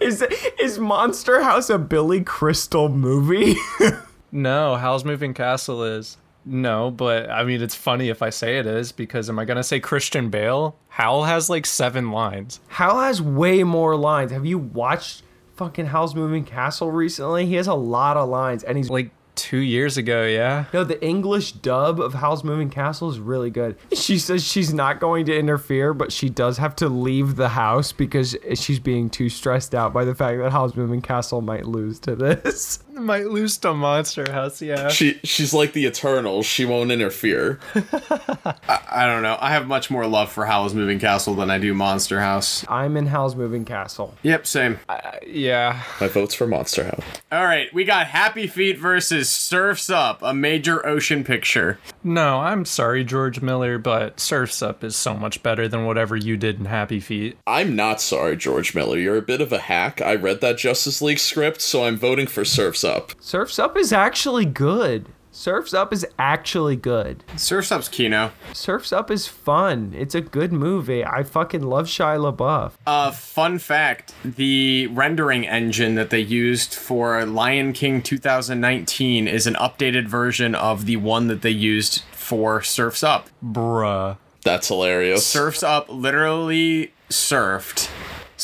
Is 0.00 0.22
is 0.60 0.78
Monster 0.78 1.42
House 1.42 1.70
a 1.70 1.78
Billy 1.78 2.22
Crystal 2.22 2.88
movie? 2.88 3.56
No, 4.36 4.74
Howl's 4.74 5.04
Moving 5.04 5.32
Castle 5.32 5.84
is. 5.84 6.16
No, 6.44 6.90
but 6.90 7.30
I 7.30 7.44
mean 7.44 7.62
it's 7.62 7.76
funny 7.76 8.08
if 8.08 8.20
I 8.20 8.30
say 8.30 8.58
it 8.58 8.66
is 8.66 8.90
because 8.90 9.30
am 9.30 9.38
I 9.38 9.44
gonna 9.44 9.62
say 9.62 9.78
Christian 9.78 10.28
Bale? 10.28 10.76
Howl 10.88 11.22
has 11.22 11.48
like 11.48 11.64
seven 11.64 12.10
lines. 12.10 12.58
Hal 12.66 12.98
has 12.98 13.22
way 13.22 13.62
more 13.62 13.94
lines. 13.94 14.32
Have 14.32 14.44
you 14.44 14.58
watched 14.58 15.22
fucking 15.54 15.86
Howl's 15.86 16.16
Moving 16.16 16.44
Castle 16.44 16.90
recently? 16.90 17.46
He 17.46 17.54
has 17.54 17.68
a 17.68 17.74
lot 17.74 18.16
of 18.16 18.28
lines, 18.28 18.64
and 18.64 18.76
he's 18.76 18.90
Like 18.90 19.12
two 19.36 19.58
years 19.58 19.96
ago, 19.96 20.24
yeah. 20.24 20.64
No, 20.72 20.84
the 20.84 21.02
English 21.04 21.52
dub 21.52 22.00
of 22.00 22.14
Howl's 22.14 22.44
Moving 22.44 22.70
Castle 22.70 23.10
is 23.10 23.18
really 23.18 23.50
good. 23.50 23.76
She 23.92 24.18
says 24.18 24.44
she's 24.44 24.72
not 24.72 25.00
going 25.00 25.26
to 25.26 25.36
interfere, 25.36 25.94
but 25.94 26.12
she 26.12 26.28
does 26.28 26.58
have 26.58 26.76
to 26.76 26.88
leave 26.88 27.36
the 27.36 27.50
house 27.50 27.92
because 27.92 28.36
she's 28.54 28.78
being 28.80 29.10
too 29.10 29.28
stressed 29.28 29.74
out 29.74 29.92
by 29.92 30.04
the 30.04 30.14
fact 30.14 30.38
that 30.38 30.52
Howl's 30.52 30.76
Moving 30.76 31.02
Castle 31.02 31.40
might 31.40 31.66
lose 31.66 31.98
to 32.00 32.14
this. 32.16 32.80
Might 32.94 33.26
lose 33.26 33.58
to 33.58 33.74
Monster 33.74 34.30
House, 34.30 34.62
yeah. 34.62 34.88
She 34.88 35.18
she's 35.24 35.52
like 35.52 35.72
the 35.72 35.84
Eternals. 35.84 36.46
She 36.46 36.64
won't 36.64 36.92
interfere. 36.92 37.58
I 37.74 39.06
don't 39.06 39.22
know. 39.24 39.36
I 39.40 39.50
have 39.50 39.66
much 39.66 39.90
more 39.90 40.06
love 40.06 40.30
for 40.30 40.46
Howl's 40.46 40.74
Moving 40.74 41.00
Castle 41.00 41.34
than 41.34 41.50
I 41.50 41.58
do 41.58 41.74
Monster 41.74 42.20
House. 42.20 42.64
I'm 42.68 42.96
in 42.96 43.06
Howl's 43.06 43.34
Moving 43.34 43.64
Castle. 43.64 44.14
Yep, 44.22 44.46
same. 44.46 44.78
Uh, 44.88 45.00
yeah. 45.26 45.82
My 46.00 46.06
vote's 46.06 46.34
for 46.34 46.46
Monster 46.46 46.84
House. 46.84 47.02
All 47.32 47.44
right, 47.44 47.72
we 47.74 47.84
got 47.84 48.06
Happy 48.06 48.46
Feet 48.46 48.78
versus 48.78 49.23
Surfs 49.28 49.90
Up, 49.90 50.20
a 50.22 50.34
major 50.34 50.84
ocean 50.86 51.24
picture. 51.24 51.78
No, 52.02 52.40
I'm 52.40 52.64
sorry, 52.64 53.04
George 53.04 53.40
Miller, 53.40 53.78
but 53.78 54.20
Surf's 54.20 54.62
Up 54.62 54.82
is 54.84 54.96
so 54.96 55.14
much 55.14 55.42
better 55.42 55.68
than 55.68 55.84
whatever 55.86 56.16
you 56.16 56.36
did 56.36 56.58
in 56.58 56.66
Happy 56.66 57.00
Feet. 57.00 57.38
I'm 57.46 57.76
not 57.76 58.00
sorry, 58.00 58.36
George 58.36 58.74
Miller. 58.74 58.98
You're 58.98 59.16
a 59.16 59.22
bit 59.22 59.40
of 59.40 59.52
a 59.52 59.58
hack. 59.58 60.00
I 60.00 60.14
read 60.14 60.40
that 60.40 60.58
Justice 60.58 61.00
League 61.02 61.18
script, 61.18 61.60
so 61.60 61.84
I'm 61.84 61.96
voting 61.96 62.26
for 62.26 62.44
Surfs 62.44 62.84
Up. 62.84 63.12
Surf's 63.20 63.58
Up 63.58 63.76
is 63.76 63.92
actually 63.92 64.44
good. 64.44 65.06
Surf's 65.36 65.74
Up 65.74 65.92
is 65.92 66.06
actually 66.16 66.76
good. 66.76 67.24
Surfs 67.36 67.72
Up's 67.72 67.88
Kino. 67.88 68.30
Surf's 68.52 68.92
Up 68.92 69.10
is 69.10 69.26
fun. 69.26 69.92
It's 69.98 70.14
a 70.14 70.20
good 70.20 70.52
movie. 70.52 71.04
I 71.04 71.24
fucking 71.24 71.64
love 71.64 71.86
Shia 71.86 72.32
LaBeouf. 72.32 72.74
Uh, 72.86 73.10
fun 73.10 73.58
fact 73.58 74.14
the 74.24 74.86
rendering 74.86 75.44
engine 75.44 75.96
that 75.96 76.10
they 76.10 76.20
used 76.20 76.72
for 76.72 77.26
Lion 77.26 77.72
King 77.72 78.00
2019 78.00 79.26
is 79.26 79.48
an 79.48 79.54
updated 79.54 80.06
version 80.06 80.54
of 80.54 80.86
the 80.86 80.98
one 80.98 81.26
that 81.26 81.42
they 81.42 81.50
used 81.50 82.02
for 82.12 82.62
Surfs 82.62 83.02
Up. 83.02 83.28
Bruh. 83.44 84.16
That's 84.44 84.68
hilarious. 84.68 85.26
Surfs 85.26 85.64
Up 85.64 85.88
literally 85.88 86.92
surfed 87.10 87.90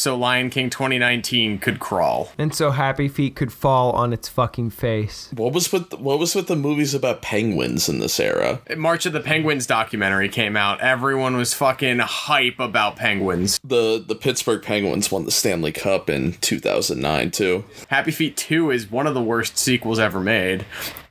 so 0.01 0.16
Lion 0.16 0.48
King 0.48 0.70
2019 0.70 1.59
could 1.59 1.78
crawl. 1.78 2.32
And 2.38 2.55
so 2.55 2.70
Happy 2.70 3.07
Feet 3.07 3.36
could 3.36 3.53
fall 3.53 3.92
on 3.92 4.12
its 4.12 4.28
fucking 4.28 4.70
face. 4.70 5.30
What 5.34 5.53
was 5.53 5.70
with 5.70 5.92
what 5.94 6.18
was 6.18 6.34
with 6.34 6.46
the 6.46 6.57
movies 6.57 6.94
about 6.94 7.20
penguins 7.20 7.88
in 7.88 8.01
this 8.01 8.18
era? 8.18 8.61
March 8.76 9.05
of 9.05 9.12
the 9.12 9.20
Penguins 9.20 9.66
documentary 9.66 10.28
came 10.28 10.57
out. 10.57 10.80
Everyone 10.80 11.36
was 11.36 11.53
fucking 11.53 11.98
hype 11.98 12.59
about 12.59 12.96
penguins. 12.96 13.61
The 13.62 14.03
the 14.05 14.14
Pittsburgh 14.14 14.62
Penguins 14.62 15.12
won 15.12 15.26
the 15.26 15.30
Stanley 15.30 15.72
Cup 15.72 16.09
in 16.09 16.32
2009 16.40 17.30
too. 17.30 17.64
Happy 17.88 18.11
Feet 18.11 18.36
2 18.36 18.70
is 18.70 18.90
one 18.90 19.07
of 19.07 19.14
the 19.14 19.22
worst 19.22 19.59
sequels 19.59 19.98
ever 19.98 20.20
made. 20.20 20.64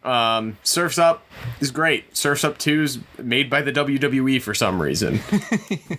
Um, 0.03 0.57
Surfs 0.63 0.97
Up 0.97 1.25
is 1.59 1.71
great. 1.71 2.15
Surfs 2.15 2.43
Up 2.43 2.57
2 2.57 2.83
is 2.83 2.99
made 3.17 3.49
by 3.49 3.61
the 3.61 3.71
WWE 3.71 4.41
for 4.41 4.53
some 4.53 4.81
reason. 4.81 5.19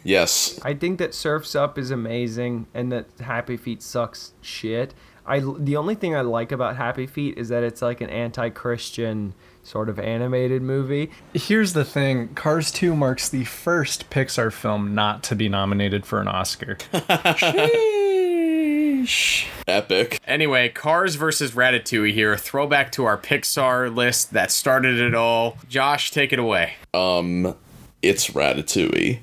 Yes. 0.02 0.58
I 0.62 0.74
think 0.74 0.98
that 0.98 1.14
Surf's 1.14 1.54
Up 1.54 1.76
is 1.76 1.90
amazing 1.90 2.66
and 2.72 2.90
that 2.90 3.06
Happy 3.20 3.56
Feet 3.58 3.82
sucks 3.82 4.32
shit. 4.40 4.94
I 5.26 5.40
the 5.40 5.76
only 5.76 5.94
thing 5.94 6.16
I 6.16 6.22
like 6.22 6.50
about 6.52 6.76
Happy 6.76 7.06
Feet 7.06 7.36
is 7.36 7.50
that 7.50 7.62
it's 7.62 7.82
like 7.82 8.00
an 8.00 8.08
anti-Christian 8.08 9.34
sort 9.62 9.88
of 9.90 9.98
animated 9.98 10.62
movie. 10.62 11.10
Here's 11.34 11.74
the 11.74 11.84
thing 11.84 12.28
Cars 12.34 12.72
2 12.72 12.96
marks 12.96 13.28
the 13.28 13.44
first 13.44 14.08
Pixar 14.10 14.50
film 14.52 14.94
not 14.94 15.22
to 15.24 15.36
be 15.36 15.48
nominated 15.48 16.06
for 16.06 16.20
an 16.20 16.28
Oscar. 16.28 16.78
Epic. 19.66 20.20
anyway, 20.26 20.68
Cars 20.68 21.14
versus 21.14 21.52
Ratatouille 21.52 22.12
here. 22.12 22.36
Throwback 22.36 22.92
to 22.92 23.04
our 23.04 23.16
Pixar 23.18 23.94
list 23.94 24.32
that 24.32 24.50
started 24.50 24.98
it 24.98 25.14
all. 25.14 25.56
Josh, 25.68 26.10
take 26.10 26.32
it 26.32 26.38
away. 26.38 26.74
Um 26.94 27.54
it's 28.02 28.30
Ratatouille. 28.30 29.18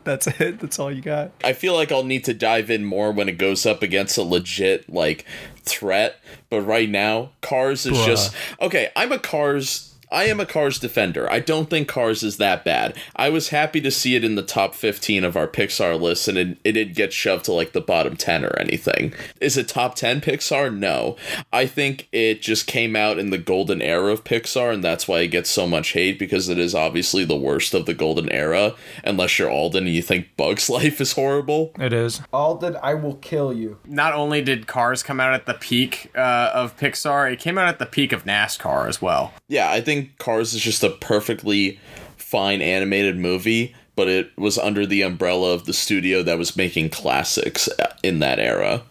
That's 0.04 0.28
it. 0.40 0.60
That's 0.60 0.78
all 0.78 0.92
you 0.92 1.02
got. 1.02 1.32
I 1.42 1.52
feel 1.54 1.74
like 1.74 1.90
I'll 1.90 2.04
need 2.04 2.24
to 2.24 2.34
dive 2.34 2.70
in 2.70 2.84
more 2.84 3.10
when 3.10 3.28
it 3.28 3.36
goes 3.36 3.66
up 3.66 3.82
against 3.82 4.16
a 4.16 4.22
legit 4.22 4.88
like 4.92 5.24
threat. 5.62 6.20
But 6.50 6.62
right 6.62 6.88
now, 6.88 7.30
Cars 7.42 7.86
is 7.86 7.98
Bruh. 7.98 8.06
just 8.06 8.34
okay. 8.60 8.90
I'm 8.94 9.10
a 9.12 9.18
Cars. 9.18 9.89
I 10.10 10.24
am 10.24 10.40
a 10.40 10.46
Cars 10.46 10.78
defender. 10.78 11.30
I 11.30 11.38
don't 11.40 11.70
think 11.70 11.86
Cars 11.88 12.22
is 12.22 12.36
that 12.38 12.64
bad. 12.64 12.96
I 13.14 13.28
was 13.28 13.50
happy 13.50 13.80
to 13.82 13.90
see 13.90 14.16
it 14.16 14.24
in 14.24 14.34
the 14.34 14.42
top 14.42 14.74
15 14.74 15.24
of 15.24 15.36
our 15.36 15.46
Pixar 15.46 16.00
list, 16.00 16.26
and 16.26 16.36
it, 16.36 16.58
it 16.64 16.72
didn't 16.72 16.96
get 16.96 17.12
shoved 17.12 17.44
to 17.44 17.52
like 17.52 17.72
the 17.72 17.80
bottom 17.80 18.16
10 18.16 18.44
or 18.44 18.58
anything. 18.58 19.14
Is 19.40 19.56
it 19.56 19.68
top 19.68 19.94
10 19.94 20.20
Pixar? 20.20 20.74
No. 20.76 21.16
I 21.52 21.66
think 21.66 22.08
it 22.12 22.42
just 22.42 22.66
came 22.66 22.96
out 22.96 23.18
in 23.18 23.30
the 23.30 23.38
golden 23.38 23.80
era 23.80 24.12
of 24.12 24.24
Pixar, 24.24 24.72
and 24.72 24.82
that's 24.82 25.06
why 25.06 25.20
it 25.20 25.28
gets 25.28 25.50
so 25.50 25.66
much 25.66 25.92
hate 25.92 26.18
because 26.18 26.48
it 26.48 26.58
is 26.58 26.74
obviously 26.74 27.24
the 27.24 27.36
worst 27.36 27.74
of 27.74 27.86
the 27.86 27.94
golden 27.94 28.30
era, 28.30 28.74
unless 29.04 29.38
you're 29.38 29.50
Alden 29.50 29.86
and 29.86 29.94
you 29.94 30.02
think 30.02 30.36
Bug's 30.36 30.68
Life 30.70 31.00
is 31.00 31.12
horrible. 31.12 31.72
It 31.78 31.92
is. 31.92 32.20
Alden, 32.32 32.76
I 32.82 32.94
will 32.94 33.16
kill 33.16 33.52
you. 33.52 33.78
Not 33.86 34.14
only 34.14 34.42
did 34.42 34.66
Cars 34.66 35.02
come 35.02 35.20
out 35.20 35.34
at 35.34 35.46
the 35.46 35.54
peak 35.54 36.10
uh, 36.16 36.50
of 36.52 36.76
Pixar, 36.76 37.32
it 37.32 37.38
came 37.38 37.58
out 37.58 37.68
at 37.68 37.78
the 37.78 37.86
peak 37.86 38.12
of 38.12 38.24
NASCAR 38.24 38.88
as 38.88 39.02
well. 39.02 39.32
Yeah, 39.48 39.70
I 39.70 39.80
think 39.80 39.99
Cars 40.18 40.54
is 40.54 40.62
just 40.62 40.82
a 40.82 40.90
perfectly 40.90 41.78
fine 42.16 42.62
animated 42.62 43.16
movie, 43.18 43.74
but 43.96 44.08
it 44.08 44.36
was 44.38 44.58
under 44.58 44.86
the 44.86 45.02
umbrella 45.02 45.52
of 45.52 45.66
the 45.66 45.72
studio 45.72 46.22
that 46.22 46.38
was 46.38 46.56
making 46.56 46.90
classics 46.90 47.68
in 48.02 48.20
that 48.20 48.38
era. 48.38 48.82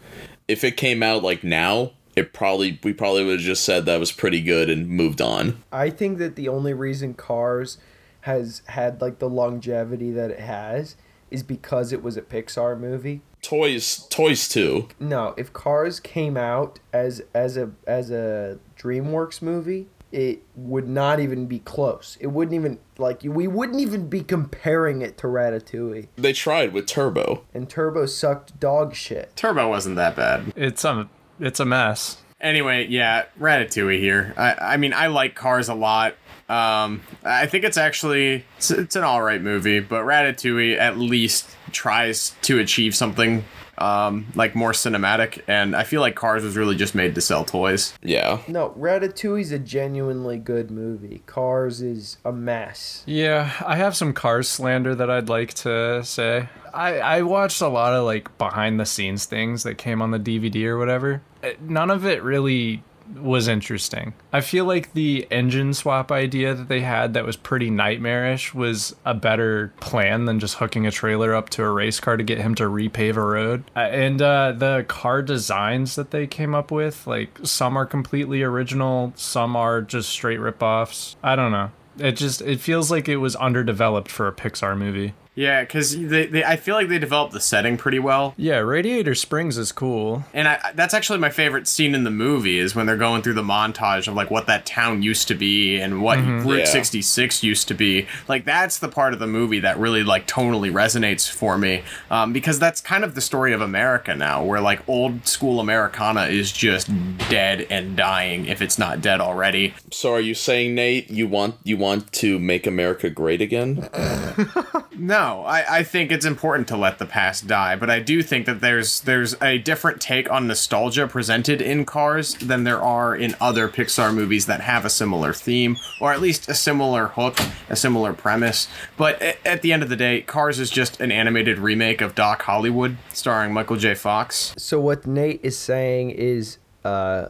If 0.48 0.64
it 0.64 0.78
came 0.78 1.04
out 1.04 1.24
like 1.24 1.44
now, 1.44 1.92
it 2.16 2.34
probably 2.34 2.80
we 2.84 2.94
probably 2.94 3.24
would 3.24 3.40
have 3.40 3.46
just 3.46 3.64
said 3.64 3.86
that 3.86 4.00
was 4.00 4.12
pretty 4.12 4.42
good 4.42 4.70
and 4.70 4.90
moved 4.90 5.22
on. 5.22 5.64
I 5.72 5.90
think 5.90 6.18
that 6.18 6.36
the 6.36 6.50
only 6.50 6.74
reason 6.74 7.14
Cars 7.14 7.78
has 8.22 8.62
had 8.68 9.02
like 9.02 9.20
the 9.20 9.30
longevity 9.30 10.12
that 10.12 10.32
it 10.32 10.40
has 10.40 10.96
is 11.32 11.44
because 11.44 11.94
it 11.94 12.04
was 12.04 12.18
a 12.18 12.22
Pixar 12.22 12.80
movie. 12.80 13.22
Toys 13.42 14.06
Toys 14.10 14.50
2. 14.50 14.90
No, 15.00 15.34
if 15.38 15.54
Cars 15.54 16.00
came 16.00 16.36
out 16.36 16.80
as 16.92 17.22
as 17.34 17.56
a 17.56 17.72
as 17.88 18.12
a 18.12 18.60
DreamWorks 18.78 19.42
movie, 19.42 19.88
it 20.12 20.44
would 20.56 20.88
not 20.88 21.20
even 21.20 21.46
be 21.46 21.60
close. 21.60 22.18
It 22.20 22.28
wouldn't 22.28 22.56
even 22.56 22.80
like 22.98 23.22
we 23.24 23.48
wouldn't 23.48 23.80
even 23.80 24.08
be 24.08 24.22
comparing 24.22 25.02
it 25.02 25.18
to 25.20 25.28
Ratatouille. 25.28 26.08
They 26.16 26.34
tried 26.34 26.74
with 26.74 26.88
Turbo. 26.88 27.46
And 27.54 27.70
Turbo 27.70 28.06
sucked 28.06 28.60
dog 28.60 28.96
shit. 28.96 29.36
Turbo 29.36 29.70
wasn't 29.70 29.96
that 29.98 30.16
bad. 30.16 30.54
It's 30.56 30.84
a 30.84 31.10
it's 31.40 31.60
a 31.60 31.66
mess. 31.66 32.22
Anyway, 32.42 32.88
yeah, 32.88 33.26
Ratatouille 33.40 34.00
here. 34.00 34.34
I, 34.38 34.74
I 34.74 34.78
mean, 34.78 34.94
I 34.94 35.08
like 35.08 35.36
Cars 35.36 35.68
a 35.68 35.74
lot. 35.74 36.16
Um, 36.48 37.02
I 37.24 37.46
think 37.46 37.64
it's 37.64 37.78
actually 37.78 38.46
it's, 38.58 38.72
it's 38.72 38.96
an 38.96 39.04
all 39.04 39.22
right 39.22 39.42
movie, 39.42 39.82
but 39.82 40.04
Ratatouille 40.04 40.78
at 40.78 40.98
least 40.98 41.50
tries 41.72 42.32
to 42.44 42.60
achieve 42.60 42.96
something 42.96 43.46
um, 43.80 44.28
like 44.36 44.56
more 44.56 44.72
cinematic, 44.72 45.42
and 45.48 45.76
I 45.76 45.84
feel 45.84 46.02
like 46.02 46.16
Cars 46.16 46.44
was 46.44 46.56
really 46.56 46.76
just 46.76 46.94
made 46.94 47.16
to 47.16 47.22
sell 47.22 47.46
toys. 47.46 47.94
Yeah. 48.04 48.40
No, 48.48 48.70
Ratatouille's 48.78 49.52
a 49.52 49.60
genuinely 49.60 50.38
good 50.38 50.70
movie. 50.70 51.24
Cars 51.26 51.82
is 51.82 52.18
a 52.24 52.32
mess. 52.32 53.04
Yeah, 53.06 53.52
I 53.66 53.78
have 53.78 53.96
some 53.96 54.14
Cars 54.14 54.48
slander 54.48 54.96
that 54.96 55.10
I'd 55.10 55.30
like 55.30 55.54
to 55.56 56.04
say. 56.04 56.50
I, 56.74 57.00
I 57.00 57.22
watched 57.24 57.62
a 57.62 57.68
lot 57.68 57.94
of 57.94 58.06
like 58.06 58.38
behind 58.38 58.80
the 58.80 58.86
scenes 58.86 59.26
things 59.26 59.64
that 59.64 59.76
came 59.76 60.02
on 60.02 60.12
the 60.12 60.20
DVD 60.20 60.66
or 60.66 60.78
whatever. 60.78 61.22
Uh, 61.44 61.52
None 61.62 61.90
of 61.90 62.06
it 62.06 62.22
really 62.22 62.84
was 63.16 63.48
interesting. 63.48 64.14
I 64.32 64.42
feel 64.42 64.66
like 64.66 64.94
the 64.94 65.28
engine 65.32 65.74
swap 65.74 66.12
idea 66.12 66.54
that 66.54 66.68
they 66.68 66.82
had 66.82 67.14
that 67.14 67.26
was 67.26 67.36
pretty 67.36 67.70
nightmarish 67.70 68.54
was 68.54 68.96
a 69.06 69.14
better 69.14 69.74
plan 69.80 70.26
than 70.26 70.40
just 70.40 70.56
hooking 70.56 70.86
a 70.86 70.92
trailer 70.92 71.34
up 71.34 71.50
to 71.52 71.64
a 71.64 71.70
race 71.70 72.00
car 72.00 72.18
to 72.18 72.24
get 72.24 72.40
him 72.40 72.56
to 72.56 72.64
repave 72.64 73.16
a 73.16 73.22
road. 73.22 73.64
Uh, 73.76 73.80
and 73.80 74.22
uh, 74.22 74.52
the 74.52 74.86
car 74.88 75.22
designs 75.22 75.96
that 75.96 76.12
they 76.12 76.28
came 76.28 76.54
up 76.54 76.72
with, 76.72 77.08
like 77.08 77.40
some 77.44 77.78
are 77.78 77.86
completely 77.86 78.44
original, 78.44 79.14
some 79.16 79.56
are 79.56 79.82
just 79.82 80.10
straight 80.10 80.40
ripoffs. 80.40 81.16
I 81.24 81.36
don't 81.36 81.52
know. 81.52 81.72
It 81.98 82.14
just 82.14 82.42
it 82.42 82.62
feels 82.62 82.90
like 82.90 83.10
it 83.10 83.18
was 83.18 83.36
underdeveloped 83.36 84.10
for 84.10 84.28
a 84.28 84.32
Pixar 84.32 84.78
movie. 84.78 85.14
Yeah, 85.36 85.62
because 85.62 85.96
they, 85.98 86.26
they, 86.26 86.44
I 86.44 86.58
feel 86.58 86.76
like 86.76 86.90
they 86.90 87.00
developed 87.00 87.32
the 87.32 87.40
setting 87.40 87.78
pretty 87.78 88.00
well. 88.00 88.34
Yeah, 88.36 88.58
Radiator 88.58 89.16
Springs 89.16 89.58
is 89.58 89.72
cool. 89.72 90.26
And 90.34 90.50
I, 90.50 90.74
that's 90.76 90.94
actually 90.94 91.20
my 91.20 91.30
favorite 91.30 91.66
scene 91.66 91.96
in 91.96 92.04
the 92.04 92.12
movie 92.12 92.60
is 92.60 92.76
when 92.76 92.86
they're 92.88 92.98
going 92.98 93.22
through 93.22 93.36
the 93.36 93.42
montage 93.44 94.10
of 94.10 94.16
like 94.16 94.30
what 94.30 94.48
that 94.48 94.66
town 94.66 95.02
used 95.02 95.30
to 95.30 95.36
be 95.36 95.80
and 95.80 96.02
what 96.02 96.20
Route 96.20 96.60
Yeah. 96.60 96.66
66 96.66 97.42
used 97.42 97.70
to 97.70 97.74
be. 97.74 98.06
Like 98.28 98.44
that's 98.44 98.80
the 98.80 98.90
part 98.90 99.14
of 99.14 99.20
the 99.20 99.28
movie 99.28 99.62
that 99.62 99.78
really 99.78 100.04
like 100.04 100.28
tonally 100.28 100.74
resonates 100.74 101.30
for 101.32 101.58
me 101.58 101.84
um, 102.12 102.34
because 102.34 102.60
that's 102.60 102.82
kind 102.82 103.06
of 103.06 103.16
the 103.16 103.22
story 103.22 103.54
of 103.54 103.62
America 103.62 104.16
now, 104.16 104.44
where 104.44 104.60
like 104.60 104.82
old 104.90 105.26
school 105.26 105.62
Americana 105.62 106.24
is 106.26 106.52
just 106.52 106.90
dead 107.30 107.66
and 107.70 107.96
dying 107.96 108.46
if 108.48 108.62
it's 108.62 108.78
not 108.78 109.00
dead 109.00 109.22
already. 109.22 109.74
So 109.92 110.14
are 110.16 110.20
you 110.20 110.34
saying 110.34 110.76
Nate 110.76 111.10
you 111.10 111.28
want 111.30 111.56
you 111.64 111.78
want 111.78 112.12
to 112.14 112.40
make 112.40 112.68
America 112.68 113.10
great 113.10 113.42
again? 113.42 113.88
No, 114.98 115.19
I, 115.46 115.80
I 115.80 115.84
think 115.84 116.12
it's 116.12 116.26
important 116.26 116.68
to 116.70 116.78
let 116.78 116.98
the 117.00 117.06
past 117.06 117.48
die, 117.48 117.76
but 117.76 117.90
I 117.90 118.00
do 118.00 118.22
think 118.24 118.46
that 118.46 118.62
there's 118.62 119.02
there's 119.02 119.36
a 119.42 119.58
different 119.58 120.02
take 120.02 120.30
on 120.32 120.48
nostalgia 120.48 121.08
presented 121.08 121.62
in 121.62 121.86
Cars 121.86 122.36
than 122.36 122.64
there 122.64 122.82
are 122.82 123.16
in 123.16 123.36
other 123.42 123.68
Pixar 123.68 124.14
movies 124.14 124.46
that 124.46 124.62
have 124.62 124.86
a 124.86 124.90
similar 124.90 125.34
theme 125.34 125.78
or 126.00 126.14
at 126.14 126.22
least 126.22 126.48
a 126.50 126.54
similar 126.54 127.08
hook, 127.08 127.38
a 127.70 127.76
similar 127.76 128.14
premise. 128.14 128.68
But 128.98 129.22
a- 129.22 129.48
at 129.48 129.62
the 129.62 129.74
end 129.74 129.84
of 129.84 129.90
the 129.90 129.96
day, 129.96 130.22
Cars 130.22 130.60
is 130.60 130.70
just 130.70 131.00
an 131.00 131.12
animated 131.12 131.60
remake 131.60 132.02
of 132.02 132.16
Doc 132.16 132.42
Hollywood 132.44 132.98
starring 133.14 133.54
Michael 133.54 133.78
J. 133.78 133.96
Fox. 133.96 134.54
So 134.58 134.80
what 134.80 135.06
Nate 135.06 135.40
is 135.44 135.58
saying 135.58 136.12
is, 136.12 136.58
uh, 136.84 137.28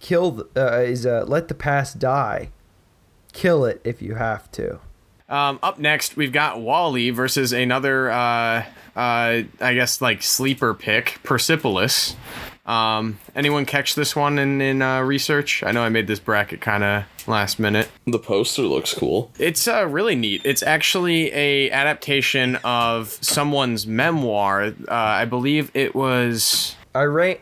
kill 0.00 0.46
uh, 0.56 0.80
is 0.80 1.04
uh, 1.04 1.24
let 1.26 1.48
the 1.48 1.54
past 1.54 1.98
die, 1.98 2.50
kill 3.32 3.64
it 3.64 3.80
if 3.84 4.00
you 4.00 4.14
have 4.14 4.50
to. 4.52 4.80
Um, 5.28 5.58
up 5.62 5.78
next, 5.78 6.16
we've 6.16 6.32
got 6.32 6.60
WALL-E 6.60 7.10
versus 7.10 7.52
another, 7.52 8.10
uh, 8.10 8.64
uh, 8.96 9.42
I 9.60 9.74
guess, 9.74 10.00
like 10.00 10.22
sleeper 10.22 10.72
pick, 10.74 11.18
Persepolis. 11.22 12.16
Um, 12.64 13.18
anyone 13.34 13.64
catch 13.64 13.94
this 13.94 14.14
one 14.14 14.38
in 14.38 14.60
in 14.60 14.82
uh, 14.82 15.00
research? 15.00 15.62
I 15.62 15.72
know 15.72 15.82
I 15.82 15.88
made 15.88 16.06
this 16.06 16.18
bracket 16.18 16.60
kind 16.60 16.84
of 16.84 17.04
last 17.26 17.58
minute. 17.58 17.88
The 18.06 18.18
poster 18.18 18.62
looks 18.62 18.92
cool. 18.92 19.30
It's 19.38 19.66
uh, 19.66 19.86
really 19.88 20.14
neat. 20.14 20.42
It's 20.44 20.62
actually 20.62 21.32
a 21.32 21.70
adaptation 21.70 22.56
of 22.56 23.16
someone's 23.22 23.86
memoir. 23.86 24.64
Uh, 24.64 24.72
I 24.88 25.24
believe 25.24 25.70
it 25.72 25.94
was 25.94 26.76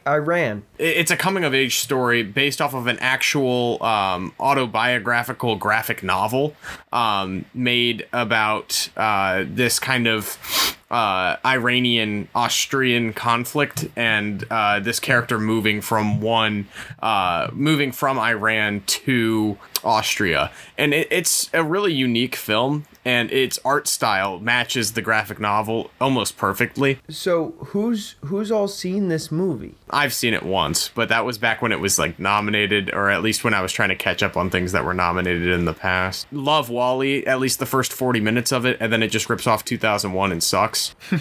Iran. 0.06 0.62
It's 0.78 1.10
a 1.10 1.16
coming 1.16 1.44
of 1.44 1.54
age 1.54 1.76
story 1.76 2.22
based 2.22 2.60
off 2.60 2.74
of 2.74 2.86
an 2.86 2.98
actual 3.00 3.82
um, 3.82 4.32
autobiographical 4.38 5.56
graphic 5.56 6.02
novel 6.02 6.54
um, 6.92 7.44
made 7.54 8.06
about 8.12 8.88
uh, 8.96 9.44
this 9.46 9.78
kind 9.78 10.06
of 10.06 10.76
uh, 10.90 11.36
Iranian 11.44 12.28
Austrian 12.34 13.12
conflict 13.12 13.88
and 13.96 14.44
uh, 14.50 14.80
this 14.80 15.00
character 15.00 15.38
moving 15.38 15.80
from 15.80 16.20
one 16.20 16.68
uh, 17.00 17.48
moving 17.52 17.92
from 17.92 18.18
Iran 18.18 18.82
to 18.86 19.58
Austria, 19.84 20.52
and 20.78 20.94
it, 20.94 21.08
it's 21.10 21.50
a 21.52 21.64
really 21.64 21.92
unique 21.92 22.36
film. 22.36 22.86
And 23.04 23.30
its 23.30 23.56
art 23.64 23.86
style 23.86 24.40
matches 24.40 24.94
the 24.94 25.00
graphic 25.00 25.38
novel 25.38 25.92
almost 26.00 26.36
perfectly. 26.36 26.98
So 27.08 27.54
who's 27.66 28.16
who's 28.24 28.50
all 28.50 28.66
seen 28.66 29.06
this 29.06 29.30
movie? 29.30 29.76
I've 29.90 30.12
seen 30.12 30.34
it 30.34 30.42
once, 30.42 30.90
but 30.92 31.08
that 31.10 31.24
was 31.24 31.38
back 31.38 31.62
when 31.62 31.70
it 31.70 31.78
was 31.78 32.00
like 32.00 32.18
nominated, 32.18 32.92
or 32.92 33.08
at 33.08 33.22
least 33.22 33.44
when 33.44 33.54
I 33.54 33.62
was 33.62 33.70
trying 33.70 33.90
to 33.90 33.94
catch 33.94 34.24
up 34.24 34.36
on 34.36 34.50
things 34.50 34.72
that 34.72 34.84
were 34.84 34.92
nominated 34.92 35.46
in 35.46 35.66
the 35.66 35.72
past. 35.72 36.26
Love 36.32 36.68
WALL-E, 36.68 37.24
at 37.26 37.38
least 37.38 37.60
the 37.60 37.66
first 37.66 37.92
40 37.92 38.18
minutes 38.18 38.50
of 38.50 38.66
it, 38.66 38.76
and 38.80 38.92
then 38.92 39.04
it 39.04 39.12
just 39.12 39.30
rips 39.30 39.46
off 39.46 39.64
2001 39.64 40.32
and 40.32 40.42
sucks. 40.42 40.75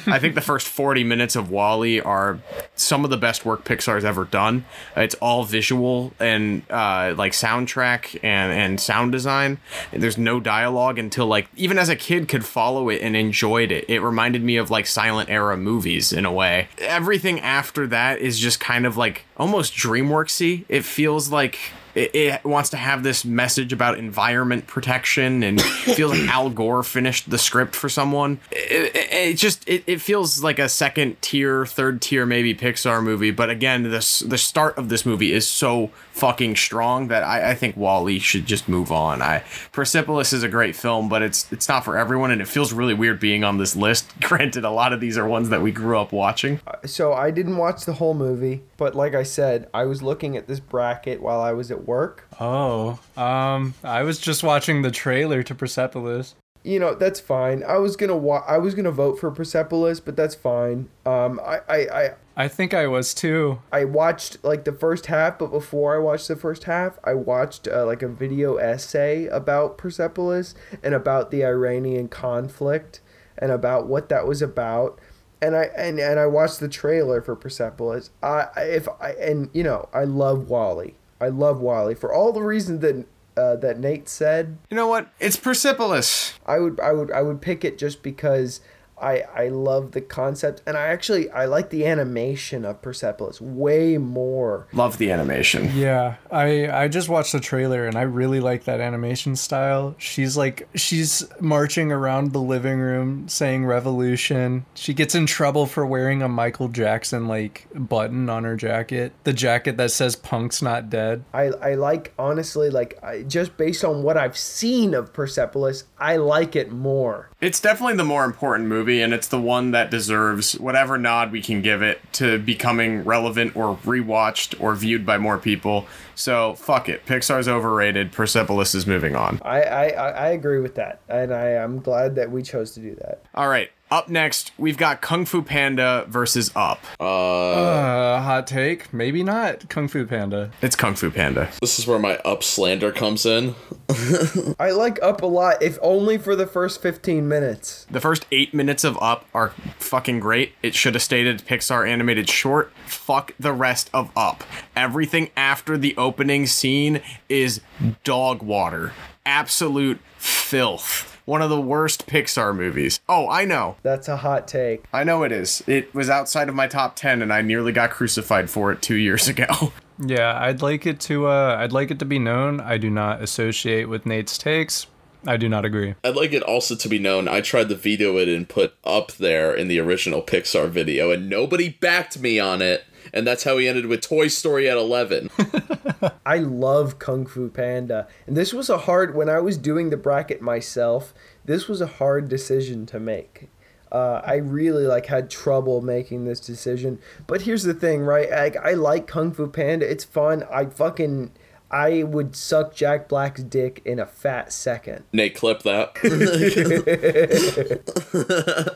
I 0.08 0.20
think 0.20 0.36
the 0.36 0.41
first 0.51 0.68
40 0.68 1.03
minutes 1.03 1.36
of 1.36 1.49
WALL-E 1.49 2.01
are 2.01 2.39
some 2.76 3.03
of 3.03 3.10
the 3.10 3.18
best 3.18 3.45
work 3.45 3.64
Pixar's 3.64 4.03
ever 4.03 4.26
done. 4.26 4.66
It's 4.95 5.16
all 5.16 5.43
visual 5.43 6.14
and 6.20 6.64
uh, 6.70 7.14
like 7.18 7.32
soundtrack 7.32 8.20
and, 8.24 8.51
and 8.51 8.80
sound 8.80 9.12
design. 9.12 9.60
There's 9.91 10.18
no 10.18 10.39
dialogue 10.39 10.99
until 10.99 11.28
like, 11.28 11.47
even 11.56 11.78
as 11.78 11.89
a 11.89 11.95
kid 11.95 12.28
could 12.28 12.45
follow 12.45 12.89
it 12.89 13.01
and 13.01 13.16
enjoyed 13.16 13.72
it. 13.72 13.86
It 13.89 13.99
reminded 13.99 14.43
me 14.43 14.58
of 14.58 14.70
like 14.70 14.88
silent 14.88 15.30
era 15.30 15.58
movies 15.58 16.12
in 16.12 16.26
a 16.26 16.32
way. 16.32 16.68
Everything 16.80 17.39
after 17.39 17.88
that 17.88 18.20
is 18.20 18.39
just 18.39 18.60
kind 18.60 18.86
of 18.86 18.97
like 18.97 19.26
almost 19.38 19.74
DreamWorksy. 19.74 20.66
It 20.70 20.84
feels 20.84 21.30
like 21.30 21.60
it, 21.96 22.14
it 22.14 22.46
wants 22.46 22.70
to 22.72 22.78
have 22.78 23.04
this 23.04 23.26
message 23.26 23.74
about 23.74 23.98
environment 23.98 24.68
protection 24.68 25.43
and 25.43 25.62
feels 25.62 26.12
like 26.12 26.30
Al 26.36 26.50
Gore 26.50 26.84
finished 26.84 27.30
the 27.30 27.38
script 27.38 27.76
for 27.76 27.89
someone. 27.89 28.39
It, 28.52 28.96
it, 28.96 29.14
it 29.14 29.38
just 29.38 29.68
it, 29.68 29.84
it 29.88 30.02
feels 30.02 30.43
like 30.43 30.60
a 30.60 30.70
second 30.70 31.22
tier, 31.22 31.66
third 31.66 32.02
tier 32.02 32.26
maybe 32.26 32.54
Pixar 32.54 33.02
movie. 33.02 33.32
But 33.32 33.50
again, 33.50 33.84
this 33.84 34.20
the 34.20 34.38
start 34.38 34.78
of 34.78 34.89
this 34.89 35.06
movie 35.06 35.32
is 35.32 35.48
so 35.48 35.89
fucking 36.12 36.56
strong 36.56 37.10
that 37.10 37.24
I, 37.24 37.52
I 37.52 37.56
think 37.56 37.76
WALL-E 37.76 38.20
should 38.20 38.46
just 38.46 38.70
move 38.70 38.91
on. 38.91 39.22
I 39.22 39.43
Persepolis 39.72 40.32
is 40.34 40.43
a 40.43 40.50
great 40.50 40.76
film, 40.76 41.10
but 41.10 41.22
it's 41.22 41.52
it's 41.52 41.68
not 41.68 41.86
for 41.86 41.98
everyone, 41.98 42.32
and 42.32 42.41
it 42.41 42.48
feels 42.48 42.74
really 42.74 42.93
weird 42.93 43.20
being 43.20 43.43
on 43.43 43.58
this 43.58 43.76
list. 43.76 44.14
Granted, 44.22 44.66
a 44.66 44.70
lot 44.70 44.93
of 44.93 45.00
these 45.00 45.18
are 45.18 45.28
ones 45.28 45.50
that 45.50 45.62
we 45.62 45.72
grew 45.72 45.98
up 45.98 46.12
watching. 46.12 46.60
Uh, 46.68 46.86
so 46.86 47.14
I 47.14 47.32
didn't 47.32 47.58
watch 47.58 47.86
the 47.86 47.93
whole 47.93 48.14
movie, 48.14 48.64
but 48.78 48.96
like 48.96 49.16
I 49.16 49.24
said, 49.24 49.70
I 49.74 49.86
was 49.86 50.02
looking 50.02 50.36
at 50.36 50.48
this 50.48 50.60
bracket 50.60 51.22
while 51.22 51.39
I 51.39 51.54
was 51.54 51.72
at 51.72 51.85
work. 51.86 52.28
Oh, 52.40 53.00
um, 53.18 53.74
I 53.84 54.04
was 54.04 54.20
just 54.20 54.44
watching 54.44 54.82
the 54.82 54.92
trailer 54.92 55.44
to 55.44 55.56
Persepolis. 55.56 56.36
You 56.64 56.80
know 56.80 56.96
that's 56.96 57.20
fine. 57.20 57.64
I 57.64 57.78
was 57.78 57.96
gonna 57.96 58.18
wa- 58.18 58.44
I 58.48 58.58
was 58.58 58.74
gonna 58.74 58.90
vote 58.92 59.20
for 59.20 59.30
Persepolis, 59.30 60.00
but 60.00 60.16
that's 60.16 60.34
fine. 60.34 60.90
Um, 61.06 61.40
I, 61.46 61.60
I, 61.70 61.78
I 61.78 62.10
I 62.38 62.48
think 62.48 62.74
I 62.74 62.88
was 62.88 63.14
too. 63.14 63.60
I 63.72 63.86
watched 63.86 64.44
like 64.44 64.64
the 64.66 64.72
first 64.74 65.06
half, 65.06 65.38
but 65.38 65.52
before 65.52 65.96
I 65.96 66.00
watched 66.00 66.28
the 66.28 66.36
first 66.36 66.64
half, 66.64 66.98
I 67.04 67.14
watched 67.14 67.68
uh, 67.68 67.86
like 67.86 68.02
a 68.02 68.08
video 68.08 68.56
essay 68.56 69.28
about 69.28 69.78
Persepolis 69.78 70.56
and 70.82 70.96
about 70.96 71.30
the 71.30 71.46
Iranian 71.46 72.08
conflict 72.08 73.00
and 73.38 73.52
about 73.52 73.86
what 73.86 74.10
that 74.10 74.26
was 74.28 74.42
about. 74.42 75.00
And 75.44 75.56
I 75.56 75.66
and, 75.78 76.00
and 76.00 76.20
I 76.20 76.26
watched 76.26 76.60
the 76.62 76.68
trailer 76.68 77.22
for 77.22 77.36
Persepolis. 77.36 78.10
I 78.24 78.48
I- 78.56 78.62
if 78.64 78.88
I 79.00 79.12
and 79.12 79.52
you 79.54 79.62
know 79.62 79.88
I 79.94 80.06
love 80.06 80.50
WALL-E. 80.50 80.96
I 81.20 81.30
love 81.30 81.59
WALL-E 81.59 81.95
for 81.95 82.13
all 82.13 82.32
the 82.32 82.41
reasons 82.41 82.82
that 82.82 83.05
uh, 83.38 83.55
that 83.57 83.80
Nate 83.80 84.07
said. 84.07 84.57
You 84.70 84.78
know 84.78 84.88
what? 84.88 85.09
It's 85.20 85.36
Persepolis. 85.36 86.34
I 86.45 86.59
would 86.59 86.80
I 86.80 86.93
would 86.93 87.11
I 87.11 87.22
would 87.22 87.41
pick 87.41 87.66
it 87.66 87.78
just 87.78 88.01
because 88.01 88.61
I 88.98 89.24
I 89.36 89.48
love 89.50 89.91
the 89.91 90.02
concept 90.02 90.62
and 90.66 90.78
I 90.78 90.88
actually 90.88 91.30
I 91.30 91.46
like 91.46 91.70
the 91.70 91.86
animation 91.86 92.66
of 92.66 92.82
Persepolis 92.82 93.41
way 93.41 93.97
more. 93.97 94.67
Love 94.74 94.97
the 94.97 95.12
animation. 95.12 95.72
Yeah, 95.76 96.16
I 96.32 96.70
I 96.70 96.88
just 96.88 97.09
watched 97.09 97.32
the 97.32 97.39
trailer 97.39 97.86
and 97.86 97.97
I 97.97 98.04
really 98.04 98.39
like 98.39 98.63
that 98.66 98.80
animation 98.80 99.36
style. 99.36 99.96
She's 99.97 100.38
like 100.38 100.67
she's 100.76 101.26
marching 101.39 101.92
around 101.92 102.34
the 102.34 102.42
living 102.42 102.80
room 102.80 103.28
saying 103.28 103.66
revolution. 103.66 104.66
She 104.76 104.93
gets 104.93 105.16
in 105.16 105.26
trouble 105.26 105.66
for 105.66 105.86
wearing 105.86 106.22
a 106.22 106.30
Michael 106.30 106.70
Jackson 106.70 107.28
like 107.28 107.67
button 107.74 108.30
on 108.30 108.43
her 108.43 108.55
jacket. 108.55 109.13
The 109.24 109.34
jacket 109.34 109.78
that 109.78 109.92
says 109.92 110.16
punk's 110.16 110.62
not 110.62 110.89
dead. 110.89 111.24
I 111.34 111.46
I 111.46 111.74
like 111.76 112.13
honestly 112.17 112.70
like 112.70 112.97
I, 113.04 113.24
just 113.24 113.58
based 113.58 113.84
on 113.84 114.04
what 114.04 114.17
I've 114.17 114.38
seen 114.38 114.93
of 114.93 115.13
Persepolis, 115.13 115.86
I 116.00 116.17
like 116.17 116.55
it 116.55 116.72
more. 116.72 117.30
It's 117.42 117.59
definitely 117.59 117.96
the 117.96 118.04
more 118.04 118.24
important 118.26 118.70
movie, 118.70 118.84
and 118.89 119.13
it's 119.13 119.28
the 119.28 119.39
one 119.39 119.71
that 119.71 119.91
deserves 119.91 120.53
whatever 120.59 120.97
nod 120.97 121.32
we 121.32 121.41
can 121.41 121.62
give 121.62 121.82
it 121.82 122.01
to 122.13 122.39
becoming 122.39 123.03
relevant 123.03 123.55
or 123.55 123.78
rewatched 123.78 124.59
or 124.62 124.75
viewed 124.75 125.05
by 125.05 125.17
more 125.17 125.37
people. 125.37 125.86
So 126.16 126.55
fuck 126.55 126.87
it. 126.89 127.05
Pixar's 127.05 127.47
overrated. 127.47 128.12
Persepolis 128.12 128.74
is 128.75 128.87
moving 128.87 129.16
on. 129.16 129.41
I 129.43 129.62
I, 129.62 129.87
I 129.87 130.09
I 130.09 130.28
agree 130.29 130.59
with 130.59 130.75
that, 130.75 130.99
and 131.09 131.33
I 131.33 131.49
am 131.49 131.79
glad 131.79 132.16
that 132.16 132.32
we 132.32 132.41
chose 132.41 132.71
to 132.71 132.79
do 132.79 132.95
that. 132.95 133.21
All 133.36 133.47
right. 133.49 133.70
Up 133.91 134.09
next, 134.09 134.51
we've 134.57 134.78
got 134.78 135.01
Kung 135.01 135.25
Fu 135.25 135.43
Panda 135.43 136.05
versus 136.09 136.51
Up. 136.55 136.83
Uh, 136.99 138.20
hot 138.20 138.47
take? 138.47 138.91
Maybe 138.91 139.21
not. 139.21 139.70
Kung 139.70 139.87
Fu 139.87 140.07
Panda. 140.07 140.49
It's 140.63 140.75
Kung 140.75 140.95
Fu 140.95 141.12
Panda. 141.12 141.49
This 141.62 141.78
is 141.78 141.86
where 141.86 141.99
my 141.99 142.17
up 142.25 142.41
slander 142.41 142.91
comes 142.91 143.28
in. 143.28 143.53
I 144.59 144.71
like 144.71 144.97
Up 145.03 145.21
a 145.21 145.28
lot, 145.28 145.62
if 145.62 145.78
only 145.83 146.17
for 146.17 146.36
the 146.36 146.47
first 146.47 146.82
fifteen 146.82 147.28
minutes. 147.28 147.86
The 147.91 147.99
first 148.01 148.25
eight 148.32 148.55
minutes 148.55 148.83
of 148.83 148.97
Up 149.03 149.25
are 149.36 149.49
fucking 149.78 150.20
great. 150.20 150.53
It 150.63 150.74
should 150.74 150.95
have 150.95 151.03
stated 151.03 151.45
Pixar 151.45 151.87
animated 151.87 152.28
short. 152.28 152.71
Fuck 152.87 153.33
the 153.39 153.53
rest 153.53 153.91
of 153.93 154.09
Up. 154.17 154.43
Everything 154.75 155.29
after 155.37 155.78
the 155.78 155.95
opening 155.95 156.47
scene 156.47 157.01
is 157.29 157.62
dog 158.03 158.41
water. 158.41 158.93
Absolute 159.28 159.99
filth. 160.17 161.14
One 161.26 161.42
of 161.42 161.50
the 161.50 161.60
worst 161.60 162.06
Pixar 162.06 162.56
movies. 162.56 163.00
Oh, 163.10 163.28
I 163.28 163.46
know. 163.46 163.78
That's 163.82 164.08
a 164.08 164.18
hot 164.18 164.47
take. 164.47 164.84
I 164.93 165.04
know 165.04 165.24
it 165.24 165.32
is. 165.32 165.64
It 165.66 165.93
was 165.93 166.10
outside 166.10 166.50
of 166.50 166.56
my 166.56 166.68
top 166.68 166.96
10 166.96 167.22
and 167.24 167.34
I 167.34 167.42
nearly 167.42 167.72
got 167.72 167.89
crucified 167.89 168.50
for 168.50 168.72
it 168.72 168.82
2 168.82 168.96
years 168.96 169.28
ago. 169.28 169.74
Yeah, 169.97 170.38
I'd 170.38 170.62
like 170.62 170.86
it 170.86 171.00
to 171.02 171.28
uh 171.28 171.56
I'd 171.58 171.72
like 171.72 171.89
it 171.89 172.00
to 172.00 172.06
be 172.06 172.20
known 172.20 172.60
I 172.60 172.78
do 172.78 172.89
not 172.89 173.22
associate 173.22 173.88
with 173.88 174.06
Nate's 174.06 174.38
takes. 174.38 174.88
I 175.26 175.38
do 175.38 175.47
not 175.47 175.64
agree. 175.64 175.96
I'd 176.04 176.18
like 176.18 176.34
it 176.34 176.43
also 176.43 176.76
to 176.76 176.89
be 176.89 177.00
known 177.00 177.30
I 177.30 177.39
tried 177.39 177.70
to 177.70 177.76
veto 177.76 178.18
it 178.18 178.28
and 178.28 178.47
put 178.47 178.74
up 178.84 179.14
there 179.14 179.54
in 179.56 179.70
the 179.70 179.80
original 179.80 180.22
Pixar 180.22 180.70
video, 180.70 181.12
and 181.12 181.30
nobody 181.30 181.70
backed 181.70 182.20
me 182.20 182.39
on 182.39 182.62
it. 182.62 182.84
And 183.16 183.25
that's 183.25 183.46
how 183.46 183.58
he 183.58 183.67
ended 183.67 183.86
with 183.86 184.01
Toy 184.01 184.28
Story 184.28 184.70
at 184.70 184.75
11. 184.75 185.29
I 186.25 186.37
love 186.39 187.00
Kung 187.00 187.25
Fu 187.25 187.50
Panda. 187.50 188.09
And 188.28 188.36
this 188.36 188.54
was 188.54 188.70
a 188.70 188.79
hard 188.79 189.16
when 189.16 189.29
I 189.29 189.39
was 189.39 189.58
doing 189.58 189.89
the 189.89 189.97
bracket 189.97 190.42
myself, 190.42 191.13
this 191.46 191.70
was 191.70 191.79
a 191.79 191.87
hard 191.87 192.28
decision 192.28 192.86
to 192.87 193.00
make. 193.00 193.50
Uh, 193.89 194.21
I 194.25 194.36
really 194.36 194.86
like 194.86 195.05
had 195.05 195.29
trouble 195.29 195.82
making 195.82 196.25
this 196.25 196.42
decision. 196.42 197.00
But 197.25 197.43
here's 197.43 197.63
the 197.63 197.74
thing, 197.74 198.01
right? 198.01 198.29
I, 198.29 198.71
I 198.71 198.74
like 198.74 199.08
Kung 199.08 199.32
Fu 199.32 199.47
Panda. 199.47 199.89
It's 199.89 200.04
fun. 200.04 200.43
I 200.51 200.66
fucking 200.66 201.32
I 201.71 202.04
would 202.04 202.36
suck 202.36 202.75
Jack 202.75 203.09
Black's 203.09 203.42
dick 203.43 203.82
in 203.86 204.00
a 204.00 204.05
fat 204.05 204.54
second. 204.54 205.04
Nate, 205.12 205.36
clip 205.36 205.63
that. 205.63 205.97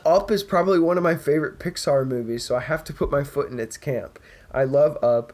Up 0.04 0.30
is 0.30 0.42
probably 0.42 0.80
one 0.80 0.96
of 0.96 1.02
my 1.02 1.14
favorite 1.16 1.58
Pixar 1.58 2.06
movies, 2.06 2.44
so 2.44 2.56
I 2.56 2.60
have 2.60 2.82
to 2.84 2.92
put 2.92 3.10
my 3.10 3.22
foot 3.22 3.50
in 3.50 3.60
its 3.60 3.76
camp. 3.76 4.18
I 4.52 4.64
love 4.64 4.98
Up. 5.02 5.32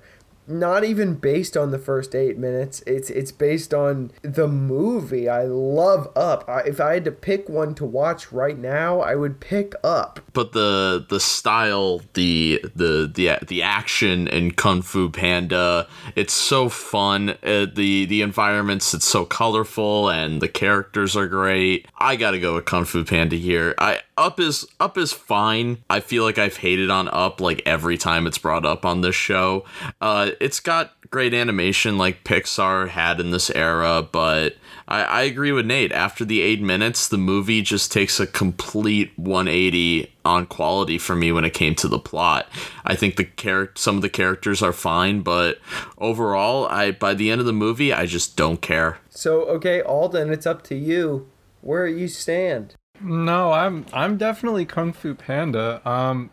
Not 0.49 0.85
even 0.85 1.15
based 1.15 1.57
on 1.57 1.73
the 1.73 1.79
first 1.79 2.15
eight 2.15 2.39
minutes. 2.39 2.81
It's 2.87 3.11
it's 3.11 3.33
based 3.33 3.75
on 3.75 4.13
the 4.23 4.47
movie. 4.47 5.29
I 5.29 5.43
love 5.43 6.09
Up. 6.15 6.49
I, 6.49 6.61
if 6.61 6.81
I 6.81 6.95
had 6.95 7.05
to 7.07 7.11
pick 7.11 7.49
one 7.49 7.75
to 7.75 7.85
watch 7.85 8.31
right 8.31 8.57
now, 8.57 9.01
I 9.01 9.17
would 9.17 9.41
pick 9.41 9.75
Up. 9.83 10.21
but 10.33 10.53
the 10.53 11.05
the 11.09 11.19
style, 11.19 12.03
the 12.15 12.61
the 12.77 13.11
the 13.13 13.45
the 13.45 13.63
action 13.65 14.29
in 14.29 14.53
Kung 14.53 14.83
Fu 14.83 15.11
Panda, 15.11 15.89
it's 16.15 16.33
so 16.35 16.69
fun. 16.69 17.31
Uh, 17.43 17.67
the 17.75 18.07
the 18.07 18.23
environments, 18.23 18.95
it's 18.95 19.05
so 19.05 19.25
colorful, 19.25 20.09
and 20.11 20.41
the 20.41 20.49
characters 20.49 21.17
are 21.17 21.27
great. 21.27 21.89
I 21.99 22.15
gotta 22.15 22.39
go 22.39 22.55
with 22.55 22.67
Kung 22.67 22.85
Fu 22.85 23.03
Panda 23.03 23.35
here. 23.35 23.75
I 23.79 24.03
Up 24.17 24.41
is 24.41 24.67
Up 24.81 24.97
is 24.97 25.13
fine. 25.13 25.79
I 25.91 26.01
feel 26.01 26.25
like 26.25 26.39
I've 26.39 26.57
hated 26.57 26.91
on 26.91 27.09
Up 27.09 27.41
like 27.41 27.63
every 27.67 27.99
time 27.99 28.27
it's 28.27 28.39
brought 28.39 28.65
up 28.65 28.87
on 28.87 29.03
this 29.03 29.15
show. 29.15 29.65
Uh, 30.01 30.31
it's 30.41 30.61
got 30.61 30.93
great 31.11 31.35
animation 31.35 31.99
like 31.99 32.25
Pixar 32.25 32.89
had 32.89 33.21
in 33.21 33.31
this 33.31 33.51
era, 33.51 34.07
but 34.11 34.57
I, 34.89 35.03
I 35.03 35.23
agree 35.23 35.53
with 35.53 35.67
Nate. 35.67 35.93
After 35.93 36.25
the 36.25 36.41
eight 36.41 36.63
minutes, 36.63 37.09
the 37.09 37.19
movie 37.19 37.61
just 37.61 37.93
takes 37.93 38.19
a 38.19 38.27
complete 38.27 39.13
180 39.17 40.13
on 40.25 40.47
quality 40.47 40.99
for 40.99 41.15
me 41.15 41.31
when 41.31 41.45
it 41.45 41.55
came 41.55 41.75
to 41.77 41.89
the 41.89 41.99
plot. 41.99 42.49
I 42.85 42.95
think 42.95 43.17
the 43.17 43.25
char- 43.37 43.73
some 43.75 43.97
of 43.97 44.03
the 44.03 44.09
characters 44.09 44.63
are 44.63 44.73
fine, 44.73 45.21
but 45.21 45.59
overall, 45.99 46.67
I 46.69 46.91
by 46.93 47.15
the 47.15 47.31
end 47.31 47.41
of 47.41 47.47
the 47.47 47.53
movie, 47.53 47.93
I 47.93 48.07
just 48.07 48.37
don't 48.37 48.63
care. 48.63 48.99
So 49.11 49.43
okay, 49.43 49.83
Alden, 49.83 50.33
it's 50.33 50.47
up 50.47 50.63
to 50.65 50.75
you. 50.75 51.29
Where 51.61 51.87
you 51.87 52.09
stand? 52.09 52.77
No, 53.01 53.53
I'm 53.53 53.87
I'm 53.93 54.17
definitely 54.17 54.65
Kung 54.65 54.93
Fu 54.93 55.15
Panda. 55.15 55.81
Um 55.89 56.31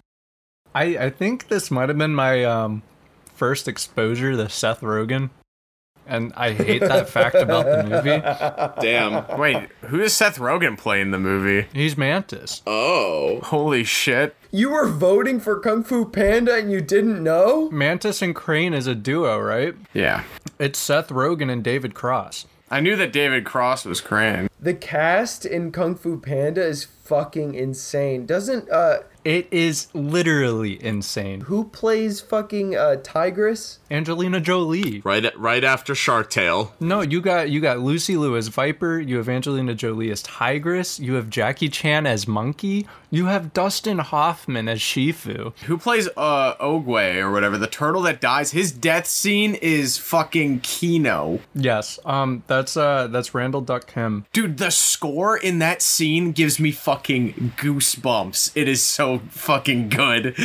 I 0.73 0.83
I 0.97 1.09
think 1.09 1.47
this 1.47 1.69
might 1.71 1.89
have 1.89 1.97
been 1.97 2.15
my 2.15 2.43
um 2.43 2.83
first 3.35 3.67
exposure 3.67 4.35
to 4.35 4.49
Seth 4.49 4.81
Rogen. 4.81 5.29
And 6.05 6.33
I 6.35 6.51
hate 6.51 6.81
that 6.81 7.07
fact 7.07 7.35
about 7.35 7.65
the 7.65 7.83
movie. 7.83 8.81
Damn. 8.81 9.37
Wait, 9.39 9.69
who 9.83 9.99
does 9.99 10.13
Seth 10.13 10.37
Rogen 10.37 10.77
play 10.77 10.99
in 10.99 11.11
the 11.11 11.19
movie? 11.19 11.67
He's 11.73 11.97
Mantis. 11.97 12.61
Oh. 12.67 13.39
Holy 13.41 13.85
shit. 13.85 14.35
You 14.51 14.71
were 14.71 14.87
voting 14.87 15.39
for 15.39 15.59
Kung 15.59 15.81
Fu 15.83 16.03
Panda 16.05 16.55
and 16.55 16.69
you 16.71 16.81
didn't 16.81 17.23
know? 17.23 17.69
Mantis 17.71 18.21
and 18.21 18.35
Crane 18.35 18.73
is 18.73 18.85
a 18.85 18.95
duo, 18.95 19.39
right? 19.39 19.75
Yeah. 19.93 20.23
It's 20.59 20.77
Seth 20.77 21.07
Rogen 21.07 21.49
and 21.49 21.63
David 21.63 21.93
Cross. 21.93 22.47
I 22.69 22.79
knew 22.79 22.95
that 22.95 23.13
David 23.13 23.45
Cross 23.45 23.85
was 23.85 24.01
Crane. 24.01 24.49
The 24.59 24.73
cast 24.73 25.45
in 25.45 25.71
Kung 25.71 25.95
Fu 25.95 26.19
Panda 26.19 26.65
is 26.65 26.85
fucking 26.85 27.53
insane. 27.55 28.25
Doesn't 28.25 28.69
uh 28.69 28.99
It 29.23 29.47
is 29.51 29.87
literally 29.93 30.83
insane. 30.83 31.41
Who 31.41 31.65
plays 31.65 32.19
fucking 32.19 32.75
uh, 32.75 32.97
Tigress? 33.03 33.79
Angelina 33.89 34.39
Jolie. 34.39 35.01
Right, 35.05 35.25
right 35.37 35.63
after 35.63 35.95
Shark 35.95 36.29
Tale. 36.29 36.73
No, 36.79 37.01
you 37.01 37.21
got 37.21 37.49
you 37.49 37.61
got 37.61 37.79
Lucy 37.79 38.17
Liu 38.17 38.35
as 38.35 38.49
Viper. 38.49 38.99
You 38.99 39.17
have 39.17 39.29
Angelina 39.29 39.75
Jolie 39.75 40.11
as 40.11 40.21
Tigress. 40.23 40.99
You 40.99 41.13
have 41.13 41.29
Jackie 41.29 41.69
Chan 41.69 42.05
as 42.05 42.27
Monkey. 42.27 42.87
You 43.09 43.27
have 43.27 43.53
Dustin 43.53 43.99
Hoffman 43.99 44.67
as 44.67 44.79
Shifu. 44.79 45.53
Who 45.65 45.77
plays 45.77 46.09
uh 46.17 46.55
Oogway 46.55 47.17
or 47.17 47.31
whatever, 47.31 47.57
the 47.57 47.67
turtle 47.67 48.01
that 48.01 48.19
dies? 48.19 48.51
His 48.51 48.71
death 48.71 49.05
scene 49.05 49.55
is 49.55 49.97
fucking 49.97 50.61
Kino. 50.61 51.39
Yes, 51.53 51.99
um, 52.05 52.43
that's 52.47 52.75
uh, 52.75 53.07
that's 53.07 53.33
Randall 53.33 53.61
Duk 53.61 53.87
Kim. 53.87 54.25
Dude, 54.33 54.57
the 54.57 54.71
score 54.71 55.37
in 55.37 55.59
that 55.59 55.81
scene 55.81 56.31
gives 56.31 56.59
me 56.59 56.71
fucking 56.71 57.53
goosebumps. 57.57 58.51
It 58.55 58.67
is 58.67 58.81
so 58.81 59.12
fucking 59.19 59.89
good. 59.89 60.35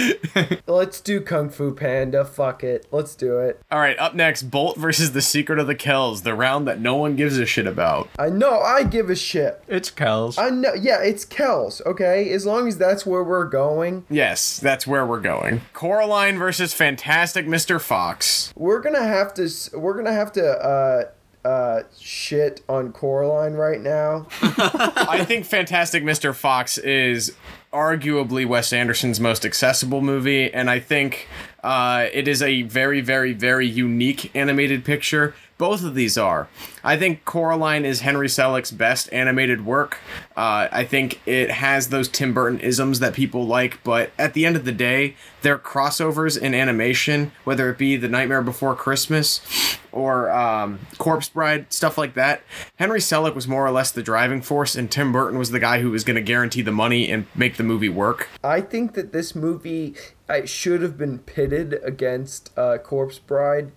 Let's 0.66 1.00
do 1.00 1.20
Kung 1.20 1.50
Fu 1.50 1.72
Panda. 1.74 2.24
Fuck 2.24 2.62
it. 2.64 2.86
Let's 2.90 3.14
do 3.14 3.38
it. 3.38 3.60
All 3.70 3.78
right, 3.80 3.98
up 3.98 4.14
next, 4.14 4.44
Bolt 4.44 4.76
versus 4.76 5.12
the 5.12 5.22
Secret 5.22 5.58
of 5.58 5.66
the 5.66 5.74
Kells, 5.74 6.22
the 6.22 6.34
round 6.34 6.66
that 6.68 6.80
no 6.80 6.96
one 6.96 7.16
gives 7.16 7.38
a 7.38 7.46
shit 7.46 7.66
about. 7.66 8.08
I 8.18 8.28
know. 8.28 8.60
I 8.60 8.84
give 8.84 9.10
a 9.10 9.16
shit. 9.16 9.62
It's 9.68 9.90
Kells. 9.90 10.38
I 10.38 10.50
know. 10.50 10.74
Yeah, 10.74 11.00
it's 11.02 11.24
Kells. 11.24 11.80
Okay, 11.86 12.30
as 12.30 12.46
long 12.46 12.68
as 12.68 12.78
that's 12.78 13.04
where 13.06 13.22
we're 13.24 13.46
going, 13.48 14.04
Yes, 14.10 14.58
that's 14.58 14.86
where 14.86 15.04
we're 15.06 15.20
going. 15.20 15.62
Coraline 15.72 16.38
versus 16.38 16.72
Fantastic 16.74 17.46
Mr. 17.46 17.80
Fox. 17.80 18.52
we're 18.56 18.80
gonna 18.80 19.02
have 19.06 19.34
to. 19.34 19.48
We're 19.74 19.94
gonna 19.96 20.12
have 20.12 20.32
to. 20.32 20.46
uh 20.46 21.04
uh 21.48 21.82
shit 21.98 22.60
on 22.68 22.92
Coraline 22.92 23.54
right 23.54 23.80
now. 23.80 24.26
I 24.42 25.24
think 25.24 25.46
Fantastic 25.46 26.02
Mr. 26.04 26.34
Fox 26.34 26.76
is 26.76 27.34
arguably 27.72 28.46
Wes 28.46 28.72
Anderson's 28.72 29.18
most 29.18 29.46
accessible 29.46 30.02
movie, 30.02 30.52
and 30.52 30.68
I 30.68 30.78
think 30.78 31.26
uh, 31.62 32.06
it 32.12 32.28
is 32.28 32.42
a 32.42 32.62
very, 32.62 33.00
very, 33.00 33.32
very 33.32 33.66
unique 33.66 34.34
animated 34.36 34.84
picture. 34.84 35.34
Both 35.58 35.84
of 35.84 35.96
these 35.96 36.16
are. 36.16 36.48
I 36.84 36.96
think 36.96 37.24
Coraline 37.24 37.84
is 37.84 38.00
Henry 38.00 38.28
Selick's 38.28 38.70
best 38.70 39.12
animated 39.12 39.66
work. 39.66 39.98
Uh, 40.36 40.68
I 40.70 40.84
think 40.84 41.20
it 41.26 41.50
has 41.50 41.88
those 41.88 42.08
Tim 42.08 42.32
Burton 42.32 42.60
isms 42.60 43.00
that 43.00 43.12
people 43.12 43.44
like, 43.44 43.82
but 43.82 44.12
at 44.16 44.34
the 44.34 44.46
end 44.46 44.54
of 44.54 44.64
the 44.64 44.72
day, 44.72 45.16
they're 45.42 45.58
crossovers 45.58 46.40
in 46.40 46.54
animation, 46.54 47.32
whether 47.42 47.68
it 47.70 47.76
be 47.76 47.96
The 47.96 48.08
Nightmare 48.08 48.42
Before 48.42 48.76
Christmas 48.76 49.40
or 49.90 50.30
um, 50.30 50.78
Corpse 50.98 51.28
Bride, 51.28 51.72
stuff 51.72 51.98
like 51.98 52.14
that. 52.14 52.42
Henry 52.76 53.00
Selick 53.00 53.34
was 53.34 53.48
more 53.48 53.66
or 53.66 53.70
less 53.72 53.90
the 53.90 54.02
driving 54.02 54.42
force, 54.42 54.76
and 54.76 54.90
Tim 54.90 55.10
Burton 55.10 55.38
was 55.38 55.50
the 55.50 55.58
guy 55.58 55.80
who 55.80 55.90
was 55.90 56.04
going 56.04 56.14
to 56.14 56.22
guarantee 56.22 56.62
the 56.62 56.70
money 56.70 57.10
and 57.10 57.26
make 57.34 57.56
the 57.56 57.64
movie 57.64 57.88
work. 57.88 58.28
I 58.44 58.60
think 58.60 58.94
that 58.94 59.12
this 59.12 59.34
movie 59.34 59.96
I 60.28 60.44
should 60.44 60.82
have 60.82 60.96
been 60.96 61.18
pitted 61.18 61.80
against 61.82 62.56
uh, 62.56 62.78
Corpse 62.78 63.18
Bride 63.18 63.72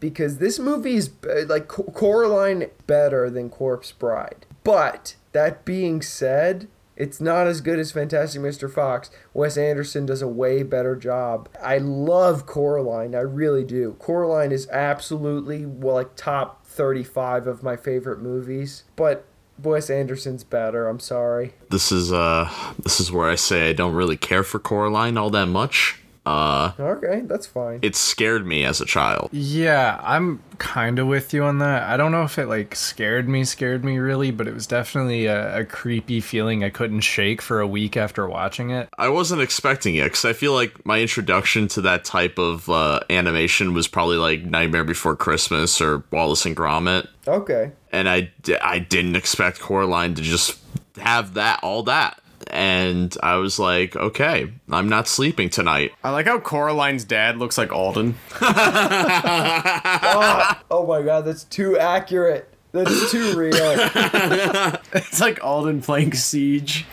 because 0.00 0.38
this 0.38 0.58
movie 0.58 0.94
is 0.94 1.10
uh, 1.28 1.44
like 1.46 1.68
Coraline 1.68 2.70
better 2.86 3.30
than 3.30 3.50
Corpse 3.50 3.92
Bride. 3.92 4.46
But 4.64 5.16
that 5.32 5.64
being 5.64 6.02
said, 6.02 6.68
it's 6.96 7.20
not 7.20 7.46
as 7.46 7.60
good 7.60 7.78
as 7.78 7.92
Fantastic 7.92 8.40
Mr. 8.40 8.72
Fox. 8.72 9.10
Wes 9.34 9.56
Anderson 9.56 10.06
does 10.06 10.22
a 10.22 10.28
way 10.28 10.62
better 10.62 10.96
job. 10.96 11.48
I 11.62 11.78
love 11.78 12.46
Coraline, 12.46 13.14
I 13.14 13.20
really 13.20 13.64
do. 13.64 13.96
Coraline 13.98 14.52
is 14.52 14.68
absolutely 14.70 15.66
well, 15.66 15.96
like 15.96 16.16
top 16.16 16.64
35 16.66 17.46
of 17.46 17.62
my 17.62 17.76
favorite 17.76 18.20
movies, 18.20 18.84
but 18.96 19.26
Wes 19.62 19.90
Anderson's 19.90 20.44
better. 20.44 20.88
I'm 20.88 21.00
sorry. 21.00 21.54
This 21.70 21.92
is 21.92 22.12
uh, 22.12 22.50
this 22.82 23.00
is 23.00 23.10
where 23.12 23.28
I 23.28 23.36
say 23.36 23.70
I 23.70 23.72
don't 23.72 23.94
really 23.94 24.16
care 24.16 24.42
for 24.42 24.58
Coraline 24.58 25.16
all 25.16 25.30
that 25.30 25.46
much. 25.46 26.00
Uh, 26.26 26.72
Okay, 26.78 27.20
that's 27.24 27.46
fine. 27.46 27.78
it 27.82 27.94
scared 27.96 28.46
me 28.46 28.64
as 28.64 28.80
a 28.80 28.84
child. 28.86 29.28
Yeah, 29.32 30.00
I'm 30.02 30.42
kind 30.58 30.98
of 30.98 31.06
with 31.06 31.32
you 31.32 31.44
on 31.44 31.58
that. 31.58 31.84
I 31.84 31.96
don't 31.96 32.10
know 32.12 32.22
if 32.24 32.38
it 32.38 32.46
like 32.46 32.74
scared 32.74 33.28
me, 33.28 33.44
scared 33.44 33.84
me 33.84 33.98
really, 33.98 34.30
but 34.30 34.48
it 34.48 34.54
was 34.54 34.66
definitely 34.66 35.26
a, 35.26 35.60
a 35.60 35.64
creepy 35.64 36.20
feeling 36.20 36.64
I 36.64 36.70
couldn't 36.70 37.00
shake 37.02 37.40
for 37.40 37.60
a 37.60 37.66
week 37.66 37.96
after 37.96 38.26
watching 38.26 38.70
it. 38.70 38.88
I 38.98 39.08
wasn't 39.08 39.40
expecting 39.42 39.94
it 39.94 40.04
because 40.04 40.24
I 40.24 40.32
feel 40.32 40.52
like 40.54 40.84
my 40.84 41.00
introduction 41.00 41.68
to 41.68 41.80
that 41.82 42.04
type 42.04 42.38
of 42.38 42.68
uh, 42.68 43.00
animation 43.10 43.72
was 43.74 43.86
probably 43.86 44.16
like 44.16 44.42
Nightmare 44.44 44.84
Before 44.84 45.14
Christmas 45.14 45.80
or 45.80 46.02
Wallace 46.10 46.44
and 46.46 46.56
Gromit, 46.56 47.06
Okay. 47.28 47.70
and 47.92 48.08
I 48.08 48.32
d- 48.42 48.56
I 48.56 48.78
didn't 48.80 49.14
expect 49.16 49.60
Coraline 49.60 50.14
to 50.14 50.22
just 50.22 50.58
have 50.98 51.34
that 51.34 51.60
all 51.62 51.82
that, 51.84 52.18
and 52.48 53.16
I 53.22 53.36
was 53.36 53.58
like, 53.58 53.96
okay, 53.96 54.50
I'm 54.70 54.88
not 54.88 55.08
sleeping 55.08 55.50
tonight. 55.50 55.92
I 56.04 56.10
like 56.10 56.26
how 56.26 56.38
Coraline's 56.38 57.04
dad 57.04 57.38
looks 57.38 57.58
like 57.58 57.72
Alden. 57.72 58.14
Oh 60.68 60.84
my 60.86 61.02
god, 61.02 61.24
that's 61.24 61.44
too 61.44 61.78
accurate. 61.78 62.48
That's 62.72 63.10
too 63.10 63.36
real. 63.36 63.56
It's 64.92 65.20
like 65.20 65.42
Alden 65.42 65.80
playing 65.82 66.14
Siege. 66.14 66.84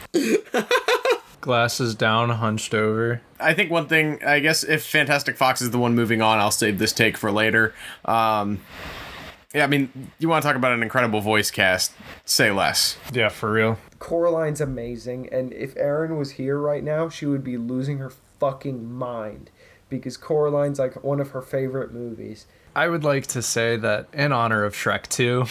Glasses 1.42 1.96
down, 1.96 2.30
hunched 2.30 2.74
over. 2.74 3.22
I 3.40 3.54
think 3.54 3.70
one 3.70 3.88
thing, 3.88 4.24
I 4.24 4.40
guess, 4.40 4.64
if 4.64 4.86
Fantastic 4.86 5.36
Fox 5.36 5.62
is 5.62 5.72
the 5.72 5.80
one 5.80 5.94
moving 5.96 6.22
on, 6.22 6.40
I'll 6.40 6.52
save 6.52 6.80
this 6.80 6.94
take 6.94 7.18
for 7.18 7.32
later. 7.32 7.74
Um, 8.06 8.62
yeah, 9.54 9.64
I 9.64 9.68
mean, 9.68 10.12
you 10.20 10.28
want 10.28 10.42
to 10.42 10.48
talk 10.48 10.56
about 10.56 10.74
an 10.74 10.82
incredible 10.82 11.22
voice 11.22 11.52
cast? 11.52 11.94
Say 12.26 12.52
less. 12.52 12.98
Yeah, 13.12 13.30
for 13.30 13.52
real. 13.52 13.78
Coraline's 14.00 14.62
amazing, 14.62 15.30
and 15.32 15.54
if 15.54 15.78
Erin 15.78 16.18
was 16.18 16.32
here 16.32 16.58
right 16.58 16.84
now, 16.84 17.08
she 17.10 17.26
would 17.26 17.44
be 17.44 17.58
losing 17.58 18.00
her 18.00 18.12
fucking 18.40 18.92
mind 18.92 19.50
because 19.90 20.18
Coraline's 20.18 20.80
like 20.80 21.04
one 21.04 21.20
of 21.20 21.32
her 21.32 21.42
favorite 21.42 21.94
movies. 21.94 22.48
I 22.76 22.88
would 22.88 23.04
like 23.04 23.28
to 23.28 23.42
say 23.44 23.78
that 23.78 24.08
in 24.12 24.32
honor 24.32 24.64
of 24.64 24.74
Shrek 24.74 25.08
2, 25.08 25.46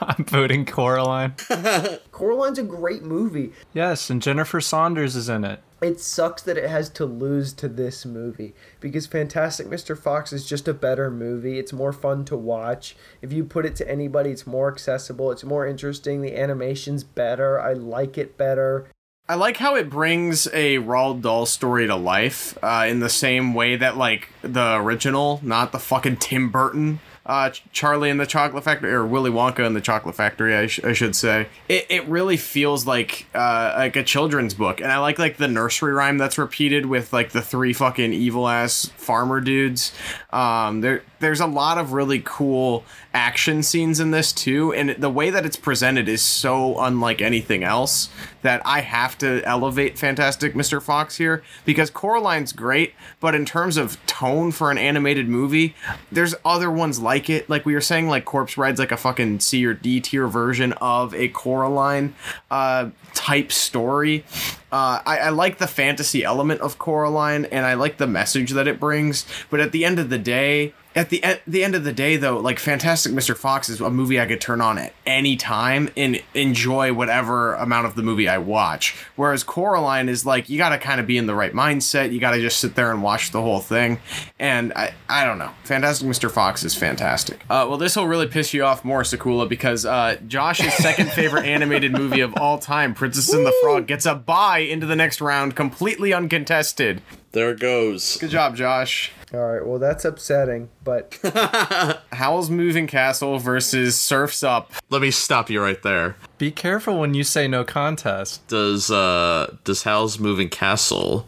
I'm 0.00 0.24
voting 0.24 0.66
Coraline. 0.66 1.34
Coraline's 2.12 2.58
a 2.58 2.62
great 2.62 3.02
movie. 3.02 3.52
Yes, 3.72 4.10
and 4.10 4.20
Jennifer 4.20 4.60
Saunders 4.60 5.16
is 5.16 5.28
in 5.28 5.44
it. 5.44 5.60
It 5.82 5.98
sucks 5.98 6.42
that 6.42 6.56
it 6.56 6.70
has 6.70 6.88
to 6.90 7.04
lose 7.04 7.52
to 7.54 7.68
this 7.68 8.06
movie 8.06 8.54
because 8.78 9.08
Fantastic 9.08 9.66
Mr. 9.66 9.98
Fox 9.98 10.32
is 10.32 10.46
just 10.46 10.68
a 10.68 10.74
better 10.74 11.10
movie. 11.10 11.58
It's 11.58 11.72
more 11.72 11.92
fun 11.92 12.24
to 12.26 12.36
watch. 12.36 12.94
If 13.20 13.32
you 13.32 13.42
put 13.42 13.66
it 13.66 13.74
to 13.76 13.90
anybody, 13.90 14.30
it's 14.30 14.46
more 14.46 14.70
accessible, 14.70 15.32
it's 15.32 15.42
more 15.42 15.66
interesting. 15.66 16.22
The 16.22 16.38
animation's 16.38 17.02
better. 17.02 17.60
I 17.60 17.72
like 17.72 18.16
it 18.16 18.38
better. 18.38 18.86
I 19.28 19.34
like 19.34 19.56
how 19.56 19.74
it 19.74 19.90
brings 19.90 20.46
a 20.48 20.78
Roald 20.78 21.22
Dahl 21.22 21.46
story 21.46 21.88
to 21.88 21.96
life 21.96 22.56
uh, 22.62 22.86
in 22.88 23.00
the 23.00 23.08
same 23.08 23.52
way 23.52 23.76
that, 23.76 23.96
like, 23.96 24.28
the 24.42 24.76
original, 24.76 25.40
not 25.42 25.72
the 25.72 25.78
fucking 25.78 26.16
Tim 26.16 26.50
Burton 26.50 27.00
uh, 27.32 27.50
Charlie 27.72 28.10
and 28.10 28.20
the 28.20 28.26
Chocolate 28.26 28.62
Factory, 28.62 28.92
or 28.92 29.06
Willy 29.06 29.30
Wonka 29.30 29.64
and 29.64 29.74
the 29.74 29.80
Chocolate 29.80 30.14
Factory, 30.14 30.54
I, 30.54 30.66
sh- 30.66 30.84
I 30.84 30.92
should 30.92 31.16
say. 31.16 31.48
It, 31.66 31.86
it 31.88 32.06
really 32.06 32.36
feels 32.36 32.86
like 32.86 33.24
uh, 33.34 33.72
like 33.74 33.96
a 33.96 34.02
children's 34.02 34.52
book, 34.52 34.82
and 34.82 34.92
I 34.92 34.98
like 34.98 35.18
like 35.18 35.38
the 35.38 35.48
nursery 35.48 35.94
rhyme 35.94 36.18
that's 36.18 36.36
repeated 36.36 36.84
with 36.84 37.10
like 37.10 37.30
the 37.30 37.40
three 37.40 37.72
fucking 37.72 38.12
evil 38.12 38.46
ass 38.46 38.84
farmer 38.98 39.40
dudes. 39.40 39.92
Um, 40.30 40.82
there 40.82 41.04
there's 41.20 41.40
a 41.40 41.46
lot 41.46 41.78
of 41.78 41.94
really 41.94 42.20
cool 42.22 42.84
action 43.14 43.62
scenes 43.62 43.98
in 43.98 44.10
this 44.10 44.30
too, 44.30 44.74
and 44.74 44.90
the 44.90 45.08
way 45.08 45.30
that 45.30 45.46
it's 45.46 45.56
presented 45.56 46.10
is 46.10 46.20
so 46.20 46.78
unlike 46.80 47.22
anything 47.22 47.64
else 47.64 48.10
that 48.42 48.60
I 48.66 48.80
have 48.80 49.16
to 49.18 49.42
elevate 49.44 49.98
Fantastic 49.98 50.54
Mr. 50.54 50.82
Fox 50.82 51.16
here 51.16 51.42
because 51.64 51.90
Coraline's 51.90 52.52
great, 52.52 52.92
but 53.20 53.34
in 53.34 53.44
terms 53.46 53.76
of 53.76 54.04
tone 54.06 54.52
for 54.52 54.70
an 54.70 54.78
animated 54.78 55.28
movie, 55.28 55.74
there's 56.10 56.34
other 56.44 56.70
ones 56.70 56.98
like 56.98 57.21
it. 57.30 57.48
Like 57.48 57.66
we 57.66 57.74
were 57.74 57.80
saying, 57.80 58.08
like 58.08 58.24
Corpse 58.24 58.54
Bride's 58.54 58.78
like 58.78 58.92
a 58.92 58.96
fucking 58.96 59.40
C 59.40 59.64
or 59.66 59.74
D 59.74 60.00
tier 60.00 60.26
version 60.26 60.72
of 60.74 61.14
a 61.14 61.28
Coraline 61.28 62.14
uh, 62.50 62.90
type 63.14 63.52
story. 63.52 64.24
Uh, 64.70 65.02
I, 65.04 65.18
I 65.18 65.28
like 65.30 65.58
the 65.58 65.66
fantasy 65.66 66.24
element 66.24 66.60
of 66.60 66.78
Coraline, 66.78 67.44
and 67.46 67.66
I 67.66 67.74
like 67.74 67.98
the 67.98 68.06
message 68.06 68.52
that 68.52 68.66
it 68.66 68.80
brings. 68.80 69.26
But 69.50 69.60
at 69.60 69.72
the 69.72 69.84
end 69.84 69.98
of 69.98 70.08
the 70.08 70.18
day, 70.18 70.72
at 70.94 71.08
the 71.10 71.22
at 71.24 71.42
the 71.46 71.64
end 71.64 71.74
of 71.74 71.84
the 71.84 71.92
day, 71.92 72.16
though, 72.16 72.38
like 72.38 72.58
Fantastic 72.58 73.12
Mr. 73.12 73.36
Fox 73.36 73.68
is 73.68 73.80
a 73.80 73.90
movie 73.90 74.20
I 74.20 74.26
could 74.26 74.40
turn 74.40 74.60
on 74.60 74.78
at 74.78 74.92
any 75.06 75.36
time 75.36 75.88
and 75.96 76.22
enjoy 76.34 76.92
whatever 76.92 77.54
amount 77.54 77.86
of 77.86 77.94
the 77.94 78.02
movie 78.02 78.28
I 78.28 78.38
watch. 78.38 78.94
Whereas 79.16 79.42
Coraline 79.42 80.08
is 80.08 80.26
like 80.26 80.48
you 80.48 80.58
got 80.58 80.70
to 80.70 80.78
kind 80.78 81.00
of 81.00 81.06
be 81.06 81.16
in 81.16 81.26
the 81.26 81.34
right 81.34 81.52
mindset. 81.52 82.12
You 82.12 82.20
got 82.20 82.32
to 82.32 82.40
just 82.40 82.58
sit 82.58 82.74
there 82.74 82.90
and 82.90 83.02
watch 83.02 83.32
the 83.32 83.40
whole 83.40 83.60
thing. 83.60 84.00
And 84.38 84.72
I 84.74 84.94
I 85.08 85.24
don't 85.24 85.38
know. 85.38 85.50
Fantastic 85.64 86.06
Mr. 86.06 86.30
Fox 86.30 86.64
is 86.64 86.74
fantastic. 86.74 87.44
Uh, 87.48 87.66
well, 87.68 87.78
this 87.78 87.96
will 87.96 88.08
really 88.08 88.26
piss 88.26 88.52
you 88.52 88.64
off 88.64 88.84
more, 88.84 89.02
Sakula, 89.02 89.48
because 89.48 89.86
uh, 89.86 90.16
Josh's 90.26 90.74
second 90.74 91.10
favorite 91.12 91.46
animated 91.46 91.92
movie 91.92 92.20
of 92.20 92.34
all 92.36 92.58
time, 92.58 92.94
Princess 92.94 93.32
and 93.32 93.46
the 93.46 93.54
Frog, 93.62 93.86
gets 93.86 94.06
a 94.06 94.14
bye 94.14 94.58
into 94.58 94.86
the 94.86 94.96
next 94.96 95.20
round, 95.20 95.56
completely 95.56 96.12
uncontested. 96.12 97.00
There 97.32 97.50
it 97.50 97.60
goes. 97.60 98.18
Good 98.18 98.30
job, 98.30 98.56
Josh. 98.56 99.10
All 99.32 99.40
right, 99.40 99.66
well 99.66 99.78
that's 99.78 100.04
upsetting, 100.04 100.68
but 100.84 101.18
Howl's 102.12 102.50
Moving 102.50 102.86
Castle 102.86 103.38
versus 103.38 103.96
Surfs 103.98 104.42
Up. 104.42 104.70
Let 104.90 105.00
me 105.00 105.10
stop 105.10 105.48
you 105.48 105.62
right 105.62 105.82
there. 105.82 106.16
Be 106.36 106.50
careful 106.50 106.98
when 107.00 107.14
you 107.14 107.24
say 107.24 107.48
no 107.48 107.64
contest. 107.64 108.46
Does 108.48 108.90
uh 108.90 109.56
does 109.64 109.84
Howl's 109.84 110.18
Moving 110.18 110.50
Castle 110.50 111.26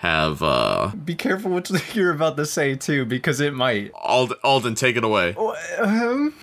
have 0.00 0.42
uh 0.42 0.92
Be 1.04 1.14
careful 1.14 1.50
what 1.50 1.70
you're 1.94 2.10
about 2.10 2.38
to 2.38 2.46
say 2.46 2.74
too, 2.74 3.04
because 3.04 3.38
it 3.38 3.52
might. 3.52 3.92
Alden, 3.94 4.38
Alden 4.42 4.74
take 4.74 4.96
it 4.96 5.04
away. 5.04 5.36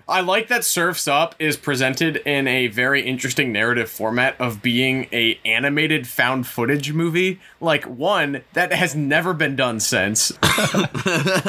I 0.08 0.22
like 0.22 0.48
that 0.50 0.64
Surfs 0.64 1.08
Up 1.08 1.34
is 1.40 1.58
presented 1.58 2.18
in 2.18 2.48
a 2.48 2.68
very 2.68 3.02
interesting 3.02 3.52
narrative 3.52 3.90
format 3.90 4.40
of 4.40 4.62
being 4.62 5.08
a 5.12 5.40
animated 5.44 6.08
found 6.08 6.46
footage 6.46 6.94
movie. 6.94 7.40
Like 7.60 7.86
one 7.86 8.44
that 8.54 8.72
has 8.74 8.96
never 8.96 9.34
been 9.34 9.56
done 9.56 9.80
since. 9.80 10.32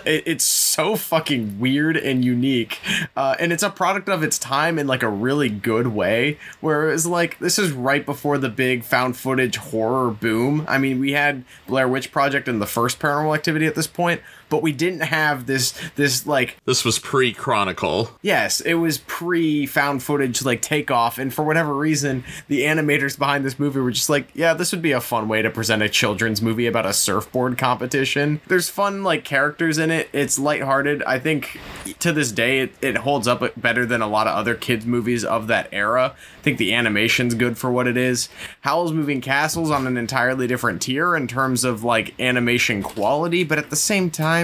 it, 0.06 0.22
it's 0.26 0.44
so 0.44 0.96
fucking 0.96 1.60
weird 1.60 1.98
and 1.98 2.24
unique, 2.24 2.78
uh, 3.16 3.36
and 3.38 3.52
it's 3.52 3.62
a 3.62 3.70
product 3.70 4.08
of 4.08 4.22
its 4.22 4.38
time 4.38 4.78
in 4.78 4.86
like 4.86 5.02
a 5.02 5.10
really 5.10 5.50
good 5.50 5.88
way. 5.88 6.38
Where 6.62 6.90
it's 6.90 7.04
like 7.04 7.38
this 7.38 7.58
is 7.58 7.72
right 7.72 8.06
before 8.06 8.38
the 8.38 8.48
big 8.48 8.82
found 8.82 9.14
footage 9.18 9.56
horror 9.56 10.10
boom. 10.10 10.64
I 10.66 10.78
mean, 10.78 11.00
we 11.00 11.12
had 11.12 11.44
Blair 11.66 11.86
Witch 11.86 11.97
Project 12.06 12.48
and 12.48 12.62
the 12.62 12.66
first 12.66 12.98
Paranormal 12.98 13.34
Activity 13.34 13.66
at 13.66 13.74
this 13.74 13.86
point, 13.86 14.20
but 14.48 14.62
we 14.62 14.72
didn't 14.72 15.00
have 15.00 15.46
this 15.46 15.72
this 15.96 16.26
like 16.26 16.56
This 16.64 16.84
was 16.84 16.98
pre 16.98 17.32
Chronicle. 17.32 18.10
Yes, 18.22 18.60
it 18.60 18.74
was 18.74 18.98
pre 18.98 19.66
found 19.66 20.02
footage 20.02 20.44
like 20.44 20.62
takeoff, 20.62 21.18
and 21.18 21.32
for 21.32 21.42
whatever 21.44 21.74
reason, 21.74 22.24
the 22.48 22.62
animators 22.62 23.18
behind 23.18 23.44
this 23.44 23.58
movie 23.58 23.80
were 23.80 23.90
just 23.90 24.10
like, 24.10 24.28
yeah, 24.34 24.54
this 24.54 24.72
would 24.72 24.82
be 24.82 24.92
a 24.92 25.00
fun 25.00 25.28
way 25.28 25.42
to 25.42 25.50
present 25.50 25.82
a 25.82 25.88
children's 25.88 26.40
movie 26.42 26.66
about 26.66 26.86
a 26.86 26.92
surfboard 26.92 27.58
competition. 27.58 28.40
There's 28.48 28.68
fun 28.68 29.02
like 29.02 29.24
characters 29.24 29.78
in 29.78 29.90
it. 29.90 30.08
It's 30.12 30.38
lighthearted. 30.38 31.02
I 31.04 31.18
think 31.18 31.58
to 31.98 32.12
this 32.12 32.32
day 32.32 32.60
it, 32.60 32.72
it 32.80 32.96
holds 32.98 33.26
up 33.26 33.42
better 33.56 33.84
than 33.86 34.02
a 34.02 34.08
lot 34.08 34.26
of 34.26 34.34
other 34.36 34.54
kids 34.54 34.86
movies 34.86 35.24
of 35.24 35.46
that 35.48 35.68
era. 35.72 36.14
I 36.38 36.42
think 36.42 36.58
the 36.58 36.72
animation's 36.74 37.34
good 37.34 37.58
for 37.58 37.70
what 37.70 37.86
it 37.86 37.96
is. 37.96 38.28
Howl's 38.62 38.92
Moving 38.92 39.20
Castle's 39.20 39.70
on 39.70 39.86
an 39.86 39.96
entirely 39.96 40.46
different 40.46 40.82
tier 40.82 41.16
in 41.16 41.26
terms 41.26 41.64
of 41.64 41.84
like 41.84 42.18
animation 42.20 42.82
quality, 42.82 43.44
but 43.44 43.58
at 43.58 43.70
the 43.70 43.76
same 43.76 44.10
time, 44.10 44.37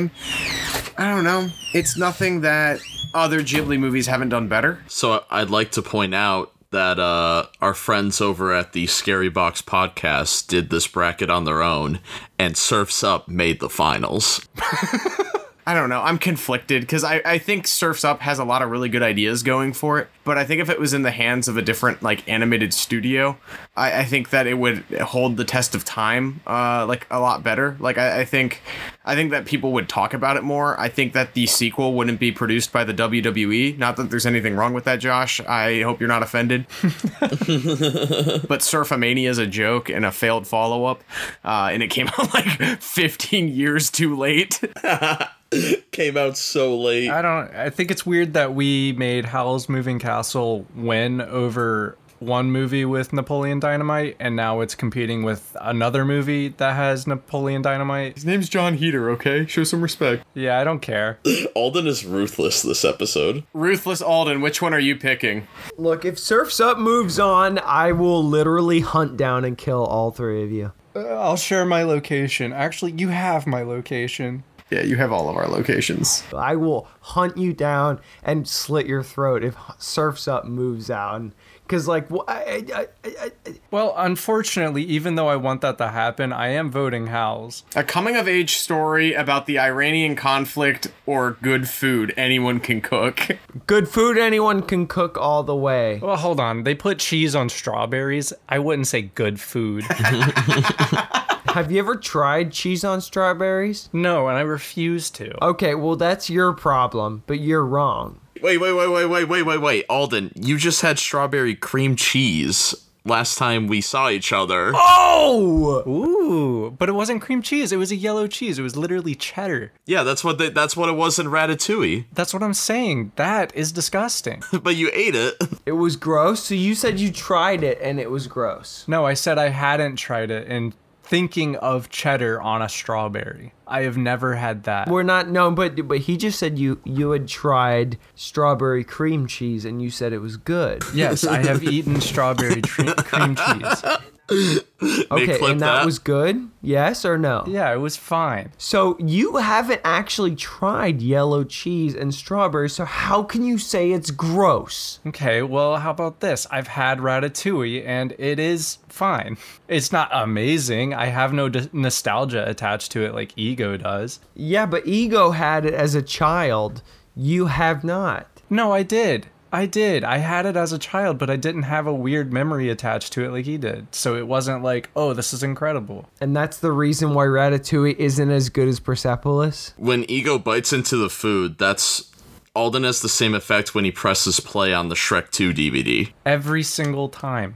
I 0.98 1.10
don't 1.10 1.24
know. 1.24 1.48
It's 1.72 1.96
nothing 1.96 2.42
that 2.42 2.80
other 3.14 3.40
Ghibli 3.40 3.78
movies 3.78 4.06
haven't 4.06 4.30
done 4.30 4.48
better. 4.48 4.80
So 4.88 5.24
I'd 5.30 5.50
like 5.50 5.70
to 5.72 5.82
point 5.82 6.14
out 6.14 6.52
that 6.70 6.98
uh, 6.98 7.46
our 7.60 7.74
friends 7.74 8.20
over 8.20 8.52
at 8.52 8.72
the 8.72 8.86
Scary 8.88 9.28
Box 9.28 9.62
podcast 9.62 10.48
did 10.48 10.70
this 10.70 10.88
bracket 10.88 11.30
on 11.30 11.44
their 11.44 11.62
own, 11.62 12.00
and 12.38 12.56
Surfs 12.56 13.04
Up 13.04 13.28
made 13.28 13.60
the 13.60 13.68
finals. 13.68 14.46
I 15.66 15.72
don't 15.72 15.88
know. 15.88 16.02
I'm 16.02 16.18
conflicted 16.18 16.82
because 16.82 17.04
I, 17.04 17.22
I 17.24 17.38
think 17.38 17.66
Surfs 17.66 18.04
Up 18.04 18.20
has 18.20 18.38
a 18.38 18.44
lot 18.44 18.60
of 18.60 18.70
really 18.70 18.90
good 18.90 19.02
ideas 19.02 19.42
going 19.42 19.72
for 19.72 19.98
it. 19.98 20.08
But 20.22 20.36
I 20.36 20.44
think 20.44 20.60
if 20.60 20.68
it 20.68 20.78
was 20.78 20.92
in 20.92 21.02
the 21.02 21.10
hands 21.10 21.48
of 21.48 21.56
a 21.56 21.62
different 21.62 22.02
like 22.02 22.28
animated 22.28 22.74
studio, 22.74 23.38
I, 23.74 24.00
I 24.00 24.04
think 24.04 24.28
that 24.30 24.46
it 24.46 24.54
would 24.54 24.84
hold 25.00 25.38
the 25.38 25.44
test 25.44 25.74
of 25.74 25.84
time 25.84 26.40
uh, 26.46 26.84
like 26.86 27.06
a 27.10 27.18
lot 27.18 27.42
better. 27.42 27.76
Like 27.80 27.96
I, 27.96 28.20
I 28.20 28.24
think 28.26 28.60
I 29.06 29.14
think 29.14 29.30
that 29.30 29.46
people 29.46 29.72
would 29.72 29.88
talk 29.88 30.12
about 30.12 30.36
it 30.36 30.42
more. 30.42 30.78
I 30.78 30.88
think 30.88 31.14
that 31.14 31.32
the 31.32 31.46
sequel 31.46 31.94
wouldn't 31.94 32.20
be 32.20 32.30
produced 32.30 32.70
by 32.70 32.84
the 32.84 32.94
WWE. 32.94 33.78
Not 33.78 33.96
that 33.96 34.10
there's 34.10 34.26
anything 34.26 34.56
wrong 34.56 34.74
with 34.74 34.84
that, 34.84 34.96
Josh. 34.96 35.40
I 35.40 35.80
hope 35.80 35.98
you're 35.98 36.08
not 36.08 36.22
offended. 36.22 36.66
but 36.82 38.60
Surfamania 38.60 39.28
is 39.28 39.38
a 39.38 39.46
joke 39.46 39.88
and 39.88 40.04
a 40.04 40.12
failed 40.12 40.46
follow 40.46 40.84
up, 40.84 41.02
uh, 41.42 41.70
and 41.72 41.82
it 41.82 41.88
came 41.88 42.08
out 42.08 42.34
like 42.34 42.80
15 42.82 43.48
years 43.48 43.90
too 43.90 44.14
late. 44.14 44.60
Came 45.90 46.16
out 46.16 46.36
so 46.36 46.76
late. 46.78 47.10
I 47.10 47.22
don't. 47.22 47.54
I 47.54 47.70
think 47.70 47.90
it's 47.90 48.04
weird 48.04 48.34
that 48.34 48.54
we 48.54 48.92
made 48.92 49.26
Howl's 49.26 49.68
Moving 49.68 49.98
Castle 49.98 50.66
win 50.74 51.20
over 51.20 51.96
one 52.24 52.50
movie 52.50 52.84
with 52.84 53.12
Napoleon 53.12 53.60
Dynamite, 53.60 54.16
and 54.18 54.34
now 54.34 54.60
it's 54.60 54.74
competing 54.74 55.22
with 55.22 55.56
another 55.60 56.04
movie 56.04 56.48
that 56.48 56.74
has 56.74 57.06
Napoleon 57.06 57.62
Dynamite. 57.62 58.14
His 58.14 58.24
name's 58.24 58.48
Jon 58.48 58.74
Heder, 58.74 59.10
okay? 59.10 59.46
Show 59.46 59.64
some 59.64 59.82
respect. 59.82 60.24
Yeah, 60.34 60.58
I 60.58 60.64
don't 60.64 60.80
care. 60.80 61.18
Alden 61.54 61.86
is 61.86 62.04
ruthless 62.04 62.62
this 62.62 62.84
episode. 62.84 63.44
Ruthless 63.52 64.02
Alden, 64.02 64.40
which 64.40 64.62
one 64.62 64.74
are 64.74 64.80
you 64.80 64.96
picking? 64.96 65.46
Look, 65.76 66.04
if 66.04 66.18
Surf's 66.18 66.60
Up 66.60 66.78
moves 66.78 67.18
on, 67.18 67.58
I 67.60 67.92
will 67.92 68.24
literally 68.24 68.80
hunt 68.80 69.16
down 69.16 69.44
and 69.44 69.58
kill 69.58 69.84
all 69.84 70.10
three 70.10 70.42
of 70.42 70.50
you. 70.50 70.72
Uh, 70.96 71.00
I'll 71.00 71.36
share 71.36 71.64
my 71.64 71.82
location. 71.82 72.52
Actually, 72.52 72.92
you 72.92 73.08
have 73.08 73.46
my 73.46 73.62
location. 73.62 74.44
Yeah, 74.70 74.82
you 74.82 74.96
have 74.96 75.12
all 75.12 75.28
of 75.28 75.36
our 75.36 75.46
locations. 75.46 76.24
I 76.34 76.56
will 76.56 76.88
hunt 77.00 77.36
you 77.36 77.52
down 77.52 78.00
and 78.22 78.48
slit 78.48 78.86
your 78.86 79.02
throat 79.02 79.44
if 79.44 79.56
Surf's 79.78 80.26
Up 80.26 80.46
moves 80.46 80.90
out. 80.90 81.30
Because, 81.66 81.88
like, 81.88 82.08
wh- 82.10 82.24
I, 82.28 82.64
I, 82.74 82.86
I, 83.04 83.10
I, 83.22 83.30
Well, 83.70 83.94
unfortunately, 83.96 84.82
even 84.84 85.14
though 85.14 85.28
I 85.28 85.36
want 85.36 85.62
that 85.62 85.78
to 85.78 85.88
happen, 85.88 86.30
I 86.32 86.48
am 86.48 86.70
voting 86.70 87.06
Howl's. 87.06 87.64
A 87.74 87.82
coming 87.82 88.16
of 88.16 88.28
age 88.28 88.56
story 88.56 89.14
about 89.14 89.46
the 89.46 89.58
Iranian 89.58 90.14
conflict 90.14 90.88
or 91.06 91.32
good 91.42 91.68
food 91.68 92.12
anyone 92.18 92.60
can 92.60 92.80
cook. 92.82 93.38
good 93.66 93.88
food 93.88 94.18
anyone 94.18 94.60
can 94.62 94.86
cook 94.86 95.16
all 95.16 95.42
the 95.42 95.56
way. 95.56 96.00
Well, 96.02 96.16
hold 96.16 96.38
on. 96.38 96.64
They 96.64 96.74
put 96.74 96.98
cheese 96.98 97.34
on 97.34 97.48
strawberries. 97.48 98.32
I 98.48 98.58
wouldn't 98.58 98.86
say 98.86 99.02
good 99.02 99.40
food. 99.40 99.84
Have 101.54 101.70
you 101.70 101.78
ever 101.78 101.94
tried 101.94 102.50
cheese 102.50 102.82
on 102.82 103.00
strawberries? 103.00 103.88
no, 103.92 104.26
and 104.26 104.36
I 104.36 104.40
refuse 104.40 105.08
to. 105.10 105.40
Okay, 105.40 105.76
well, 105.76 105.94
that's 105.94 106.28
your 106.28 106.52
problem, 106.52 107.22
but 107.28 107.38
you're 107.38 107.64
wrong. 107.64 108.18
Wait, 108.42 108.58
wait, 108.58 108.72
wait, 108.72 108.88
wait, 108.88 109.06
wait, 109.06 109.28
wait, 109.28 109.42
wait, 109.44 109.60
wait. 109.60 109.84
Alden, 109.88 110.32
you 110.34 110.58
just 110.58 110.82
had 110.82 110.98
strawberry 110.98 111.54
cream 111.54 111.94
cheese 111.94 112.74
last 113.04 113.38
time 113.38 113.68
we 113.68 113.80
saw 113.80 114.10
each 114.10 114.32
other. 114.32 114.72
Oh! 114.74 115.84
Ooh, 115.86 116.72
but 116.72 116.88
it 116.88 116.92
wasn't 116.92 117.22
cream 117.22 117.40
cheese. 117.40 117.70
It 117.70 117.76
was 117.76 117.92
a 117.92 117.96
yellow 117.96 118.26
cheese. 118.26 118.58
It 118.58 118.62
was 118.62 118.76
literally 118.76 119.14
cheddar. 119.14 119.70
Yeah, 119.86 120.02
that's 120.02 120.24
what 120.24 120.38
they, 120.38 120.48
that's 120.48 120.76
what 120.76 120.88
it 120.88 120.96
was 120.96 121.20
in 121.20 121.28
Ratatouille. 121.28 122.06
That's 122.14 122.34
what 122.34 122.42
I'm 122.42 122.54
saying. 122.54 123.12
That 123.14 123.54
is 123.54 123.70
disgusting. 123.70 124.42
but 124.64 124.74
you 124.74 124.90
ate 124.92 125.14
it. 125.14 125.34
It 125.66 125.72
was 125.72 125.94
gross, 125.94 126.42
so 126.42 126.56
you 126.56 126.74
said 126.74 126.98
you 126.98 127.12
tried 127.12 127.62
it 127.62 127.78
and 127.80 128.00
it 128.00 128.10
was 128.10 128.26
gross. 128.26 128.84
No, 128.88 129.06
I 129.06 129.14
said 129.14 129.38
I 129.38 129.50
hadn't 129.50 129.96
tried 129.96 130.32
it 130.32 130.48
and 130.48 130.74
thinking 131.04 131.54
of 131.56 131.90
cheddar 131.90 132.40
on 132.40 132.62
a 132.62 132.68
strawberry. 132.68 133.52
I 133.66 133.82
have 133.82 133.96
never 133.96 134.34
had 134.34 134.64
that. 134.64 134.88
We're 134.88 135.02
not 135.02 135.28
no, 135.28 135.50
but 135.50 135.86
but 135.86 135.98
he 135.98 136.16
just 136.16 136.38
said 136.38 136.58
you 136.58 136.80
you 136.84 137.10
had 137.10 137.28
tried 137.28 137.98
strawberry 138.14 138.84
cream 138.84 139.26
cheese 139.26 139.64
and 139.64 139.80
you 139.82 139.90
said 139.90 140.12
it 140.12 140.18
was 140.18 140.36
good. 140.36 140.82
yes, 140.94 141.24
I 141.24 141.44
have 141.44 141.62
eaten 141.72 142.00
strawberry 142.00 142.62
tre- 142.62 142.94
cream 142.94 143.36
cheese. 143.36 143.84
Okay, 144.30 145.38
and 145.50 145.60
that, 145.60 145.78
that. 145.78 145.84
was 145.84 145.98
good? 145.98 146.48
Yes 146.62 147.04
or 147.04 147.18
no? 147.18 147.44
Yeah, 147.46 147.72
it 147.72 147.78
was 147.78 147.96
fine. 147.96 148.52
So 148.58 148.96
you 148.98 149.36
haven't 149.36 149.80
actually 149.84 150.34
tried 150.34 151.02
yellow 151.02 151.44
cheese 151.44 151.94
and 151.94 152.14
strawberry, 152.14 152.70
so 152.70 152.84
how 152.84 153.22
can 153.22 153.44
you 153.44 153.58
say 153.58 153.92
it's 153.92 154.10
gross? 154.10 155.00
Okay, 155.06 155.42
well, 155.42 155.76
how 155.76 155.90
about 155.90 156.20
this? 156.20 156.46
I've 156.50 156.68
had 156.68 156.98
ratatouille 156.98 157.86
and 157.86 158.14
it 158.18 158.38
is 158.38 158.78
fine. 158.88 159.36
It's 159.68 159.92
not 159.92 160.08
amazing. 160.12 160.94
I 160.94 161.06
have 161.06 161.32
no 161.32 161.48
d- 161.48 161.68
nostalgia 161.72 162.48
attached 162.48 162.92
to 162.92 163.04
it 163.04 163.14
like 163.14 163.32
Ego 163.36 163.76
does. 163.76 164.20
Yeah, 164.34 164.66
but 164.66 164.86
Ego 164.86 165.30
had 165.32 165.64
it 165.64 165.74
as 165.74 165.94
a 165.94 166.02
child. 166.02 166.82
You 167.14 167.46
have 167.46 167.84
not. 167.84 168.26
No, 168.50 168.72
I 168.72 168.82
did. 168.82 169.26
I 169.54 169.66
did. 169.66 170.02
I 170.02 170.18
had 170.18 170.46
it 170.46 170.56
as 170.56 170.72
a 170.72 170.80
child, 170.80 171.16
but 171.16 171.30
I 171.30 171.36
didn't 171.36 171.62
have 171.62 171.86
a 171.86 171.94
weird 171.94 172.32
memory 172.32 172.70
attached 172.70 173.12
to 173.12 173.24
it 173.24 173.30
like 173.30 173.44
he 173.44 173.56
did. 173.56 173.94
So 173.94 174.16
it 174.16 174.26
wasn't 174.26 174.64
like, 174.64 174.90
oh, 174.96 175.12
this 175.12 175.32
is 175.32 175.44
incredible. 175.44 176.08
And 176.20 176.34
that's 176.34 176.58
the 176.58 176.72
reason 176.72 177.14
why 177.14 177.26
Ratatouille 177.26 177.96
isn't 177.96 178.30
as 178.32 178.48
good 178.48 178.66
as 178.66 178.80
Persepolis. 178.80 179.72
When 179.76 180.10
Ego 180.10 180.40
bites 180.40 180.72
into 180.72 180.96
the 180.96 181.08
food, 181.08 181.56
that's 181.56 182.10
Alden 182.56 182.82
has 182.82 183.00
the 183.00 183.08
same 183.08 183.32
effect 183.32 183.76
when 183.76 183.84
he 183.84 183.92
presses 183.92 184.40
play 184.40 184.74
on 184.74 184.88
the 184.88 184.96
Shrek 184.96 185.30
2 185.30 185.54
DVD. 185.54 186.12
Every 186.26 186.64
single 186.64 187.08
time. 187.08 187.54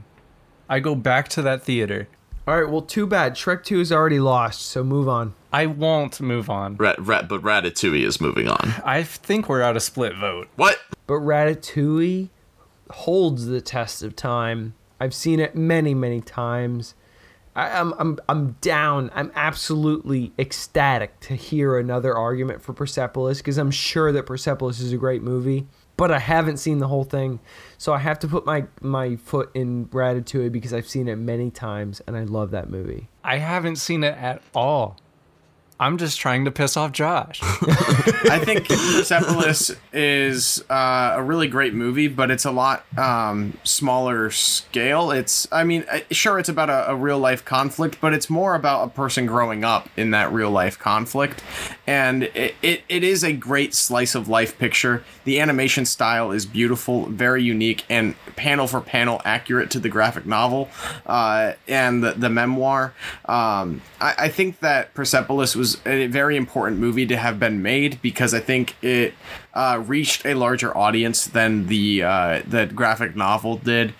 I 0.69 0.79
go 0.79 0.95
back 0.95 1.27
to 1.29 1.41
that 1.41 1.63
theater. 1.63 2.07
All 2.47 2.61
right, 2.61 2.71
well, 2.71 2.81
too 2.81 3.07
bad. 3.07 3.35
Shrek 3.35 3.65
2 3.65 3.81
is 3.81 3.91
already 3.91 4.21
lost, 4.21 4.61
so 4.61 4.85
move 4.85 5.09
on. 5.09 5.33
I 5.51 5.65
won't 5.65 6.21
move 6.21 6.49
on. 6.49 6.77
Rat, 6.77 6.97
rat, 6.97 7.27
but 7.27 7.41
Ratatouille 7.41 8.05
is 8.05 8.21
moving 8.21 8.47
on. 8.47 8.73
I 8.85 9.03
think 9.03 9.49
we're 9.49 9.61
at 9.61 9.75
a 9.75 9.81
split 9.81 10.15
vote. 10.15 10.47
What? 10.55 10.79
But 11.09 11.21
Ratatouille 11.21 12.29
holds 12.91 13.47
the 13.47 13.61
test 13.61 14.03
of 14.03 14.15
time. 14.15 14.75
I've 14.99 15.15
seen 15.15 15.39
it 15.39 15.55
many, 15.55 15.95
many 15.95 16.21
times. 16.21 16.93
I, 17.55 17.79
I'm, 17.79 17.95
I'm, 17.97 18.19
I'm 18.29 18.51
down. 18.61 19.09
I'm 19.15 19.31
absolutely 19.33 20.33
ecstatic 20.37 21.19
to 21.21 21.33
hear 21.33 21.79
another 21.79 22.15
argument 22.15 22.61
for 22.61 22.73
Persepolis 22.73 23.39
because 23.39 23.57
I'm 23.57 23.71
sure 23.71 24.11
that 24.11 24.27
Persepolis 24.27 24.79
is 24.79 24.93
a 24.93 24.97
great 24.97 25.23
movie. 25.23 25.65
But 25.97 26.11
I 26.11 26.19
haven't 26.19 26.57
seen 26.57 26.77
the 26.77 26.87
whole 26.87 27.05
thing, 27.05 27.39
so 27.79 27.91
I 27.91 27.97
have 27.97 28.19
to 28.19 28.27
put 28.27 28.45
my 28.45 28.67
my 28.79 29.15
foot 29.15 29.49
in 29.55 29.87
Ratatouille 29.87 30.51
because 30.51 30.75
I've 30.75 30.87
seen 30.87 31.07
it 31.07 31.15
many 31.15 31.49
times 31.49 32.03
and 32.05 32.15
I 32.15 32.23
love 32.23 32.51
that 32.51 32.69
movie. 32.69 33.09
I 33.23 33.37
haven't 33.37 33.77
seen 33.77 34.03
it 34.03 34.15
at 34.15 34.43
all. 34.53 34.95
I'm 35.81 35.97
just 35.97 36.19
trying 36.19 36.43
to 36.43 36.51
piss 36.51 36.75
off 36.75 36.91
Josh. 36.91 37.39
I 37.41 38.41
think 38.43 38.67
Persepolis 38.67 39.71
is 39.93 40.61
uh, 40.69 41.13
a 41.15 41.23
really 41.23 41.47
great 41.47 41.73
movie, 41.73 42.09
but 42.09 42.29
it's 42.29 42.43
a 42.43 42.51
lot 42.51 42.83
um, 42.97 43.57
smaller 43.63 44.29
scale. 44.29 45.11
It's, 45.11 45.47
I 45.53 45.63
mean, 45.63 45.85
sure, 46.11 46.37
it's 46.37 46.49
about 46.49 46.69
a, 46.69 46.91
a, 46.91 46.95
real 46.95 47.17
life 47.17 47.45
conflict, 47.45 47.99
but 48.01 48.13
it's 48.13 48.29
more 48.29 48.55
about 48.55 48.87
a 48.87 48.89
person 48.89 49.25
growing 49.25 49.63
up 49.63 49.87
in 49.95 50.11
that 50.11 50.33
real 50.33 50.51
life 50.51 50.77
conflict. 50.77 51.41
And 51.87 52.23
it, 52.23 52.55
it, 52.61 52.83
it 52.89 53.05
is 53.05 53.23
a 53.23 53.31
great 53.31 53.73
slice 53.73 54.15
of 54.15 54.27
life 54.27 54.57
picture. 54.59 55.05
The 55.23 55.39
animation 55.39 55.85
style 55.85 56.31
is 56.31 56.45
beautiful, 56.45 57.05
very 57.05 57.41
unique, 57.41 57.85
and 57.89 58.15
panel 58.35 58.67
for 58.67 58.81
panel 58.81 59.21
accurate 59.23 59.71
to 59.71 59.79
the 59.79 59.89
graphic 59.89 60.25
novel 60.25 60.67
uh, 61.05 61.53
and 61.69 62.03
the, 62.03 62.11
the 62.11 62.29
memoir. 62.29 62.93
Um, 63.25 63.81
I, 64.01 64.15
I 64.17 64.27
think 64.27 64.59
that 64.59 64.93
Persepolis 64.93 65.55
was 65.55 65.68
a 65.85 66.07
very 66.07 66.35
important 66.37 66.79
movie 66.79 67.05
to 67.07 67.17
have 67.17 67.39
been 67.39 67.61
made 67.61 68.01
because 68.01 68.33
I 68.33 68.39
think 68.39 68.75
it 68.81 69.13
uh, 69.53 69.83
reached 69.85 70.25
a 70.25 70.33
larger 70.33 70.75
audience 70.75 71.25
than 71.25 71.67
the 71.67 72.03
uh, 72.03 72.41
the 72.47 72.65
graphic 72.67 73.15
novel 73.15 73.57
did. 73.57 73.93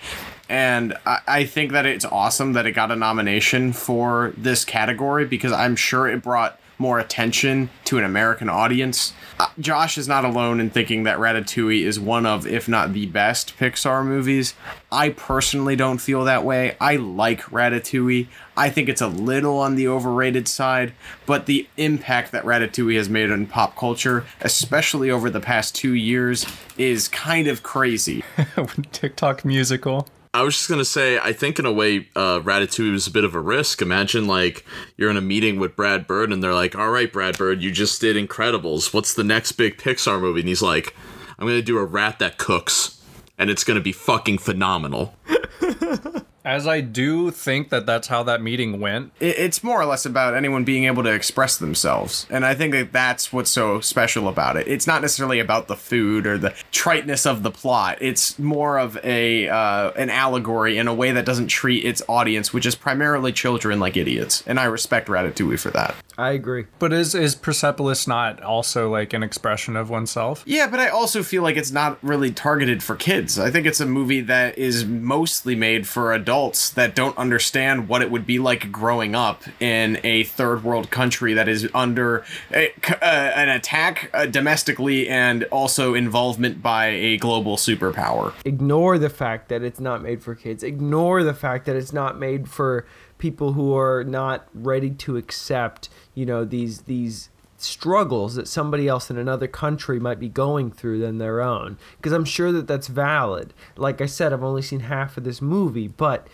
And 0.49 0.95
I, 1.05 1.19
I 1.27 1.43
think 1.45 1.71
that 1.71 1.85
it's 1.85 2.05
awesome 2.05 2.53
that 2.53 2.65
it 2.65 2.71
got 2.71 2.91
a 2.91 2.95
nomination 2.95 3.71
for 3.71 4.33
this 4.35 4.65
category 4.65 5.25
because 5.25 5.51
I'm 5.51 5.75
sure 5.75 6.07
it 6.07 6.23
brought 6.23 6.58
more 6.79 6.99
attention 6.99 7.69
to 7.85 7.97
an 7.97 8.03
American 8.03 8.49
audience. 8.49 9.13
Uh, 9.37 9.47
Josh 9.59 9.97
is 9.97 10.07
not 10.07 10.25
alone 10.25 10.59
in 10.59 10.69
thinking 10.69 11.03
that 11.03 11.17
Ratatouille 11.17 11.83
is 11.83 11.99
one 11.99 12.25
of, 12.25 12.47
if 12.47 12.67
not 12.67 12.93
the 12.93 13.05
best, 13.05 13.57
Pixar 13.57 14.05
movies. 14.05 14.53
I 14.91 15.09
personally 15.09 15.75
don't 15.75 15.99
feel 15.99 16.23
that 16.23 16.43
way. 16.43 16.77
I 16.79 16.95
like 16.95 17.41
Ratatouille. 17.43 18.27
I 18.55 18.69
think 18.69 18.89
it's 18.89 19.01
a 19.01 19.07
little 19.07 19.57
on 19.59 19.75
the 19.75 19.87
overrated 19.87 20.47
side, 20.47 20.93
but 21.25 21.45
the 21.45 21.67
impact 21.77 22.31
that 22.31 22.43
Ratatouille 22.43 22.97
has 22.97 23.09
made 23.09 23.31
on 23.31 23.45
pop 23.45 23.75
culture, 23.75 24.25
especially 24.41 25.11
over 25.11 25.29
the 25.29 25.39
past 25.39 25.75
two 25.75 25.93
years, 25.93 26.45
is 26.77 27.07
kind 27.07 27.47
of 27.47 27.63
crazy. 27.63 28.23
TikTok 28.91 29.45
musical. 29.45 30.07
I 30.31 30.43
was 30.43 30.55
just 30.55 30.69
gonna 30.69 30.85
say, 30.85 31.17
I 31.17 31.33
think 31.33 31.57
in 31.57 31.65
a 31.65 31.71
way, 31.71 32.07
uh, 32.15 32.39
Ratatouille 32.39 32.91
was 32.91 33.07
a 33.07 33.11
bit 33.11 33.23
of 33.23 33.33
a 33.33 33.39
risk. 33.39 33.81
Imagine 33.81 34.27
like 34.27 34.63
you're 34.95 35.09
in 35.09 35.17
a 35.17 35.21
meeting 35.21 35.59
with 35.59 35.75
Brad 35.75 36.05
Bird, 36.05 36.31
and 36.31 36.43
they're 36.43 36.53
like, 36.53 36.75
"All 36.75 36.91
right, 36.91 37.11
Brad 37.11 37.37
Bird, 37.37 37.63
you 37.63 37.71
just 37.71 37.99
did 37.99 38.15
Incredibles. 38.15 38.93
What's 38.93 39.13
the 39.13 39.23
next 39.23 39.53
big 39.53 39.77
Pixar 39.77 40.21
movie?" 40.21 40.41
And 40.41 40.49
he's 40.49 40.61
like, 40.61 40.95
"I'm 41.39 41.47
gonna 41.47 41.63
do 41.63 41.79
a 41.79 41.83
rat 41.83 42.19
that 42.19 42.37
cooks, 42.37 43.01
and 43.39 43.49
it's 43.49 43.63
gonna 43.63 43.81
be 43.81 43.91
fucking 43.91 44.37
phenomenal." 44.37 45.15
As 46.49 46.65
I 46.65 46.81
do 46.81 47.29
think 47.29 47.69
that 47.69 47.85
that's 47.85 48.07
how 48.07 48.23
that 48.23 48.41
meeting 48.41 48.79
went. 48.79 49.11
It's 49.19 49.63
more 49.63 49.79
or 49.79 49.85
less 49.85 50.03
about 50.03 50.33
anyone 50.33 50.63
being 50.63 50.85
able 50.85 51.03
to 51.03 51.13
express 51.13 51.57
themselves. 51.57 52.25
And 52.31 52.43
I 52.43 52.55
think 52.55 52.73
that 52.73 52.91
that's 52.91 53.31
what's 53.31 53.51
so 53.51 53.81
special 53.81 54.27
about 54.27 54.57
it. 54.57 54.67
It's 54.67 54.87
not 54.87 55.03
necessarily 55.03 55.39
about 55.39 55.67
the 55.67 55.75
food 55.75 56.25
or 56.25 56.39
the 56.39 56.55
triteness 56.71 57.27
of 57.27 57.43
the 57.43 57.51
plot. 57.51 57.99
It's 58.01 58.39
more 58.39 58.79
of 58.79 58.97
a 59.03 59.47
uh, 59.47 59.91
an 59.91 60.09
allegory 60.09 60.79
in 60.79 60.87
a 60.87 60.93
way 60.93 61.11
that 61.11 61.23
doesn't 61.23 61.49
treat 61.49 61.85
its 61.85 62.01
audience, 62.09 62.51
which 62.51 62.65
is 62.65 62.73
primarily 62.73 63.31
children, 63.31 63.79
like 63.79 63.95
idiots. 63.95 64.43
And 64.47 64.59
I 64.59 64.63
respect 64.63 65.07
Ratatouille 65.07 65.59
for 65.59 65.69
that. 65.69 65.93
I 66.19 66.31
agree. 66.31 66.65
But 66.79 66.93
is 66.93 67.15
is 67.15 67.35
Persepolis 67.35 68.07
not 68.07 68.41
also 68.41 68.89
like 68.89 69.13
an 69.13 69.23
expression 69.23 69.75
of 69.75 69.89
oneself? 69.89 70.43
Yeah, 70.45 70.67
but 70.67 70.79
I 70.79 70.89
also 70.89 71.23
feel 71.23 71.43
like 71.43 71.57
it's 71.57 71.71
not 71.71 71.97
really 72.03 72.31
targeted 72.31 72.83
for 72.83 72.95
kids. 72.95 73.39
I 73.39 73.51
think 73.51 73.65
it's 73.65 73.79
a 73.79 73.85
movie 73.85 74.21
that 74.21 74.57
is 74.57 74.85
mostly 74.85 75.55
made 75.55 75.87
for 75.87 76.13
adults 76.13 76.49
adults 76.49 76.69
that 76.71 76.95
don't 76.95 77.17
understand 77.17 77.87
what 77.87 78.01
it 78.01 78.11
would 78.11 78.25
be 78.25 78.39
like 78.39 78.71
growing 78.71 79.15
up 79.15 79.43
in 79.59 79.99
a 80.03 80.23
third 80.23 80.63
world 80.63 80.89
country 80.89 81.33
that 81.33 81.47
is 81.47 81.67
under 81.73 82.23
a, 82.53 82.71
uh, 83.01 83.05
an 83.05 83.49
attack 83.49 84.09
uh, 84.13 84.25
domestically 84.25 85.07
and 85.07 85.43
also 85.45 85.93
involvement 85.93 86.61
by 86.61 86.87
a 86.87 87.17
global 87.17 87.57
superpower. 87.57 88.33
Ignore 88.45 88.97
the 88.97 89.09
fact 89.09 89.49
that 89.49 89.63
it's 89.63 89.79
not 89.79 90.01
made 90.01 90.21
for 90.21 90.35
kids. 90.35 90.63
Ignore 90.63 91.23
the 91.23 91.33
fact 91.33 91.65
that 91.65 91.75
it's 91.75 91.93
not 91.93 92.19
made 92.19 92.49
for 92.49 92.85
people 93.17 93.53
who 93.53 93.75
are 93.75 94.03
not 94.03 94.47
ready 94.53 94.89
to 94.89 95.17
accept, 95.17 95.89
you 96.19 96.25
know, 96.25 96.43
these 96.43 96.81
these 96.81 97.29
struggles 97.55 98.35
that 98.35 98.45
somebody 98.45 98.89
else 98.89 99.09
in 99.09 99.17
another 99.17 99.47
country 99.47 99.99
might 100.01 100.19
be 100.19 100.27
going 100.27 100.69
through 100.69 100.99
than 100.99 101.17
their 101.17 101.39
own. 101.41 101.77
Because 101.97 102.11
i'm 102.11 102.25
sure 102.25 102.51
that 102.51 102.67
that's 102.67 102.87
valid. 102.87 103.53
Like 103.77 104.01
i 104.01 104.05
said 104.05 104.33
i've 104.33 104.43
only 104.43 104.61
seen 104.61 104.81
half 104.81 105.17
of 105.17 105.23
this 105.23 105.41
movie 105.41 105.87
but 105.87 106.27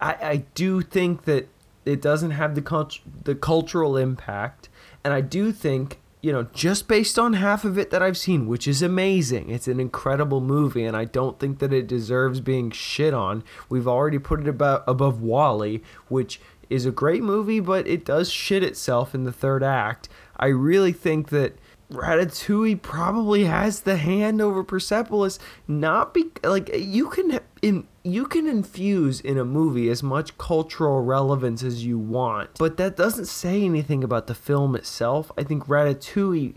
i, 0.00 0.12
I 0.20 0.36
do 0.54 0.82
think 0.82 1.24
that 1.24 1.48
it 1.84 2.00
doesn't 2.00 2.30
have 2.32 2.54
the 2.54 2.62
cult- 2.62 3.00
the 3.24 3.34
cultural 3.34 3.96
impact. 3.96 4.68
And 5.04 5.12
i 5.12 5.20
do 5.20 5.52
think 5.52 6.00
you 6.24 6.32
know 6.32 6.44
just 6.54 6.88
based 6.88 7.18
on 7.18 7.34
half 7.34 7.64
of 7.64 7.76
it 7.76 7.90
that 7.90 8.02
i've 8.02 8.16
seen 8.16 8.46
which 8.46 8.66
is 8.66 8.80
amazing 8.80 9.50
it's 9.50 9.68
an 9.68 9.78
incredible 9.78 10.40
movie 10.40 10.82
and 10.82 10.96
i 10.96 11.04
don't 11.04 11.38
think 11.38 11.58
that 11.58 11.70
it 11.70 11.86
deserves 11.86 12.40
being 12.40 12.70
shit 12.70 13.12
on. 13.12 13.44
We've 13.68 13.86
already 13.86 14.18
put 14.18 14.40
it 14.40 14.48
about 14.48 14.84
above 14.86 15.20
WALL-E 15.20 15.82
which 16.08 16.40
is 16.74 16.86
a 16.86 16.90
great 16.90 17.22
movie 17.22 17.60
but 17.60 17.86
it 17.86 18.04
does 18.04 18.30
shit 18.30 18.62
itself 18.62 19.14
in 19.14 19.24
the 19.24 19.32
third 19.32 19.62
act 19.62 20.08
I 20.36 20.48
really 20.48 20.92
think 20.92 21.28
that 21.28 21.56
Ratatouille 21.90 22.80
probably 22.82 23.44
has 23.44 23.82
the 23.82 23.96
hand 23.96 24.40
over 24.40 24.64
Persepolis. 24.64 25.38
Not 25.68 26.14
be 26.14 26.30
like 26.42 26.70
you 26.74 27.08
can 27.08 27.40
in 27.62 27.86
you 28.02 28.26
can 28.26 28.46
infuse 28.46 29.20
in 29.20 29.38
a 29.38 29.44
movie 29.44 29.88
as 29.88 30.02
much 30.02 30.36
cultural 30.38 31.02
relevance 31.02 31.62
as 31.62 31.84
you 31.84 31.98
want, 31.98 32.50
but 32.58 32.76
that 32.78 32.96
doesn't 32.96 33.26
say 33.26 33.62
anything 33.62 34.02
about 34.02 34.26
the 34.26 34.34
film 34.34 34.74
itself. 34.74 35.30
I 35.38 35.44
think 35.44 35.66
Ratatouille 35.66 36.54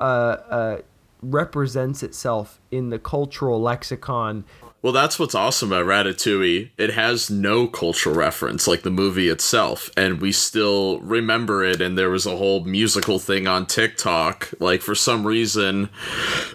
uh, 0.00 0.02
uh, 0.02 0.78
represents 1.22 2.02
itself 2.02 2.60
in 2.70 2.90
the 2.90 2.98
cultural 2.98 3.60
lexicon 3.60 4.44
well, 4.82 4.94
that's 4.94 5.18
what's 5.18 5.34
awesome 5.34 5.72
about 5.72 5.84
Ratatouille. 5.84 6.70
It 6.78 6.94
has 6.94 7.28
no 7.28 7.66
cultural 7.66 8.14
reference 8.14 8.66
like 8.66 8.80
the 8.80 8.90
movie 8.90 9.28
itself, 9.28 9.90
and 9.94 10.22
we 10.22 10.32
still 10.32 11.00
remember 11.00 11.62
it. 11.62 11.82
And 11.82 11.98
there 11.98 12.08
was 12.08 12.24
a 12.24 12.36
whole 12.36 12.64
musical 12.64 13.18
thing 13.18 13.46
on 13.46 13.66
TikTok. 13.66 14.54
Like, 14.58 14.80
for 14.80 14.94
some 14.94 15.26
reason, 15.26 15.90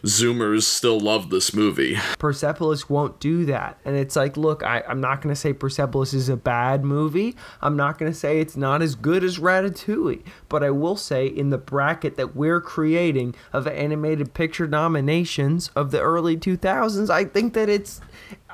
Zoomers 0.04 0.64
still 0.64 1.00
love 1.00 1.30
this 1.30 1.54
movie. 1.54 1.98
Persepolis 2.18 2.90
won't 2.90 3.20
do 3.20 3.46
that. 3.46 3.78
And 3.86 3.96
it's 3.96 4.16
like, 4.16 4.38
look, 4.38 4.64
I, 4.64 4.84
I'm 4.88 5.02
not 5.02 5.22
going 5.22 5.34
to 5.34 5.40
say 5.40 5.54
Persepolis 5.54 6.12
is 6.12 6.28
a 6.28 6.36
bad 6.38 6.84
movie. 6.84 7.36
I'm 7.62 7.78
not 7.78 8.00
going 8.00 8.12
to 8.12 8.18
say 8.18 8.40
it's 8.40 8.58
not 8.58 8.82
as 8.82 8.96
good 8.96 9.24
as 9.24 9.38
Ratatouille. 9.38 10.24
But 10.50 10.64
I 10.64 10.72
will 10.72 10.98
say, 10.98 11.28
in 11.28 11.52
the 11.52 11.60
bracket 11.60 12.16
that 12.16 12.36
we're 12.36 12.62
creating 12.62 13.36
of 13.54 13.68
animated 13.68 14.34
picture 14.34 14.68
nominations 14.68 15.70
of 15.76 15.92
the 15.92 16.02
early 16.02 16.36
2000s, 16.36 17.12
I 17.12 17.26
think 17.26 17.54
that 17.54 17.70
it's 17.70 18.02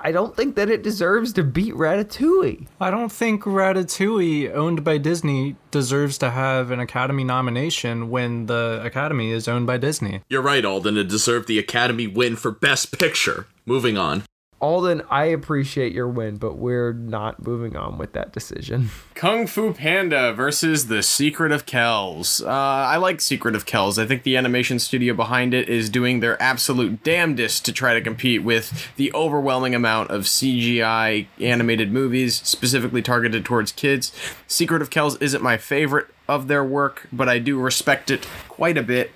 I 0.04 0.12
don't 0.12 0.36
think 0.36 0.56
that 0.56 0.70
it 0.70 0.82
deserves 0.82 1.32
to 1.34 1.44
beat 1.44 1.76
Ratatouille. 1.76 2.68
I 2.80 2.90
don't 2.90 3.12
think 3.12 3.44
Ratatouille, 3.44 4.52
owned 4.52 4.84
by 4.84 4.98
Disney, 4.98 5.58
deserves 5.70 6.18
to 6.20 6.32
have 6.32 6.72
an 6.72 6.80
Academy 6.80 7.24
nomination 7.24 8.10
when 8.10 8.48
the 8.48 8.82
Academy 8.84 9.30
is 9.30 9.48
owned 9.48 9.68
by 9.68 9.78
Disney. 9.78 10.22
You're 10.28 10.42
right, 10.42 10.66
Alden. 10.66 10.98
It 10.98 11.08
deserved 11.08 11.48
the 11.48 11.60
Academy 11.60 12.08
win 12.08 12.36
for 12.36 12.50
Best 12.50 12.98
Picture. 12.98 13.46
Moving 13.66 13.98
on. 13.98 14.24
Alden, 14.62 15.02
I 15.10 15.26
appreciate 15.26 15.92
your 15.92 16.08
win, 16.08 16.38
but 16.38 16.56
we're 16.56 16.94
not 16.94 17.46
moving 17.46 17.76
on 17.76 17.98
with 17.98 18.14
that 18.14 18.32
decision. 18.32 18.92
Kung 19.16 19.48
Fu 19.48 19.74
Panda 19.74 20.34
versus 20.34 20.88
The 20.88 21.02
Secret 21.02 21.52
of 21.52 21.66
Kells. 21.66 22.42
Uh, 22.42 22.50
I 22.50 22.98
like 22.98 23.22
Secret 23.22 23.56
of 23.56 23.66
Kells. 23.66 23.98
I 23.98 24.06
think 24.06 24.22
the 24.22 24.38
animation 24.38 24.78
studio 24.78 25.16
behind 25.16 25.56
it 25.56 25.68
is 25.68 25.90
doing 25.90 26.20
their 26.20 26.40
absolute 26.40 27.04
damnedest 27.04 27.66
to 27.66 27.74
try 27.74 27.96
to 27.96 28.02
compete 28.02 28.44
with 28.44 28.96
the 28.98 29.12
overwhelming 29.16 29.74
amount 29.74 30.12
of 30.12 30.26
CGI 30.26 31.26
animated 31.40 31.92
movies, 31.92 32.36
specifically 32.48 33.02
targeted 33.02 33.44
towards 33.44 33.72
kids. 33.72 34.12
Secret 34.46 34.84
of 34.84 34.92
Kells 34.92 35.18
isn't 35.18 35.42
my 35.42 35.58
favorite 35.58 36.08
of 36.28 36.48
their 36.48 36.64
work, 36.64 37.08
but 37.12 37.28
I 37.28 37.40
do 37.40 37.60
respect 37.60 38.12
it 38.12 38.28
quite 38.48 38.78
a 38.78 38.84
bit. 38.84 39.12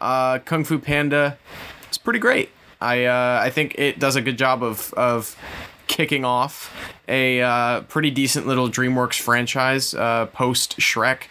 Uh, 0.00 0.40
Kung 0.40 0.64
Fu 0.64 0.78
Panda, 0.80 1.38
it's 1.86 1.98
pretty 1.98 2.18
great. 2.18 2.50
I 2.80 3.04
uh, 3.04 3.40
I 3.42 3.50
think 3.50 3.74
it 3.78 3.98
does 3.98 4.16
a 4.16 4.20
good 4.20 4.38
job 4.38 4.62
of 4.62 4.92
of 4.94 5.36
kicking 5.86 6.24
off 6.24 6.72
a 7.08 7.40
uh, 7.40 7.80
pretty 7.82 8.10
decent 8.10 8.46
little 8.46 8.68
DreamWorks 8.68 9.18
franchise 9.18 9.94
uh, 9.94 10.26
post 10.26 10.78
Shrek. 10.78 11.22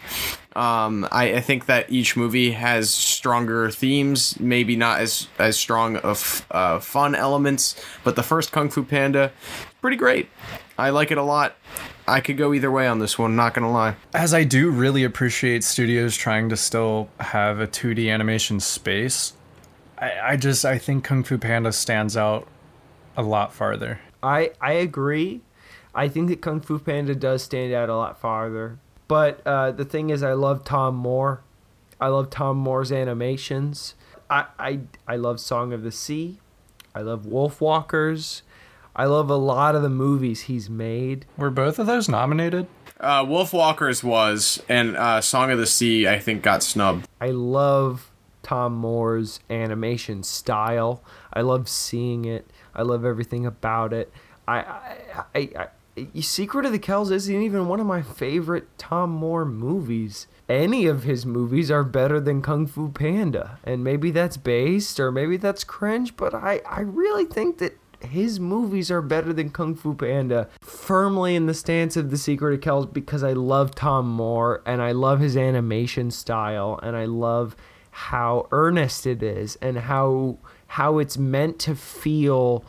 Um, 0.56 1.06
I, 1.12 1.34
I, 1.34 1.40
think 1.40 1.66
that 1.66 1.88
each 1.88 2.16
movie 2.16 2.50
has 2.50 2.90
stronger 2.90 3.70
themes, 3.70 4.38
maybe 4.40 4.74
not 4.74 4.98
as 4.98 5.28
as 5.38 5.56
strong 5.56 5.96
of 5.98 6.44
uh, 6.50 6.80
fun 6.80 7.14
elements, 7.14 7.80
but 8.02 8.16
the 8.16 8.24
first 8.24 8.50
Kung 8.50 8.68
Fu 8.68 8.82
Panda, 8.82 9.30
pretty 9.80 9.96
great. 9.96 10.28
I 10.76 10.90
like 10.90 11.12
it 11.12 11.18
a 11.18 11.22
lot. 11.22 11.56
I 12.08 12.20
could 12.20 12.36
go 12.36 12.52
either 12.54 12.72
way 12.72 12.88
on 12.88 12.98
this 12.98 13.18
one, 13.18 13.36
not 13.36 13.54
gonna 13.54 13.70
lie. 13.70 13.94
As 14.14 14.34
I 14.34 14.42
do 14.42 14.70
really 14.70 15.04
appreciate 15.04 15.62
studios 15.62 16.16
trying 16.16 16.48
to 16.48 16.56
still 16.56 17.08
have 17.20 17.60
a 17.60 17.68
2D 17.68 18.12
animation 18.12 18.58
space, 18.58 19.34
I, 20.00 20.32
I 20.32 20.36
just 20.36 20.64
I 20.64 20.78
think 20.78 21.04
Kung 21.04 21.24
Fu 21.24 21.38
Panda 21.38 21.72
stands 21.72 22.16
out 22.16 22.46
a 23.16 23.22
lot 23.22 23.52
farther. 23.52 24.00
I 24.22 24.52
I 24.60 24.72
agree. 24.72 25.40
I 25.94 26.08
think 26.08 26.28
that 26.28 26.40
Kung 26.40 26.60
Fu 26.60 26.78
Panda 26.78 27.14
does 27.14 27.42
stand 27.42 27.72
out 27.72 27.88
a 27.88 27.96
lot 27.96 28.20
farther. 28.20 28.78
But 29.08 29.40
uh, 29.46 29.72
the 29.72 29.84
thing 29.84 30.10
is, 30.10 30.22
I 30.22 30.34
love 30.34 30.64
Tomm 30.64 30.94
Moore, 30.94 31.40
I 32.00 32.08
love 32.08 32.30
Tomm 32.30 32.56
Moore's 32.56 32.92
animations. 32.92 33.94
I, 34.30 34.46
I 34.58 34.80
I 35.06 35.16
love 35.16 35.40
Song 35.40 35.72
of 35.72 35.82
the 35.82 35.92
Sea. 35.92 36.38
I 36.94 37.00
love 37.00 37.24
Wolfwalkers. 37.24 38.42
I 38.94 39.04
love 39.04 39.30
a 39.30 39.36
lot 39.36 39.74
of 39.74 39.82
the 39.82 39.88
movies 39.88 40.42
he's 40.42 40.68
made. 40.68 41.24
Were 41.36 41.50
both 41.50 41.78
of 41.78 41.86
those 41.86 42.08
nominated? 42.08 42.66
Uh, 43.00 43.24
Wolfwalkers 43.24 44.02
was, 44.02 44.60
and 44.68 44.96
uh, 44.96 45.20
Song 45.20 45.52
of 45.52 45.58
the 45.58 45.66
Sea, 45.66 46.08
I 46.08 46.18
think, 46.18 46.42
got 46.42 46.64
snubbed. 46.64 47.06
I 47.20 47.30
love 47.30 48.07
Tomm 48.48 48.72
Moore's 48.72 49.40
animation 49.50 50.22
style. 50.22 51.02
I 51.34 51.42
love 51.42 51.68
seeing 51.68 52.24
it. 52.24 52.50
I 52.74 52.80
love 52.80 53.04
everything 53.04 53.44
about 53.44 53.92
it. 53.92 54.10
I, 54.46 54.60
I, 54.60 54.96
I, 55.34 55.50
I 55.54 55.68
Secret 56.22 56.64
of 56.64 56.72
the 56.72 56.78
Kells 56.78 57.10
isn't 57.10 57.42
even 57.42 57.68
one 57.68 57.78
of 57.78 57.86
my 57.86 58.00
favorite 58.00 58.66
Tomm 58.78 59.10
Moore 59.10 59.44
movies. 59.44 60.28
Any 60.48 60.86
of 60.86 61.02
his 61.02 61.26
movies 61.26 61.70
are 61.70 61.84
better 61.84 62.20
than 62.20 62.40
Kung 62.40 62.66
Fu 62.66 62.88
Panda, 62.88 63.58
and 63.64 63.84
maybe 63.84 64.10
that's 64.10 64.38
based 64.38 64.98
or 64.98 65.12
maybe 65.12 65.36
that's 65.36 65.62
cringe, 65.62 66.16
but 66.16 66.32
I, 66.32 66.62
I 66.64 66.80
really 66.80 67.26
think 67.26 67.58
that 67.58 67.76
his 68.00 68.40
movies 68.40 68.90
are 68.90 69.02
better 69.02 69.34
than 69.34 69.50
Kung 69.50 69.74
Fu 69.74 69.92
Panda. 69.92 70.48
Firmly 70.62 71.34
in 71.34 71.44
the 71.44 71.52
stance 71.52 71.98
of 71.98 72.10
The 72.10 72.16
Secret 72.16 72.54
of 72.54 72.60
Kells 72.62 72.86
because 72.86 73.22
I 73.22 73.34
love 73.34 73.74
Tomm 73.74 74.06
Moore 74.06 74.62
and 74.64 74.80
I 74.80 74.92
love 74.92 75.20
his 75.20 75.36
animation 75.36 76.10
style 76.10 76.80
and 76.82 76.96
I 76.96 77.04
love 77.04 77.56
how 77.98 78.46
earnest 78.52 79.08
it 79.08 79.24
is 79.24 79.56
and 79.60 79.76
how 79.76 80.38
how 80.68 80.98
it's 80.98 81.18
meant 81.18 81.58
to 81.58 81.74
feel 81.74 82.64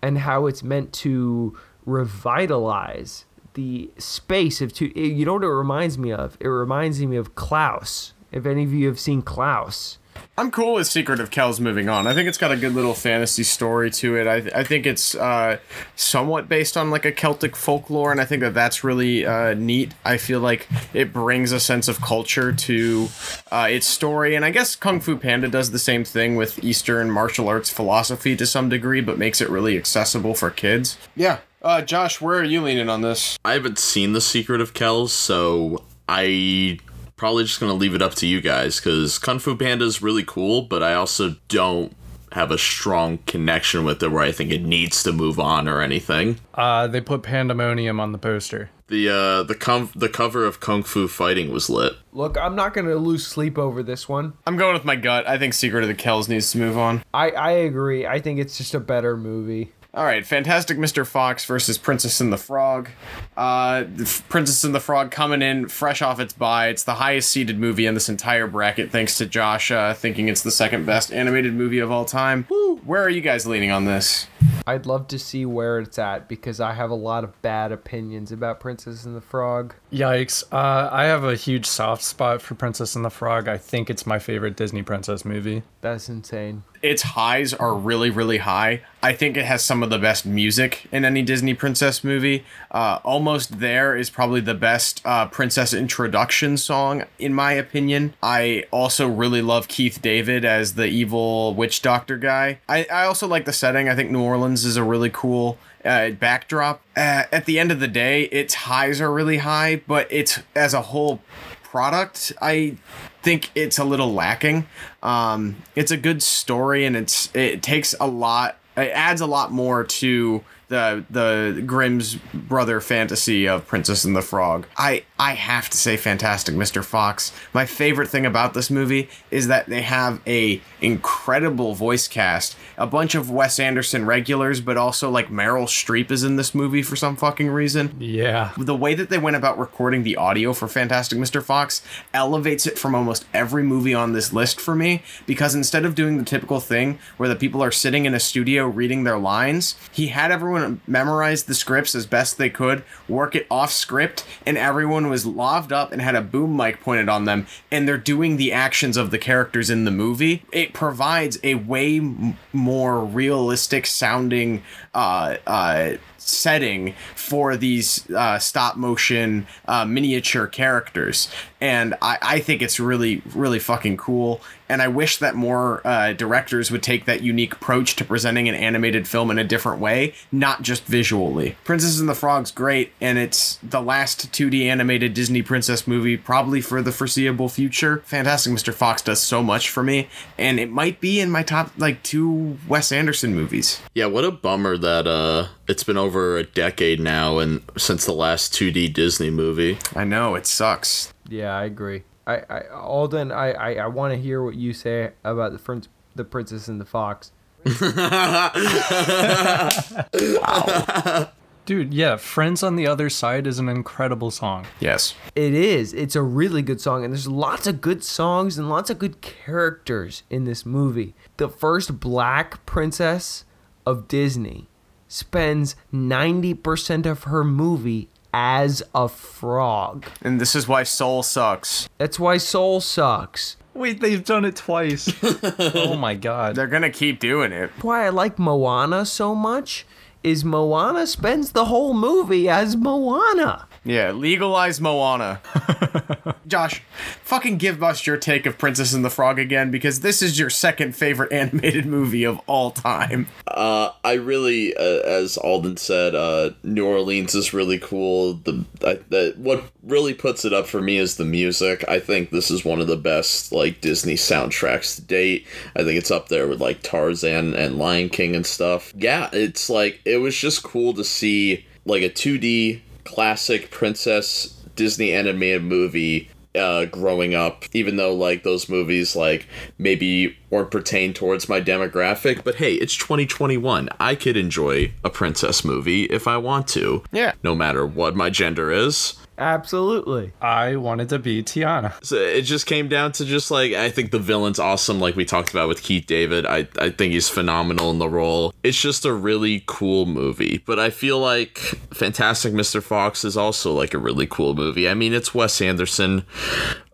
and 0.00 0.18
how 0.18 0.46
it's 0.46 0.62
meant 0.62 0.92
to 0.92 1.58
revitalize 1.84 3.24
the 3.54 3.90
space 3.98 4.60
of 4.60 4.72
two 4.72 4.86
you 4.94 5.24
know 5.24 5.34
what 5.34 5.42
it 5.42 5.48
reminds 5.48 5.98
me 5.98 6.12
of? 6.12 6.38
It 6.38 6.46
reminds 6.46 7.00
me 7.00 7.16
of 7.16 7.34
klaus. 7.34 8.12
If 8.30 8.46
any 8.46 8.62
of 8.62 8.72
you 8.72 8.86
have 8.86 9.00
seen 9.00 9.22
klaus 9.22 9.98
I'm 10.36 10.50
cool 10.50 10.74
with 10.74 10.88
Secret 10.88 11.20
of 11.20 11.30
Kells 11.30 11.60
moving 11.60 11.88
on. 11.88 12.08
I 12.08 12.14
think 12.14 12.28
it's 12.28 12.38
got 12.38 12.50
a 12.50 12.56
good 12.56 12.74
little 12.74 12.94
fantasy 12.94 13.44
story 13.44 13.88
to 13.92 14.16
it. 14.16 14.26
I, 14.26 14.58
I 14.58 14.64
think 14.64 14.84
it's 14.84 15.14
uh, 15.14 15.58
somewhat 15.94 16.48
based 16.48 16.76
on 16.76 16.90
like 16.90 17.04
a 17.04 17.12
Celtic 17.12 17.54
folklore, 17.54 18.10
and 18.10 18.20
I 18.20 18.24
think 18.24 18.40
that 18.40 18.52
that's 18.52 18.82
really 18.82 19.24
uh, 19.24 19.54
neat. 19.54 19.94
I 20.04 20.16
feel 20.16 20.40
like 20.40 20.66
it 20.92 21.12
brings 21.12 21.52
a 21.52 21.60
sense 21.60 21.86
of 21.86 22.00
culture 22.00 22.52
to 22.52 23.08
uh, 23.52 23.68
its 23.70 23.86
story, 23.86 24.34
and 24.34 24.44
I 24.44 24.50
guess 24.50 24.74
Kung 24.74 24.98
Fu 24.98 25.16
Panda 25.16 25.46
does 25.46 25.70
the 25.70 25.78
same 25.78 26.04
thing 26.04 26.34
with 26.34 26.62
Eastern 26.64 27.12
martial 27.12 27.48
arts 27.48 27.70
philosophy 27.70 28.34
to 28.34 28.44
some 28.44 28.68
degree, 28.68 29.00
but 29.00 29.18
makes 29.18 29.40
it 29.40 29.48
really 29.48 29.76
accessible 29.76 30.34
for 30.34 30.50
kids. 30.50 30.98
Yeah. 31.14 31.38
Uh, 31.62 31.80
Josh, 31.80 32.20
where 32.20 32.40
are 32.40 32.44
you 32.44 32.60
leaning 32.60 32.88
on 32.88 33.02
this? 33.02 33.38
I 33.44 33.52
haven't 33.52 33.78
seen 33.78 34.14
The 34.14 34.20
Secret 34.20 34.60
of 34.60 34.74
Kells, 34.74 35.12
so 35.12 35.84
I 36.08 36.80
probably 37.24 37.42
just 37.44 37.58
gonna 37.58 37.72
leave 37.72 37.94
it 37.94 38.02
up 38.02 38.14
to 38.14 38.26
you 38.26 38.42
guys 38.42 38.76
because 38.78 39.18
Kung 39.18 39.38
Fu 39.38 39.56
Panda 39.56 39.86
is 39.86 40.02
really 40.02 40.24
cool, 40.26 40.60
but 40.60 40.82
I 40.82 40.92
also 40.92 41.36
don't 41.48 41.96
have 42.32 42.50
a 42.50 42.58
strong 42.58 43.16
connection 43.26 43.82
with 43.82 44.02
it 44.02 44.08
where 44.10 44.22
I 44.22 44.30
think 44.30 44.50
it 44.52 44.62
needs 44.62 45.02
to 45.04 45.12
move 45.12 45.40
on 45.40 45.66
or 45.66 45.80
anything. 45.80 46.38
Uh, 46.52 46.86
they 46.86 47.00
put 47.00 47.22
pandemonium 47.22 47.98
on 47.98 48.12
the 48.12 48.18
poster. 48.18 48.68
The 48.88 49.08
uh 49.08 49.42
the 49.44 49.54
com- 49.54 49.88
the 49.96 50.10
cover 50.10 50.44
of 50.44 50.60
Kung 50.60 50.82
Fu 50.82 51.08
Fighting 51.08 51.50
was 51.50 51.70
lit. 51.70 51.94
look 52.12 52.36
i'm 52.36 52.54
not 52.54 52.74
going 52.74 52.86
to 52.86 52.94
lose 52.96 53.26
sleep 53.26 53.56
over 53.58 53.82
this 53.82 54.06
one 54.06 54.34
I'm 54.46 54.58
going 54.58 54.74
with 54.74 54.84
my 54.84 54.94
gut. 54.96 55.26
I 55.26 55.38
think 55.38 55.54
Secret 55.54 55.80
of 55.82 55.88
the 55.88 55.94
Kells 55.94 56.28
needs 56.28 56.50
to 56.52 56.58
move 56.58 56.76
on. 56.76 57.02
i 57.14 57.30
i 57.30 57.50
agree 57.52 58.06
i 58.06 58.20
think 58.20 58.38
it's 58.38 58.58
just 58.58 58.74
a 58.74 58.80
better 58.80 59.16
movie 59.16 59.72
All 59.94 60.04
right, 60.04 60.26
Fantastic 60.26 60.76
Mr. 60.76 61.06
Fox 61.06 61.44
versus 61.44 61.78
Princess 61.78 62.20
and 62.20 62.32
the 62.32 62.36
Frog. 62.36 62.88
Uh, 63.36 63.84
Princess 64.28 64.64
and 64.64 64.74
the 64.74 64.80
Frog 64.80 65.12
coming 65.12 65.40
in 65.40 65.68
fresh 65.68 66.02
off 66.02 66.18
its 66.18 66.32
bye. 66.32 66.66
It's 66.66 66.82
the 66.82 66.94
highest 66.94 67.30
seeded 67.30 67.60
movie 67.60 67.86
in 67.86 67.94
this 67.94 68.08
entire 68.08 68.48
bracket, 68.48 68.90
thanks 68.90 69.16
to 69.18 69.26
Josh 69.26 69.70
uh, 69.70 69.94
thinking 69.94 70.26
it's 70.26 70.42
the 70.42 70.50
second 70.50 70.84
best 70.84 71.12
animated 71.12 71.54
movie 71.54 71.78
of 71.78 71.92
all 71.92 72.04
time. 72.04 72.44
Woo! 72.50 72.78
Where 72.78 73.02
are 73.04 73.08
you 73.08 73.20
guys 73.20 73.46
leaning 73.46 73.70
on 73.70 73.84
this? 73.84 74.26
I'd 74.66 74.86
love 74.86 75.08
to 75.08 75.18
see 75.18 75.44
where 75.44 75.78
it's 75.78 75.98
at 75.98 76.28
because 76.28 76.60
I 76.60 76.72
have 76.72 76.90
a 76.90 76.94
lot 76.94 77.24
of 77.24 77.40
bad 77.42 77.72
opinions 77.72 78.32
about 78.32 78.60
Princess 78.60 79.04
and 79.04 79.14
the 79.14 79.20
Frog. 79.20 79.74
Yikes. 79.92 80.44
Uh, 80.52 80.88
I 80.90 81.04
have 81.04 81.24
a 81.24 81.34
huge 81.34 81.66
soft 81.66 82.02
spot 82.02 82.40
for 82.40 82.54
Princess 82.54 82.96
and 82.96 83.04
the 83.04 83.10
Frog. 83.10 83.48
I 83.48 83.58
think 83.58 83.90
it's 83.90 84.06
my 84.06 84.18
favorite 84.18 84.56
Disney 84.56 84.82
princess 84.82 85.24
movie. 85.24 85.62
That's 85.80 86.08
insane. 86.08 86.64
Its 86.80 87.02
highs 87.02 87.54
are 87.54 87.74
really, 87.74 88.10
really 88.10 88.38
high. 88.38 88.82
I 89.02 89.14
think 89.14 89.36
it 89.36 89.44
has 89.44 89.62
some 89.62 89.82
of 89.82 89.90
the 89.90 89.98
best 89.98 90.26
music 90.26 90.86
in 90.92 91.04
any 91.04 91.22
Disney 91.22 91.54
princess 91.54 92.02
movie. 92.04 92.44
Uh, 92.70 93.00
Almost 93.04 93.60
There 93.60 93.96
is 93.96 94.10
probably 94.10 94.40
the 94.40 94.54
best 94.54 95.00
uh, 95.04 95.26
princess 95.26 95.72
introduction 95.72 96.56
song, 96.56 97.04
in 97.18 97.32
my 97.32 97.52
opinion. 97.52 98.14
I 98.22 98.64
also 98.70 99.08
really 99.08 99.40
love 99.42 99.68
Keith 99.68 100.00
David 100.02 100.44
as 100.44 100.74
the 100.74 100.86
evil 100.86 101.54
witch 101.54 101.80
doctor 101.80 102.16
guy. 102.16 102.60
I, 102.68 102.86
I 102.90 103.04
also 103.04 103.26
like 103.26 103.44
the 103.44 103.52
setting. 103.52 103.88
I 103.88 103.94
think 103.94 104.10
New 104.10 104.22
Orleans 104.22 104.33
is 104.42 104.76
a 104.76 104.82
really 104.82 105.10
cool 105.10 105.58
uh, 105.84 106.10
backdrop. 106.10 106.80
Uh, 106.96 107.24
at 107.30 107.44
the 107.44 107.58
end 107.58 107.70
of 107.70 107.80
the 107.80 107.88
day, 107.88 108.24
its 108.24 108.54
highs 108.54 109.00
are 109.00 109.12
really 109.12 109.38
high, 109.38 109.82
but 109.86 110.06
it's 110.10 110.40
as 110.54 110.74
a 110.74 110.82
whole 110.82 111.20
product, 111.62 112.32
I 112.40 112.76
think 113.22 113.50
it's 113.56 113.78
a 113.78 113.84
little 113.84 114.12
lacking. 114.12 114.66
Um, 115.02 115.56
it's 115.74 115.90
a 115.90 115.96
good 115.96 116.22
story, 116.22 116.84
and 116.84 116.96
it's 116.96 117.34
it 117.34 117.62
takes 117.62 117.94
a 117.98 118.06
lot. 118.06 118.58
It 118.76 118.90
adds 118.92 119.20
a 119.20 119.26
lot 119.26 119.50
more 119.50 119.82
to 119.82 120.44
the 120.68 121.04
the 121.10 121.62
Grimm's 121.66 122.16
brother 122.32 122.80
fantasy 122.80 123.46
of 123.48 123.66
Princess 123.66 124.04
and 124.04 124.16
the 124.16 124.22
Frog. 124.22 124.66
I 124.76 125.04
I 125.18 125.34
have 125.34 125.70
to 125.70 125.76
say, 125.76 125.96
Fantastic 125.96 126.54
Mr. 126.54 126.84
Fox. 126.84 127.32
My 127.52 127.66
favorite 127.66 128.08
thing 128.08 128.26
about 128.26 128.54
this 128.54 128.70
movie 128.70 129.08
is 129.30 129.46
that 129.48 129.66
they 129.66 129.82
have 129.82 130.20
a 130.26 130.60
incredible 130.80 131.74
voice 131.74 132.08
cast. 132.08 132.56
A 132.76 132.86
bunch 132.86 133.14
of 133.14 133.30
Wes 133.30 133.58
Anderson 133.58 134.06
regulars, 134.06 134.60
but 134.60 134.76
also 134.76 135.10
like 135.10 135.28
Meryl 135.28 135.64
Streep 135.66 136.10
is 136.10 136.24
in 136.24 136.36
this 136.36 136.54
movie 136.54 136.82
for 136.82 136.96
some 136.96 137.16
fucking 137.16 137.48
reason 137.50 137.94
Yeah. 137.98 138.50
the 138.56 138.74
way 138.74 138.94
that 138.94 139.10
they 139.10 139.18
went 139.18 139.36
about 139.36 139.58
recording 139.58 140.02
the 140.02 140.16
audio 140.16 140.52
for 140.52 140.66
Fantastic 140.68 141.18
Mr. 141.18 141.42
Fox 141.42 141.82
elevates 142.12 142.66
it 142.66 142.78
from 142.78 142.94
almost 142.94 143.24
every 143.32 143.62
movie 143.62 143.94
on 143.94 144.12
this 144.12 144.32
list 144.32 144.60
for 144.60 144.74
me 144.74 145.02
because 145.26 145.54
instead 145.54 145.84
of 145.84 145.94
doing 145.94 146.18
the 146.18 146.24
typical 146.24 146.60
thing 146.60 146.98
where 147.16 147.28
the 147.28 147.36
people 147.36 147.62
are 147.62 147.70
sitting 147.72 148.04
in 148.06 148.14
a 148.14 148.20
studio 148.20 148.66
reading 148.66 149.04
their 149.04 149.18
lines, 149.18 149.76
he 149.92 150.08
had 150.08 150.30
everyone 150.30 150.53
memorize 150.86 151.44
the 151.44 151.54
scripts 151.54 151.94
as 151.94 152.06
best 152.06 152.38
they 152.38 152.50
could, 152.50 152.84
work 153.08 153.34
it 153.34 153.46
off 153.50 153.72
script, 153.72 154.24
and 154.46 154.56
everyone 154.56 155.08
was 155.08 155.26
loved 155.26 155.72
up 155.72 155.92
and 155.92 156.00
had 156.00 156.14
a 156.14 156.20
boom 156.22 156.56
mic 156.56 156.80
pointed 156.80 157.08
on 157.08 157.24
them, 157.24 157.46
and 157.70 157.88
they're 157.88 157.98
doing 157.98 158.36
the 158.36 158.52
actions 158.52 158.96
of 158.96 159.10
the 159.10 159.18
characters 159.18 159.70
in 159.70 159.84
the 159.84 159.90
movie. 159.90 160.44
It 160.52 160.72
provides 160.72 161.38
a 161.42 161.54
way 161.54 161.98
m- 161.98 162.36
more 162.52 163.04
realistic 163.04 163.86
sounding 163.86 164.62
uh, 164.94 165.36
uh, 165.46 165.96
setting 166.18 166.94
for 167.14 167.56
these 167.56 168.08
uh, 168.10 168.38
stop 168.38 168.76
motion 168.76 169.46
uh, 169.66 169.84
miniature 169.84 170.46
characters 170.46 171.28
and 171.64 171.94
I, 172.02 172.18
I 172.20 172.38
think 172.40 172.60
it's 172.60 172.78
really 172.78 173.22
really 173.34 173.58
fucking 173.58 173.96
cool. 173.96 174.40
And 174.66 174.80
i 174.82 174.88
wish 174.88 175.18
that 175.18 175.34
more 175.34 175.86
uh, 175.86 176.12
directors 176.14 176.70
would 176.70 176.82
take 176.82 177.04
that 177.04 177.22
unique 177.22 177.52
approach 177.54 177.96
to 177.96 178.04
presenting 178.04 178.48
an 178.48 178.54
animated 178.54 179.06
film 179.06 179.30
in 179.30 179.38
a 179.38 179.44
different 179.44 179.80
way 179.80 180.14
not 180.32 180.62
just 180.62 180.84
visually. 180.84 181.56
Princess 181.64 182.00
and 182.00 182.08
the 182.08 182.14
frog's 182.14 182.50
great 182.50 182.92
and 183.00 183.16
it's 183.18 183.58
the 183.62 183.80
last 183.80 184.30
2d 184.32 184.66
animated 184.66 185.14
disney 185.14 185.42
princess 185.42 185.86
movie 185.86 186.16
probably 186.16 186.60
for 186.60 186.82
the 186.82 186.92
foreseeable 186.92 187.48
future. 187.48 188.02
Fantastic 188.04 188.52
mr 188.52 188.74
fox 188.74 189.00
does 189.00 189.20
so 189.20 189.42
much 189.42 189.70
for 189.70 189.82
me 189.82 190.08
and 190.38 190.60
it 190.60 190.70
might 190.70 191.00
be 191.00 191.20
in 191.20 191.30
my 191.30 191.42
top 191.42 191.70
like 191.78 192.02
two 192.02 192.58
wes 192.68 192.92
anderson 192.92 193.34
movies. 193.34 193.80
Yeah, 193.94 194.06
what 194.06 194.24
a 194.24 194.30
bummer 194.30 194.76
that 194.76 195.06
uh 195.06 195.48
it's 195.66 195.84
been 195.84 195.96
over 195.96 196.36
a 196.36 196.44
decade 196.44 197.00
now 197.00 197.38
and 197.38 197.62
since 197.78 198.04
the 198.04 198.12
last 198.12 198.52
2D 198.52 198.92
Disney 198.92 199.30
movie. 199.30 199.78
i 199.94 200.04
know 200.04 200.34
it 200.34 200.46
sucks 200.46 201.13
Yeah, 201.28 201.56
I 201.56 201.64
agree. 201.64 202.04
I, 202.26 202.42
I 202.48 202.68
Alden, 202.68 203.32
I, 203.32 203.52
I, 203.52 203.74
I 203.74 203.86
want 203.86 204.14
to 204.14 204.20
hear 204.20 204.42
what 204.42 204.54
you 204.54 204.72
say 204.72 205.12
about 205.24 205.52
the 205.52 205.58
prince, 205.58 205.88
the 206.14 206.24
Princess 206.24 206.68
and 206.68 206.80
the 206.80 206.84
Fox. 206.84 207.32
Dude, 211.66 211.94
yeah, 211.94 212.16
Friends 212.16 212.62
on 212.62 212.76
the 212.76 212.86
Other 212.86 213.08
Side 213.08 213.46
is 213.46 213.58
an 213.58 213.70
incredible 213.70 214.30
song. 214.30 214.66
yes 214.80 215.14
It 215.34 215.54
is. 215.54 215.94
It's 215.94 216.14
a 216.14 216.22
really 216.22 216.60
good 216.60 216.78
song, 216.80 217.04
and 217.04 217.12
there's 217.12 217.26
lots 217.26 217.66
of 217.66 217.80
good 217.80 218.04
songs 218.04 218.58
and 218.58 218.68
lots 218.68 218.90
of 218.90 218.98
good 218.98 219.22
characters 219.22 220.24
in 220.28 220.44
this 220.44 220.66
movie. 220.66 221.14
The 221.38 221.48
first 221.48 222.00
black 222.00 222.64
princess 222.66 223.44
of 223.86 224.08
Disney 224.08 224.68
spends 225.08 225.74
90% 225.92 227.06
of 227.06 227.24
her 227.24 227.44
movie 227.44 228.10
as 228.36 228.82
a 228.96 229.08
frog. 229.08 230.06
and 230.22 230.40
this 230.40 230.56
is 230.56 230.66
why 230.66 230.82
soul 230.82 231.22
sucks 231.22 231.88
That's 231.98 232.18
why 232.18 232.36
Soul 232.38 232.80
sucks. 232.80 233.56
Wait, 233.74 234.00
they've 234.00 234.24
done 234.24 234.44
it 234.44 234.56
twice. 234.56 235.08
oh 235.22 235.96
my 235.96 236.14
god. 236.14 236.54
They're 236.56 236.66
gonna 236.66 236.90
keep 236.90 237.18
doing 237.20 237.52
it. 237.52 237.70
Why 237.82 238.06
I 238.06 238.08
like 238.10 238.38
Moana 238.38 239.06
so 239.06 239.34
much 239.34 239.86
is 240.22 240.44
Moana 240.44 241.06
spends 241.06 241.52
the 241.52 241.66
whole 241.66 241.94
movie 241.94 242.48
as 242.48 242.76
Moana. 242.76 243.68
Yeah, 243.84 244.12
legalize 244.12 244.80
Moana. 244.80 245.40
Josh, 246.46 246.82
fucking 247.22 247.58
give 247.58 247.82
us 247.82 248.06
your 248.06 248.16
take 248.16 248.46
of 248.46 248.58
Princess 248.58 248.94
and 248.94 249.04
the 249.04 249.10
Frog 249.10 249.38
again 249.38 249.70
because 249.70 250.00
this 250.00 250.22
is 250.22 250.38
your 250.38 250.50
second 250.50 250.96
favorite 250.96 251.32
animated 251.32 251.84
movie 251.84 252.24
of 252.24 252.40
all 252.46 252.70
time. 252.70 253.28
Uh, 253.46 253.90
I 254.02 254.14
really, 254.14 254.74
uh, 254.76 255.00
as 255.00 255.36
Alden 255.36 255.76
said, 255.76 256.14
uh, 256.14 256.50
New 256.62 256.86
Orleans 256.86 257.34
is 257.34 257.52
really 257.52 257.78
cool. 257.78 258.34
The 258.34 258.64
I, 258.84 258.98
that 259.10 259.38
what 259.38 259.64
really 259.82 260.14
puts 260.14 260.44
it 260.44 260.52
up 260.52 260.66
for 260.66 260.80
me 260.80 260.96
is 260.96 261.16
the 261.16 261.24
music. 261.24 261.84
I 261.86 262.00
think 262.00 262.30
this 262.30 262.50
is 262.50 262.64
one 262.64 262.80
of 262.80 262.86
the 262.86 262.96
best 262.96 263.52
like 263.52 263.80
Disney 263.80 264.14
soundtracks 264.14 264.96
to 264.96 265.02
date. 265.02 265.46
I 265.76 265.84
think 265.84 265.98
it's 265.98 266.10
up 266.10 266.28
there 266.28 266.46
with 266.46 266.60
like 266.60 266.82
Tarzan 266.82 267.54
and 267.54 267.78
Lion 267.78 268.08
King 268.08 268.34
and 268.34 268.46
stuff. 268.46 268.92
Yeah, 268.96 269.28
it's 269.32 269.68
like 269.68 270.00
it 270.04 270.18
was 270.18 270.36
just 270.36 270.62
cool 270.62 270.94
to 270.94 271.04
see 271.04 271.66
like 271.86 272.02
a 272.02 272.08
2D 272.08 272.80
classic 273.04 273.70
princess 273.70 274.46
Disney 274.76 275.12
animated 275.12 275.62
movie 275.62 276.30
uh, 276.54 276.84
growing 276.86 277.34
up, 277.34 277.64
even 277.72 277.96
though 277.96 278.14
like 278.14 278.42
those 278.42 278.68
movies 278.68 279.16
like 279.16 279.46
maybe 279.78 280.36
weren't 280.50 280.70
pertain 280.70 281.12
towards 281.12 281.48
my 281.48 281.60
demographic. 281.60 282.44
But 282.44 282.56
hey, 282.56 282.74
it's 282.74 282.96
2021. 282.96 283.88
I 283.98 284.14
could 284.14 284.36
enjoy 284.36 284.92
a 285.02 285.10
princess 285.10 285.64
movie 285.64 286.04
if 286.04 286.28
I 286.28 286.36
want 286.36 286.68
to. 286.68 287.02
Yeah. 287.12 287.32
No 287.42 287.54
matter 287.54 287.86
what 287.86 288.14
my 288.14 288.30
gender 288.30 288.70
is. 288.70 289.14
Absolutely. 289.36 290.32
I 290.40 290.76
wanted 290.76 291.08
to 291.08 291.18
be 291.18 291.42
Tiana. 291.42 291.92
So 292.04 292.16
it 292.16 292.42
just 292.42 292.66
came 292.66 292.88
down 292.88 293.12
to 293.12 293.24
just 293.24 293.50
like 293.50 293.72
I 293.72 293.90
think 293.90 294.10
the 294.10 294.18
villain's 294.18 294.58
awesome, 294.58 295.00
like 295.00 295.16
we 295.16 295.24
talked 295.24 295.50
about 295.50 295.68
with 295.68 295.82
Keith 295.82 296.06
David. 296.06 296.46
I, 296.46 296.68
I 296.78 296.90
think 296.90 297.12
he's 297.12 297.28
phenomenal 297.28 297.90
in 297.90 297.98
the 297.98 298.08
role. 298.08 298.54
It's 298.62 298.80
just 298.80 299.04
a 299.04 299.12
really 299.12 299.64
cool 299.66 300.06
movie. 300.06 300.62
But 300.64 300.78
I 300.78 300.90
feel 300.90 301.18
like 301.18 301.58
Fantastic 301.92 302.52
Mr. 302.52 302.82
Fox 302.82 303.24
is 303.24 303.36
also 303.36 303.72
like 303.72 303.94
a 303.94 303.98
really 303.98 304.26
cool 304.26 304.54
movie. 304.54 304.88
I 304.88 304.94
mean 304.94 305.12
it's 305.12 305.34
Wes 305.34 305.60
Anderson, 305.60 306.24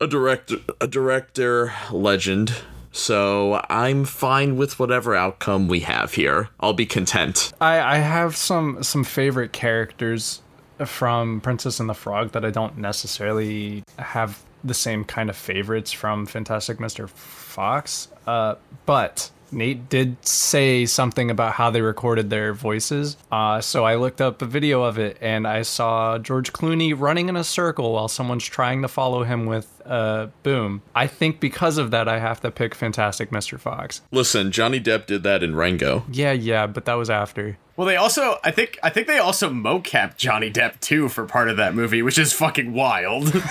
a 0.00 0.06
director 0.06 0.56
a 0.80 0.86
director 0.86 1.72
legend. 1.90 2.54
So 2.92 3.64
I'm 3.70 4.04
fine 4.04 4.56
with 4.56 4.80
whatever 4.80 5.14
outcome 5.14 5.68
we 5.68 5.80
have 5.80 6.14
here. 6.14 6.48
I'll 6.58 6.72
be 6.72 6.86
content. 6.86 7.52
I, 7.60 7.78
I 7.78 7.98
have 7.98 8.34
some 8.34 8.82
some 8.82 9.04
favorite 9.04 9.52
characters 9.52 10.42
from 10.86 11.40
Princess 11.40 11.80
and 11.80 11.88
the 11.88 11.94
Frog 11.94 12.32
that 12.32 12.44
I 12.44 12.50
don't 12.50 12.78
necessarily 12.78 13.82
have 13.98 14.42
the 14.62 14.74
same 14.74 15.04
kind 15.04 15.30
of 15.30 15.36
favorites 15.36 15.92
from 15.92 16.26
Fantastic 16.26 16.78
Mr. 16.78 17.08
Fox. 17.08 18.08
Uh, 18.26 18.56
but 18.86 19.30
Nate 19.52 19.88
did 19.88 20.24
say 20.24 20.86
something 20.86 21.30
about 21.30 21.54
how 21.54 21.70
they 21.70 21.80
recorded 21.80 22.30
their 22.30 22.52
voices. 22.52 23.16
Uh, 23.32 23.60
so 23.60 23.84
I 23.84 23.96
looked 23.96 24.20
up 24.20 24.42
a 24.42 24.46
video 24.46 24.82
of 24.82 24.98
it 24.98 25.18
and 25.20 25.46
I 25.46 25.62
saw 25.62 26.18
George 26.18 26.52
Clooney 26.52 26.94
running 26.96 27.28
in 27.28 27.36
a 27.36 27.44
circle 27.44 27.92
while 27.92 28.08
someone's 28.08 28.44
trying 28.44 28.82
to 28.82 28.88
follow 28.88 29.24
him 29.24 29.46
with 29.46 29.79
uh, 29.86 30.28
Boom. 30.42 30.82
I 30.94 31.06
think 31.06 31.40
because 31.40 31.78
of 31.78 31.90
that, 31.90 32.08
I 32.08 32.18
have 32.18 32.40
to 32.40 32.50
pick 32.50 32.74
Fantastic 32.74 33.30
Mr. 33.30 33.58
Fox. 33.58 34.02
Listen, 34.10 34.50
Johnny 34.52 34.80
Depp 34.80 35.06
did 35.06 35.22
that 35.22 35.42
in 35.42 35.54
Rango. 35.54 36.04
Yeah, 36.10 36.32
yeah, 36.32 36.66
but 36.66 36.84
that 36.84 36.94
was 36.94 37.10
after. 37.10 37.58
Well, 37.76 37.86
they 37.86 37.96
also, 37.96 38.38
I 38.44 38.50
think, 38.50 38.78
I 38.82 38.90
think 38.90 39.06
they 39.06 39.18
also 39.18 39.48
mocap 39.48 40.16
Johnny 40.16 40.50
Depp 40.50 40.80
too 40.80 41.08
for 41.08 41.24
part 41.24 41.48
of 41.48 41.56
that 41.56 41.74
movie, 41.74 42.02
which 42.02 42.18
is 42.18 42.32
fucking 42.32 42.72
wild. 42.74 43.32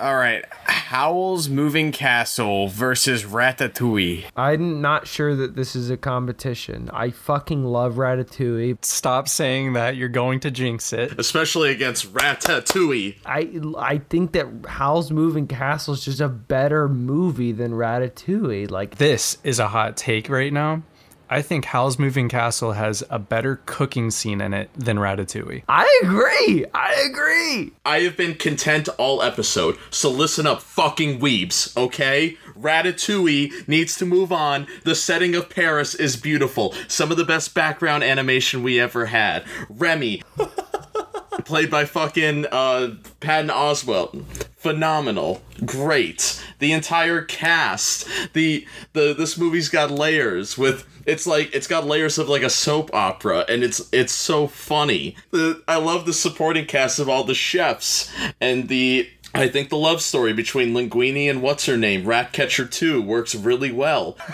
All 0.00 0.16
right, 0.16 0.42
Howl's 0.64 1.50
Moving 1.50 1.92
Castle 1.92 2.68
versus 2.68 3.24
Ratatouille. 3.24 4.24
I'm 4.34 4.80
not 4.80 5.06
sure 5.06 5.36
that 5.36 5.56
this 5.56 5.76
is 5.76 5.90
a 5.90 5.98
competition. 5.98 6.88
I 6.90 7.10
fucking 7.10 7.64
love 7.66 7.96
Ratatouille. 7.96 8.82
Stop 8.82 9.28
saying 9.28 9.74
that. 9.74 9.96
You're 9.96 10.08
going 10.08 10.40
to 10.40 10.50
jinx 10.50 10.94
it. 10.94 11.20
Especially 11.20 11.70
against 11.70 12.14
Ratatouille. 12.14 13.16
I 13.26 13.50
I 13.78 13.98
think 14.08 14.32
that 14.32 14.46
Howl's 14.80 15.10
Moving 15.10 15.46
Castle 15.46 15.92
is 15.92 16.06
just 16.06 16.22
a 16.22 16.28
better 16.30 16.88
movie 16.88 17.52
than 17.52 17.72
Ratatouille. 17.72 18.70
Like 18.70 18.96
This 18.96 19.36
is 19.44 19.58
a 19.58 19.68
hot 19.68 19.94
take 19.94 20.30
right 20.30 20.50
now. 20.50 20.82
I 21.28 21.42
think 21.42 21.66
Howl's 21.66 21.98
Moving 21.98 22.30
Castle 22.30 22.72
has 22.72 23.04
a 23.10 23.18
better 23.18 23.60
cooking 23.66 24.10
scene 24.10 24.40
in 24.40 24.54
it 24.54 24.70
than 24.74 24.96
Ratatouille. 24.96 25.64
I 25.68 26.00
agree. 26.02 26.64
I 26.72 26.94
agree. 27.10 27.72
I 27.84 28.00
have 28.00 28.16
been 28.16 28.36
content 28.36 28.88
all 28.96 29.22
episode, 29.22 29.76
so 29.90 30.10
listen 30.10 30.46
up, 30.46 30.62
fucking 30.62 31.20
weebs, 31.20 31.76
okay? 31.76 32.38
Ratatouille 32.58 33.68
needs 33.68 33.96
to 33.96 34.06
move 34.06 34.32
on. 34.32 34.66
The 34.84 34.94
setting 34.94 35.34
of 35.34 35.50
Paris 35.50 35.94
is 35.94 36.16
beautiful. 36.16 36.74
Some 36.88 37.10
of 37.10 37.18
the 37.18 37.26
best 37.26 37.54
background 37.54 38.02
animation 38.02 38.62
we 38.62 38.80
ever 38.80 39.04
had. 39.04 39.44
Remy, 39.68 40.22
played 41.44 41.70
by 41.70 41.84
fucking 41.84 42.46
uh, 42.50 42.94
Patton 43.20 43.50
Oswalt. 43.50 44.48
Phenomenal, 44.60 45.40
great. 45.64 46.38
The 46.58 46.72
entire 46.72 47.22
cast. 47.22 48.06
The 48.34 48.66
the 48.92 49.14
this 49.14 49.38
movie's 49.38 49.70
got 49.70 49.90
layers 49.90 50.58
with. 50.58 50.86
It's 51.06 51.26
like 51.26 51.54
it's 51.54 51.66
got 51.66 51.86
layers 51.86 52.18
of 52.18 52.28
like 52.28 52.42
a 52.42 52.50
soap 52.50 52.90
opera, 52.92 53.46
and 53.48 53.64
it's 53.64 53.88
it's 53.90 54.12
so 54.12 54.46
funny. 54.46 55.16
The 55.30 55.62
I 55.66 55.76
love 55.76 56.04
the 56.04 56.12
supporting 56.12 56.66
cast 56.66 56.98
of 56.98 57.08
all 57.08 57.24
the 57.24 57.34
chefs 57.34 58.12
and 58.38 58.68
the 58.68 59.08
I 59.34 59.48
think 59.48 59.70
the 59.70 59.78
love 59.78 60.02
story 60.02 60.34
between 60.34 60.74
Linguini 60.74 61.30
and 61.30 61.40
what's 61.40 61.64
her 61.64 61.78
name, 61.78 62.04
Ratcatcher 62.04 62.66
2, 62.66 63.00
works 63.00 63.34
really 63.34 63.72
well. 63.72 64.18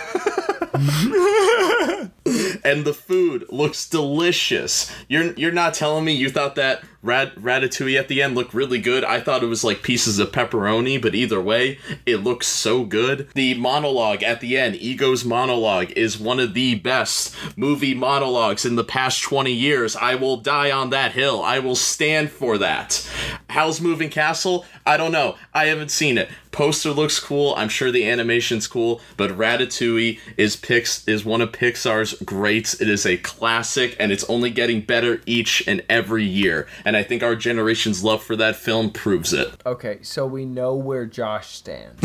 and 2.64 2.84
the 2.84 2.94
food 2.94 3.46
looks 3.50 3.88
delicious. 3.88 4.90
You're 5.08 5.32
you're 5.34 5.52
not 5.52 5.74
telling 5.74 6.04
me 6.04 6.12
you 6.12 6.30
thought 6.30 6.56
that 6.56 6.82
rat, 7.06 7.34
ratatouille 7.36 7.98
at 7.98 8.08
the 8.08 8.22
end 8.22 8.34
looked 8.34 8.52
really 8.52 8.80
good. 8.80 9.04
I 9.04 9.20
thought 9.20 9.42
it 9.42 9.46
was 9.46 9.64
like 9.64 9.82
pieces 9.82 10.18
of 10.18 10.32
pepperoni, 10.32 11.00
but 11.00 11.14
either 11.14 11.40
way, 11.40 11.78
it 12.04 12.18
looks 12.18 12.46
so 12.46 12.84
good. 12.84 13.28
The 13.34 13.54
monologue 13.54 14.22
at 14.22 14.40
the 14.40 14.58
end, 14.58 14.76
Ego's 14.76 15.24
monologue, 15.24 15.92
is 15.92 16.18
one 16.18 16.40
of 16.40 16.54
the 16.54 16.74
best 16.74 17.34
movie 17.56 17.94
monologues 17.94 18.64
in 18.64 18.76
the 18.76 18.84
past 18.84 19.22
20 19.22 19.52
years. 19.52 19.96
I 19.96 20.14
will 20.16 20.36
die 20.36 20.70
on 20.70 20.90
that 20.90 21.12
hill. 21.12 21.42
I 21.42 21.58
will 21.60 21.76
stand 21.76 22.30
for 22.30 22.58
that. 22.58 23.08
Howl's 23.48 23.80
Moving 23.80 24.10
Castle? 24.10 24.66
I 24.84 24.96
don't 24.96 25.12
know. 25.12 25.36
I 25.54 25.66
haven't 25.66 25.90
seen 25.90 26.18
it. 26.18 26.28
Poster 26.56 26.90
looks 26.90 27.20
cool. 27.20 27.54
I'm 27.54 27.68
sure 27.68 27.92
the 27.92 28.08
animation's 28.08 28.66
cool, 28.66 29.02
but 29.18 29.30
Ratatouille 29.30 30.18
is 30.38 30.56
Pix 30.56 31.06
is 31.06 31.22
one 31.22 31.42
of 31.42 31.52
Pixar's 31.52 32.14
greats. 32.22 32.80
It 32.80 32.88
is 32.88 33.04
a 33.04 33.18
classic 33.18 33.94
and 34.00 34.10
it's 34.10 34.24
only 34.24 34.50
getting 34.50 34.80
better 34.80 35.20
each 35.26 35.62
and 35.66 35.84
every 35.90 36.24
year. 36.24 36.66
And 36.86 36.95
I 36.96 37.02
think 37.02 37.22
our 37.22 37.36
generation's 37.36 38.02
love 38.02 38.22
for 38.22 38.36
that 38.36 38.56
film 38.56 38.90
proves 38.90 39.32
it. 39.32 39.60
Okay, 39.64 39.98
so 40.02 40.26
we 40.26 40.44
know 40.44 40.74
where 40.74 41.06
Josh 41.06 41.48
stands. 41.48 42.02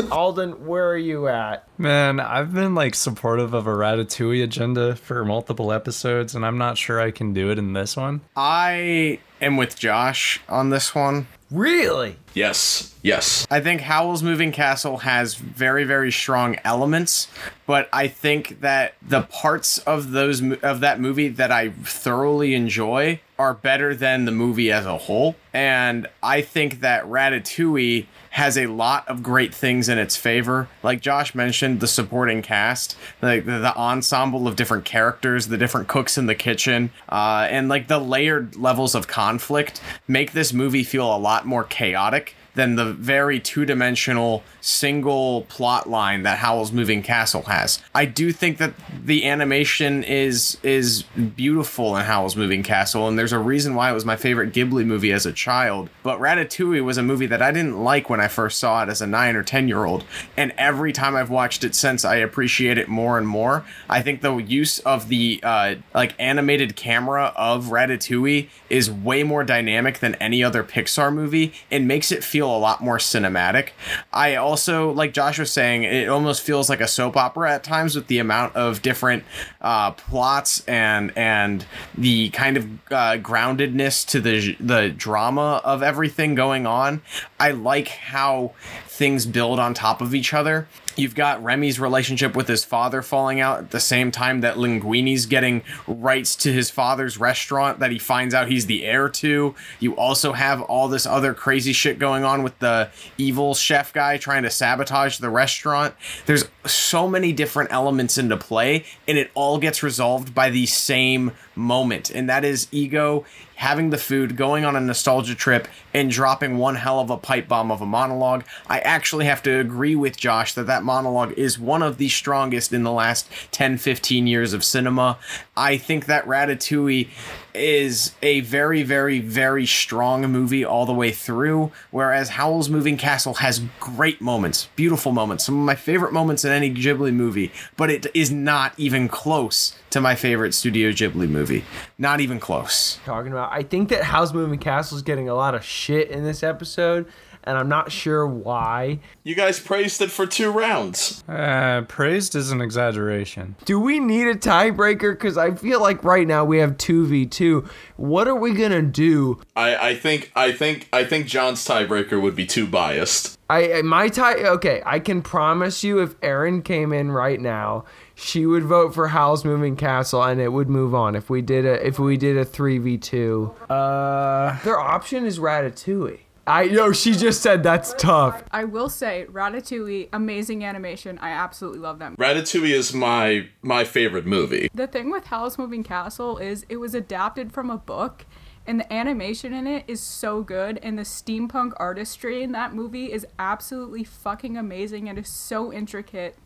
Alden, 0.10 0.66
where 0.66 0.90
are 0.90 0.96
you 0.96 1.28
at? 1.28 1.68
Man, 1.78 2.20
I've 2.20 2.52
been 2.52 2.74
like 2.74 2.94
supportive 2.94 3.54
of 3.54 3.66
a 3.66 3.72
Ratatouille 3.72 4.42
agenda 4.42 4.96
for 4.96 5.24
multiple 5.24 5.72
episodes, 5.72 6.34
and 6.34 6.44
I'm 6.44 6.58
not 6.58 6.78
sure 6.78 7.00
I 7.00 7.10
can 7.10 7.32
do 7.32 7.50
it 7.50 7.58
in 7.58 7.72
this 7.72 7.96
one. 7.96 8.22
I 8.34 9.20
am 9.40 9.56
with 9.56 9.78
Josh 9.78 10.40
on 10.48 10.70
this 10.70 10.94
one. 10.94 11.26
Really? 11.50 12.16
Yes. 12.36 12.94
Yes. 13.02 13.46
I 13.50 13.60
think 13.60 13.80
Howl's 13.80 14.22
Moving 14.22 14.52
Castle 14.52 14.98
has 14.98 15.36
very 15.36 15.84
very 15.84 16.12
strong 16.12 16.58
elements, 16.64 17.28
but 17.64 17.88
I 17.94 18.08
think 18.08 18.60
that 18.60 18.94
the 19.00 19.22
parts 19.22 19.78
of 19.78 20.10
those 20.10 20.42
of 20.62 20.80
that 20.80 21.00
movie 21.00 21.28
that 21.28 21.50
I 21.50 21.70
thoroughly 21.70 22.52
enjoy 22.52 23.20
are 23.38 23.54
better 23.54 23.94
than 23.94 24.24
the 24.24 24.32
movie 24.32 24.72
as 24.72 24.86
a 24.86 24.98
whole. 24.98 25.36
And 25.52 26.08
I 26.22 26.42
think 26.42 26.80
that 26.80 27.04
Ratatouille 27.04 28.06
has 28.30 28.58
a 28.58 28.66
lot 28.66 29.06
of 29.08 29.22
great 29.22 29.54
things 29.54 29.88
in 29.88 29.98
its 29.98 30.16
favor. 30.16 30.68
Like 30.82 31.00
Josh 31.00 31.34
mentioned, 31.34 31.80
the 31.80 31.86
supporting 31.86 32.42
cast, 32.42 32.96
like 33.22 33.46
the, 33.46 33.58
the 33.58 33.74
ensemble 33.76 34.46
of 34.48 34.56
different 34.56 34.84
characters, 34.84 35.48
the 35.48 35.56
different 35.56 35.88
cooks 35.88 36.18
in 36.18 36.26
the 36.26 36.34
kitchen, 36.34 36.90
uh, 37.08 37.46
and 37.50 37.68
like 37.68 37.88
the 37.88 37.98
layered 37.98 38.56
levels 38.56 38.94
of 38.94 39.06
conflict 39.06 39.80
make 40.08 40.32
this 40.32 40.52
movie 40.52 40.84
feel 40.84 41.14
a 41.14 41.16
lot 41.16 41.46
more 41.46 41.64
chaotic 41.64 42.25
than 42.56 42.74
the 42.74 42.92
very 42.92 43.38
two-dimensional 43.38 44.42
single 44.60 45.42
plot 45.42 45.88
line 45.88 46.24
that 46.24 46.38
Howl's 46.38 46.72
Moving 46.72 47.02
Castle 47.02 47.42
has. 47.42 47.80
I 47.94 48.04
do 48.04 48.32
think 48.32 48.58
that 48.58 48.74
the 49.04 49.24
animation 49.26 50.02
is 50.02 50.58
is 50.62 51.02
beautiful 51.36 51.96
in 51.96 52.04
Howl's 52.04 52.34
Moving 52.34 52.62
Castle, 52.62 53.06
and 53.08 53.18
there's 53.18 53.32
a 53.32 53.38
reason 53.38 53.74
why 53.74 53.90
it 53.90 53.94
was 53.94 54.04
my 54.04 54.16
favorite 54.16 54.52
Ghibli 54.52 54.84
movie 54.84 55.12
as 55.12 55.24
a 55.24 55.32
child. 55.32 55.88
But 56.02 56.18
Ratatouille 56.18 56.84
was 56.84 56.98
a 56.98 57.02
movie 57.02 57.26
that 57.26 57.40
I 57.40 57.52
didn't 57.52 57.82
like 57.82 58.10
when 58.10 58.20
I 58.20 58.28
first 58.28 58.58
saw 58.58 58.82
it 58.82 58.88
as 58.88 59.00
a 59.00 59.06
nine 59.06 59.36
or 59.36 59.42
ten 59.42 59.68
year 59.68 59.84
old, 59.84 60.04
and 60.36 60.52
every 60.58 60.92
time 60.92 61.14
I've 61.14 61.30
watched 61.30 61.62
it 61.62 61.74
since, 61.74 62.04
I 62.04 62.16
appreciate 62.16 62.78
it 62.78 62.88
more 62.88 63.18
and 63.18 63.28
more. 63.28 63.64
I 63.88 64.02
think 64.02 64.22
the 64.22 64.36
use 64.36 64.78
of 64.80 65.08
the 65.08 65.40
uh, 65.42 65.76
like 65.94 66.14
animated 66.18 66.74
camera 66.76 67.32
of 67.36 67.66
Ratatouille 67.66 68.48
is 68.68 68.90
way 68.90 69.22
more 69.22 69.44
dynamic 69.44 70.00
than 70.00 70.14
any 70.16 70.42
other 70.42 70.64
Pixar 70.64 71.12
movie. 71.12 71.52
and 71.70 71.86
makes 71.86 72.10
it 72.10 72.24
feel 72.24 72.45
feel 72.46 72.56
a 72.56 72.58
lot 72.58 72.80
more 72.80 72.98
cinematic. 72.98 73.70
I 74.12 74.36
also, 74.36 74.92
like 74.92 75.12
Josh 75.12 75.38
was 75.38 75.50
saying, 75.50 75.82
it 75.82 76.08
almost 76.08 76.42
feels 76.42 76.68
like 76.68 76.80
a 76.80 76.86
soap 76.86 77.16
opera 77.16 77.52
at 77.52 77.64
times 77.64 77.96
with 77.96 78.06
the 78.06 78.18
amount 78.18 78.54
of 78.54 78.82
different 78.82 79.24
uh, 79.60 79.90
plots 79.92 80.64
and 80.68 81.12
and 81.16 81.66
the 81.96 82.30
kind 82.30 82.56
of 82.56 82.64
uh, 82.92 83.18
groundedness 83.18 84.06
to 84.08 84.20
the 84.20 84.56
the 84.60 84.90
drama 84.90 85.60
of 85.64 85.82
everything 85.82 86.34
going 86.34 86.66
on. 86.66 87.02
I 87.40 87.50
like 87.50 87.88
how 87.88 88.52
things 88.86 89.26
build 89.26 89.58
on 89.58 89.74
top 89.74 90.00
of 90.00 90.14
each 90.14 90.32
other. 90.32 90.68
You've 90.96 91.14
got 91.14 91.44
Remy's 91.44 91.78
relationship 91.78 92.34
with 92.34 92.48
his 92.48 92.64
father 92.64 93.02
falling 93.02 93.38
out 93.38 93.58
at 93.58 93.70
the 93.70 93.80
same 93.80 94.10
time 94.10 94.40
that 94.40 94.56
Linguini's 94.56 95.26
getting 95.26 95.62
rights 95.86 96.34
to 96.36 96.52
his 96.52 96.70
father's 96.70 97.18
restaurant 97.18 97.80
that 97.80 97.90
he 97.90 97.98
finds 97.98 98.34
out 98.34 98.48
he's 98.48 98.66
the 98.66 98.84
heir 98.84 99.08
to. 99.10 99.54
You 99.78 99.94
also 99.96 100.32
have 100.32 100.62
all 100.62 100.88
this 100.88 101.06
other 101.06 101.34
crazy 101.34 101.74
shit 101.74 101.98
going 101.98 102.24
on 102.24 102.42
with 102.42 102.58
the 102.60 102.88
evil 103.18 103.54
chef 103.54 103.92
guy 103.92 104.16
trying 104.16 104.44
to 104.44 104.50
sabotage 104.50 105.18
the 105.18 105.30
restaurant. 105.30 105.94
There's 106.24 106.46
so 106.64 107.08
many 107.08 107.32
different 107.32 107.72
elements 107.72 108.16
into 108.16 108.36
play, 108.36 108.84
and 109.06 109.18
it 109.18 109.30
all 109.34 109.58
gets 109.58 109.82
resolved 109.82 110.34
by 110.34 110.50
the 110.50 110.66
same 110.66 111.32
moment, 111.56 112.10
and 112.10 112.28
that 112.28 112.44
is 112.44 112.68
Ego 112.70 113.24
having 113.56 113.88
the 113.88 113.98
food, 113.98 114.36
going 114.36 114.64
on 114.64 114.76
a 114.76 114.80
nostalgia 114.80 115.34
trip, 115.34 115.66
and 115.94 116.10
dropping 116.10 116.58
one 116.58 116.76
hell 116.76 117.00
of 117.00 117.08
a 117.08 117.16
pipe 117.16 117.48
bomb 117.48 117.70
of 117.70 117.80
a 117.80 117.86
monologue. 117.86 118.44
I 118.68 118.80
actually 118.80 119.24
have 119.24 119.42
to 119.44 119.58
agree 119.58 119.96
with 119.96 120.16
Josh 120.16 120.52
that 120.54 120.66
that 120.66 120.82
monologue 120.82 121.32
is 121.32 121.58
one 121.58 121.82
of 121.82 121.96
the 121.96 122.10
strongest 122.10 122.72
in 122.72 122.82
the 122.82 122.92
last 122.92 123.28
10 123.52 123.78
15 123.78 124.26
years 124.26 124.52
of 124.52 124.62
cinema. 124.62 125.18
I 125.56 125.78
think 125.78 126.04
that 126.06 126.26
Ratatouille 126.26 127.08
is 127.56 128.12
a 128.22 128.40
very, 128.40 128.82
very, 128.82 129.20
very 129.20 129.66
strong 129.66 130.22
movie 130.30 130.64
all 130.64 130.86
the 130.86 130.92
way 130.92 131.10
through, 131.10 131.72
whereas 131.90 132.30
Howl's 132.30 132.68
Moving 132.68 132.96
Castle 132.96 133.34
has 133.34 133.62
great 133.80 134.20
moments, 134.20 134.68
beautiful 134.76 135.12
moments, 135.12 135.44
some 135.44 135.58
of 135.58 135.64
my 135.64 135.74
favorite 135.74 136.12
moments 136.12 136.44
in 136.44 136.52
any 136.52 136.72
Ghibli 136.72 137.12
movie, 137.12 137.52
but 137.76 137.90
it 137.90 138.06
is 138.14 138.30
not 138.30 138.72
even 138.76 139.08
close 139.08 139.76
to 139.90 140.00
my 140.00 140.14
favorite 140.14 140.54
Studio 140.54 140.90
Ghibli 140.90 141.28
movie. 141.28 141.64
Not 141.98 142.20
even 142.20 142.38
close. 142.38 142.98
talking 143.04 143.32
about. 143.32 143.52
I 143.52 143.62
think 143.62 143.88
that 143.88 144.04
Howl's 144.04 144.34
Moving 144.34 144.58
Castle 144.58 144.96
is 144.96 145.02
getting 145.02 145.28
a 145.28 145.34
lot 145.34 145.54
of 145.54 145.64
shit 145.64 146.10
in 146.10 146.24
this 146.24 146.42
episode, 146.42 147.06
and 147.46 147.56
I'm 147.56 147.68
not 147.68 147.92
sure 147.92 148.26
why. 148.26 148.98
You 149.24 149.34
guys 149.34 149.58
praised 149.60 150.02
it 150.02 150.10
for 150.10 150.26
two 150.26 150.50
rounds. 150.50 151.24
Uh, 151.28 151.82
praised 151.88 152.34
is 152.34 152.50
an 152.50 152.60
exaggeration. 152.60 153.56
Do 153.64 153.78
we 153.80 154.00
need 154.00 154.26
a 154.26 154.34
tiebreaker? 154.34 155.12
Because 155.12 155.38
I 155.38 155.54
feel 155.54 155.80
like 155.80 156.02
right 156.04 156.26
now 156.26 156.44
we 156.44 156.58
have 156.58 156.76
two 156.78 157.06
v 157.06 157.26
two. 157.26 157.68
What 157.96 158.28
are 158.28 158.34
we 158.34 158.52
gonna 158.54 158.82
do? 158.82 159.40
I, 159.54 159.76
I 159.90 159.94
think 159.96 160.30
I 160.36 160.52
think 160.52 160.88
I 160.92 161.04
think 161.04 161.26
John's 161.26 161.64
tiebreaker 161.66 162.20
would 162.20 162.34
be 162.36 162.46
too 162.46 162.66
biased. 162.66 163.38
I 163.48 163.74
I- 163.74 163.82
my 163.82 164.08
tie. 164.08 164.34
Okay, 164.34 164.82
I 164.84 164.98
can 164.98 165.22
promise 165.22 165.84
you, 165.84 166.00
if 166.00 166.14
Erin 166.22 166.62
came 166.62 166.92
in 166.92 167.12
right 167.12 167.40
now, 167.40 167.84
she 168.14 168.44
would 168.44 168.64
vote 168.64 168.92
for 168.94 169.08
Howl's 169.08 169.44
Moving 169.44 169.76
Castle, 169.76 170.22
and 170.22 170.40
it 170.40 170.48
would 170.52 170.68
move 170.68 170.94
on. 170.94 171.14
If 171.14 171.30
we 171.30 171.42
did 171.42 171.64
a 171.64 171.86
if 171.86 171.98
we 171.98 172.16
did 172.16 172.36
a 172.36 172.44
three 172.44 172.78
v 172.78 172.98
two, 172.98 173.52
Uh, 173.70 174.58
their 174.64 174.78
option 174.80 175.24
is 175.24 175.38
Ratatouille. 175.38 176.18
I 176.46 176.62
yo, 176.62 176.92
she 176.92 177.12
just 177.12 177.42
said 177.42 177.62
that's 177.62 177.92
tough. 177.94 178.44
I 178.52 178.64
will 178.64 178.88
say, 178.88 179.26
Ratatouille, 179.30 180.08
amazing 180.12 180.64
animation. 180.64 181.18
I 181.18 181.30
absolutely 181.30 181.80
love 181.80 181.98
that. 181.98 182.16
Ratatouille 182.16 182.70
is 182.70 182.94
my 182.94 183.48
my 183.62 183.84
favorite 183.84 184.26
movie. 184.26 184.70
The 184.72 184.86
thing 184.86 185.10
with 185.10 185.26
Howl's 185.26 185.58
Moving 185.58 185.82
Castle 185.82 186.38
is 186.38 186.64
it 186.68 186.76
was 186.76 186.94
adapted 186.94 187.52
from 187.52 187.68
a 187.68 187.76
book, 187.76 188.26
and 188.64 188.78
the 188.78 188.92
animation 188.92 189.52
in 189.52 189.66
it 189.66 189.84
is 189.88 190.00
so 190.00 190.42
good, 190.42 190.78
and 190.82 190.96
the 190.96 191.02
steampunk 191.02 191.72
artistry 191.78 192.44
in 192.44 192.52
that 192.52 192.74
movie 192.74 193.12
is 193.12 193.26
absolutely 193.38 194.04
fucking 194.04 194.56
amazing 194.56 195.08
and 195.08 195.18
is 195.18 195.28
so 195.28 195.72
intricate, 195.72 196.36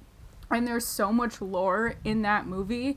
and 0.50 0.66
there's 0.66 0.86
so 0.86 1.12
much 1.12 1.42
lore 1.42 1.96
in 2.04 2.22
that 2.22 2.46
movie. 2.46 2.96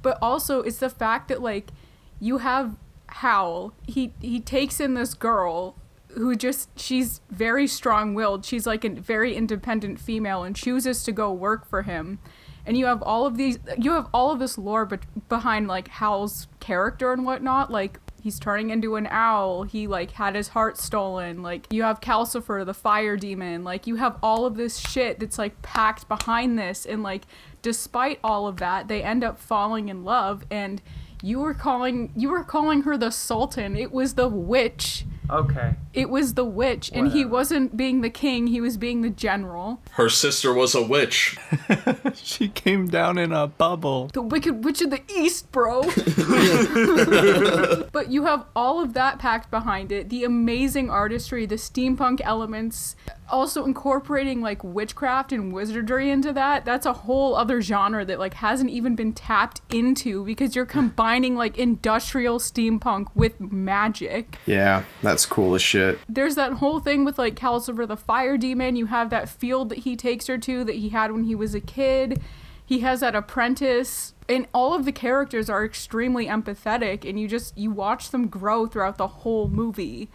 But 0.00 0.16
also, 0.22 0.62
it's 0.62 0.78
the 0.78 0.90
fact 0.90 1.28
that 1.28 1.42
like 1.42 1.72
you 2.20 2.38
have 2.38 2.76
Howl. 3.08 3.72
He 3.86 4.12
he 4.20 4.40
takes 4.40 4.80
in 4.80 4.94
this 4.94 5.14
girl 5.14 5.76
who 6.18 6.36
just 6.36 6.78
she's 6.78 7.20
very 7.30 7.66
strong-willed. 7.66 8.44
She's 8.44 8.66
like 8.66 8.84
a 8.84 8.90
very 8.90 9.34
independent 9.34 10.00
female 10.00 10.42
and 10.42 10.54
chooses 10.54 11.02
to 11.04 11.12
go 11.12 11.32
work 11.32 11.66
for 11.68 11.82
him. 11.82 12.18
And 12.66 12.76
you 12.76 12.86
have 12.86 13.02
all 13.02 13.24
of 13.24 13.36
these 13.36 13.58
you 13.78 13.92
have 13.92 14.08
all 14.12 14.30
of 14.30 14.38
this 14.38 14.58
lore 14.58 14.84
but 14.84 15.00
behind 15.28 15.68
like 15.68 15.88
Hal's 15.88 16.48
character 16.60 17.12
and 17.12 17.24
whatnot, 17.24 17.70
like 17.70 17.98
he's 18.22 18.38
turning 18.38 18.70
into 18.70 18.96
an 18.96 19.06
owl. 19.10 19.62
He 19.62 19.86
like 19.86 20.10
had 20.10 20.34
his 20.34 20.48
heart 20.48 20.76
stolen. 20.76 21.42
Like 21.42 21.72
you 21.72 21.82
have 21.82 22.00
Calcifer, 22.00 22.66
the 22.66 22.74
fire 22.74 23.16
demon. 23.16 23.64
Like 23.64 23.86
you 23.86 23.96
have 23.96 24.18
all 24.22 24.44
of 24.44 24.56
this 24.56 24.76
shit 24.76 25.18
that's 25.18 25.38
like 25.38 25.62
packed 25.62 26.08
behind 26.08 26.58
this 26.58 26.84
and 26.84 27.02
like 27.02 27.24
despite 27.62 28.18
all 28.22 28.46
of 28.46 28.58
that, 28.58 28.88
they 28.88 29.02
end 29.02 29.24
up 29.24 29.38
falling 29.38 29.88
in 29.88 30.04
love 30.04 30.44
and 30.50 30.82
you 31.22 31.40
were 31.40 31.54
calling 31.54 32.12
you 32.14 32.30
were 32.30 32.44
calling 32.44 32.82
her 32.82 32.96
the 32.96 33.10
sultan. 33.10 33.76
It 33.76 33.92
was 33.92 34.14
the 34.14 34.28
witch. 34.28 35.04
Okay. 35.30 35.74
It 35.92 36.10
was 36.10 36.34
the 36.34 36.44
witch 36.44 36.90
and 36.94 37.12
he 37.12 37.24
wasn't 37.24 37.76
being 37.76 38.00
the 38.00 38.10
king, 38.10 38.46
he 38.46 38.60
was 38.60 38.76
being 38.76 39.02
the 39.02 39.10
general. 39.10 39.80
Her 39.92 40.08
sister 40.08 40.54
was 40.54 40.74
a 40.74 40.82
witch. 40.82 41.36
she 42.14 42.48
came 42.48 42.88
down 42.88 43.18
in 43.18 43.32
a 43.32 43.46
bubble. 43.46 44.10
The 44.12 44.22
Wicked 44.22 44.64
Witch 44.64 44.80
of 44.80 44.90
the 44.90 45.02
East, 45.10 45.50
bro. 45.52 45.82
but 47.92 48.10
you 48.10 48.24
have 48.24 48.46
all 48.54 48.80
of 48.80 48.94
that 48.94 49.18
packed 49.18 49.50
behind 49.50 49.92
it. 49.92 50.08
The 50.08 50.24
amazing 50.24 50.90
artistry, 50.90 51.46
the 51.46 51.56
steampunk 51.56 52.20
elements, 52.22 52.96
also 53.30 53.64
incorporating 53.64 54.40
like 54.40 54.62
witchcraft 54.64 55.32
and 55.32 55.52
wizardry 55.52 56.10
into 56.10 56.32
that. 56.32 56.64
That's 56.64 56.86
a 56.86 56.92
whole 56.92 57.34
other 57.34 57.60
genre 57.60 58.04
that 58.04 58.18
like 58.18 58.34
hasn't 58.34 58.70
even 58.70 58.94
been 58.94 59.12
tapped 59.12 59.60
into 59.70 60.24
because 60.24 60.56
you're 60.56 60.66
combining 60.66 61.36
like 61.36 61.58
industrial 61.58 62.38
steampunk 62.38 63.08
with 63.14 63.40
magic. 63.40 64.38
Yeah, 64.46 64.84
that's 65.02 65.26
cool 65.26 65.54
as 65.54 65.62
shit. 65.62 65.98
There's 66.08 66.34
that 66.34 66.54
whole 66.54 66.80
thing 66.80 67.04
with 67.04 67.18
like 67.18 67.34
Calcifer 67.34 67.86
the 67.86 67.96
fire 67.96 68.36
demon. 68.36 68.76
You 68.76 68.86
have 68.86 69.10
that 69.10 69.28
field 69.28 69.68
that 69.70 69.78
he 69.78 69.96
takes 69.96 70.26
her 70.26 70.38
to 70.38 70.64
that 70.64 70.76
he 70.76 70.90
had 70.90 71.12
when 71.12 71.24
he 71.24 71.34
was 71.34 71.54
a 71.54 71.60
kid. 71.60 72.20
He 72.64 72.80
has 72.80 73.00
that 73.00 73.14
apprentice. 73.14 74.14
And 74.28 74.46
all 74.52 74.74
of 74.74 74.84
the 74.84 74.92
characters 74.92 75.48
are 75.48 75.64
extremely 75.64 76.26
empathetic 76.26 77.08
and 77.08 77.18
you 77.18 77.26
just 77.28 77.56
you 77.56 77.70
watch 77.70 78.10
them 78.10 78.28
grow 78.28 78.66
throughout 78.66 78.98
the 78.98 79.08
whole 79.08 79.48
movie. 79.48 80.10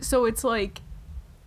So 0.00 0.24
it's 0.24 0.44
like 0.44 0.80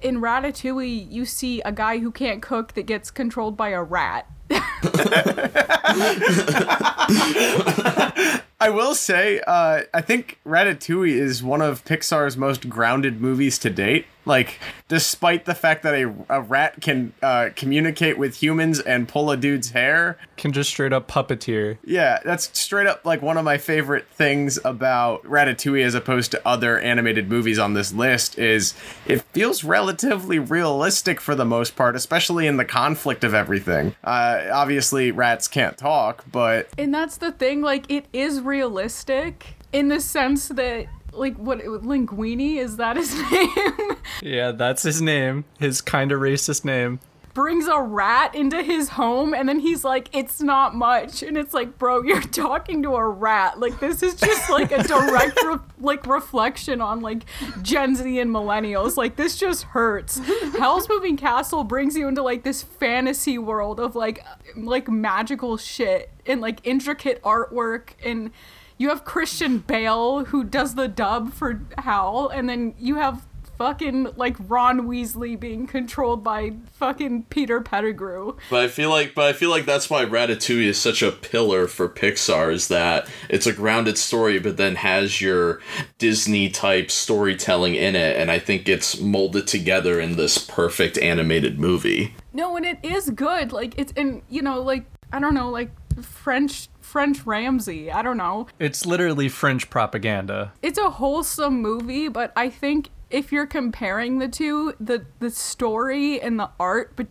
in 0.01 0.21
Ratatouille 0.21 1.11
you 1.11 1.25
see 1.25 1.61
a 1.61 1.71
guy 1.71 1.99
who 1.99 2.11
can't 2.11 2.41
cook 2.41 2.73
that 2.73 2.83
gets 2.83 3.11
controlled 3.11 3.57
by 3.57 3.69
a 3.69 3.83
rat. 3.83 4.27
I 8.61 8.69
will 8.69 8.93
say, 8.93 9.41
uh, 9.47 9.81
I 9.93 10.01
think 10.01 10.39
Ratatouille 10.45 11.11
is 11.15 11.41
one 11.41 11.61
of 11.61 11.85
Pixar's 11.85 12.35
most 12.37 12.69
grounded 12.69 13.21
movies 13.21 13.57
to 13.59 13.69
date. 13.69 14.05
Like, 14.25 14.59
despite 14.89 15.45
the 15.45 15.55
fact 15.55 15.81
that 15.83 15.95
a, 15.95 16.13
a 16.29 16.41
rat 16.41 16.81
can 16.81 17.13
uh, 17.23 17.49
communicate 17.55 18.15
with 18.19 18.43
humans 18.43 18.79
and 18.79 19.07
pull 19.07 19.31
a 19.31 19.37
dude's 19.37 19.71
hair, 19.71 20.19
Can 20.37 20.51
just 20.51 20.69
straight 20.69 20.93
up 20.93 21.07
puppeteer. 21.07 21.79
yeah, 21.83 22.19
that's 22.23 22.55
straight 22.59 22.85
up 22.85 23.03
like 23.05 23.23
one 23.23 23.37
of 23.37 23.45
my 23.45 23.57
favorite 23.57 24.05
things 24.09 24.59
about 24.63 25.23
Ratatouille 25.23 25.83
as 25.83 25.95
opposed 25.95 26.29
to 26.31 26.47
other 26.47 26.77
animated 26.77 27.27
movies 27.27 27.57
on 27.57 27.73
this 27.73 27.91
list 27.91 28.37
is 28.37 28.75
it 29.07 29.23
feels 29.33 29.63
relatively 29.63 30.37
realistic 30.37 31.19
for 31.19 31.33
the 31.33 31.45
most 31.45 31.75
part, 31.75 31.95
especially 31.95 32.45
in 32.45 32.57
the 32.57 32.65
conflict 32.65 33.23
of 33.23 33.33
everything. 33.33 33.95
Uh, 34.03 34.41
obviously, 34.51 35.09
rats 35.11 35.47
can't 35.47 35.77
talk, 35.77 36.23
but 36.31 36.67
And 36.77 36.93
that's 36.93 37.17
the 37.17 37.31
thing, 37.31 37.61
like 37.63 37.89
it 37.89 38.05
is 38.13 38.41
realistic 38.49 39.55
in 39.71 39.87
the 39.87 39.99
sense 40.01 40.49
that 40.49 40.87
like 41.13 41.35
what 41.37 41.59
Linguini 41.59 42.57
is 42.57 42.77
that 42.77 42.97
his 42.97 43.13
name? 43.31 43.97
Yeah, 44.21 44.51
that's 44.51 44.83
his 44.83 45.01
name. 45.01 45.45
His 45.59 45.81
kind 45.81 46.11
of 46.11 46.19
racist 46.19 46.65
name. 46.65 46.99
Brings 47.33 47.67
a 47.67 47.79
rat 47.79 48.35
into 48.35 48.61
his 48.63 48.89
home 48.89 49.33
and 49.33 49.47
then 49.47 49.59
he's 49.59 49.83
like, 49.83 50.09
it's 50.13 50.41
not 50.41 50.75
much. 50.75 51.23
And 51.23 51.37
it's 51.37 51.53
like, 51.53 51.77
bro, 51.77 52.01
you're 52.03 52.21
talking 52.21 52.83
to 52.83 52.95
a 52.95 53.07
rat. 53.07 53.59
Like 53.59 53.79
this 53.79 54.03
is 54.03 54.15
just 54.15 54.49
like 54.49 54.71
a 54.71 54.83
direct 54.87 55.41
re- 55.43 55.57
like 55.79 56.05
reflection 56.05 56.81
on 56.81 57.01
like 57.01 57.23
Gen 57.61 57.95
Z 57.95 58.19
and 58.19 58.31
millennials. 58.31 58.97
Like 58.97 59.15
this 59.15 59.37
just 59.37 59.63
hurts. 59.63 60.19
Hell's 60.57 60.89
Moving 60.89 61.17
Castle 61.17 61.63
brings 61.63 61.95
you 61.95 62.07
into 62.07 62.23
like 62.23 62.43
this 62.43 62.63
fantasy 62.63 63.37
world 63.37 63.79
of 63.79 63.95
like 63.95 64.23
like 64.55 64.87
magical 64.89 65.57
shit 65.57 66.11
and 66.25 66.41
like 66.41 66.59
intricate 66.65 67.21
artwork 67.23 67.89
and 68.03 68.31
you 68.79 68.87
have 68.89 69.03
Christian 69.03 69.57
Bale 69.59 70.23
who 70.23 70.45
does 70.45 70.75
the 70.75 70.87
dub 70.87 71.33
for 71.33 71.61
Howl, 71.77 72.29
and 72.29 72.47
then 72.47 72.73
you 72.79 72.95
have 72.95 73.25
fucking 73.59 74.07
like 74.15 74.37
Ron 74.47 74.87
Weasley 74.87 75.37
being 75.37 75.67
controlled 75.67 76.23
by 76.23 76.53
fucking 76.73 77.23
Peter 77.23 77.61
Pettigrew. 77.61 78.37
But 78.49 78.63
I 78.63 78.67
feel 78.69 78.89
like, 78.89 79.13
but 79.13 79.27
I 79.27 79.33
feel 79.33 79.51
like 79.51 79.65
that's 79.65 79.89
why 79.89 80.05
Ratatouille 80.05 80.65
is 80.65 80.79
such 80.79 81.03
a 81.03 81.11
pillar 81.11 81.67
for 81.67 81.87
Pixar. 81.87 82.51
Is 82.51 82.69
that 82.69 83.07
it's 83.29 83.45
a 83.45 83.53
grounded 83.53 83.97
story, 83.97 84.39
but 84.39 84.57
then 84.57 84.75
has 84.77 85.21
your 85.21 85.61
Disney 85.99 86.49
type 86.49 86.89
storytelling 86.89 87.75
in 87.75 87.95
it, 87.95 88.15
and 88.17 88.31
I 88.31 88.39
think 88.39 88.67
it's 88.67 88.99
molded 88.99 89.45
together 89.45 89.99
in 89.99 90.15
this 90.15 90.37
perfect 90.37 90.97
animated 90.97 91.59
movie. 91.59 92.15
No, 92.33 92.55
and 92.55 92.65
it 92.65 92.79
is 92.81 93.09
good. 93.09 93.51
Like 93.51 93.77
it's 93.77 93.93
and 93.95 94.21
you 94.29 94.41
know 94.41 94.61
like 94.61 94.85
I 95.11 95.19
don't 95.19 95.33
know 95.33 95.49
like 95.49 95.69
French 96.01 96.69
French 96.79 97.25
Ramsey. 97.25 97.91
I 97.91 98.01
don't 98.01 98.17
know. 98.17 98.47
It's 98.57 98.85
literally 98.85 99.27
French 99.27 99.69
propaganda. 99.69 100.53
It's 100.61 100.79
a 100.79 100.89
wholesome 100.89 101.61
movie, 101.61 102.07
but 102.07 102.31
I 102.35 102.49
think 102.49 102.89
if 103.09 103.31
you're 103.31 103.47
comparing 103.47 104.19
the 104.19 104.27
two, 104.27 104.73
the 104.79 105.05
the 105.19 105.29
story 105.29 106.21
and 106.21 106.39
the 106.39 106.49
art 106.59 106.95
be- 106.95 107.07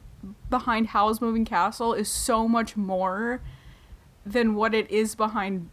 behind 0.51 0.89
Howl's 0.89 1.20
Moving 1.20 1.45
Castle 1.45 1.95
is 1.95 2.09
so 2.09 2.49
much 2.49 2.77
more 2.77 3.41
than 4.25 4.55
what 4.55 4.75
it 4.75 4.91
is 4.91 5.15
behind 5.15 5.69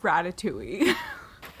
Ratatouille. 0.00 0.94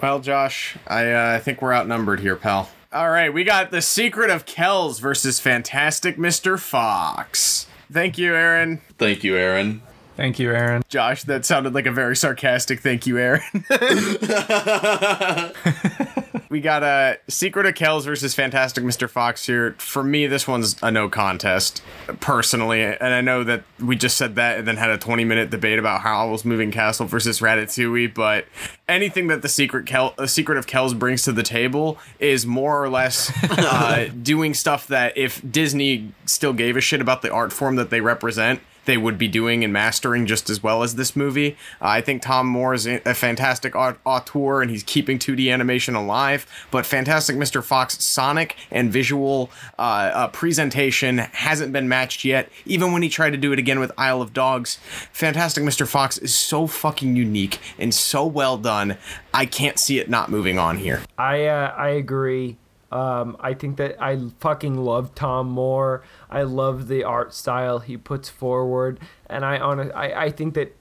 Well, 0.02 0.18
Josh, 0.18 0.76
I 0.86 1.12
uh, 1.12 1.36
I 1.36 1.38
think 1.38 1.62
we're 1.62 1.72
outnumbered 1.72 2.20
here, 2.20 2.36
pal. 2.36 2.68
All 2.92 3.10
right, 3.10 3.32
we 3.32 3.42
got 3.42 3.70
The 3.70 3.80
Secret 3.80 4.28
of 4.28 4.44
Kells 4.44 4.98
versus 4.98 5.40
Fantastic 5.40 6.18
Mr. 6.18 6.58
Fox. 6.58 7.66
Thank 7.90 8.18
you, 8.18 8.34
Aaron. 8.34 8.82
Thank 8.98 9.24
you, 9.24 9.36
Aaron. 9.36 9.80
Thank 10.16 10.38
you, 10.38 10.50
Aaron. 10.50 10.82
Josh, 10.88 11.24
that 11.24 11.44
sounded 11.44 11.74
like 11.74 11.86
a 11.86 11.92
very 11.92 12.16
sarcastic 12.16 12.80
thank 12.80 13.06
you, 13.06 13.18
Aaron. 13.18 13.42
we 16.54 16.60
got 16.60 16.84
a 16.84 16.86
uh, 16.86 17.14
Secret 17.26 17.66
of 17.66 17.74
Kells 17.74 18.04
versus 18.04 18.32
Fantastic 18.32 18.84
Mr. 18.84 19.10
Fox 19.10 19.44
here. 19.44 19.74
For 19.76 20.04
me, 20.04 20.28
this 20.28 20.46
one's 20.46 20.76
a 20.84 20.90
no 20.92 21.08
contest, 21.08 21.82
personally. 22.20 22.80
And 22.80 23.12
I 23.12 23.22
know 23.22 23.42
that 23.42 23.64
we 23.80 23.96
just 23.96 24.16
said 24.16 24.36
that 24.36 24.60
and 24.60 24.68
then 24.68 24.76
had 24.76 24.90
a 24.90 24.96
20 24.96 25.24
minute 25.24 25.50
debate 25.50 25.80
about 25.80 26.02
Howl's 26.02 26.44
Moving 26.44 26.70
Castle 26.70 27.06
versus 27.06 27.40
Ratatouille, 27.40 28.14
but 28.14 28.44
anything 28.88 29.26
that 29.26 29.42
the 29.42 29.48
Secret 29.48 29.84
Kel- 29.84 30.14
uh, 30.16 30.28
Secret 30.28 30.56
of 30.56 30.68
Kells 30.68 30.94
brings 30.94 31.24
to 31.24 31.32
the 31.32 31.42
table 31.42 31.98
is 32.20 32.46
more 32.46 32.80
or 32.80 32.88
less 32.88 33.32
uh, 33.50 34.08
doing 34.22 34.54
stuff 34.54 34.86
that 34.86 35.18
if 35.18 35.42
Disney 35.50 36.12
still 36.24 36.52
gave 36.52 36.76
a 36.76 36.80
shit 36.80 37.00
about 37.00 37.22
the 37.22 37.32
art 37.32 37.52
form 37.52 37.74
that 37.74 37.90
they 37.90 38.00
represent, 38.00 38.60
they 38.84 38.96
would 38.96 39.18
be 39.18 39.28
doing 39.28 39.64
and 39.64 39.72
mastering 39.72 40.26
just 40.26 40.50
as 40.50 40.62
well 40.62 40.82
as 40.82 40.94
this 40.94 41.16
movie. 41.16 41.56
Uh, 41.80 41.88
I 41.88 42.00
think 42.00 42.22
Tomm 42.22 42.46
Moore 42.46 42.74
is 42.74 42.86
a 42.86 43.14
fantastic 43.14 43.74
aut- 43.74 43.98
auteur 44.04 44.62
and 44.62 44.70
he's 44.70 44.82
keeping 44.82 45.18
2D 45.18 45.52
animation 45.52 45.94
alive, 45.94 46.46
but 46.70 46.86
Fantastic 46.86 47.36
Mr. 47.36 47.62
Fox 47.62 48.02
Sonic 48.02 48.56
and 48.70 48.92
visual 48.92 49.50
uh, 49.78 49.82
uh, 49.82 50.28
presentation 50.28 51.18
hasn't 51.18 51.72
been 51.72 51.88
matched 51.88 52.24
yet. 52.24 52.50
Even 52.66 52.92
when 52.92 53.02
he 53.02 53.08
tried 53.08 53.30
to 53.30 53.36
do 53.36 53.52
it 53.52 53.58
again 53.58 53.80
with 53.80 53.92
Isle 53.96 54.22
of 54.22 54.32
Dogs, 54.32 54.78
Fantastic 55.12 55.64
Mr. 55.64 55.86
Fox 55.86 56.18
is 56.18 56.34
so 56.34 56.66
fucking 56.66 57.16
unique 57.16 57.58
and 57.78 57.94
so 57.94 58.26
well 58.26 58.56
done. 58.56 58.96
I 59.32 59.46
can't 59.46 59.78
see 59.78 59.98
it 59.98 60.08
not 60.08 60.30
moving 60.30 60.58
on 60.58 60.78
here. 60.78 61.02
I 61.18 61.46
uh, 61.46 61.74
I 61.76 61.88
agree. 61.90 62.56
Um, 62.94 63.36
I 63.40 63.54
think 63.54 63.76
that 63.78 64.00
I 64.00 64.16
fucking 64.38 64.76
love 64.76 65.16
Tomm 65.16 65.48
Moore. 65.48 66.04
I 66.30 66.44
love 66.44 66.86
the 66.86 67.02
art 67.02 67.34
style 67.34 67.80
he 67.80 67.96
puts 67.96 68.28
forward, 68.28 69.00
and 69.28 69.44
I 69.44 69.58
on 69.58 69.90
I, 69.90 70.26
I 70.26 70.30
think 70.30 70.54
that 70.54 70.76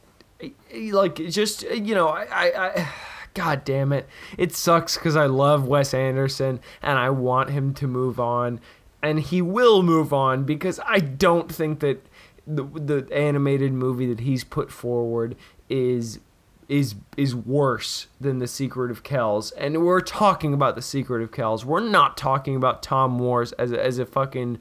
like 0.91 1.15
just 1.15 1.63
you 1.63 1.95
know 1.95 2.09
I, 2.09 2.25
I, 2.31 2.67
I 2.67 2.89
God 3.33 3.65
damn 3.65 3.91
it, 3.91 4.07
it 4.37 4.53
sucks 4.53 4.95
because 4.95 5.15
I 5.15 5.25
love 5.25 5.67
Wes 5.67 5.91
Anderson 5.91 6.59
and 6.83 6.99
I 6.99 7.09
want 7.09 7.49
him 7.49 7.73
to 7.73 7.87
move 7.87 8.19
on, 8.19 8.59
and 9.01 9.19
he 9.19 9.41
will 9.41 9.81
move 9.81 10.13
on 10.13 10.43
because 10.43 10.79
I 10.85 10.99
don't 10.99 11.51
think 11.51 11.79
that 11.79 12.05
the 12.45 12.63
the 12.63 13.07
animated 13.11 13.73
movie 13.73 14.05
that 14.05 14.19
he's 14.19 14.43
put 14.43 14.71
forward 14.71 15.35
is 15.67 16.19
is 16.67 16.95
is 17.17 17.35
worse 17.35 18.07
than 18.19 18.39
the 18.39 18.47
Secret 18.47 18.91
of 18.91 19.03
Kells, 19.03 19.51
and 19.51 19.85
we're 19.85 20.01
talking 20.01 20.53
about 20.53 20.75
the 20.75 20.81
Secret 20.81 21.21
of 21.21 21.31
Kells. 21.31 21.65
We're 21.65 21.79
not 21.79 22.17
talking 22.17 22.55
about 22.55 22.81
Tomm 22.81 23.11
Moores 23.11 23.51
as 23.53 23.71
a, 23.71 23.83
as 23.83 23.99
a 23.99 24.05
fucking 24.05 24.59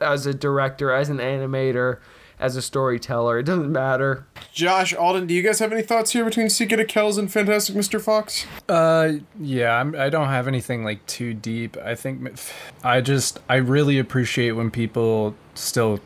as 0.00 0.26
a 0.26 0.34
director, 0.34 0.90
as 0.92 1.08
an 1.08 1.18
animator, 1.18 1.98
as 2.38 2.56
a 2.56 2.62
storyteller. 2.62 3.38
It 3.38 3.44
doesn't 3.44 3.70
matter. 3.70 4.26
Josh, 4.52 4.94
Alden, 4.94 5.26
do 5.26 5.34
you 5.34 5.42
guys 5.42 5.58
have 5.60 5.72
any 5.72 5.82
thoughts 5.82 6.12
here 6.12 6.24
between 6.24 6.50
Secret 6.50 6.80
of 6.80 6.88
Kells 6.88 7.16
and 7.18 7.30
Fantastic 7.30 7.74
Mr. 7.74 8.00
Fox? 8.00 8.46
Uh, 8.68 9.14
yeah, 9.40 9.78
I'm, 9.78 9.94
I 9.94 10.10
don't 10.10 10.28
have 10.28 10.48
anything 10.48 10.84
like 10.84 11.04
too 11.06 11.34
deep. 11.34 11.76
I 11.78 11.94
think 11.94 12.38
I 12.82 13.00
just 13.00 13.38
I 13.48 13.56
really 13.56 13.98
appreciate 13.98 14.52
when 14.52 14.70
people 14.70 15.34
still 15.54 16.00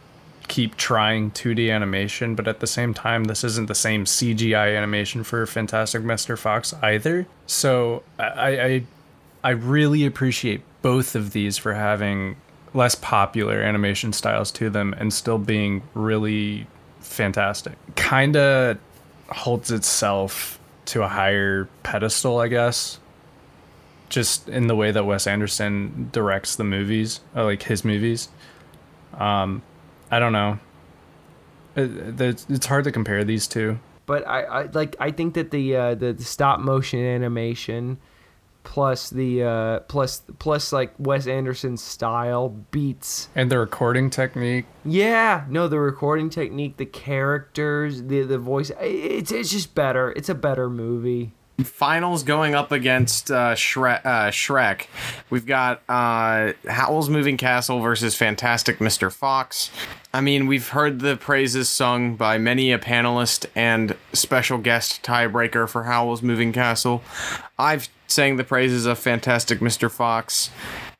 keep 0.48 0.76
trying 0.76 1.30
2D 1.30 1.72
animation, 1.72 2.34
but 2.34 2.48
at 2.48 2.60
the 2.60 2.66
same 2.66 2.94
time, 2.94 3.24
this 3.24 3.44
isn't 3.44 3.66
the 3.66 3.74
same 3.74 4.04
CGI 4.04 4.76
animation 4.76 5.22
for 5.22 5.46
Fantastic 5.46 6.02
Mr. 6.02 6.36
Fox 6.36 6.74
either. 6.82 7.26
So 7.46 8.02
I, 8.18 8.60
I, 8.60 8.82
I 9.44 9.50
really 9.50 10.04
appreciate 10.04 10.62
both 10.82 11.14
of 11.14 11.32
these 11.32 11.58
for 11.58 11.74
having 11.74 12.36
less 12.74 12.94
popular 12.94 13.60
animation 13.60 14.12
styles 14.12 14.50
to 14.52 14.70
them 14.70 14.94
and 14.98 15.12
still 15.12 15.38
being 15.38 15.82
really 15.94 16.66
fantastic. 17.00 17.74
Kinda 17.94 18.78
holds 19.28 19.70
itself 19.70 20.58
to 20.86 21.02
a 21.02 21.08
higher 21.08 21.68
pedestal, 21.82 22.38
I 22.38 22.48
guess. 22.48 22.98
Just 24.08 24.48
in 24.48 24.68
the 24.68 24.76
way 24.76 24.90
that 24.90 25.04
Wes 25.04 25.26
Anderson 25.26 26.08
directs 26.12 26.56
the 26.56 26.64
movies, 26.64 27.20
like 27.34 27.62
his 27.64 27.84
movies. 27.84 28.28
Um, 29.18 29.62
I 30.10 30.18
don't 30.18 30.32
know. 30.32 30.58
It, 31.76 32.44
it's 32.48 32.66
hard 32.66 32.84
to 32.84 32.92
compare 32.92 33.24
these 33.24 33.46
two. 33.46 33.78
But 34.06 34.26
I, 34.26 34.42
I 34.42 34.62
like 34.72 34.96
I 34.98 35.10
think 35.10 35.34
that 35.34 35.50
the 35.50 35.76
uh, 35.76 35.94
the, 35.94 36.12
the 36.12 36.24
stop 36.24 36.60
motion 36.60 37.00
animation 37.00 37.98
plus 38.64 39.10
the 39.10 39.42
uh, 39.42 39.80
plus 39.80 40.22
plus 40.38 40.72
like 40.72 40.92
Wes 40.98 41.26
Anderson's 41.26 41.82
style 41.82 42.48
beats 42.70 43.28
and 43.34 43.50
the 43.50 43.58
recording 43.58 44.10
technique. 44.10 44.66
Yeah, 44.84 45.44
no, 45.48 45.68
the 45.68 45.78
recording 45.78 46.30
technique, 46.30 46.78
the 46.78 46.86
characters, 46.86 48.02
the 48.04 48.22
the 48.22 48.38
voice. 48.38 48.72
It's 48.80 49.30
it's 49.30 49.50
just 49.50 49.74
better. 49.74 50.12
It's 50.12 50.28
a 50.28 50.34
better 50.34 50.70
movie 50.70 51.32
finals 51.64 52.22
going 52.22 52.54
up 52.54 52.70
against 52.70 53.30
uh, 53.30 53.54
Shrek, 53.54 54.04
uh, 54.04 54.30
Shrek. 54.30 54.86
We've 55.28 55.46
got 55.46 55.82
uh, 55.88 56.52
Howl's 56.68 57.08
Moving 57.08 57.36
Castle 57.36 57.80
versus 57.80 58.14
Fantastic 58.14 58.78
Mr. 58.78 59.12
Fox. 59.12 59.70
I 60.14 60.20
mean, 60.20 60.46
we've 60.46 60.68
heard 60.68 61.00
the 61.00 61.16
praises 61.16 61.68
sung 61.68 62.14
by 62.14 62.38
many 62.38 62.72
a 62.72 62.78
panelist 62.78 63.46
and 63.54 63.96
special 64.12 64.58
guest 64.58 65.02
tiebreaker 65.02 65.68
for 65.68 65.84
Howl's 65.84 66.22
Moving 66.22 66.52
Castle. 66.52 67.02
I've 67.58 67.88
sang 68.06 68.36
the 68.36 68.44
praises 68.44 68.86
of 68.86 68.98
Fantastic 68.98 69.58
Mr. 69.58 69.90
Fox. 69.90 70.50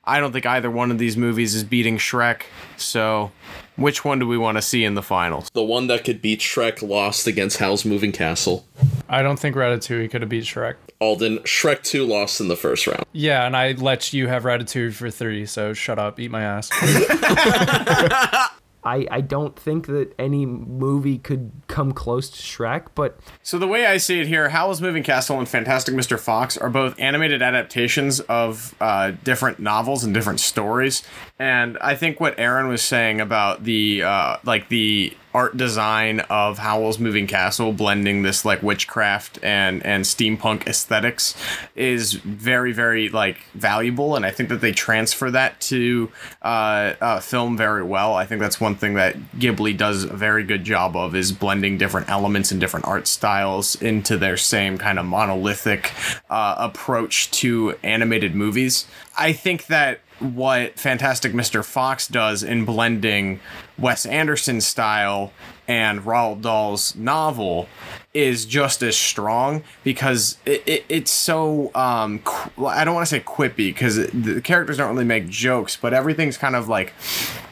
I 0.05 0.20
don't 0.20 0.32
think 0.32 0.47
either 0.47 0.70
one 0.70 0.90
of 0.90 0.98
these 0.98 1.16
movies 1.16 1.55
is 1.55 1.64
beating 1.64 1.98
Shrek, 1.98 2.43
so 2.76 3.30
which 3.78 4.05
one 4.05 4.18
do 4.18 4.26
we 4.26 4.36
want 4.36 4.59
to 4.59 4.62
see 4.62 4.84
in 4.84 4.94
the 4.94 5.02
finals? 5.02 5.48
The 5.52 5.62
one 5.62 5.86
that 5.86 6.05
could 6.05 6.20
beat 6.20 6.40
Shrek 6.40 6.86
lost 6.86 7.26
against 7.26 7.59
Howl's 7.59 7.84
Moving 7.84 8.12
Castle. 8.12 8.66
I 9.09 9.22
don't 9.22 9.38
think 9.38 9.56
Ratatouille 9.56 10.10
could 10.10 10.20
have 10.22 10.28
beat 10.28 10.44
Shrek. 10.44 10.74
Alden, 11.00 11.38
Shrek 11.40 11.82
2 11.82 12.05
lost 12.05 12.40
in 12.40 12.48
the 12.48 12.56
first 12.56 12.86
round. 12.86 13.05
Yeah, 13.12 13.46
and 13.46 13.56
I 13.56 13.72
let 13.72 14.12
you 14.12 14.26
have 14.26 14.42
Ratatouille 14.42 14.94
for 14.94 15.10
three, 15.10 15.46
so 15.46 15.72
shut 15.72 15.98
up, 15.98 16.18
eat 16.18 16.30
my 16.30 16.42
ass. 16.42 16.70
I, 18.84 19.06
I 19.10 19.20
don't 19.20 19.59
think 19.59 19.86
that 19.86 20.14
any 20.18 20.46
movie 20.46 21.18
could 21.18 21.50
come 21.66 21.92
close 21.92 22.30
to 22.30 22.36
Shrek, 22.38 22.88
but 22.94 23.18
so 23.42 23.59
the 23.59 23.66
way 23.66 23.86
I 23.86 23.96
see 23.96 24.20
it 24.20 24.26
here, 24.26 24.50
Howl's 24.50 24.80
Moving 24.80 25.02
Castle 25.02 25.38
and 25.38 25.48
Fantastic 25.48 25.94
Mr. 25.94 26.18
Fox 26.18 26.56
are 26.56 26.70
both 26.70 26.98
animated 26.98 27.42
adaptations 27.42 28.20
of 28.20 28.74
uh, 28.80 29.12
different 29.24 29.59
novels 29.59 30.05
and 30.05 30.14
different 30.14 30.40
stories, 30.40 31.02
and 31.38 31.76
I 31.80 31.94
think 31.96 32.20
what 32.20 32.38
Aaron 32.38 32.68
was 32.68 32.82
saying 32.82 33.20
about 33.20 33.64
the 33.64 34.02
uh, 34.02 34.36
like 34.44 34.68
the 34.68 35.16
art 35.39 35.56
design 35.56 36.19
of 36.28 36.59
Howl's 36.59 36.98
Moving 36.98 37.28
Castle, 37.28 37.73
blending 37.73 38.23
this 38.23 38.44
like 38.44 38.60
witchcraft 38.60 39.39
and 39.40 39.86
and 39.86 40.05
steampunk 40.05 40.66
aesthetics, 40.66 41.36
is 41.77 42.15
very 42.15 42.73
very 42.73 43.09
like 43.09 43.39
valuable, 43.55 44.16
and 44.16 44.27
I 44.27 44.32
think 44.32 44.48
that 44.48 44.60
they 44.60 44.73
transfer 44.73 45.31
that 45.31 45.60
to 45.73 46.10
uh, 46.43 46.94
uh, 47.01 47.20
film 47.20 47.56
very 47.56 47.85
well. 47.85 48.15
I 48.15 48.27
think 48.27 48.40
that's 48.40 48.60
one 48.60 48.74
thing 48.74 48.94
that 48.94 49.15
Ghibli 49.39 49.77
does 49.77 50.02
a 50.02 50.16
very 50.16 50.43
good 50.43 50.65
job 50.65 50.97
of 50.97 51.15
is 51.15 51.31
blending 51.31 51.78
different 51.78 52.09
elements 52.09 52.51
and 52.51 52.60
different 52.60 52.86
art 52.86 53.06
styles 53.06 53.81
into 53.81 54.16
their 54.16 54.36
same 54.36 54.77
kind 54.77 54.98
of 54.98 55.06
monolithic 55.06 55.93
uh, 56.28 56.56
approach 56.59 57.31
to 57.43 57.77
animated 57.85 58.35
movies. 58.35 58.86
I 59.16 59.32
think 59.32 59.66
that 59.66 60.01
what 60.20 60.78
Fantastic 60.78 61.32
Mr. 61.32 61.65
Fox 61.65 62.09
does 62.09 62.43
in 62.43 62.65
blending 62.65 63.40
Wes 63.78 64.05
Anderson's 64.07 64.66
style 64.66 65.32
and 65.66 66.01
Roald 66.01 66.40
Dahl's 66.40 66.97
novel 66.97 67.69
is 68.15 68.47
just 68.47 68.82
as 68.82 68.97
strong 68.97 69.62
because 69.85 70.39
it, 70.47 70.62
it 70.66 70.85
it's 70.89 71.11
so 71.11 71.70
um 71.74 72.20
qu- 72.20 72.66
I 72.66 72.85
don't 72.85 72.95
want 72.95 73.07
to 73.07 73.11
say 73.11 73.20
quippy 73.20 73.69
because 73.69 73.97
the 73.97 74.40
characters 74.43 74.78
don't 74.78 74.90
really 74.90 75.05
make 75.05 75.28
jokes, 75.28 75.77
but 75.77 75.93
everything's 75.93 76.39
kind 76.39 76.57
of 76.57 76.69
like 76.69 76.95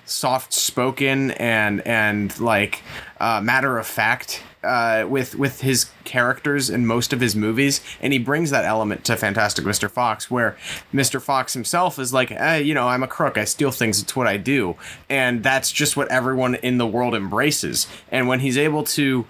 soft 0.07 0.53
spoken 0.53 1.33
and 1.33 1.87
and 1.87 2.39
like 2.41 2.83
uh, 3.21 3.41
matter 3.41 3.79
of 3.79 3.87
fact 3.87 4.43
uh, 4.67 5.07
with 5.09 5.35
with 5.37 5.61
his 5.61 5.91
characters 6.05 6.69
in 6.69 6.87
most 6.87 7.13
of 7.13 7.21
his 7.21 7.37
movies, 7.37 7.81
and 8.01 8.13
he 8.13 8.19
brings 8.19 8.51
that 8.51 8.65
element 8.65 9.05
to 9.05 9.17
Fantastic 9.17 9.65
Mr. 9.65 9.91
Fox, 9.91 10.31
where 10.31 10.57
Mr. 10.93 11.21
Fox 11.21 11.55
himself 11.55 11.99
is 11.99 12.13
like, 12.13 12.31
eh, 12.31 12.57
you 12.57 12.75
know, 12.75 12.89
I'm 12.89 13.03
a 13.03 13.09
crook, 13.09 13.39
I 13.39 13.45
steal 13.45 13.71
things, 13.71 14.03
it's 14.03 14.17
what 14.17 14.27
I 14.27 14.37
do, 14.37 14.77
and 15.09 15.43
that's 15.43 15.73
just 15.73 15.97
what 15.97 16.09
everyone 16.09 16.57
in 16.57 16.79
the 16.79 16.87
world 16.87 17.15
embraces. 17.15 17.87
And 18.11 18.29
when 18.29 18.41
he's 18.41 18.59
able 18.59 18.85
to 18.85 19.27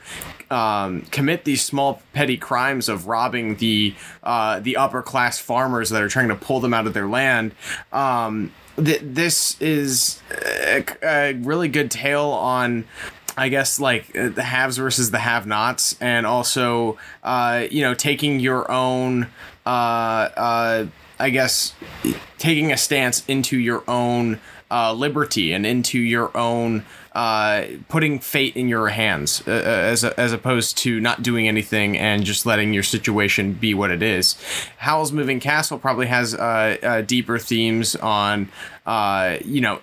um, 0.51 1.03
commit 1.11 1.45
these 1.45 1.63
small 1.63 2.03
petty 2.13 2.37
crimes 2.37 2.89
of 2.89 3.07
robbing 3.07 3.57
the 3.57 3.95
uh, 4.23 4.61
the 4.61 4.77
upper 4.77 5.03
class 5.03 5.39
farmers 5.39 5.91
that 5.91 6.03
are 6.03 6.09
trying 6.09 6.29
to 6.29 6.37
pull 6.37 6.61
them 6.61 6.73
out 6.73 6.87
of 6.87 6.95
their 6.95 7.09
land. 7.09 7.55
Um, 7.93 8.53
th- 8.77 9.01
this 9.03 9.61
is 9.61 10.23
a 10.31 11.33
really 11.43 11.69
good 11.69 11.91
tale 11.91 12.29
on 12.29 12.85
I 13.37 13.49
guess 13.49 13.79
like 13.79 14.17
uh, 14.17 14.31
the 14.31 14.43
haves 14.43 14.79
versus 14.79 15.11
the 15.11 15.19
have-nots, 15.19 15.97
and 16.01 16.27
also 16.27 16.97
uh, 17.23 17.67
you 17.71 17.83
know 17.83 17.95
taking 17.95 18.41
your 18.41 18.71
own 18.71 19.29
uh, 19.67 19.69
uh, 19.69 20.87
I 21.19 21.31
guess 21.31 21.75
taking 22.39 22.73
a 22.73 22.77
stance 22.77 23.25
into 23.27 23.59
your 23.59 23.83
own 23.89 24.41
uh, 24.71 24.93
liberty 24.93 25.53
and 25.53 25.65
into 25.65 25.99
your 25.99 26.37
own 26.37 26.85
uh, 27.17 27.65
putting 27.89 28.19
fate 28.19 28.55
in 28.57 28.69
your 28.69 28.89
hands 28.89 29.43
uh, 29.47 29.51
as, 29.51 30.05
as 30.05 30.33
opposed 30.35 30.77
to 30.77 31.01
not 31.01 31.23
doing 31.23 31.49
anything 31.49 31.97
and 31.97 32.25
just 32.25 32.45
letting 32.45 32.75
your 32.75 32.83
situation 32.83 33.55
be 33.55 33.73
what 33.73 33.91
it 33.91 34.03
is. 34.03 34.37
Howl's 34.77 35.13
Moving 35.13 35.41
Castle 35.41 35.79
probably 35.79 36.09
has 36.09 36.35
uh, 36.35 36.77
uh, 36.83 37.01
deeper 37.01 37.39
themes 37.39 37.97
on, 37.97 38.51
uh, 38.85 39.39
you 39.45 39.63
know, 39.63 39.81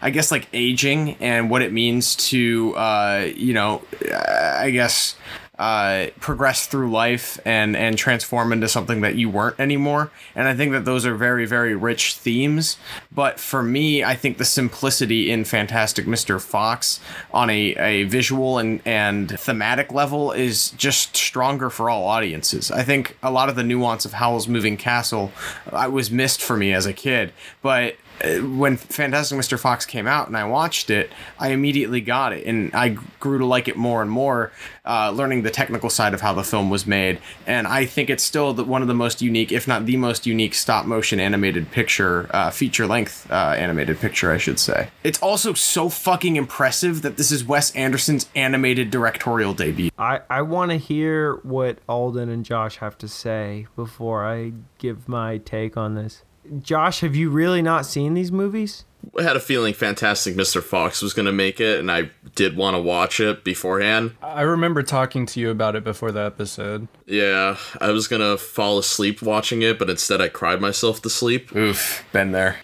I 0.00 0.10
guess 0.10 0.30
like 0.30 0.46
aging 0.52 1.16
and 1.16 1.50
what 1.50 1.62
it 1.62 1.72
means 1.72 2.14
to, 2.28 2.76
uh, 2.76 3.28
you 3.34 3.52
know, 3.52 3.82
I 4.14 4.70
guess 4.70 5.16
uh, 5.60 6.06
progress 6.20 6.66
through 6.66 6.90
life 6.90 7.38
and 7.44 7.76
and 7.76 7.98
transform 7.98 8.50
into 8.50 8.66
something 8.66 9.02
that 9.02 9.16
you 9.16 9.28
weren't 9.28 9.60
anymore. 9.60 10.10
And 10.34 10.48
I 10.48 10.54
think 10.54 10.72
that 10.72 10.86
those 10.86 11.04
are 11.04 11.14
very 11.14 11.44
very 11.44 11.74
rich 11.74 12.14
themes. 12.14 12.78
But 13.12 13.38
for 13.38 13.62
me, 13.62 14.02
I 14.02 14.14
think 14.14 14.38
the 14.38 14.46
simplicity 14.46 15.30
in 15.30 15.44
Fantastic 15.44 16.06
Mr. 16.06 16.40
Fox 16.40 16.98
on 17.30 17.50
a, 17.50 17.74
a 17.76 18.04
visual 18.04 18.56
and 18.56 18.80
and 18.86 19.38
thematic 19.38 19.92
level 19.92 20.32
is 20.32 20.70
just 20.70 21.14
stronger 21.14 21.68
for 21.68 21.90
all 21.90 22.04
audiences. 22.06 22.70
I 22.70 22.82
think 22.82 23.18
a 23.22 23.30
lot 23.30 23.50
of 23.50 23.54
the 23.54 23.62
nuance 23.62 24.06
of 24.06 24.14
Howl's 24.14 24.48
Moving 24.48 24.78
Castle 24.78 25.30
I 25.70 25.88
was 25.88 26.10
missed 26.10 26.40
for 26.40 26.56
me 26.56 26.72
as 26.72 26.86
a 26.86 26.94
kid, 26.94 27.34
but 27.60 27.92
uh, 27.92 27.96
when 28.22 28.76
Fantastic 28.76 29.38
Mr. 29.38 29.58
Fox 29.58 29.86
came 29.86 30.06
out 30.06 30.26
and 30.28 30.36
I 30.36 30.44
watched 30.44 30.90
it, 30.90 31.10
I 31.38 31.48
immediately 31.48 32.00
got 32.00 32.32
it, 32.32 32.46
and 32.46 32.74
I 32.74 32.96
grew 33.18 33.38
to 33.38 33.46
like 33.46 33.68
it 33.68 33.76
more 33.76 34.02
and 34.02 34.10
more, 34.10 34.52
uh, 34.84 35.10
learning 35.10 35.42
the 35.42 35.50
technical 35.50 35.90
side 35.90 36.14
of 36.14 36.20
how 36.20 36.34
the 36.34 36.42
film 36.42 36.70
was 36.70 36.86
made. 36.86 37.18
And 37.46 37.66
I 37.66 37.86
think 37.86 38.10
it's 38.10 38.22
still 38.22 38.52
the, 38.52 38.64
one 38.64 38.82
of 38.82 38.88
the 38.88 38.94
most 38.94 39.22
unique, 39.22 39.52
if 39.52 39.66
not 39.66 39.86
the 39.86 39.96
most 39.96 40.26
unique, 40.26 40.54
stop 40.54 40.84
motion 40.84 41.20
animated 41.20 41.70
picture, 41.70 42.28
uh, 42.30 42.50
feature 42.50 42.86
length 42.86 43.30
uh, 43.30 43.54
animated 43.56 43.98
picture, 43.98 44.30
I 44.32 44.38
should 44.38 44.58
say. 44.58 44.90
It's 45.02 45.20
also 45.22 45.54
so 45.54 45.88
fucking 45.88 46.36
impressive 46.36 47.02
that 47.02 47.16
this 47.16 47.32
is 47.32 47.44
Wes 47.44 47.74
Anderson's 47.74 48.28
animated 48.34 48.90
directorial 48.90 49.54
debut. 49.54 49.90
I, 49.98 50.20
I 50.28 50.42
want 50.42 50.70
to 50.72 50.76
hear 50.76 51.36
what 51.42 51.78
Alden 51.88 52.28
and 52.28 52.44
Josh 52.44 52.76
have 52.76 52.98
to 52.98 53.08
say 53.08 53.66
before 53.76 54.26
I 54.26 54.52
give 54.78 55.08
my 55.08 55.38
take 55.38 55.76
on 55.76 55.94
this. 55.94 56.22
Josh, 56.62 57.00
have 57.00 57.14
you 57.14 57.30
really 57.30 57.62
not 57.62 57.86
seen 57.86 58.14
these 58.14 58.32
movies? 58.32 58.84
I 59.18 59.22
had 59.22 59.36
a 59.36 59.40
feeling 59.40 59.72
Fantastic 59.72 60.34
Mr. 60.34 60.62
Fox 60.62 61.00
was 61.00 61.14
going 61.14 61.26
to 61.26 61.32
make 61.32 61.60
it, 61.60 61.78
and 61.78 61.90
I 61.90 62.10
did 62.34 62.56
want 62.56 62.76
to 62.76 62.82
watch 62.82 63.18
it 63.18 63.44
beforehand. 63.44 64.14
I 64.22 64.42
remember 64.42 64.82
talking 64.82 65.26
to 65.26 65.40
you 65.40 65.50
about 65.50 65.74
it 65.74 65.84
before 65.84 66.12
the 66.12 66.20
episode. 66.20 66.86
Yeah, 67.06 67.56
I 67.80 67.90
was 67.90 68.08
going 68.08 68.20
to 68.20 68.36
fall 68.36 68.78
asleep 68.78 69.22
watching 69.22 69.62
it, 69.62 69.78
but 69.78 69.88
instead 69.88 70.20
I 70.20 70.28
cried 70.28 70.60
myself 70.60 71.00
to 71.02 71.10
sleep. 71.10 71.54
Oof, 71.56 72.04
been 72.12 72.32
there. 72.32 72.58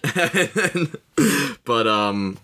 but, 1.65 1.87
um, 1.87 2.37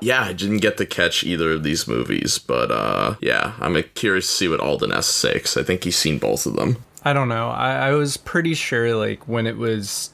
yeah, 0.00 0.22
I 0.22 0.32
didn't 0.32 0.58
get 0.58 0.76
to 0.78 0.86
catch 0.86 1.22
either 1.24 1.52
of 1.52 1.62
these 1.62 1.86
movies, 1.86 2.38
but 2.38 2.70
uh, 2.70 3.16
yeah, 3.20 3.54
I'm 3.60 3.80
curious 3.94 4.26
to 4.26 4.32
see 4.32 4.48
what 4.48 4.60
Alden 4.60 4.90
has 4.90 5.06
to 5.06 5.12
say 5.12 5.32
because 5.34 5.56
I 5.56 5.62
think 5.62 5.84
he's 5.84 5.96
seen 5.96 6.18
both 6.18 6.46
of 6.46 6.56
them. 6.56 6.76
I 7.04 7.12
don't 7.12 7.28
know. 7.28 7.50
I, 7.50 7.88
I 7.88 7.90
was 7.92 8.16
pretty 8.16 8.54
sure, 8.54 8.94
like, 8.96 9.26
when 9.28 9.46
it 9.46 9.56
was 9.56 10.10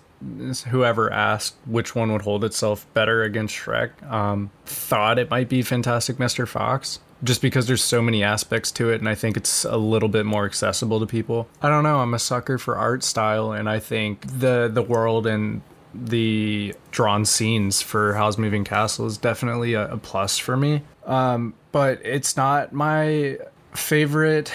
whoever 0.69 1.13
asked 1.13 1.57
which 1.67 1.95
one 1.95 2.13
would 2.13 2.23
hold 2.23 2.45
itself 2.45 2.87
better 2.95 3.23
against 3.23 3.55
Shrek, 3.55 3.91
um, 4.11 4.51
thought 4.65 5.19
it 5.19 5.31
might 5.31 5.49
be 5.49 5.63
Fantastic 5.63 6.17
Mr. 6.17 6.47
Fox. 6.47 7.01
Just 7.23 7.41
because 7.41 7.67
there's 7.67 7.83
so 7.83 8.03
many 8.03 8.23
aspects 8.23 8.71
to 8.73 8.91
it, 8.91 9.01
and 9.01 9.09
I 9.09 9.15
think 9.15 9.37
it's 9.37 9.65
a 9.65 9.79
little 9.79 10.11
bit 10.11 10.27
more 10.27 10.45
accessible 10.45 11.01
to 11.01 11.07
people. 11.07 11.49
I 11.63 11.71
don't 11.71 11.83
know. 11.83 12.01
I'm 12.01 12.13
a 12.13 12.19
sucker 12.19 12.59
for 12.59 12.77
art 12.77 13.03
style, 13.03 13.53
and 13.53 13.69
I 13.69 13.79
think 13.79 14.27
the 14.41 14.71
the 14.71 14.83
world 14.83 15.27
and 15.27 15.63
the 15.95 16.75
drawn 16.91 17.25
scenes 17.25 17.81
for 17.81 18.15
Howl's 18.15 18.37
Moving 18.37 18.65
Castle 18.65 19.07
is 19.07 19.17
definitely 19.17 19.75
a, 19.75 19.93
a 19.93 19.97
plus 19.97 20.37
for 20.37 20.57
me. 20.57 20.83
Um, 21.07 21.55
but 21.73 22.01
it's 22.05 22.37
not 22.37 22.73
my 22.73 23.39
favorite 23.73 24.53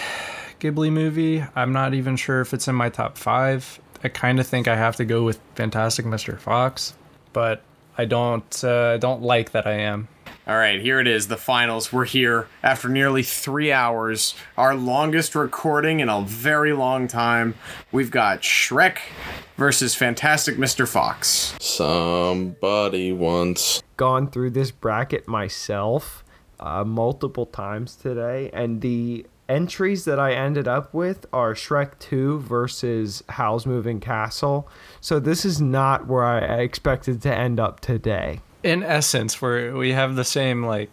Ghibli 0.60 0.92
movie. 0.92 1.42
I'm 1.56 1.72
not 1.72 1.94
even 1.94 2.16
sure 2.16 2.40
if 2.40 2.54
it's 2.54 2.68
in 2.68 2.74
my 2.74 2.88
top 2.88 3.16
five. 3.16 3.80
I 4.02 4.08
kind 4.08 4.40
of 4.40 4.46
think 4.46 4.66
I 4.66 4.76
have 4.76 4.96
to 4.96 5.04
go 5.04 5.24
with 5.24 5.40
Fantastic 5.54 6.06
Mr. 6.06 6.38
Fox, 6.38 6.94
but 7.32 7.62
I 7.98 8.06
don't 8.06 8.64
uh, 8.64 8.96
don't 8.96 9.22
like 9.22 9.52
that 9.52 9.66
I 9.66 9.74
am. 9.74 10.08
All 10.46 10.56
right, 10.56 10.80
here 10.80 10.98
it 11.00 11.06
is. 11.06 11.28
The 11.28 11.36
finals. 11.36 11.92
We're 11.92 12.06
here 12.06 12.48
after 12.62 12.88
nearly 12.88 13.22
three 13.22 13.70
hours, 13.70 14.34
our 14.56 14.74
longest 14.74 15.34
recording 15.34 16.00
in 16.00 16.08
a 16.08 16.22
very 16.22 16.72
long 16.72 17.08
time. 17.08 17.54
We've 17.92 18.10
got 18.10 18.40
Shrek 18.40 18.98
versus 19.56 19.94
Fantastic 19.94 20.56
Mr. 20.56 20.88
Fox. 20.88 21.54
Somebody 21.60 23.12
once 23.12 23.82
gone 23.98 24.30
through 24.30 24.50
this 24.50 24.70
bracket 24.70 25.28
myself 25.28 26.24
uh, 26.58 26.84
multiple 26.84 27.46
times 27.46 27.94
today, 27.94 28.50
and 28.54 28.80
the 28.80 29.26
entries 29.50 30.04
that 30.04 30.18
I 30.18 30.32
ended 30.32 30.68
up 30.68 30.94
with 30.94 31.26
are 31.32 31.54
Shrek 31.54 31.98
2 31.98 32.40
versus 32.40 33.22
Howl's 33.28 33.66
Moving 33.66 34.00
Castle. 34.00 34.68
So 35.00 35.18
this 35.18 35.44
is 35.44 35.60
not 35.60 36.06
where 36.06 36.24
I 36.24 36.60
expected 36.60 37.20
to 37.22 37.34
end 37.34 37.58
up 37.58 37.80
today. 37.80 38.40
In 38.62 38.82
essence, 38.82 39.42
we 39.42 39.70
we 39.72 39.92
have 39.92 40.16
the 40.16 40.24
same 40.24 40.64
like 40.64 40.90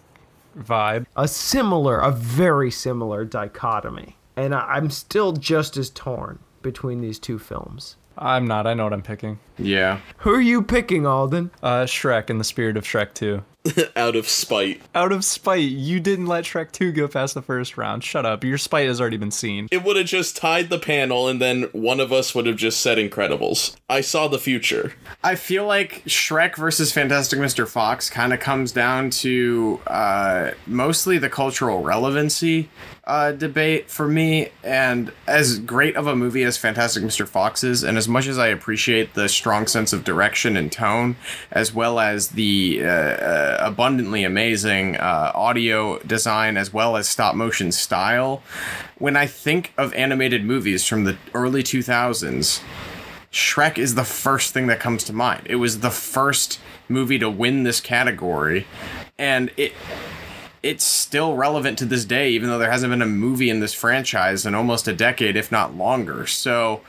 vibe. 0.58 1.06
A 1.16 1.28
similar, 1.28 2.00
a 2.00 2.12
very 2.12 2.72
similar 2.72 3.24
dichotomy. 3.26 4.18
And 4.36 4.56
I, 4.56 4.62
I'm 4.62 4.90
still 4.90 5.34
just 5.34 5.78
as 5.78 5.90
torn 5.90 6.40
between 6.62 7.02
these 7.02 7.20
two 7.20 7.38
films. 7.38 7.98
I'm 8.18 8.48
not. 8.48 8.66
I 8.66 8.74
know 8.74 8.86
what 8.86 8.94
I'm 8.94 9.04
picking. 9.04 9.40
Yeah. 9.60 10.00
Who 10.18 10.32
are 10.32 10.42
you 10.42 10.64
picking, 10.64 11.06
Alden? 11.06 11.52
Uh, 11.62 11.84
Shrek 11.84 12.32
in 12.32 12.40
the 12.40 12.44
spirit 12.44 12.76
of 12.76 12.84
Shrek 12.84 13.14
2. 13.14 13.44
out 13.96 14.16
of 14.16 14.28
spite. 14.28 14.82
Out 14.96 15.12
of 15.12 15.24
spite, 15.24 15.70
you 15.70 16.00
didn't 16.00 16.28
let 16.28 16.46
Shrek 16.46 16.72
2 16.72 16.92
go 16.92 17.08
past 17.08 17.34
the 17.34 17.42
first 17.42 17.78
round. 17.78 18.04
Shut 18.04 18.26
up. 18.26 18.44
Your 18.44 18.58
spite 18.58 18.88
has 18.88 19.00
already 19.02 19.18
been 19.18 19.32
seen. 19.32 19.68
It 19.72 19.84
would 19.84 19.96
have 19.96 20.06
just 20.06 20.38
tied 20.38 20.70
the 20.70 20.80
panel, 20.80 21.28
and 21.28 21.42
then 21.42 21.64
one 21.74 22.00
of 22.00 22.12
us 22.12 22.34
would 22.36 22.46
have 22.46 22.58
just 22.58 22.82
said 22.82 22.98
Incredibles. 22.98 23.76
I 23.90 24.02
saw 24.02 24.28
the 24.28 24.40
future. 24.40 24.94
I 25.24 25.36
feel 25.36 25.66
like 25.66 26.04
Shrek 26.06 26.56
versus 26.56 26.92
Fantastic 26.92 27.40
Mr. 27.40 27.68
Fox 27.68 28.10
kind 28.10 28.34
of 28.34 28.40
comes 28.40 28.72
down 28.72 29.10
to 29.12 29.80
uh, 29.88 30.52
mostly 30.66 31.18
the 31.18 31.30
cultural 31.30 31.82
relevancy 31.82 32.70
uh, 33.08 33.32
debate 33.32 33.90
for 33.90 34.08
me. 34.08 34.50
And 34.64 35.12
as 35.26 35.60
great 35.60 35.96
of 35.96 36.06
a 36.08 36.16
movie 36.16 36.44
as 36.44 36.58
Fantastic 36.58 37.02
Mr. 37.04 37.28
Fox 37.28 37.64
is, 37.64 37.84
and 37.84 37.98
as 37.98 38.08
much 38.08 38.28
as 38.28 38.38
I 38.38 38.48
appreciate 38.48 39.14
the 39.14 39.30
strong 39.30 39.66
sense 39.66 39.94
of 39.94 40.04
direction 40.04 40.58
and 40.58 40.70
tone, 40.70 41.16
as 41.52 41.74
well 41.74 42.00
as 42.00 42.30
the 42.30 42.82
uh, 42.84 42.88
uh, 42.88 43.58
abundantly 43.62 44.26
amazing 44.26 44.98
uh, 44.98 45.32
audio 45.34 46.00
design, 46.00 46.58
as 46.58 46.74
well 46.74 46.98
as 46.98 47.08
stop 47.08 47.34
motion 47.34 47.72
style, 47.72 48.44
when 48.98 49.16
I 49.16 49.26
think 49.26 49.74
of 49.78 49.94
animated 49.94 50.44
movies 50.44 50.86
from 50.86 51.06
the 51.06 51.18
early 51.34 51.64
2000s, 51.64 52.62
Shrek 53.32 53.78
is 53.78 53.96
the 53.96 54.04
first 54.04 54.54
thing 54.54 54.68
that 54.68 54.80
comes 54.80 55.04
to 55.06 55.14
mind. 55.14 55.44
It 55.46 55.56
was 55.56 55.80
the 55.80 55.92
first 55.92 56.60
movie 56.90 57.20
to 57.20 57.30
win 57.30 57.64
this 57.64 57.80
category, 57.80 58.68
and 59.18 59.52
it 59.56 59.74
it's 60.64 60.84
still 60.84 61.36
relevant 61.36 61.78
to 61.80 61.86
this 61.86 62.06
day, 62.06 62.30
even 62.32 62.50
though 62.50 62.58
there 62.58 62.72
hasn't 62.72 62.92
been 62.92 63.02
a 63.02 63.06
movie 63.06 63.50
in 63.50 63.60
this 63.60 63.74
franchise 63.74 64.46
in 64.46 64.56
almost 64.56 64.88
a 64.88 64.94
decade, 64.94 65.36
if 65.36 65.52
not 65.52 65.76
longer. 65.76 66.26
So, 66.28 66.82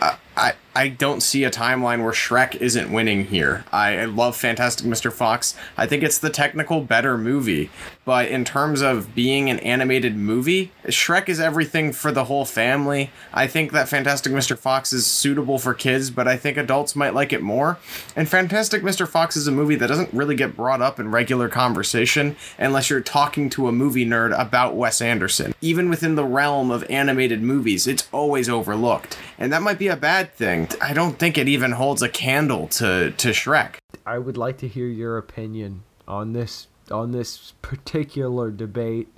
uh, 0.00 0.16
I 0.36 0.54
I 0.78 0.86
don't 0.86 1.24
see 1.24 1.42
a 1.42 1.50
timeline 1.50 2.04
where 2.04 2.12
Shrek 2.12 2.54
isn't 2.54 2.92
winning 2.92 3.24
here. 3.24 3.64
I, 3.72 3.98
I 3.98 4.04
love 4.04 4.36
Fantastic 4.36 4.86
Mr. 4.86 5.12
Fox. 5.12 5.56
I 5.76 5.88
think 5.88 6.04
it's 6.04 6.18
the 6.18 6.30
technical 6.30 6.82
better 6.82 7.18
movie. 7.18 7.68
But 8.04 8.28
in 8.28 8.44
terms 8.44 8.80
of 8.80 9.12
being 9.12 9.50
an 9.50 9.58
animated 9.58 10.16
movie, 10.16 10.70
Shrek 10.86 11.28
is 11.28 11.40
everything 11.40 11.92
for 11.92 12.12
the 12.12 12.24
whole 12.26 12.44
family. 12.44 13.10
I 13.34 13.48
think 13.48 13.72
that 13.72 13.88
Fantastic 13.88 14.32
Mr. 14.32 14.56
Fox 14.56 14.92
is 14.92 15.04
suitable 15.04 15.58
for 15.58 15.74
kids, 15.74 16.10
but 16.10 16.28
I 16.28 16.36
think 16.36 16.56
adults 16.56 16.94
might 16.94 17.12
like 17.12 17.32
it 17.32 17.42
more. 17.42 17.78
And 18.14 18.28
Fantastic 18.28 18.82
Mr. 18.82 19.06
Fox 19.06 19.36
is 19.36 19.48
a 19.48 19.52
movie 19.52 19.74
that 19.74 19.88
doesn't 19.88 20.14
really 20.14 20.36
get 20.36 20.54
brought 20.54 20.80
up 20.80 21.00
in 21.00 21.10
regular 21.10 21.48
conversation 21.48 22.36
unless 22.56 22.88
you're 22.88 23.00
talking 23.00 23.50
to 23.50 23.66
a 23.66 23.72
movie 23.72 24.06
nerd 24.06 24.32
about 24.40 24.76
Wes 24.76 25.02
Anderson. 25.02 25.54
Even 25.60 25.90
within 25.90 26.14
the 26.14 26.24
realm 26.24 26.70
of 26.70 26.88
animated 26.88 27.42
movies, 27.42 27.88
it's 27.88 28.08
always 28.12 28.48
overlooked. 28.48 29.18
And 29.38 29.52
that 29.52 29.62
might 29.62 29.78
be 29.78 29.88
a 29.88 29.96
bad 29.96 30.32
thing. 30.34 30.67
I 30.80 30.92
don't 30.92 31.18
think 31.18 31.38
it 31.38 31.48
even 31.48 31.72
holds 31.72 32.02
a 32.02 32.08
candle 32.08 32.68
to, 32.68 33.10
to 33.12 33.28
Shrek. 33.30 33.76
I 34.06 34.18
would 34.18 34.36
like 34.36 34.58
to 34.58 34.68
hear 34.68 34.86
your 34.86 35.18
opinion 35.18 35.82
on 36.06 36.32
this 36.32 36.68
on 36.90 37.12
this 37.12 37.52
particular 37.60 38.50
debate 38.50 39.08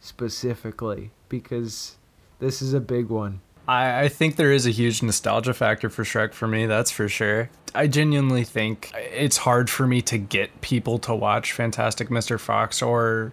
specifically 0.00 1.10
because 1.28 1.96
this 2.38 2.62
is 2.62 2.72
a 2.72 2.80
big 2.80 3.08
one. 3.08 3.40
I, 3.68 4.04
I 4.04 4.08
think 4.08 4.36
there 4.36 4.52
is 4.52 4.66
a 4.66 4.70
huge 4.70 5.02
nostalgia 5.02 5.52
factor 5.52 5.90
for 5.90 6.02
Shrek 6.02 6.32
for 6.32 6.48
me, 6.48 6.66
that's 6.66 6.90
for 6.90 7.08
sure. 7.08 7.50
I 7.74 7.86
genuinely 7.86 8.44
think 8.44 8.90
it's 8.94 9.36
hard 9.36 9.70
for 9.70 9.86
me 9.86 10.02
to 10.02 10.18
get 10.18 10.60
people 10.60 10.98
to 11.00 11.14
watch 11.14 11.52
Fantastic 11.52 12.08
Mr. 12.08 12.40
Fox 12.40 12.82
or 12.82 13.32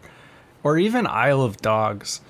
or 0.64 0.78
even 0.78 1.08
Isle 1.08 1.42
of 1.42 1.58
Dogs 1.58 2.22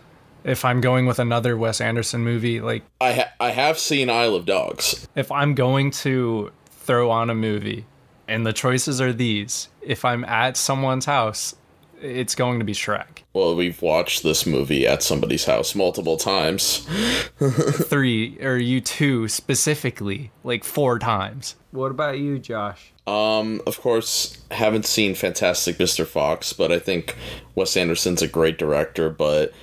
if 0.48 0.66
I'm 0.66 0.82
going 0.82 1.06
with 1.06 1.20
another 1.20 1.58
Wes 1.58 1.80
Anderson 1.82 2.24
movie. 2.24 2.60
Like 2.62 2.84
I 3.02 3.14
ha- 3.14 3.32
I 3.40 3.52
have 3.52 3.78
seen 3.78 4.10
Isle 4.10 4.36
of 4.36 4.46
Dogs. 4.46 5.08
if 5.16 5.32
I'm 5.32 5.54
going 5.54 5.92
to 5.92 6.52
throw 6.72 7.12
on 7.12 7.30
a 7.30 7.36
movie 7.36 7.86
and 8.28 8.46
the 8.46 8.54
choices 8.54 9.00
are 9.02 9.14
these, 9.14 9.70
if 9.82 10.04
I'm 10.06 10.24
at 10.26 10.58
someone's 10.58 11.06
house, 11.06 11.56
it's 12.02 12.36
going 12.36 12.60
to 12.60 12.66
be 12.66 12.74
Shrek. 12.74 13.24
Well, 13.34 13.56
we've 13.56 13.82
watched 13.82 14.24
this 14.24 14.46
movie 14.46 14.88
at 14.88 15.04
somebody's 15.04 15.46
house 15.46 15.76
multiple 15.76 16.18
times. 16.18 16.80
Three 17.40 18.38
or 18.42 18.58
you 18.58 18.82
two 18.82 19.28
specifically, 19.28 20.32
like 20.44 20.64
four 20.64 21.00
times. 21.00 21.56
What 21.72 21.92
about 21.92 22.20
you, 22.20 22.40
Josh? 22.40 22.94
Um, 23.06 23.62
of 23.68 23.80
course, 23.80 24.42
haven't 24.52 24.86
seen 24.86 25.16
Fantastic 25.16 25.78
Mr. 25.78 26.06
Fox, 26.06 26.52
but 26.54 26.72
I 26.72 26.80
think 26.80 27.16
Wes 27.56 27.78
Anderson's 27.78 28.22
a 28.22 28.28
great 28.28 28.58
director. 28.58 29.10
But 29.10 29.54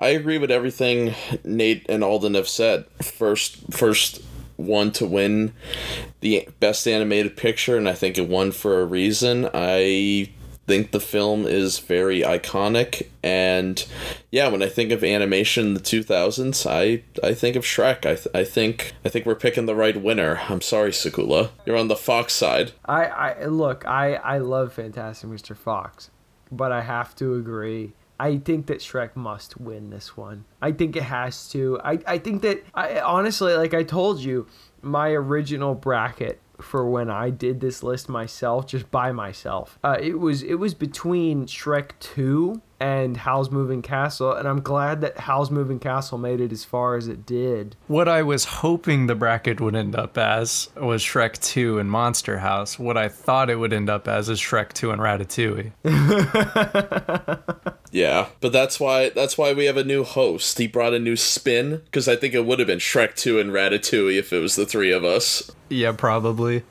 I 0.00 0.08
agree 0.08 0.38
with 0.38 0.50
everything 0.50 1.14
Nate 1.44 1.84
and 1.88 2.04
Alden 2.04 2.34
have 2.34 2.48
said. 2.48 2.86
First, 3.02 3.72
first 3.72 4.22
one 4.56 4.92
to 4.92 5.06
win 5.06 5.52
the 6.20 6.48
best 6.60 6.86
animated 6.86 7.36
picture, 7.36 7.76
and 7.76 7.88
I 7.88 7.94
think 7.94 8.18
it 8.18 8.28
won 8.28 8.52
for 8.52 8.80
a 8.80 8.86
reason. 8.86 9.48
I 9.52 10.30
think 10.66 10.90
the 10.90 11.00
film 11.00 11.46
is 11.46 11.78
very 11.78 12.20
iconic 12.20 13.08
and 13.22 13.86
yeah 14.30 14.48
when 14.48 14.62
i 14.62 14.68
think 14.68 14.90
of 14.90 15.04
animation 15.04 15.66
in 15.66 15.74
the 15.74 15.80
2000s 15.80 16.66
i 16.68 17.02
i 17.26 17.34
think 17.34 17.56
of 17.56 17.64
shrek 17.64 17.98
i, 18.06 18.14
th- 18.14 18.28
I 18.34 18.44
think 18.44 18.94
i 19.04 19.08
think 19.08 19.26
we're 19.26 19.34
picking 19.34 19.66
the 19.66 19.74
right 19.74 20.00
winner 20.00 20.40
i'm 20.48 20.60
sorry 20.60 20.90
sakula 20.90 21.50
you're 21.66 21.76
on 21.76 21.88
the 21.88 21.96
fox 21.96 22.32
side 22.32 22.72
I, 22.86 23.04
I 23.06 23.44
look, 23.46 23.86
I, 23.86 24.14
I 24.14 24.38
love 24.38 24.72
Fantastic 24.74 25.28
Mr. 25.30 25.56
Fox, 25.56 26.10
but 26.52 26.72
I 26.72 26.82
have 26.82 27.14
to 27.16 27.34
agree. 27.34 27.92
I 28.18 28.38
think 28.38 28.66
that 28.66 28.78
Shrek 28.78 29.16
must 29.16 29.60
win 29.60 29.90
this 29.90 30.16
one. 30.16 30.44
I 30.62 30.72
think 30.72 30.96
it 30.96 31.02
has 31.02 31.48
to. 31.50 31.80
I, 31.82 31.98
I 32.06 32.18
think 32.18 32.42
that 32.42 32.64
I 32.74 33.00
honestly, 33.00 33.54
like 33.54 33.74
I 33.74 33.82
told 33.82 34.20
you, 34.20 34.46
my 34.82 35.10
original 35.10 35.74
bracket 35.74 36.40
for 36.64 36.88
when 36.88 37.10
I 37.10 37.30
did 37.30 37.60
this 37.60 37.82
list 37.82 38.08
myself, 38.08 38.66
just 38.66 38.90
by 38.90 39.12
myself, 39.12 39.78
uh, 39.84 39.96
it 40.00 40.18
was 40.18 40.42
it 40.42 40.54
was 40.54 40.74
between 40.74 41.46
Shrek 41.46 41.92
Two 42.00 42.62
and 42.84 43.16
Howl's 43.16 43.50
Moving 43.50 43.80
Castle, 43.80 44.30
and 44.32 44.46
I'm 44.46 44.60
glad 44.60 45.00
that 45.00 45.20
Howl's 45.20 45.50
Moving 45.50 45.78
Castle 45.78 46.18
made 46.18 46.38
it 46.38 46.52
as 46.52 46.64
far 46.64 46.96
as 46.96 47.08
it 47.08 47.24
did. 47.24 47.76
What 47.86 48.08
I 48.08 48.20
was 48.20 48.44
hoping 48.44 49.06
the 49.06 49.14
bracket 49.14 49.58
would 49.58 49.74
end 49.74 49.96
up 49.96 50.18
as 50.18 50.68
was 50.76 51.02
Shrek 51.02 51.40
2 51.40 51.78
and 51.78 51.90
Monster 51.90 52.40
House. 52.40 52.78
What 52.78 52.98
I 52.98 53.08
thought 53.08 53.48
it 53.48 53.56
would 53.56 53.72
end 53.72 53.88
up 53.88 54.06
as 54.06 54.28
is 54.28 54.38
Shrek 54.38 54.74
2 54.74 54.90
and 54.90 55.00
Ratatouille. 55.00 55.72
Yeah, 57.94 58.30
but 58.40 58.52
that's 58.52 58.80
why 58.80 59.10
that's 59.10 59.38
why 59.38 59.52
we 59.52 59.66
have 59.66 59.76
a 59.76 59.84
new 59.84 60.02
host. 60.02 60.58
He 60.58 60.66
brought 60.66 60.94
a 60.94 60.98
new 60.98 61.14
spin 61.14 61.80
because 61.84 62.08
I 62.08 62.16
think 62.16 62.34
it 62.34 62.44
would 62.44 62.58
have 62.58 62.66
been 62.66 62.80
Shrek 62.80 63.14
2 63.14 63.38
and 63.38 63.52
Ratatouille 63.52 64.18
if 64.18 64.32
it 64.32 64.40
was 64.40 64.56
the 64.56 64.66
three 64.66 64.90
of 64.90 65.04
us. 65.04 65.48
Yeah, 65.68 65.92
probably. 65.92 66.64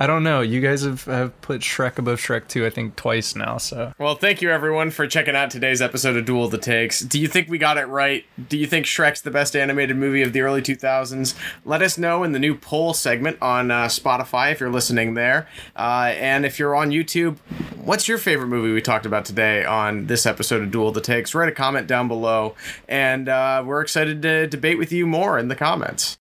I 0.00 0.06
don't 0.06 0.22
know. 0.22 0.42
You 0.42 0.60
guys 0.60 0.82
have, 0.82 1.06
have 1.06 1.40
put 1.40 1.60
Shrek 1.62 1.98
above 1.98 2.20
Shrek 2.20 2.46
2, 2.46 2.64
I 2.64 2.70
think, 2.70 2.94
twice 2.94 3.34
now, 3.34 3.58
so. 3.58 3.92
Well, 3.98 4.14
thank 4.14 4.40
you 4.40 4.48
everyone 4.48 4.92
for 4.92 5.08
checking 5.08 5.34
out 5.34 5.50
today's 5.50 5.82
episode 5.82 6.16
of 6.16 6.24
Duel 6.24 6.44
of 6.44 6.52
the 6.52 6.58
Takes. 6.58 7.00
Do 7.00 7.18
you 7.18 7.26
think 7.26 7.48
we 7.48 7.58
got 7.58 7.78
it 7.78 7.86
right? 7.86 8.24
Do 8.48 8.56
you 8.56 8.68
think 8.68 8.86
Shrek's 8.86 9.22
the 9.22 9.32
best 9.32 9.56
animated 9.56 9.96
movie 9.96 10.22
of 10.22 10.32
the 10.32 10.42
early 10.42 10.62
2000s? 10.62 11.34
Let 11.64 11.82
us 11.82 11.98
know 11.98 12.22
in 12.22 12.30
the 12.30 12.38
new 12.38 12.54
poll 12.54 12.94
segment 12.94 13.38
on 13.42 13.72
uh, 13.72 13.86
Spotify 13.86 14.52
if 14.52 14.60
you're 14.60 14.70
listening 14.70 15.14
there. 15.14 15.48
Uh, 15.74 16.14
and 16.16 16.46
if 16.46 16.60
you're 16.60 16.76
on 16.76 16.90
YouTube, 16.90 17.38
what's 17.76 18.06
your 18.06 18.18
favorite 18.18 18.46
movie 18.46 18.72
we 18.72 18.80
talked 18.80 19.04
about 19.04 19.24
today 19.24 19.64
on 19.64 20.06
this 20.06 20.26
episode 20.26 20.62
of 20.62 20.70
Duel 20.70 20.88
of 20.88 20.94
the 20.94 21.00
Takes? 21.00 21.34
Write 21.34 21.48
a 21.48 21.52
comment 21.52 21.88
down 21.88 22.06
below, 22.06 22.54
and 22.88 23.28
uh, 23.28 23.64
we're 23.66 23.80
excited 23.80 24.22
to 24.22 24.46
debate 24.46 24.78
with 24.78 24.92
you 24.92 25.08
more 25.08 25.40
in 25.40 25.48
the 25.48 25.56
comments. 25.56 26.16